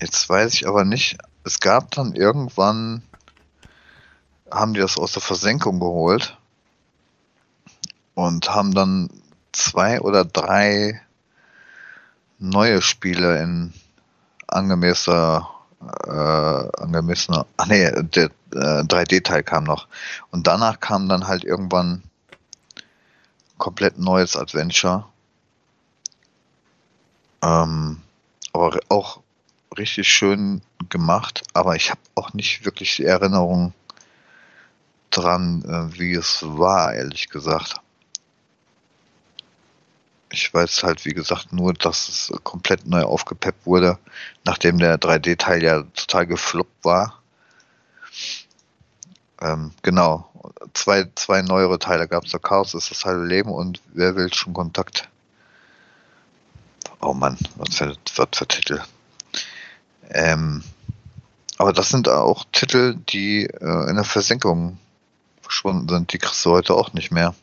jetzt 0.00 0.28
weiß 0.28 0.54
ich 0.54 0.66
aber 0.66 0.84
nicht, 0.84 1.18
es 1.44 1.60
gab 1.60 1.92
dann 1.92 2.14
irgendwann, 2.14 3.02
haben 4.50 4.74
die 4.74 4.80
das 4.80 4.96
aus 4.96 5.12
der 5.12 5.22
Versenkung 5.22 5.78
geholt 5.78 6.36
und 8.14 8.52
haben 8.52 8.74
dann 8.74 9.10
zwei 9.52 10.00
oder 10.00 10.24
drei 10.24 11.00
neue 12.38 12.82
Spiele 12.82 13.40
in 13.42 13.72
angemäßer 14.48 15.48
äh, 16.06 16.10
angemessener, 16.10 17.46
ach 17.56 17.66
nee, 17.66 17.90
der 17.90 18.30
äh, 18.52 18.82
3D-Teil 18.82 19.42
kam 19.42 19.64
noch. 19.64 19.88
Und 20.30 20.46
danach 20.46 20.80
kam 20.80 21.08
dann 21.08 21.26
halt 21.26 21.44
irgendwann 21.44 22.02
komplett 23.58 23.98
neues 23.98 24.36
Adventure. 24.36 25.06
Ähm, 27.42 28.02
aber 28.52 28.80
auch 28.88 29.20
richtig 29.78 30.08
schön 30.08 30.62
gemacht, 30.88 31.42
aber 31.54 31.76
ich 31.76 31.90
habe 31.90 32.00
auch 32.14 32.34
nicht 32.34 32.64
wirklich 32.64 32.96
die 32.96 33.04
Erinnerung 33.04 33.72
dran, 35.10 35.62
äh, 35.64 35.98
wie 35.98 36.14
es 36.14 36.42
war, 36.42 36.94
ehrlich 36.94 37.28
gesagt. 37.28 37.80
Ich 40.32 40.54
weiß 40.54 40.84
halt, 40.84 41.04
wie 41.04 41.12
gesagt, 41.12 41.52
nur, 41.52 41.74
dass 41.74 42.08
es 42.08 42.32
komplett 42.44 42.86
neu 42.86 43.02
aufgepeppt 43.02 43.66
wurde, 43.66 43.98
nachdem 44.44 44.78
der 44.78 44.98
3D-Teil 44.98 45.62
ja 45.62 45.82
total 45.94 46.26
gefloppt 46.26 46.84
war. 46.84 47.20
Ähm, 49.40 49.72
genau. 49.82 50.28
Zwei, 50.72 51.08
zwei 51.14 51.42
neuere 51.42 51.78
Teile 51.78 52.06
gab 52.06 52.24
es. 52.24 52.32
Chaos 52.42 52.74
ist 52.74 52.90
das 52.90 53.04
halbe 53.04 53.26
Leben 53.26 53.50
und 53.50 53.80
Wer 53.92 54.16
will 54.16 54.32
schon 54.32 54.54
Kontakt? 54.54 55.08
Oh 57.00 57.14
Mann, 57.14 57.36
was 57.56 57.76
für, 57.76 57.96
was 58.16 58.28
für 58.34 58.46
Titel. 58.46 58.80
Ähm, 60.10 60.62
aber 61.56 61.72
das 61.72 61.88
sind 61.88 62.08
auch 62.08 62.44
Titel, 62.52 62.96
die 63.08 63.46
äh, 63.46 63.90
in 63.90 63.96
der 63.96 64.04
Versenkung 64.04 64.78
verschwunden 65.42 65.88
sind. 65.88 66.12
Die 66.12 66.18
kriegst 66.18 66.44
du 66.44 66.50
heute 66.50 66.74
auch 66.74 66.92
nicht 66.92 67.10
mehr. 67.10 67.34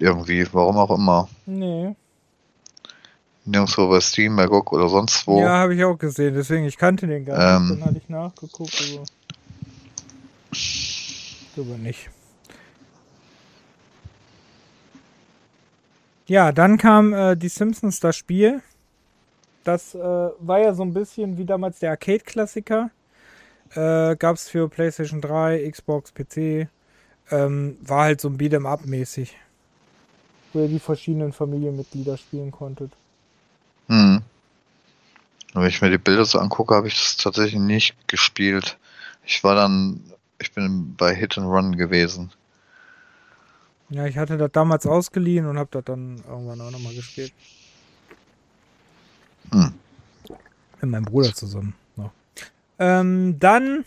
Irgendwie, 0.00 0.46
warum 0.52 0.78
auch 0.78 0.90
immer. 0.96 1.28
Nee. 1.44 1.94
Nirgendwo 3.44 3.88
bei 3.88 4.00
Steam, 4.00 4.34
Magog 4.34 4.72
oder 4.72 4.88
sonst 4.88 5.26
wo. 5.26 5.40
Ja, 5.40 5.58
habe 5.58 5.74
ich 5.74 5.84
auch 5.84 5.98
gesehen, 5.98 6.34
deswegen, 6.34 6.64
ich 6.64 6.78
kannte 6.78 7.06
den 7.06 7.24
gar 7.24 7.36
nicht. 7.36 7.72
Ähm, 7.72 7.78
Dann 7.78 7.88
hatte 7.88 7.98
ich 7.98 8.08
nachgeguckt, 8.08 8.82
aber. 8.94 9.04
Aber 11.56 11.78
nicht. 11.78 12.08
Ja, 16.26 16.52
dann 16.52 16.78
kam 16.78 17.12
äh, 17.12 17.36
die 17.36 17.48
Simpsons 17.48 18.00
das 18.00 18.16
Spiel. 18.16 18.62
Das 19.64 19.94
äh, 19.94 19.98
war 19.98 20.60
ja 20.60 20.72
so 20.72 20.82
ein 20.82 20.94
bisschen 20.94 21.36
wie 21.36 21.44
damals 21.44 21.80
der 21.80 21.90
Arcade-Klassiker. 21.90 22.90
Äh, 23.74 24.16
Gab 24.16 24.36
es 24.36 24.48
für 24.48 24.68
PlayStation 24.68 25.20
3, 25.20 25.68
Xbox, 25.70 26.12
PC. 26.14 26.68
Ähm, 27.30 27.76
war 27.82 28.04
halt 28.04 28.20
so 28.20 28.28
ein 28.28 28.38
Beat'em 28.38 28.66
Up 28.66 28.86
mäßig. 28.86 29.36
Wo 30.52 30.60
ihr 30.60 30.68
die 30.68 30.80
verschiedenen 30.80 31.32
Familienmitglieder 31.32 32.16
spielen 32.16 32.50
konntet. 32.50 32.92
Hm. 33.88 34.22
Wenn 35.54 35.66
ich 35.66 35.82
mir 35.82 35.90
die 35.90 35.98
Bilder 35.98 36.24
so 36.24 36.38
angucke, 36.38 36.74
habe 36.74 36.88
ich 36.88 36.94
das 36.94 37.16
tatsächlich 37.16 37.60
nicht 37.60 37.96
gespielt. 38.08 38.78
Ich 39.24 39.42
war 39.44 39.54
dann 39.54 40.00
ich 40.40 40.52
bin 40.52 40.96
bei 40.96 41.14
Hit 41.14 41.36
and 41.38 41.46
Run 41.46 41.76
gewesen. 41.76 42.32
Ja, 43.90 44.06
ich 44.06 44.16
hatte 44.16 44.38
das 44.38 44.50
damals 44.52 44.86
ausgeliehen 44.86 45.46
und 45.46 45.58
habe 45.58 45.68
das 45.70 45.84
dann 45.84 46.22
irgendwann 46.26 46.60
auch 46.60 46.70
nochmal 46.70 46.94
gespielt. 46.94 47.32
Hm. 49.52 49.74
Mit 50.80 50.90
meinem 50.90 51.04
Bruder 51.04 51.34
zusammen. 51.34 51.74
Noch. 51.96 52.12
Ähm, 52.78 53.38
dann 53.38 53.84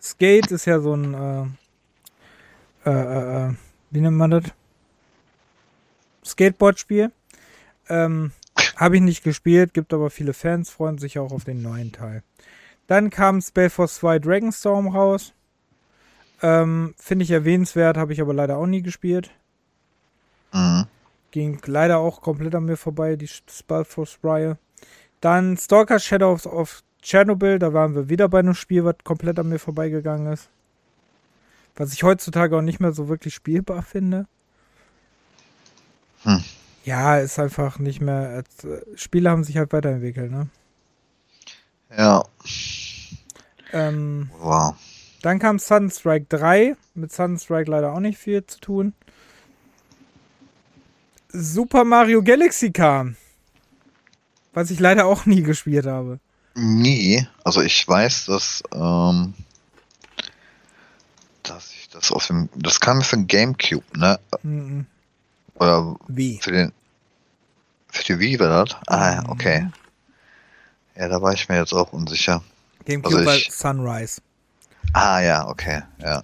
Skate 0.00 0.52
ist 0.52 0.66
ja 0.66 0.80
so 0.80 0.94
ein 0.94 1.14
äh, 2.84 2.88
äh, 2.88 2.90
äh, 2.90 3.48
äh 3.48 3.54
wie 3.90 4.00
nennt 4.00 4.16
man 4.16 4.30
das? 4.30 4.44
Skateboard-Spiel. 6.24 7.10
Ähm, 7.88 8.32
Habe 8.76 8.96
ich 8.96 9.02
nicht 9.02 9.24
gespielt, 9.24 9.74
gibt 9.74 9.92
aber 9.92 10.10
viele 10.10 10.32
Fans, 10.32 10.70
freuen 10.70 10.98
sich 10.98 11.18
auch 11.18 11.32
auf 11.32 11.44
den 11.44 11.62
neuen 11.62 11.92
Teil. 11.92 12.22
Dann 12.86 13.10
kam 13.10 13.40
Spellforce 13.40 13.96
2 13.96 14.18
Dragonstorm 14.18 14.88
raus. 14.88 15.32
Ähm, 16.42 16.94
Finde 16.98 17.24
ich 17.24 17.30
erwähnenswert, 17.30 17.96
habe 17.96 18.12
ich 18.12 18.20
aber 18.20 18.34
leider 18.34 18.58
auch 18.58 18.66
nie 18.66 18.82
gespielt. 18.82 19.30
Mhm. 20.52 20.86
Ging 21.30 21.60
leider 21.64 21.98
auch 21.98 22.20
komplett 22.20 22.54
an 22.54 22.64
mir 22.64 22.76
vorbei, 22.76 23.16
die 23.16 23.28
Spellforce-Reihe. 23.28 24.58
Dann 25.20 25.56
Stalker 25.56 25.98
Shadows 25.98 26.46
of 26.46 26.82
Chernobyl, 27.00 27.58
da 27.58 27.72
waren 27.72 27.94
wir 27.94 28.08
wieder 28.08 28.28
bei 28.28 28.40
einem 28.40 28.54
Spiel, 28.54 28.84
was 28.84 28.96
komplett 29.04 29.38
an 29.38 29.48
mir 29.48 29.58
vorbeigegangen 29.58 30.32
ist. 30.32 30.50
Was 31.76 31.92
ich 31.92 32.02
heutzutage 32.02 32.56
auch 32.56 32.62
nicht 32.62 32.80
mehr 32.80 32.92
so 32.92 33.08
wirklich 33.08 33.34
spielbar 33.34 33.82
finde. 33.82 34.26
Hm. 36.24 36.42
Ja, 36.84 37.18
ist 37.18 37.38
einfach 37.38 37.78
nicht 37.78 38.00
mehr. 38.00 38.38
Äh, 38.38 38.96
Spiele 38.96 39.30
haben 39.30 39.44
sich 39.44 39.56
halt 39.56 39.72
weiterentwickelt, 39.72 40.30
ne? 40.30 40.48
Ja. 41.96 42.24
Ähm, 43.72 44.30
wow. 44.38 44.74
Dann 45.22 45.38
kam 45.38 45.58
Sunstrike 45.58 46.26
3. 46.28 46.76
Mit 46.94 47.12
Sunstrike 47.12 47.70
leider 47.70 47.92
auch 47.92 48.00
nicht 48.00 48.18
viel 48.18 48.44
zu 48.44 48.60
tun. 48.60 48.94
Super 51.28 51.84
Mario 51.84 52.22
Galaxy 52.22 52.72
kam. 52.72 53.16
Was 54.52 54.70
ich 54.70 54.80
leider 54.80 55.06
auch 55.06 55.24
nie 55.24 55.42
gespielt 55.42 55.86
habe. 55.86 56.18
Nie. 56.54 57.26
Also 57.44 57.62
ich 57.62 57.86
weiß, 57.86 58.26
dass, 58.26 58.62
ähm, 58.74 59.32
dass 61.42 61.72
ich 61.72 61.88
das 61.88 62.12
auf 62.12 62.26
dem. 62.26 62.50
Das 62.54 62.80
kam 62.80 63.00
für 63.00 63.16
den 63.16 63.26
Gamecube, 63.26 63.84
ne? 63.98 64.18
Mhm. 64.42 64.86
Oder 65.54 65.96
wie? 66.08 66.38
Für 66.42 66.52
den. 66.52 66.72
Für 67.88 68.04
die 68.04 68.18
Wii 68.18 68.40
war 68.40 68.64
das? 68.64 68.76
Ah, 68.86 69.22
okay. 69.28 69.68
Ja, 70.96 71.08
da 71.08 71.20
war 71.20 71.32
ich 71.32 71.48
mir 71.48 71.56
jetzt 71.56 71.72
auch 71.72 71.92
unsicher. 71.92 72.42
GameCube 72.84 73.18
also 73.18 73.30
ich, 73.30 73.50
Sunrise. 73.52 74.20
Ah 74.92 75.20
ja, 75.20 75.46
okay, 75.46 75.82
ja. 75.98 76.22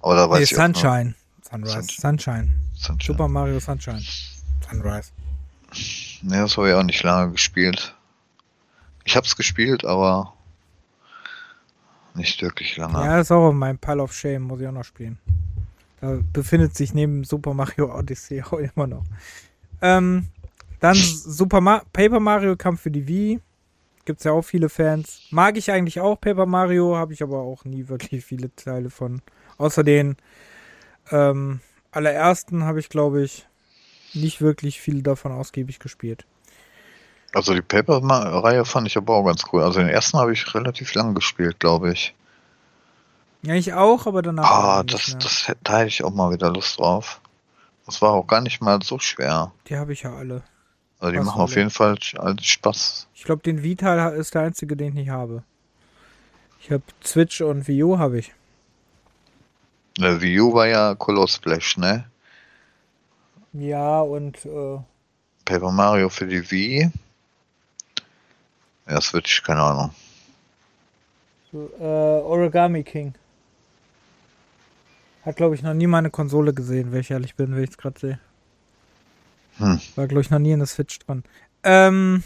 Oder 0.00 0.28
weiß 0.28 0.38
nee, 0.38 0.44
ich 0.44 0.50
Sunshine. 0.50 1.14
Sunrise. 1.48 1.82
Sun 1.82 2.18
Sunshine. 2.18 2.52
Sunshine. 2.74 3.06
Super 3.06 3.28
Mario 3.28 3.60
Sunshine. 3.60 4.02
Sunrise. 4.68 5.10
Ne, 6.22 6.40
das 6.40 6.56
habe 6.56 6.70
ich 6.70 6.74
auch 6.74 6.82
nicht 6.82 7.02
lange 7.02 7.32
gespielt. 7.32 7.94
Ich 9.04 9.16
habe 9.16 9.26
es 9.26 9.36
gespielt, 9.36 9.84
aber 9.84 10.32
nicht 12.14 12.40
wirklich 12.42 12.76
lange. 12.76 13.04
Ja, 13.04 13.20
ist 13.20 13.30
auch 13.30 13.52
meinem 13.52 13.78
Pile 13.78 14.02
of 14.02 14.12
Shame, 14.12 14.42
muss 14.42 14.60
ich 14.60 14.66
auch 14.66 14.72
noch 14.72 14.84
spielen. 14.84 15.18
Da 16.06 16.18
befindet 16.32 16.76
sich 16.76 16.94
neben 16.94 17.24
Super 17.24 17.52
Mario 17.52 17.92
Odyssey 17.92 18.40
auch 18.42 18.52
immer 18.52 18.86
noch. 18.86 19.04
Ähm, 19.82 20.28
dann 20.78 20.94
Super 20.94 21.60
Ma 21.60 21.82
Paper 21.92 22.20
Mario 22.20 22.56
kam 22.56 22.76
für 22.76 22.92
die 22.92 23.08
Wii. 23.08 23.40
Gibt 24.04 24.20
es 24.20 24.24
ja 24.24 24.30
auch 24.30 24.42
viele 24.42 24.68
Fans. 24.68 25.22
Mag 25.30 25.56
ich 25.56 25.72
eigentlich 25.72 26.00
auch 26.00 26.20
Paper 26.20 26.46
Mario, 26.46 26.96
habe 26.96 27.12
ich 27.12 27.24
aber 27.24 27.38
auch 27.38 27.64
nie 27.64 27.88
wirklich 27.88 28.24
viele 28.24 28.54
Teile 28.54 28.88
von. 28.88 29.20
Außer 29.58 29.82
den 29.82 30.16
ähm, 31.10 31.58
allerersten 31.90 32.62
habe 32.62 32.78
ich, 32.78 32.88
glaube 32.88 33.24
ich, 33.24 33.46
nicht 34.14 34.40
wirklich 34.40 34.80
viele 34.80 35.02
davon 35.02 35.32
ausgiebig 35.32 35.80
gespielt. 35.80 36.24
Also 37.34 37.52
die 37.52 37.62
Paper-Reihe 37.62 38.64
fand 38.64 38.86
ich 38.86 38.96
aber 38.96 39.16
auch 39.16 39.24
ganz 39.24 39.42
cool. 39.52 39.62
Also 39.62 39.80
den 39.80 39.88
ersten 39.88 40.18
habe 40.18 40.32
ich 40.32 40.54
relativ 40.54 40.94
lang 40.94 41.16
gespielt, 41.16 41.58
glaube 41.58 41.92
ich. 41.92 42.14
Ja, 43.46 43.54
ich 43.54 43.72
auch, 43.72 44.08
aber 44.08 44.22
danach. 44.22 44.50
Ah, 44.50 44.82
das, 44.82 45.16
das, 45.20 45.54
da 45.62 45.78
hätte 45.78 45.86
ich 45.86 46.02
auch 46.02 46.10
mal 46.10 46.32
wieder 46.32 46.52
Lust 46.52 46.80
drauf. 46.80 47.20
Das 47.86 48.02
war 48.02 48.10
auch 48.10 48.26
gar 48.26 48.40
nicht 48.40 48.60
mal 48.60 48.82
so 48.82 48.98
schwer. 48.98 49.52
Die 49.68 49.76
habe 49.76 49.92
ich 49.92 50.02
ja 50.02 50.12
alle. 50.12 50.42
Also 50.98 51.12
die 51.12 51.20
machen 51.20 51.40
auf 51.40 51.54
jeden 51.54 51.70
Fall 51.70 51.96
Spaß. 52.02 53.06
Ich 53.14 53.22
glaube, 53.22 53.42
den 53.42 53.62
Vital 53.62 54.16
ist 54.16 54.34
der 54.34 54.42
einzige, 54.42 54.76
den 54.76 54.88
ich 54.88 54.94
nicht 54.94 55.10
habe. 55.10 55.44
Ich 56.60 56.72
habe 56.72 56.82
Switch 57.04 57.40
und 57.40 57.68
Wii 57.68 57.84
U 57.84 57.98
habe 57.98 58.18
ich. 58.18 58.34
Der 59.96 60.20
Wii 60.20 60.40
U 60.40 60.52
war 60.52 60.66
ja 60.66 60.96
Color 60.96 61.28
ne? 61.76 62.04
Ja, 63.52 64.00
und 64.00 64.44
äh, 64.44 64.78
Paper 65.44 65.70
Mario 65.70 66.08
für 66.08 66.26
die 66.26 66.50
Wii. 66.50 66.90
Ja, 68.88 69.00
Switch, 69.00 69.44
keine 69.44 69.62
Ahnung. 69.62 69.94
So, 71.52 71.70
äh, 71.78 71.84
Origami 71.84 72.82
King. 72.82 73.14
Hat, 75.26 75.34
glaube 75.36 75.56
ich, 75.56 75.62
noch 75.62 75.74
nie 75.74 75.88
meine 75.88 76.08
Konsole 76.08 76.54
gesehen, 76.54 76.92
wenn 76.92 77.00
ich 77.00 77.10
ehrlich 77.10 77.34
bin, 77.34 77.56
wenn 77.56 77.64
ich 77.64 77.70
es 77.70 77.78
gerade 77.78 77.98
sehe. 77.98 78.20
Hm. 79.58 79.80
War, 79.96 80.06
glaube 80.06 80.20
ich, 80.20 80.30
noch 80.30 80.38
nie 80.38 80.52
in 80.52 80.60
der 80.60 80.68
Switch 80.68 81.00
dran. 81.00 81.24
Ähm, 81.64 82.22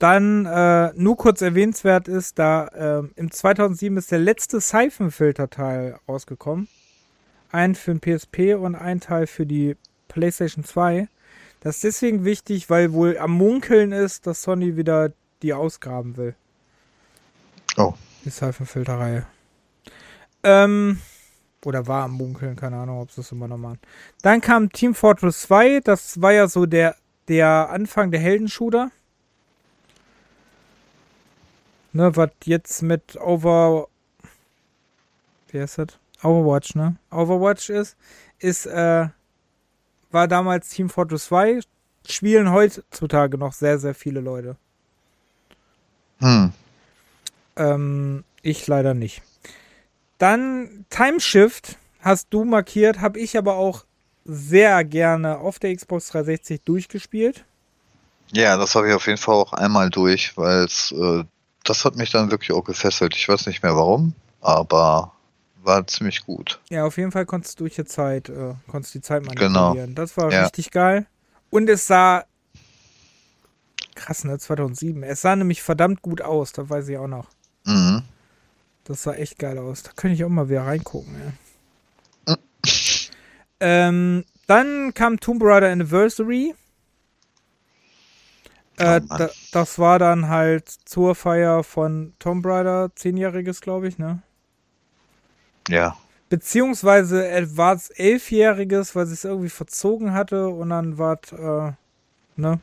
dann 0.00 0.44
äh, 0.44 0.92
nur 0.96 1.16
kurz 1.16 1.40
erwähnenswert 1.40 2.08
ist, 2.08 2.40
da 2.40 2.66
äh, 2.66 3.02
im 3.14 3.30
2007 3.30 3.96
ist 3.96 4.10
der 4.10 4.18
letzte 4.18 4.60
Siphon-Filter-Teil 4.60 6.00
rausgekommen. 6.08 6.66
einen 7.52 7.76
für 7.76 7.94
den 7.94 8.00
PSP 8.00 8.54
und 8.54 8.74
einen 8.74 8.98
Teil 8.98 9.28
für 9.28 9.46
die 9.46 9.76
PlayStation 10.08 10.64
2. 10.64 11.06
Das 11.60 11.76
ist 11.76 11.84
deswegen 11.84 12.24
wichtig, 12.24 12.70
weil 12.70 12.92
wohl 12.92 13.16
am 13.18 13.30
Munkeln 13.30 13.92
ist, 13.92 14.26
dass 14.26 14.42
Sony 14.42 14.76
wieder 14.76 15.12
die 15.42 15.54
ausgraben 15.54 16.16
will. 16.16 16.34
Oh. 17.76 17.94
Die 18.24 18.30
Seifenfilterei. 18.30 19.24
Ähm, 20.42 20.98
oder 21.64 21.86
war 21.86 22.04
am 22.04 22.12
Munkeln, 22.12 22.56
keine 22.56 22.76
Ahnung, 22.76 23.00
ob 23.00 23.10
sie 23.10 23.20
es 23.20 23.32
immer 23.32 23.48
noch 23.48 23.58
machen. 23.58 23.78
Dann 24.22 24.40
kam 24.40 24.70
Team 24.70 24.94
Fortress 24.94 25.42
2, 25.42 25.80
das 25.80 26.20
war 26.20 26.32
ja 26.32 26.48
so 26.48 26.66
der, 26.66 26.96
der 27.28 27.68
Anfang 27.70 28.10
der 28.10 28.20
Heldenshooter. 28.20 28.90
Ne, 31.92 32.16
was 32.16 32.30
jetzt 32.44 32.82
mit 32.82 33.16
Over. 33.16 33.88
Wie 35.50 35.60
heißt 35.60 35.78
das? 35.78 35.88
Overwatch, 36.22 36.74
ne? 36.74 36.96
Overwatch 37.10 37.68
ist, 37.68 37.96
ist, 38.38 38.66
äh, 38.66 39.08
war 40.10 40.28
damals 40.28 40.70
Team 40.70 40.88
Fortress 40.88 41.26
2, 41.26 41.60
spielen 42.06 42.50
heutzutage 42.50 43.36
noch 43.36 43.52
sehr, 43.52 43.78
sehr 43.78 43.94
viele 43.94 44.20
Leute. 44.20 44.56
Hm. 46.20 46.52
Ähm, 47.56 48.24
ich 48.42 48.66
leider 48.66 48.94
nicht. 48.94 49.22
Dann 50.18 50.86
Timeshift 50.90 51.76
hast 52.00 52.28
du 52.30 52.44
markiert, 52.44 53.00
habe 53.00 53.18
ich 53.18 53.36
aber 53.36 53.54
auch 53.56 53.84
sehr 54.24 54.84
gerne 54.84 55.38
auf 55.38 55.58
der 55.58 55.74
Xbox 55.74 56.08
360 56.08 56.62
durchgespielt. 56.62 57.44
Ja, 58.32 58.56
das 58.56 58.74
habe 58.74 58.88
ich 58.88 58.94
auf 58.94 59.06
jeden 59.06 59.18
Fall 59.18 59.34
auch 59.34 59.52
einmal 59.52 59.90
durch, 59.90 60.36
weil 60.36 60.64
es, 60.64 60.92
äh, 60.92 61.24
das 61.64 61.84
hat 61.84 61.96
mich 61.96 62.10
dann 62.10 62.30
wirklich 62.30 62.52
auch 62.52 62.64
gefesselt. 62.64 63.14
Ich 63.16 63.28
weiß 63.28 63.46
nicht 63.46 63.62
mehr 63.62 63.76
warum, 63.76 64.14
aber 64.40 65.12
war 65.62 65.86
ziemlich 65.86 66.24
gut. 66.24 66.60
Ja, 66.70 66.84
auf 66.84 66.96
jeden 66.96 67.12
Fall 67.12 67.26
konntest 67.26 67.58
du 67.60 67.64
durch 67.64 67.74
die 67.76 67.84
Zeit, 67.84 68.28
äh, 68.28 68.54
konntest 68.68 68.94
die 68.94 69.00
Zeit 69.00 69.22
Genau. 69.36 69.60
manipulieren. 69.68 69.94
Das 69.94 70.16
war 70.16 70.32
Ja. 70.32 70.42
richtig 70.44 70.70
geil. 70.70 71.06
Und 71.50 71.68
es 71.68 71.86
sah 71.86 72.24
krass, 73.94 74.24
ne, 74.24 74.38
2007. 74.38 75.02
Es 75.02 75.20
sah 75.20 75.36
nämlich 75.36 75.62
verdammt 75.62 76.02
gut 76.02 76.22
aus, 76.22 76.52
da 76.52 76.68
weiß 76.68 76.88
ich 76.88 76.96
auch 76.98 77.06
noch. 77.08 77.26
Mhm. 77.64 78.02
Das 78.84 79.02
sah 79.02 79.14
echt 79.14 79.38
geil 79.38 79.58
aus. 79.58 79.82
Da 79.82 79.92
könnte 79.94 80.14
ich 80.14 80.24
auch 80.24 80.28
mal 80.28 80.48
wieder 80.48 80.62
reingucken, 80.66 81.14
ja. 81.14 81.32
Mhm. 82.34 82.38
ähm, 83.60 84.24
dann 84.46 84.92
kam 84.94 85.20
Tomb 85.20 85.42
Raider 85.44 85.70
Anniversary. 85.70 86.54
Äh, 88.76 89.00
Oh 89.10 89.16
da, 89.16 89.30
das 89.52 89.78
war 89.78 89.98
dann 89.98 90.28
halt 90.28 90.68
zur 90.68 91.14
Feier 91.14 91.62
von 91.64 92.14
Tomb 92.18 92.44
Raider, 92.46 92.90
zehnjähriges, 92.94 93.60
glaube 93.60 93.88
ich, 93.88 93.98
ne? 93.98 94.22
Ja. 95.68 95.96
Beziehungsweise 96.28 97.24
war 97.56 97.74
es 97.74 97.90
elfjähriges, 97.90 98.96
weil 98.96 99.06
sie 99.06 99.12
es 99.14 99.24
irgendwie 99.24 99.50
verzogen 99.50 100.14
hatte 100.14 100.48
und 100.48 100.70
dann 100.70 100.96
war 100.98 101.18
es, 101.22 101.32
äh, 101.32 101.72
ne? 102.36 102.60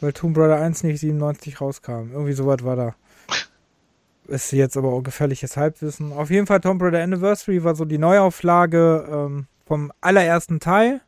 Weil 0.00 0.12
Tomb 0.12 0.36
Raider 0.38 0.60
1 0.60 0.82
nicht 0.84 1.00
97 1.00 1.60
rauskam. 1.60 2.10
Irgendwie 2.12 2.32
sowas 2.32 2.62
war 2.64 2.76
da. 2.76 2.94
Ist 4.28 4.52
jetzt 4.52 4.76
aber 4.76 4.92
auch 4.92 5.00
gefährliches 5.00 5.56
Halbwissen. 5.56 6.12
Auf 6.12 6.28
jeden 6.28 6.46
Fall 6.46 6.60
Tomb 6.60 6.82
Raider 6.82 7.02
Anniversary 7.02 7.64
war 7.64 7.74
so 7.74 7.86
die 7.86 7.96
Neuauflage 7.96 9.08
ähm, 9.10 9.46
vom 9.66 9.90
allerersten 10.02 10.60
Teil. 10.60 11.00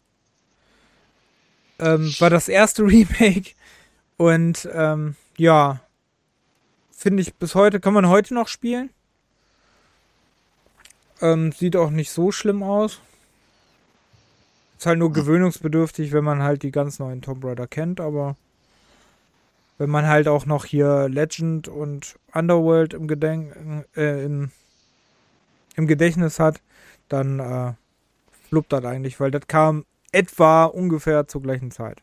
Ähm, 1.79 2.15
war 2.19 2.31
das 2.31 2.49
erste 2.49 2.83
Remake. 2.87 3.51
Und 4.17 4.67
ähm, 4.73 5.17
ja, 5.37 5.81
finde 6.97 7.23
ich 7.23 7.35
bis 7.35 7.55
heute, 7.55 7.79
kann 7.79 7.93
man 7.93 8.09
heute 8.09 8.33
noch 8.33 8.49
spielen. 8.49 8.89
Ähm, 11.21 11.53
sieht 11.53 11.77
auch 11.77 11.91
nicht 11.91 12.11
so 12.11 12.33
schlimm 12.33 12.63
aus. 12.63 13.01
Ist 14.79 14.87
halt 14.87 14.99
nur 14.99 15.13
gewöhnungsbedürftig, 15.13 16.13
wenn 16.13 16.25
man 16.25 16.43
halt 16.43 16.63
die 16.63 16.71
ganz 16.71 16.99
neuen 16.99 17.21
Tomb 17.21 17.45
Raider 17.45 17.67
kennt, 17.67 18.01
aber 18.01 18.37
wenn 19.81 19.89
man 19.89 20.07
halt 20.07 20.29
auch 20.29 20.45
noch 20.45 20.67
hier 20.67 21.09
Legend 21.09 21.67
und 21.67 22.17
Underworld 22.35 22.93
im, 22.93 23.09
Gedenk 23.09 23.87
äh, 23.97 24.27
im, 24.27 24.51
im 25.75 25.87
Gedächtnis 25.87 26.39
hat, 26.39 26.61
dann 27.09 27.41
äh, 27.41 27.73
fluppt 28.51 28.75
das 28.75 28.85
eigentlich, 28.85 29.19
weil 29.21 29.31
das 29.31 29.47
kam 29.47 29.87
etwa 30.13 30.67
ungefähr 30.67 31.29
zur 31.29 31.41
gleichen 31.41 31.71
Zeit. 31.71 32.03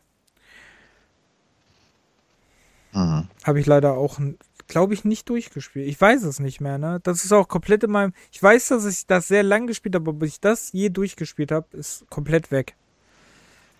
Mhm. 2.92 3.28
Habe 3.44 3.60
ich 3.60 3.66
leider 3.66 3.92
auch, 3.92 4.18
glaube 4.66 4.92
ich, 4.92 5.04
nicht 5.04 5.28
durchgespielt. 5.28 5.86
Ich 5.86 6.00
weiß 6.00 6.24
es 6.24 6.40
nicht 6.40 6.60
mehr, 6.60 6.78
ne? 6.78 6.98
Das 7.04 7.24
ist 7.24 7.32
auch 7.32 7.46
komplett 7.46 7.84
in 7.84 7.92
meinem. 7.92 8.12
Ich 8.32 8.42
weiß, 8.42 8.66
dass 8.68 8.86
ich 8.86 9.06
das 9.06 9.28
sehr 9.28 9.44
lang 9.44 9.68
gespielt 9.68 9.94
habe, 9.94 10.10
aber 10.10 10.18
bis 10.18 10.30
ich 10.30 10.40
das 10.40 10.72
je 10.72 10.88
durchgespielt 10.88 11.52
habe, 11.52 11.68
ist 11.76 12.10
komplett 12.10 12.50
weg. 12.50 12.74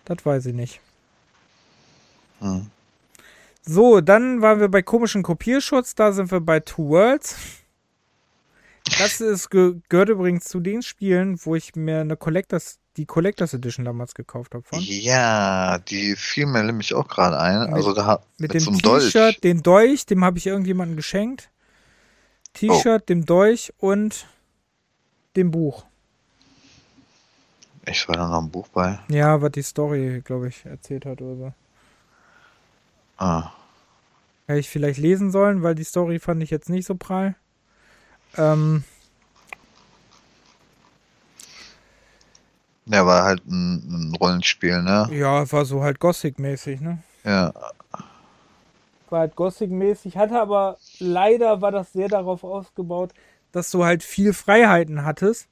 Das 0.05 0.25
weiß 0.25 0.45
ich 0.45 0.55
nicht. 0.55 0.79
Mhm. 2.39 2.71
So, 3.71 4.01
dann 4.01 4.41
waren 4.41 4.59
wir 4.59 4.67
bei 4.67 4.81
komischen 4.81 5.21
Kopierschutz. 5.21 5.93
Da 5.93 6.11
sind 6.11 6.31
wir 6.31 6.39
bei 6.41 6.59
Two 6.59 6.89
Worlds. 6.89 7.35
Das 8.97 9.21
ist, 9.21 9.51
ge 9.51 9.75
gehört 9.89 10.09
übrigens 10.09 10.45
zu 10.45 10.59
den 10.59 10.81
Spielen, 10.81 11.39
wo 11.45 11.53
ich 11.55 11.75
mir 11.75 12.01
eine 12.01 12.17
Collectors, 12.17 12.79
die 12.97 13.05
Collectors 13.05 13.53
Edition 13.53 13.85
damals 13.85 14.15
gekauft 14.15 14.55
habe 14.55 14.63
von. 14.63 14.79
Ja, 14.81 15.77
die 15.77 16.15
fiel 16.15 16.47
mir 16.47 16.63
nämlich 16.63 16.95
auch 16.95 17.07
gerade 17.07 17.39
ein. 17.39 17.59
Mit- 17.65 17.73
Also 17.73 17.93
da 17.93 18.23
Mit, 18.39 18.55
mit, 18.55 18.65
dem 18.65 18.73
so. 18.75 18.97
T-Shirt, 18.97 19.43
den 19.43 19.61
Dolch, 19.61 20.07
dem 20.07 20.25
habe 20.25 20.39
ich 20.39 20.47
irgendjemandem 20.47 20.97
geschenkt. 20.97 21.51
T-Shirt, 22.53 23.07
dem 23.07 23.27
Dolch 23.27 23.71
und 23.77 24.25
dem 25.35 25.51
Buch. 25.51 25.85
Ich 27.85 28.07
war 28.07 28.15
da 28.15 28.27
noch 28.27 28.41
ein 28.41 28.49
Buch 28.49 28.67
bei. 28.69 28.97
Ja, 29.09 29.39
was 29.43 29.51
die 29.51 29.61
Story, 29.61 30.21
glaube 30.25 30.47
ich, 30.47 30.65
erzählt 30.65 31.05
hat 31.05 31.21
oder 31.21 31.35
so. 31.35 31.53
Ah. 33.17 33.51
Hätte 34.49 34.61
ich 34.61 34.69
vielleicht 34.69 34.97
lesen 34.97 35.29
sollen, 35.29 35.61
weil 35.61 35.75
die 35.75 35.83
Story 35.83 36.17
fand 36.17 36.41
ich 36.41 36.49
jetzt 36.49 36.71
nicht 36.71 36.87
so 36.87 36.95
prall. 36.95 37.35
Ähm, 38.35 38.83
Ja, 42.87 43.05
war 43.05 43.25
halt 43.25 43.45
ein, 43.45 43.75
ein 43.75 44.15
Rollenspiel, 44.19 44.81
ne? 44.81 45.07
ja, 45.11 45.51
war 45.51 45.65
so 45.65 45.83
halt 45.83 45.99
Gothic-mäßig, 45.99 46.81
ne? 46.81 46.97
Ja. 47.23 47.53
War 49.11 49.19
halt 49.19 49.35
Gothic-mäßig, 49.35 50.17
hatte 50.17 50.41
aber 50.41 50.79
leider 50.97 51.61
war 51.61 51.71
das 51.71 51.93
sehr 51.93 52.07
darauf 52.07 52.43
ausgebaut, 52.43 53.11
dass 53.51 53.69
du 53.69 53.85
halt 53.85 54.01
viel 54.01 54.33
Freiheiten 54.33 55.05
hattest, 55.05 55.47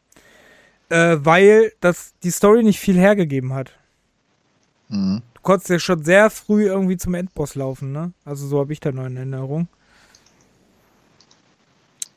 äh, 0.89 1.17
weil 1.19 1.71
das 1.81 2.15
die 2.23 2.31
Story 2.31 2.63
nicht 2.63 2.79
viel 2.79 2.97
hergegeben 2.97 3.53
hat. 3.53 3.73
Mhm. 4.89 5.21
Konntest 5.47 5.69
ja 5.69 5.79
schon 5.79 6.03
sehr 6.03 6.29
früh 6.29 6.65
irgendwie 6.65 6.97
zum 6.97 7.13
Endboss 7.13 7.55
laufen, 7.55 7.93
ne? 7.93 8.11
Also 8.25 8.45
so 8.47 8.59
habe 8.59 8.73
ich 8.73 8.81
da 8.81 8.91
noch 8.91 9.05
in 9.05 9.15
Erinnerung. 9.15 9.69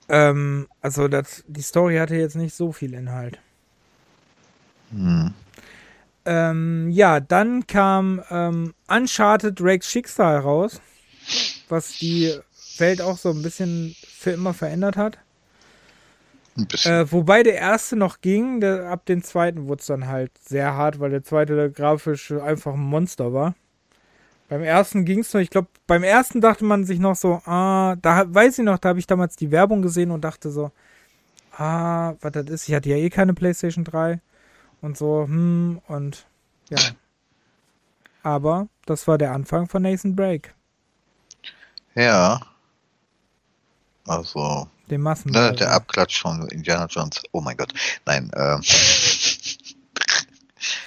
Ähm, 0.08 0.66
also 0.80 1.06
das, 1.06 1.44
die 1.46 1.62
Story 1.62 1.98
hatte 1.98 2.16
jetzt 2.16 2.34
nicht 2.34 2.56
so 2.56 2.72
viel 2.72 2.92
Inhalt. 2.92 3.38
Mhm. 4.90 5.32
Ähm, 6.24 6.90
ja, 6.90 7.20
dann 7.20 7.68
kam 7.68 8.20
ähm, 8.30 8.74
Uncharted 8.88 9.60
Drakes 9.60 9.88
Schicksal 9.88 10.38
raus, 10.38 10.80
was 11.68 11.98
die 11.98 12.34
Welt 12.78 13.00
auch 13.00 13.16
so 13.16 13.30
ein 13.30 13.42
bisschen 13.42 13.94
für 14.08 14.32
immer 14.32 14.54
verändert 14.54 14.96
hat. 14.96 15.18
Ein 16.60 16.66
bisschen. 16.66 16.92
Äh, 16.92 17.12
wobei 17.12 17.42
der 17.42 17.54
erste 17.54 17.96
noch 17.96 18.20
ging, 18.20 18.60
der, 18.60 18.90
ab 18.90 19.06
dem 19.06 19.22
zweiten 19.22 19.66
wurde 19.68 19.80
es 19.80 19.86
dann 19.86 20.06
halt 20.06 20.32
sehr 20.38 20.74
hart, 20.74 21.00
weil 21.00 21.10
der 21.10 21.24
zweite 21.24 21.70
grafisch 21.70 22.32
einfach 22.32 22.74
ein 22.74 22.80
Monster 22.80 23.32
war. 23.32 23.54
Beim 24.48 24.62
ersten 24.62 25.04
ging 25.04 25.20
es 25.20 25.32
noch, 25.32 25.40
ich 25.40 25.50
glaube, 25.50 25.68
beim 25.86 26.02
ersten 26.02 26.40
dachte 26.40 26.64
man 26.64 26.84
sich 26.84 26.98
noch 26.98 27.14
so, 27.14 27.40
ah, 27.46 27.96
da 28.02 28.24
weiß 28.34 28.58
ich 28.58 28.64
noch, 28.64 28.78
da 28.78 28.90
habe 28.90 28.98
ich 28.98 29.06
damals 29.06 29.36
die 29.36 29.50
Werbung 29.52 29.80
gesehen 29.80 30.10
und 30.10 30.22
dachte 30.22 30.50
so, 30.50 30.72
ah, 31.56 32.14
was 32.20 32.32
das 32.32 32.46
ist, 32.46 32.68
ich 32.68 32.74
hatte 32.74 32.88
ja 32.88 32.96
eh 32.96 33.10
keine 33.10 33.34
PlayStation 33.34 33.84
3 33.84 34.20
und 34.80 34.98
so, 34.98 35.24
hm, 35.24 35.80
und 35.86 36.26
ja. 36.68 36.78
Aber 38.22 38.68
das 38.86 39.06
war 39.08 39.18
der 39.18 39.32
Anfang 39.32 39.68
von 39.68 39.82
Nathan 39.82 40.16
Break, 40.16 40.54
ja. 41.94 42.40
Also, 44.06 44.68
dem 44.90 45.02
Massen. 45.02 45.30
ne, 45.30 45.52
der 45.52 45.72
Abklatsch 45.72 46.20
von 46.20 46.48
Indiana 46.48 46.86
Jones. 46.86 47.22
Oh 47.32 47.40
mein 47.40 47.56
Gott. 47.56 47.72
Nein, 48.06 48.30
ähm. 48.34 48.62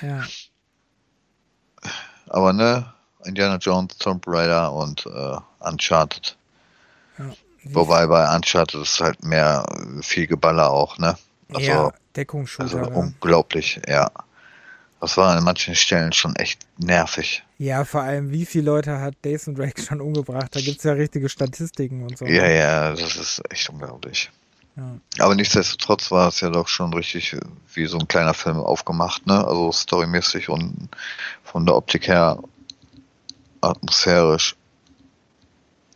Ja. 0.01 0.23
Aber 2.27 2.53
ne, 2.53 2.93
Indiana 3.25 3.57
Jones, 3.57 3.97
Tomb 3.97 4.23
Raider 4.27 4.71
und 4.73 5.05
äh, 5.05 5.37
Uncharted. 5.59 6.35
Wobei 7.65 8.07
bei 8.07 8.35
Uncharted 8.35 8.81
ist 8.81 8.99
halt 8.99 9.23
mehr 9.23 9.65
äh, 9.69 10.01
viel 10.03 10.27
Geballer 10.27 10.69
auch, 10.69 10.97
ne? 10.97 11.17
Also, 11.53 11.61
ja, 11.61 11.83
also 11.85 11.93
Deckungsshooter. 12.15 12.77
ja. 12.77 12.87
unglaublich, 12.87 13.79
ja. 13.87 14.11
Das 15.03 15.17
war 15.17 15.35
an 15.35 15.43
manchen 15.43 15.75
Stellen 15.75 16.13
schon 16.13 16.33
echt 16.37 16.61
nervig. 16.77 17.43
Ja, 17.57 17.83
vor 17.83 18.03
allem, 18.03 18.31
wie 18.31 18.45
viele 18.45 18.63
Leute 18.67 19.01
hat 19.01 19.15
Nathan 19.25 19.53
Drake 19.53 19.81
schon 19.81 19.99
umgebracht? 19.99 20.55
Da 20.55 20.61
gibt 20.61 20.77
es 20.77 20.85
ja 20.85 20.93
richtige 20.93 21.27
Statistiken 21.27 22.03
und 22.03 22.17
so. 22.17 22.23
Ja, 22.23 22.47
ja, 22.47 22.91
das 22.91 23.17
ist 23.17 23.41
echt 23.49 23.69
unglaublich. 23.69 24.31
Ja. 24.77 24.95
Aber 25.19 25.35
nichtsdestotrotz 25.35 26.09
war 26.09 26.29
es 26.29 26.39
ja 26.39 26.49
doch 26.49 26.69
schon 26.69 26.93
richtig 26.93 27.35
wie 27.73 27.85
so 27.85 27.97
ein 27.97 28.07
kleiner 28.07 28.33
Film 28.33 28.55
aufgemacht, 28.55 29.27
ne? 29.27 29.45
Also 29.45 29.73
storymäßig 29.73 30.47
und 30.47 30.87
von 31.43 31.65
der 31.65 31.75
Optik 31.75 32.07
her 32.07 32.41
atmosphärisch. 33.59 34.55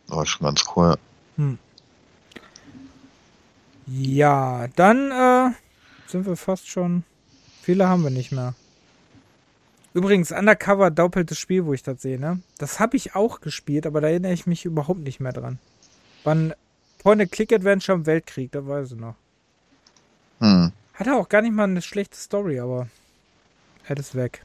War 0.08 0.26
schon 0.26 0.44
ganz 0.44 0.64
cool. 0.76 0.98
Hm. 1.36 1.58
Ja, 3.86 4.68
dann 4.76 5.10
äh, 5.12 5.54
sind 6.08 6.26
wir 6.26 6.36
fast 6.36 6.68
schon. 6.68 7.04
Viele 7.62 7.88
haben 7.88 8.02
wir 8.04 8.10
nicht 8.10 8.32
mehr. 8.32 8.52
Übrigens, 9.98 10.30
Undercover 10.30 10.92
doppeltes 10.92 11.40
Spiel, 11.40 11.66
wo 11.66 11.72
ich 11.72 11.82
das 11.82 12.00
sehe, 12.00 12.20
ne? 12.20 12.40
Das 12.58 12.78
habe 12.78 12.96
ich 12.96 13.16
auch 13.16 13.40
gespielt, 13.40 13.84
aber 13.84 14.00
da 14.00 14.06
erinnere 14.06 14.32
ich 14.32 14.46
mich 14.46 14.64
überhaupt 14.64 15.00
nicht 15.00 15.18
mehr 15.18 15.32
dran. 15.32 15.58
Wann 16.22 16.54
Point-and-Click-Adventure 17.02 17.98
im 17.98 18.06
Weltkrieg, 18.06 18.52
da 18.52 18.64
weiß 18.64 18.92
ich 18.92 18.98
noch. 19.00 19.16
Hm. 20.38 20.70
Hatte 20.94 21.16
auch 21.16 21.28
gar 21.28 21.42
nicht 21.42 21.52
mal 21.52 21.64
eine 21.64 21.82
schlechte 21.82 22.16
Story, 22.16 22.60
aber 22.60 22.86
er 23.88 23.96
ist 23.96 24.14
weg. 24.14 24.44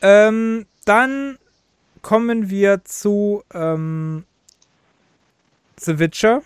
Ähm, 0.00 0.64
dann 0.86 1.36
kommen 2.00 2.48
wir 2.48 2.82
zu 2.84 3.44
ähm, 3.52 4.24
The 5.78 5.98
Witcher. 5.98 6.40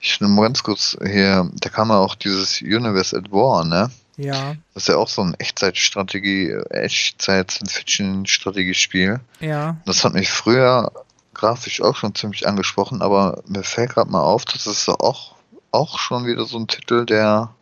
Ich 0.00 0.18
mal 0.18 0.44
ganz 0.44 0.62
kurz 0.62 0.96
hier, 1.04 1.50
da 1.60 1.68
kam 1.68 1.90
ja 1.90 1.98
auch 1.98 2.14
dieses 2.14 2.62
Universe 2.62 3.14
at 3.14 3.30
War, 3.30 3.66
ne? 3.66 3.90
Ja. 4.24 4.56
Das 4.74 4.84
ist 4.84 4.88
ja 4.88 4.96
auch 4.96 5.08
so 5.08 5.22
ein 5.22 5.34
Echtzeitstrategie, 5.34 6.52
Echtzeit-Science-Fiction-Strategiespiel. 6.70 9.20
Ja. 9.40 9.76
Das 9.84 10.04
hat 10.04 10.14
mich 10.14 10.30
früher 10.30 10.92
grafisch 11.34 11.82
auch 11.82 11.96
schon 11.96 12.14
ziemlich 12.14 12.46
angesprochen, 12.46 13.02
aber 13.02 13.42
mir 13.46 13.62
fällt 13.62 13.90
gerade 13.90 14.10
mal 14.10 14.22
auf, 14.22 14.44
dass 14.44 14.66
es 14.66 14.88
auch, 14.88 15.36
auch 15.70 15.98
schon 15.98 16.26
wieder 16.26 16.44
so 16.44 16.58
ein 16.58 16.68
Titel, 16.68 17.06
der 17.06 17.54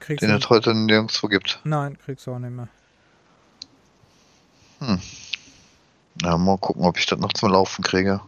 kriegst 0.00 0.22
den 0.22 0.30
es 0.30 0.50
heute 0.50 0.74
nirgendwo 0.74 1.28
gibt. 1.28 1.60
Nein, 1.64 1.96
kriegst 1.98 2.26
du 2.26 2.34
auch 2.34 2.38
nicht 2.38 2.54
mehr. 2.54 2.68
Hm. 4.80 5.00
Ja, 6.22 6.36
mal 6.36 6.58
gucken, 6.58 6.84
ob 6.84 6.98
ich 6.98 7.06
das 7.06 7.18
noch 7.18 7.32
zum 7.32 7.50
Laufen 7.50 7.82
kriege. 7.82 8.20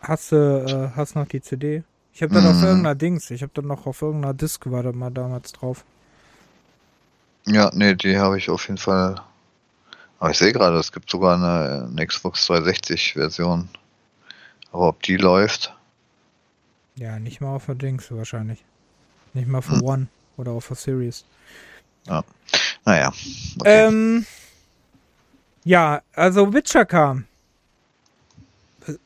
Hast 0.00 0.32
du 0.32 0.36
äh, 0.36 0.96
hast 0.96 1.14
noch 1.14 1.26
die 1.26 1.40
CD? 1.40 1.84
Ich 2.12 2.22
habe 2.22 2.34
dann 2.34 2.44
mm. 2.44 2.48
auf 2.48 2.62
irgendeiner 2.62 2.94
Dings, 2.94 3.30
ich 3.30 3.42
habe 3.42 3.52
dann 3.54 3.66
noch 3.66 3.86
auf 3.86 4.02
irgendeiner 4.02 4.34
Disc 4.34 4.70
war 4.70 4.82
da 4.82 4.92
mal 4.92 5.10
damals 5.10 5.52
drauf. 5.52 5.84
Ja, 7.46 7.70
nee, 7.74 7.94
die 7.94 8.18
habe 8.18 8.38
ich 8.38 8.50
auf 8.50 8.68
jeden 8.68 8.78
Fall. 8.78 9.20
Aber 10.18 10.30
ich 10.30 10.38
sehe 10.38 10.52
gerade, 10.52 10.78
es 10.78 10.92
gibt 10.92 11.10
sogar 11.10 11.36
eine, 11.36 11.88
eine 11.90 12.06
Xbox 12.06 12.46
360 12.46 13.14
Version. 13.14 13.68
Aber 14.70 14.88
ob 14.88 15.02
die 15.02 15.16
läuft? 15.16 15.74
Ja, 16.94 17.18
nicht 17.18 17.40
mal 17.40 17.54
auf 17.54 17.66
der 17.66 17.74
Dings 17.74 18.10
wahrscheinlich. 18.10 18.64
Nicht 19.34 19.48
mal 19.48 19.62
für 19.62 19.76
hm. 19.76 19.82
One 19.82 20.06
oder 20.36 20.52
auf 20.52 20.68
der 20.68 20.76
Series. 20.76 21.24
Ja. 22.06 22.22
Naja. 22.84 23.12
Okay. 23.58 23.86
Ähm, 23.86 24.26
ja, 25.64 26.02
also 26.14 26.52
Witcher 26.52 26.84
kam. 26.84 27.26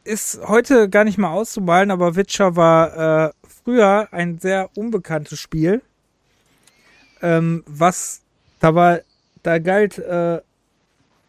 Ist 0.04 0.40
heute 0.46 0.88
gar 0.88 1.04
nicht 1.04 1.18
mal 1.18 1.30
auszumalen, 1.30 1.90
aber 1.90 2.16
Witcher 2.16 2.56
war 2.56 3.28
äh, 3.28 3.32
früher 3.64 4.08
ein 4.10 4.38
sehr 4.38 4.70
unbekanntes 4.76 5.38
Spiel. 5.38 5.82
Ähm, 7.20 7.62
was 7.66 8.22
da 8.60 8.74
war, 8.74 9.00
da 9.42 9.58
galt 9.58 9.98
äh, 9.98 10.40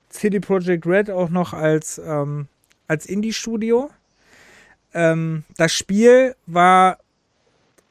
CD 0.09 0.39
Projekt 0.39 0.85
Red 0.85 1.09
auch 1.09 1.29
noch 1.29 1.53
als, 1.53 1.99
ähm, 2.03 2.47
als 2.87 3.05
Indie-Studio. 3.05 3.89
Ähm, 4.93 5.43
das 5.57 5.73
Spiel 5.73 6.35
war, 6.45 6.99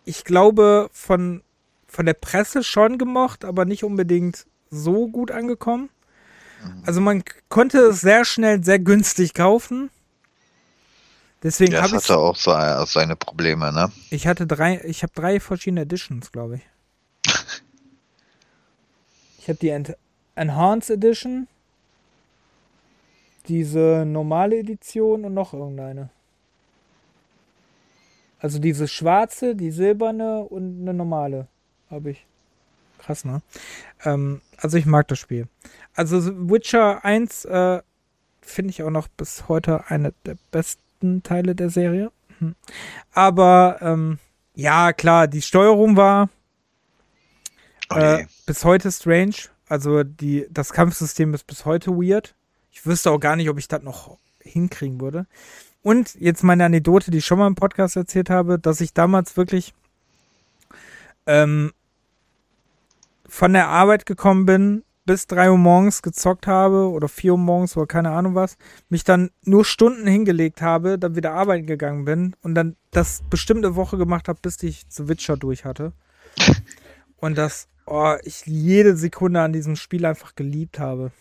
ich 0.04 0.24
glaube, 0.24 0.88
von, 0.92 1.42
von 1.86 2.06
der 2.06 2.14
Presse 2.14 2.62
schon 2.62 2.98
gemocht, 2.98 3.44
aber 3.44 3.64
nicht 3.64 3.84
unbedingt 3.84 4.46
so 4.70 5.08
gut 5.08 5.30
angekommen. 5.30 5.90
Also 6.84 7.00
man 7.00 7.22
konnte 7.48 7.78
es 7.78 8.00
sehr 8.00 8.24
schnell 8.24 8.64
sehr 8.64 8.78
günstig 8.78 9.34
kaufen. 9.34 9.90
Deswegen 11.42 11.72
ja, 11.72 11.82
das 11.82 11.92
hatte 11.92 12.16
auch 12.16 12.36
seine 12.36 13.14
Probleme, 13.14 13.72
ne? 13.72 13.92
Ich 14.10 14.26
hatte 14.26 14.46
drei, 14.46 14.80
ich 14.84 15.02
habe 15.02 15.12
drei 15.14 15.38
verschiedene 15.38 15.82
Editions, 15.82 16.32
glaube 16.32 16.56
ich. 16.56 16.62
Ich 19.46 19.48
habe 19.48 19.60
die 19.60 19.68
Ent 19.68 19.96
Enhanced 20.34 20.90
Edition, 20.90 21.46
diese 23.46 24.02
normale 24.04 24.58
Edition 24.58 25.24
und 25.24 25.34
noch 25.34 25.54
irgendeine. 25.54 26.10
Also 28.40 28.58
diese 28.58 28.88
schwarze, 28.88 29.54
die 29.54 29.70
silberne 29.70 30.40
und 30.42 30.80
eine 30.80 30.92
normale 30.92 31.46
habe 31.92 32.10
ich. 32.10 32.26
Krass, 32.98 33.24
ne? 33.24 33.40
Ähm, 34.04 34.40
also 34.56 34.78
ich 34.78 34.84
mag 34.84 35.06
das 35.06 35.20
Spiel. 35.20 35.46
Also 35.94 36.50
Witcher 36.50 37.04
1 37.04 37.44
äh, 37.44 37.82
finde 38.40 38.70
ich 38.70 38.82
auch 38.82 38.90
noch 38.90 39.06
bis 39.06 39.46
heute 39.46 39.84
eine 39.86 40.12
der 40.24 40.38
besten 40.50 41.22
Teile 41.22 41.54
der 41.54 41.70
Serie. 41.70 42.10
Hm. 42.40 42.56
Aber 43.12 43.78
ähm, 43.80 44.18
ja, 44.56 44.92
klar, 44.92 45.28
die 45.28 45.42
Steuerung 45.42 45.96
war 45.96 46.30
äh, 47.90 48.24
bis 48.46 48.64
heute 48.64 48.90
strange. 48.90 49.34
Also 49.68 50.04
die, 50.04 50.46
das 50.50 50.72
Kampfsystem 50.72 51.34
ist 51.34 51.46
bis 51.46 51.64
heute 51.64 51.90
weird. 51.92 52.34
Ich 52.70 52.86
wüsste 52.86 53.10
auch 53.10 53.18
gar 53.18 53.36
nicht, 53.36 53.48
ob 53.48 53.58
ich 53.58 53.68
das 53.68 53.82
noch 53.82 54.16
hinkriegen 54.40 55.00
würde. 55.00 55.26
Und 55.82 56.14
jetzt 56.16 56.42
meine 56.42 56.64
Anekdote, 56.64 57.10
die 57.10 57.18
ich 57.18 57.26
schon 57.26 57.38
mal 57.38 57.46
im 57.46 57.54
Podcast 57.54 57.96
erzählt 57.96 58.30
habe, 58.30 58.58
dass 58.58 58.80
ich 58.80 58.92
damals 58.92 59.36
wirklich 59.36 59.74
ähm, 61.26 61.72
von 63.28 63.52
der 63.52 63.68
Arbeit 63.68 64.06
gekommen 64.06 64.46
bin, 64.46 64.82
bis 65.04 65.28
3 65.28 65.52
Uhr 65.52 65.58
morgens 65.58 66.02
gezockt 66.02 66.48
habe 66.48 66.90
oder 66.90 67.08
4 67.08 67.32
Uhr 67.32 67.38
morgens 67.38 67.76
oder 67.76 67.86
keine 67.86 68.10
Ahnung 68.10 68.34
was, 68.34 68.58
mich 68.88 69.04
dann 69.04 69.30
nur 69.42 69.64
Stunden 69.64 70.06
hingelegt 70.06 70.60
habe, 70.60 70.98
dann 70.98 71.14
wieder 71.14 71.32
arbeiten 71.32 71.66
gegangen 71.66 72.04
bin 72.04 72.34
und 72.42 72.54
dann 72.54 72.76
das 72.90 73.22
bestimmte 73.30 73.76
Woche 73.76 73.96
gemacht 73.96 74.28
habe, 74.28 74.40
bis 74.42 74.60
ich 74.62 74.84
The 74.88 75.08
Witcher 75.08 75.36
durch 75.36 75.64
hatte. 75.64 75.92
Und 77.18 77.38
das, 77.38 77.68
oh, 77.86 78.16
ich 78.24 78.44
jede 78.46 78.96
Sekunde 78.96 79.40
an 79.40 79.52
diesem 79.52 79.76
Spiel 79.76 80.04
einfach 80.04 80.34
geliebt 80.34 80.78
habe. 80.78 81.12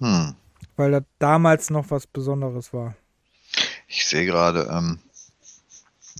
Hm. 0.00 0.34
Weil 0.76 0.90
das 0.92 1.04
damals 1.18 1.70
noch 1.70 1.90
was 1.90 2.06
Besonderes 2.06 2.72
war. 2.72 2.94
Ich 3.86 4.06
sehe 4.06 4.24
gerade, 4.24 4.68
ähm, 4.72 4.98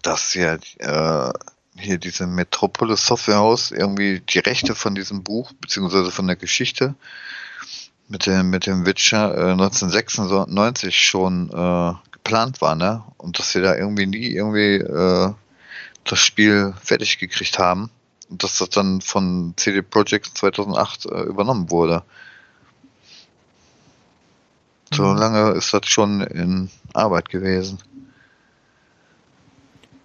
dass 0.02 0.34
ja 0.34 0.54
äh, 0.78 1.32
hier 1.76 1.98
diese 1.98 2.26
Metropolis 2.26 3.06
Softwarehaus 3.06 3.70
irgendwie 3.70 4.20
die 4.20 4.38
Rechte 4.38 4.74
von 4.74 4.94
diesem 4.94 5.22
Buch, 5.22 5.52
beziehungsweise 5.60 6.10
von 6.10 6.26
der 6.26 6.36
Geschichte 6.36 6.94
mit 8.08 8.26
dem, 8.26 8.50
mit 8.50 8.66
dem 8.66 8.86
Witcher 8.86 9.34
äh, 9.34 9.52
1996 9.52 10.98
schon 10.98 11.48
äh, 11.50 11.94
geplant 12.10 12.60
war, 12.60 12.74
ne? 12.74 13.04
Und 13.16 13.38
dass 13.38 13.52
sie 13.52 13.62
da 13.62 13.76
irgendwie 13.76 14.06
nie 14.06 14.30
irgendwie 14.30 14.76
äh, 14.76 15.32
das 16.04 16.18
Spiel 16.18 16.74
fertig 16.82 17.18
gekriegt 17.18 17.58
haben 17.58 17.90
dass 18.30 18.58
das 18.58 18.70
dann 18.70 19.00
von 19.00 19.54
CD 19.56 19.82
Projekt 19.82 20.38
2008 20.38 21.06
äh, 21.06 21.22
übernommen 21.22 21.70
wurde. 21.70 22.02
So 24.92 25.04
mhm. 25.04 25.18
lange 25.18 25.50
ist 25.52 25.72
das 25.74 25.86
schon 25.86 26.20
in 26.20 26.70
Arbeit 26.94 27.28
gewesen. 27.28 27.78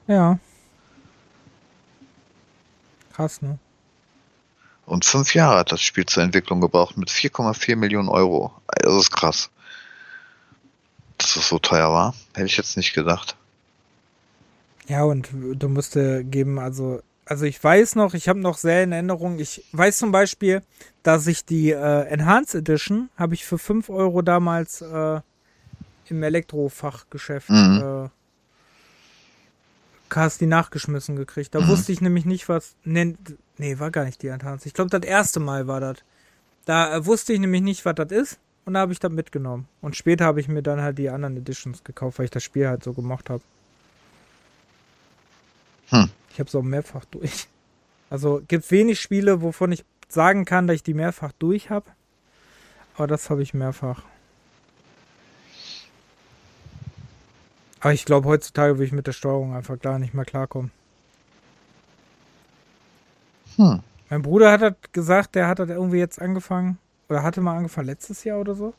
Ja. 0.08 0.40
Krass, 3.14 3.42
ne? 3.42 3.58
Und 4.86 5.06
fünf 5.06 5.34
Jahre 5.34 5.60
hat 5.60 5.72
das 5.72 5.82
Spiel 5.82 6.06
zur 6.06 6.22
Entwicklung 6.22 6.62
gebraucht 6.62 6.98
mit 6.98 7.10
4,4 7.10 7.76
Millionen 7.76 8.10
Euro. 8.10 8.54
Das 8.68 8.94
ist 8.94 9.12
krass. 9.12 9.50
Dass 11.18 11.36
es 11.36 11.48
so 11.48 11.58
teuer 11.58 11.92
war, 11.92 12.14
hätte 12.36 12.46
ich 12.46 12.58
jetzt 12.58 12.78
nicht 12.78 12.94
gedacht. 12.94 13.36
Ja, 14.88 15.04
und 15.04 15.30
du 15.34 15.70
musst 15.70 15.94
geben, 15.94 16.60
also, 16.60 17.02
also 17.26 17.46
ich 17.46 17.64
weiß 17.64 17.96
noch, 17.96 18.14
ich 18.14 18.30
habe 18.30 18.40
noch 18.40 18.58
sehr 18.58 18.84
in 18.84 18.92
Erinnerung, 18.92 19.40
ich 19.40 19.66
weiß 19.72 19.98
zum 19.98 20.12
Beispiel, 20.12 20.62
dass 21.04 21.28
ich 21.28 21.46
die 21.46 21.72
äh, 21.72 22.04
Enhanced 22.08 22.56
Edition 22.56 23.10
habe 23.18 23.34
ich 23.34 23.46
für 23.46 23.58
5 23.58 23.90
Euro 23.90 24.22
damals 24.22 24.82
äh, 24.82 25.22
im 26.10 26.24
Elektrofachgeschäft 26.24 27.50
mhm. 27.50 28.06
äh, 28.06 28.10
hast 30.14 30.40
die 30.40 30.46
nachgeschmissen 30.46 31.16
gekriegt. 31.16 31.56
Da 31.56 31.62
mhm. 31.62 31.68
wusste 31.68 31.92
ich 31.92 32.02
nämlich 32.02 32.26
nicht, 32.26 32.48
was. 32.48 32.76
Nee, 32.84 33.16
nee, 33.58 33.80
war 33.80 33.92
gar 33.92 34.06
nicht 34.06 34.22
die 34.22 34.28
Enhanced. 34.28 34.66
Ich 34.66 34.74
glaube, 34.74 34.90
das 34.90 35.08
erste 35.08 35.40
Mal 35.40 35.68
war 35.68 35.80
das. 35.80 35.98
Da 36.66 36.96
äh, 36.96 37.06
wusste 37.06 37.34
ich 37.34 37.40
nämlich 37.40 37.62
nicht, 37.62 37.86
was 37.86 37.96
das 37.96 38.12
ist. 38.12 38.40
Und 38.66 38.74
da 38.74 38.80
habe 38.80 38.94
ich 38.94 39.00
das 39.00 39.12
mitgenommen. 39.12 39.68
Und 39.82 39.96
später 39.96 40.26
habe 40.26 40.40
ich 40.40 40.48
mir 40.48 40.64
dann 40.64 40.82
halt 40.82 40.98
die 40.98 41.10
anderen 41.10 41.38
Editions 41.38 41.84
gekauft, 41.84 42.18
weil 42.18 42.26
ich 42.26 42.32
das 42.32 42.44
Spiel 42.44 42.68
halt 42.68 42.84
so 42.84 42.94
gemocht 42.94 43.30
habe. 43.30 43.44
Hm. 45.90 46.10
Ich 46.36 46.40
habe 46.42 46.50
es 46.50 46.56
auch 46.56 46.64
mehrfach 46.64 47.06
durch. 47.06 47.48
Also 48.10 48.42
gibt 48.46 48.70
wenig 48.70 49.00
Spiele, 49.00 49.42
wovon 49.42 49.72
ich 49.72 49.86
sagen 50.10 50.44
kann, 50.44 50.68
dass 50.68 50.76
ich 50.76 50.84
die 50.84 50.94
mehrfach 50.94 51.32
durch 51.40 51.70
habe. 51.70 51.90
Aber 52.98 53.08
das 53.08 53.30
habe 53.30 53.42
ich 53.42 53.54
mehrfach. 53.54 54.04
Aber 57.80 57.94
ich 57.94 58.04
glaube, 58.04 58.28
heutzutage 58.28 58.74
würde 58.74 58.84
ich 58.84 58.92
mit 58.92 59.08
der 59.08 59.14
Steuerung 59.14 59.56
einfach 59.56 59.80
gar 59.80 59.98
nicht 59.98 60.14
mehr 60.14 60.26
klarkommen. 60.26 60.72
Hm. 63.56 63.80
Mein 64.10 64.22
Bruder 64.22 64.52
hat 64.52 64.60
halt 64.60 64.92
gesagt, 64.92 65.36
der 65.36 65.48
hat 65.48 65.60
halt 65.60 65.70
irgendwie 65.70 66.00
jetzt 66.00 66.22
angefangen, 66.22 66.80
oder 67.08 67.24
hatte 67.24 67.40
mal 67.40 67.56
angefangen 67.56 67.88
letztes 67.88 68.26
Jahr 68.26 68.42
oder 68.42 68.56
so. 68.56 68.74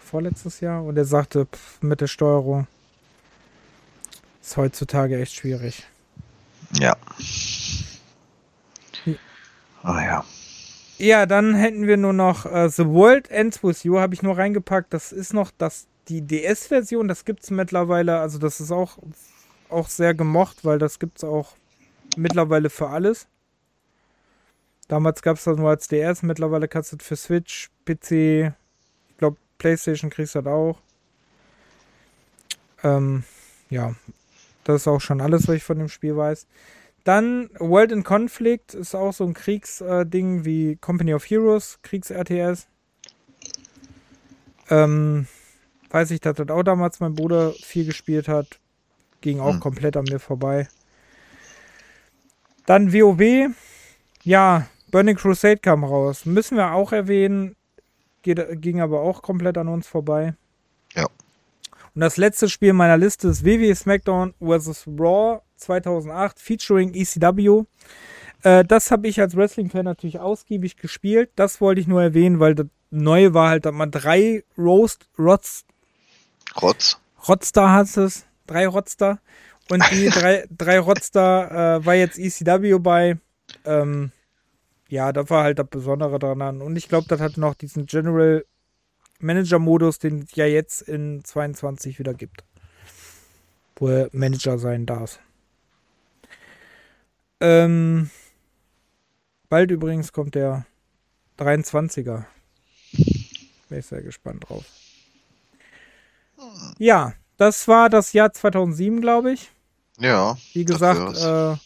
Vorletztes 0.00 0.58
Jahr. 0.58 0.82
Und 0.82 0.96
er 0.96 1.04
sagte, 1.04 1.46
pff, 1.46 1.80
mit 1.82 2.00
der 2.00 2.08
Steuerung 2.08 2.66
ist 4.42 4.56
heutzutage 4.56 5.20
echt 5.20 5.36
schwierig. 5.36 5.86
Ja. 6.78 6.96
Ja. 9.04 9.14
Ah 9.82 10.02
ja. 10.04 10.24
Ja, 10.98 11.26
dann 11.26 11.54
hätten 11.54 11.86
wir 11.86 11.96
nur 11.96 12.12
noch 12.12 12.46
äh, 12.46 12.68
The 12.68 12.86
World 12.86 13.30
Ends 13.30 13.62
With 13.62 13.82
You, 13.82 13.98
habe 13.98 14.14
ich 14.14 14.22
nur 14.22 14.38
reingepackt. 14.38 14.94
Das 14.94 15.12
ist 15.12 15.34
noch 15.34 15.50
das, 15.58 15.86
die 16.08 16.22
DS-Version, 16.22 17.08
das 17.08 17.24
gibt 17.24 17.42
es 17.42 17.50
mittlerweile. 17.50 18.18
Also, 18.20 18.38
das 18.38 18.60
ist 18.60 18.70
auch, 18.70 18.98
auch 19.68 19.88
sehr 19.88 20.14
gemocht, 20.14 20.64
weil 20.64 20.78
das 20.78 20.98
gibt 20.98 21.18
es 21.18 21.24
auch 21.24 21.56
mittlerweile 22.16 22.70
für 22.70 22.88
alles. 22.88 23.26
Damals 24.88 25.22
gab 25.22 25.36
es 25.36 25.44
das 25.44 25.56
nur 25.56 25.70
als 25.70 25.88
DS, 25.88 26.22
mittlerweile 26.22 26.68
kannst 26.68 26.92
du 26.92 26.96
das 26.96 27.06
für 27.06 27.16
Switch, 27.16 27.70
PC, 27.86 28.52
ich 29.10 29.16
glaube, 29.16 29.38
PlayStation 29.58 30.10
kriegst 30.10 30.34
du 30.34 30.42
das 30.42 30.52
auch. 30.52 30.78
Ähm, 32.82 33.24
ja, 33.70 33.94
das 34.64 34.82
ist 34.82 34.88
auch 34.88 35.00
schon 35.00 35.20
alles, 35.20 35.48
was 35.48 35.56
ich 35.56 35.64
von 35.64 35.78
dem 35.78 35.88
Spiel 35.88 36.16
weiß. 36.16 36.46
Dann 37.04 37.50
World 37.58 37.92
in 37.92 38.02
Conflict 38.02 38.72
ist 38.74 38.94
auch 38.94 39.12
so 39.12 39.24
ein 39.24 39.34
Kriegsding 39.34 40.40
äh, 40.40 40.44
wie 40.44 40.76
Company 40.76 41.12
of 41.14 41.24
Heroes, 41.24 41.78
Kriegs-RTS. 41.82 42.66
Ähm, 44.70 45.26
weiß 45.90 46.10
ich, 46.12 46.20
dass 46.20 46.36
das 46.36 46.48
auch 46.48 46.62
damals 46.62 47.00
mein 47.00 47.14
Bruder 47.14 47.52
viel 47.52 47.84
gespielt 47.84 48.26
hat. 48.28 48.58
Ging 49.20 49.38
auch 49.40 49.52
Hm. 49.54 49.60
komplett 49.60 49.96
an 49.96 50.04
mir 50.04 50.18
vorbei. 50.18 50.68
Dann 52.66 52.92
WoW. 52.92 53.54
Ja, 54.22 54.66
Burning 54.90 55.16
Crusade 55.16 55.58
kam 55.58 55.84
raus. 55.84 56.24
Müssen 56.24 56.56
wir 56.56 56.72
auch 56.72 56.92
erwähnen. 56.92 57.56
Geht, 58.22 58.40
ging 58.62 58.80
aber 58.80 59.00
auch 59.00 59.20
komplett 59.20 59.58
an 59.58 59.68
uns 59.68 59.86
vorbei. 59.86 60.34
Und 61.94 62.00
das 62.00 62.16
letzte 62.16 62.48
Spiel 62.48 62.72
meiner 62.72 62.96
Liste 62.96 63.28
ist 63.28 63.44
WWE 63.44 63.74
SmackDown 63.74 64.34
vs. 64.40 64.88
Raw 64.98 65.42
2008 65.56 66.38
featuring 66.40 66.92
ECW. 66.94 67.64
Äh, 68.42 68.64
das 68.64 68.90
habe 68.90 69.08
ich 69.08 69.20
als 69.20 69.36
Wrestling-Fan 69.36 69.84
natürlich 69.84 70.18
ausgiebig 70.18 70.76
gespielt. 70.76 71.30
Das 71.36 71.60
wollte 71.60 71.80
ich 71.80 71.86
nur 71.86 72.02
erwähnen, 72.02 72.40
weil 72.40 72.54
das 72.54 72.66
Neue 72.90 73.34
war 73.34 73.48
halt, 73.48 73.64
dass 73.64 73.74
man 73.74 73.90
drei 73.90 74.44
Roast, 74.56 75.08
Rots, 75.18 75.64
Rotz. 76.62 77.00
Rotstar 77.28 77.72
hat 77.72 77.96
es. 77.96 78.24
Drei 78.46 78.66
Rotstar. 78.68 79.20
Und 79.70 79.82
die 79.90 80.08
drei, 80.14 80.46
drei 80.50 80.78
Rotstar 80.78 81.50
äh, 81.78 81.86
war 81.86 81.94
jetzt 81.94 82.18
ECW 82.18 82.78
bei. 82.78 83.18
Ähm, 83.64 84.12
ja, 84.88 85.12
da 85.12 85.28
war 85.28 85.44
halt 85.44 85.58
das 85.58 85.66
Besondere 85.68 86.18
dran. 86.18 86.60
Und 86.60 86.76
ich 86.76 86.88
glaube, 86.88 87.06
das 87.08 87.20
hat 87.20 87.36
noch 87.36 87.54
diesen 87.54 87.86
General 87.86 88.44
Manager 89.24 89.58
Modus, 89.58 89.98
den 89.98 90.22
es 90.22 90.36
ja 90.36 90.46
jetzt 90.46 90.82
in 90.82 91.24
22 91.24 91.98
wieder 91.98 92.14
gibt. 92.14 92.44
Wo 93.76 93.88
er 93.88 94.08
Manager 94.12 94.58
sein 94.58 94.86
darf. 94.86 95.18
Ähm, 97.40 98.10
bald 99.48 99.70
übrigens 99.70 100.12
kommt 100.12 100.34
der 100.34 100.66
23er. 101.38 102.24
Bin 103.68 103.78
ich 103.78 103.86
sehr 103.86 104.02
gespannt 104.02 104.48
drauf. 104.48 104.64
Ja, 106.78 107.14
das 107.36 107.66
war 107.66 107.88
das 107.88 108.12
Jahr 108.12 108.32
2007, 108.32 109.00
glaube 109.00 109.32
ich. 109.32 109.50
Ja. 109.98 110.36
Wie 110.52 110.64
gesagt, 110.64 111.16
äh, 111.16 111.56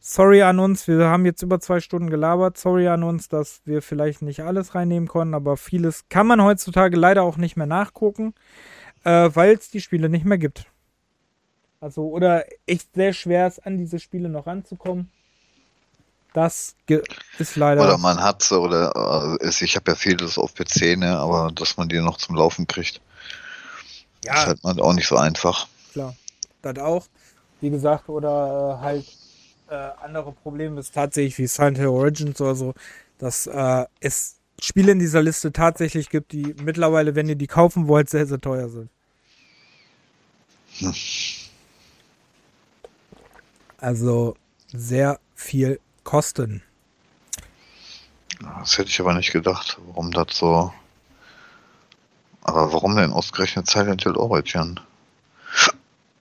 sorry 0.00 0.42
an 0.42 0.58
uns. 0.58 0.88
Wir 0.88 1.06
haben 1.06 1.26
jetzt 1.26 1.42
über 1.42 1.60
zwei 1.60 1.80
Stunden 1.80 2.10
gelabert. 2.10 2.58
Sorry 2.58 2.88
an 2.88 3.02
uns, 3.02 3.28
dass 3.28 3.60
wir 3.64 3.82
vielleicht 3.82 4.22
nicht 4.22 4.40
alles 4.40 4.74
reinnehmen 4.74 5.08
konnten, 5.08 5.34
aber 5.34 5.56
vieles 5.56 6.08
kann 6.08 6.26
man 6.26 6.42
heutzutage 6.42 6.96
leider 6.96 7.22
auch 7.22 7.36
nicht 7.36 7.56
mehr 7.56 7.66
nachgucken, 7.66 8.34
äh, 9.04 9.30
weil 9.32 9.52
es 9.52 9.70
die 9.70 9.80
Spiele 9.80 10.08
nicht 10.08 10.24
mehr 10.24 10.38
gibt. 10.38 10.66
Also, 11.80 12.08
oder 12.08 12.44
echt 12.66 12.94
sehr 12.94 13.12
schwer 13.12 13.46
ist, 13.46 13.64
an 13.66 13.78
diese 13.78 13.98
Spiele 13.98 14.28
noch 14.28 14.46
ranzukommen. 14.46 15.10
Das 16.32 16.76
ist 17.38 17.56
leider. 17.56 17.82
Oder 17.82 17.98
man 17.98 18.22
hat 18.22 18.42
sie, 18.42 18.58
oder 18.58 19.38
äh, 19.40 19.48
ich 19.48 19.76
habe 19.76 19.90
ja 19.90 19.94
vieles 19.96 20.38
auf 20.38 20.54
PC, 20.54 20.96
ne, 20.96 21.18
aber 21.18 21.50
dass 21.52 21.76
man 21.76 21.88
die 21.88 22.00
noch 22.00 22.18
zum 22.18 22.36
Laufen 22.36 22.66
kriegt, 22.66 23.00
ist 24.22 24.26
ja, 24.26 24.46
halt 24.46 24.62
mal 24.62 24.78
auch 24.80 24.92
nicht 24.92 25.08
so 25.08 25.16
einfach. 25.16 25.66
klar. 25.92 26.14
Das 26.62 26.78
auch. 26.78 27.06
Wie 27.62 27.70
gesagt, 27.70 28.08
oder 28.08 28.78
äh, 28.78 28.84
halt 28.84 29.06
äh, 29.70 29.90
andere 30.02 30.32
Probleme 30.32 30.80
ist 30.80 30.94
tatsächlich 30.94 31.38
wie 31.38 31.46
Silent 31.46 31.78
Hill 31.78 31.86
Origins 31.86 32.40
oder 32.40 32.54
so, 32.54 32.74
dass 33.18 33.46
äh, 33.46 33.86
es 34.00 34.36
Spiele 34.60 34.92
in 34.92 34.98
dieser 34.98 35.22
Liste 35.22 35.52
tatsächlich 35.52 36.10
gibt, 36.10 36.32
die 36.32 36.54
mittlerweile, 36.62 37.14
wenn 37.14 37.28
ihr 37.28 37.36
die 37.36 37.46
kaufen 37.46 37.88
wollt, 37.88 38.10
sehr, 38.10 38.26
sehr 38.26 38.40
teuer 38.40 38.68
sind. 38.68 38.90
Hm. 40.78 40.94
Also 43.78 44.36
sehr 44.72 45.18
viel 45.34 45.80
kosten. 46.04 46.62
Das 48.40 48.76
hätte 48.76 48.90
ich 48.90 49.00
aber 49.00 49.14
nicht 49.14 49.32
gedacht, 49.32 49.78
warum 49.86 50.10
das 50.10 50.36
so. 50.36 50.72
Aber 52.42 52.72
warum 52.72 52.96
denn 52.96 53.12
ausgerechnet 53.12 53.68
Silent 53.68 54.02
Hill 54.02 54.16
Origin? 54.16 54.80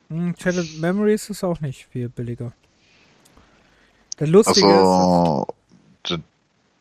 Hm, 0.09 0.35
Memories 0.79 1.29
ist 1.29 1.43
auch 1.43 1.61
nicht 1.61 1.87
viel 1.91 2.09
billiger. 2.09 2.53
Der 4.19 4.27
Lustige 4.27 4.67
Also, 4.67 5.47
d- 6.09 6.19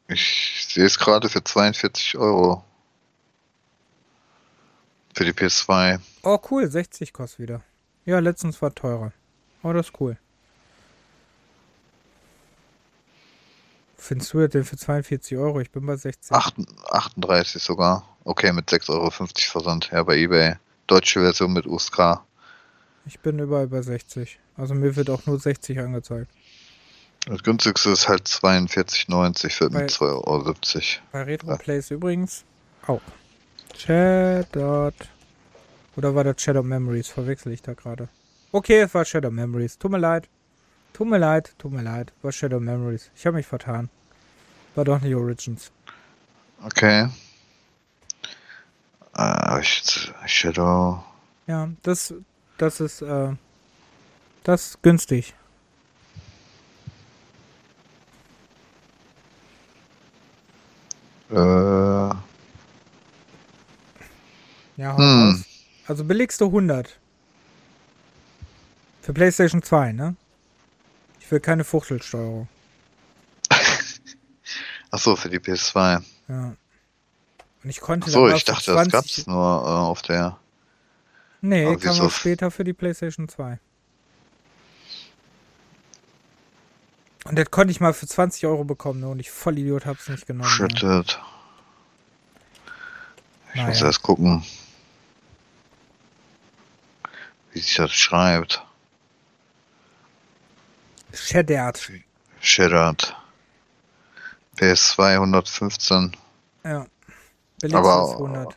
ich 0.09 0.67
sehe 0.69 0.85
es 0.85 0.99
gerade 0.99 1.29
für 1.29 1.43
42 1.45 2.17
Euro. 2.19 2.65
Für 5.15 5.25
die 5.25 5.33
PS2. 5.33 5.97
ist, 5.97 6.01
oh 6.23 6.39
cool, 6.51 6.69
60 6.69 7.13
kostet 7.13 7.41
wieder. 7.41 7.63
Ja, 8.05 8.19
letztens 8.21 8.61
war 8.63 8.75
teurer. 8.75 9.13
Oh, 9.63 9.73
das 9.73 9.89
ist 9.89 10.01
cool. 10.01 10.17
Findest 13.97 14.33
du 14.33 14.39
das 14.41 14.51
denn 14.51 14.65
für 14.65 14.77
42 14.77 15.37
Euro? 15.37 15.61
Ich 15.61 15.71
bin 15.71 15.85
bei 15.85 15.97
60. 15.97 16.33
Acht- 16.33 16.55
38 16.91 17.63
sogar. 17.63 18.09
Okay, 18.25 18.53
mit 18.53 18.69
6,50 18.71 18.91
Euro 18.91 19.11
Versand. 19.11 19.91
Ja, 19.91 20.03
bei 20.05 20.17
eBay. 20.17 20.55
Deutsche 20.87 21.21
Version 21.21 21.53
mit 21.53 21.67
USK. 21.67 22.21
Ich 23.07 23.19
bin 23.21 23.39
überall 23.39 23.67
bei 23.67 23.83
60. 23.83 24.39
Also 24.57 24.75
mir 24.75 24.95
wird 24.97 25.11
auch 25.11 25.27
nur 25.27 25.39
60 25.39 25.79
angezeigt. 25.81 26.31
Das 27.29 27.43
günstigste 27.43 27.91
ist 27.91 28.09
halt 28.09 28.27
42,90 28.27 29.61
wird 29.61 29.73
Bei- 29.73 29.83
mit 29.83 29.91
2,70 29.91 30.01
Euro. 30.03 30.55
Bei 31.13 31.23
Retro 31.23 31.57
Plays 31.59 31.91
übrigens 31.91 32.45
auch. 32.87 33.03
Shattered. 33.77 34.95
Oder 35.97 36.15
war 36.15 36.25
das 36.25 36.41
Shadow 36.41 36.63
Memories? 36.63 37.09
Verwechsel 37.09 37.53
ich 37.53 37.63
da 37.63 37.75
gerade. 37.75 38.09
Okay, 38.53 38.81
es 38.81 38.95
war 38.95 39.05
Shadow 39.05 39.31
Memories. 39.31 39.79
Tut 39.79 39.91
mir 39.91 39.99
leid. 39.99 40.29
Tut 40.93 41.09
mir 41.09 41.19
leid, 41.19 41.55
tut 41.59 41.73
mir 41.73 41.83
leid. 41.83 42.13
War 42.23 42.33
Shadow 42.33 42.61
Memories. 42.61 43.11
Ich 43.15 43.27
habe 43.27 43.37
mich 43.37 43.47
vertan. 43.47 43.91
War 44.75 44.85
doch 44.85 45.01
nicht 45.01 45.15
Origins. 45.15 45.71
Okay. 46.65 47.09
Äh, 49.15 49.63
Shadow. 50.27 51.05
Ja, 51.47 51.69
das, 51.83 52.15
das 52.57 52.81
ist, 52.81 53.03
äh, 53.03 53.33
das 54.45 54.67
ist 54.71 54.83
günstig. 54.83 55.35
Äh, 61.31 62.15
Ja, 64.77 64.97
Hm. 64.97 65.45
Also 65.87 66.05
billigste 66.05 66.45
100. 66.45 66.99
Für 69.03 69.13
PlayStation 69.13 69.63
2, 69.63 69.93
ne? 69.93 70.17
Ich 71.21 71.31
will 71.31 71.41
keine 71.41 71.65
Fuchtelsteuerung. 71.65 72.49
achso, 74.91 75.17
für 75.17 75.31
die 75.31 75.39
PS2. 75.39 76.03
Ja. 76.29 76.57
Und 77.65 77.71
ich 77.71 77.81
konnte 77.81 78.07
Achso, 78.07 78.27
dann 78.29 78.37
ich 78.37 78.45
dachte, 78.45 78.65
für 78.65 78.75
das 78.75 78.89
20 78.89 78.93
gab's 78.93 79.27
nur 79.27 79.37
äh, 79.37 79.69
auf 79.69 80.03
der. 80.03 80.39
Nee, 81.41 81.65
kam 81.77 81.83
wieso? 81.83 82.05
auch 82.05 82.11
später 82.11 82.51
für 82.51 82.65
die 82.65 82.73
PlayStation 82.73 83.29
2. 83.29 83.59
Und 87.29 87.39
das 87.39 87.51
konnte 87.51 87.71
ich 87.71 87.81
mal 87.81 87.93
für 87.93 88.07
20 88.07 88.47
Euro 88.47 88.65
bekommen, 88.65 89.01
ne? 89.01 89.09
Und 89.09 89.19
ich 89.21 89.31
voll 89.31 89.59
Idiot 89.59 89.85
hab's 89.87 90.09
nicht 90.09 90.27
genommen. 90.27 90.49
Ja. 90.49 90.55
Shredded. 90.55 91.21
Ich 93.55 93.63
muss 93.63 93.75
Naja. 93.77 93.87
erst 93.87 94.03
gucken, 94.03 94.45
wie 97.53 97.61
sich 97.61 97.75
das 97.75 97.93
schreibt. 97.93 98.63
Shattered. 101.13 101.81
Shattered. 102.41 103.17
PS2 104.57 105.15
115. 105.15 106.17
Ja. 106.65 106.87
Aber, 107.73 108.13
100. 108.13 108.55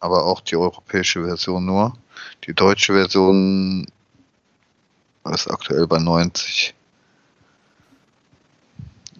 aber 0.00 0.24
auch 0.24 0.40
die 0.40 0.56
europäische 0.56 1.24
Version 1.24 1.64
nur. 1.64 1.96
Die 2.46 2.54
deutsche 2.54 2.92
Version 2.92 3.86
ist 5.32 5.50
aktuell 5.50 5.86
bei 5.86 5.98
90. 5.98 6.74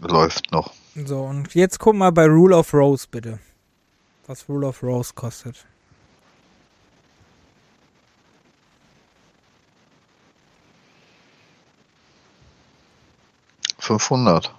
Läuft 0.04 0.52
noch. 0.52 0.72
So, 0.94 1.22
und 1.22 1.54
jetzt 1.54 1.78
guck 1.78 1.94
mal 1.96 2.12
bei 2.12 2.26
Rule 2.26 2.56
of 2.56 2.72
Rose 2.74 3.06
bitte. 3.10 3.38
Was 4.26 4.48
Rule 4.48 4.66
of 4.66 4.82
Rose 4.82 5.12
kostet. 5.14 5.66
Fünfhundert. 13.78 14.54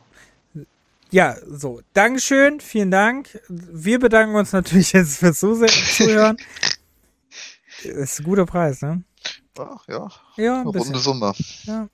Ja, 1.11 1.35
so. 1.47 1.81
Dankeschön, 1.93 2.59
vielen 2.59 2.91
Dank. 2.91 3.39
Wir 3.47 3.99
bedanken 3.99 4.35
uns 4.35 4.51
natürlich 4.51 4.93
jetzt 4.93 5.17
fürs 5.19 5.39
Zuhören. 5.39 6.37
ist 7.83 8.19
ein 8.19 8.23
guter 8.23 8.45
Preis, 8.45 8.81
ne? 8.81 9.03
Ach, 9.59 9.87
ja. 9.87 10.07
Ja, 10.37 10.61
ein 10.61 10.67
runde 10.67 10.99
Summe. 10.99 11.33
Ja. 11.63 11.87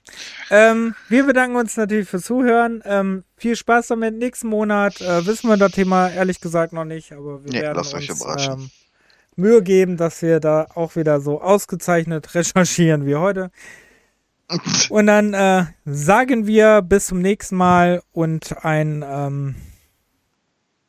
Ähm, 0.49 0.95
wir 1.09 1.25
bedanken 1.25 1.55
uns 1.57 1.77
natürlich 1.77 2.09
fürs 2.09 2.23
Zuhören. 2.23 2.81
Ähm, 2.85 3.23
viel 3.37 3.55
Spaß 3.55 3.87
damit. 3.87 4.15
Nächsten 4.17 4.47
Monat 4.47 4.99
äh, 5.01 5.25
wissen 5.25 5.47
wir 5.49 5.57
das 5.57 5.71
Thema 5.71 6.09
ehrlich 6.09 6.41
gesagt 6.41 6.73
noch 6.73 6.85
nicht, 6.85 7.11
aber 7.11 7.43
wir 7.43 7.51
Nee, 7.51 7.61
werden 7.61 7.77
uns 7.77 8.47
ähm, 8.47 8.69
Mühe 9.35 9.61
geben, 9.61 9.97
dass 9.97 10.21
wir 10.21 10.39
da 10.39 10.67
auch 10.75 10.95
wieder 10.95 11.21
so 11.21 11.41
ausgezeichnet 11.41 12.33
recherchieren 12.35 13.05
wie 13.05 13.15
heute. 13.15 13.51
Und 14.89 15.07
dann 15.07 15.33
äh, 15.33 15.65
sagen 15.85 16.45
wir 16.47 16.81
bis 16.81 17.07
zum 17.07 17.21
nächsten 17.21 17.55
Mal 17.55 18.01
und 18.11 18.65
ein 18.65 19.01
ähm, 19.07 19.55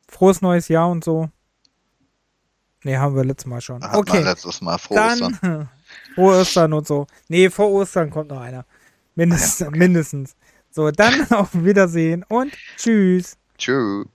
frohes 0.09 0.41
neues 0.41 0.67
Jahr 0.67 0.89
und 0.89 1.03
so. 1.03 1.29
Nee, 2.83 2.97
haben 2.97 3.15
wir 3.15 3.23
letztes 3.23 3.45
Mal 3.45 3.61
schon. 3.61 3.81
Hat 3.81 3.95
Okay, 3.95 4.21
letztes 4.21 4.59
Mal 4.59 4.77
vor 4.77 4.97
Ostern. 4.97 5.39
dann 5.41 5.69
frohe 6.15 6.41
Ostern 6.41 6.73
und 6.73 6.87
so. 6.87 7.07
Nee, 7.27 7.49
vor 7.49 7.69
Ostern 7.71 8.09
kommt 8.09 8.29
noch 8.29 8.41
einer. 8.41 8.65
Mindest, 9.15 9.59
ja, 9.59 9.67
okay. 9.67 9.79
Mindestens. 9.79 10.35
So, 10.69 10.91
dann 10.91 11.27
auf 11.31 11.49
Wiedersehen 11.53 12.25
und 12.27 12.53
tschüss. 12.77 13.37
Tschüss. 13.57 14.07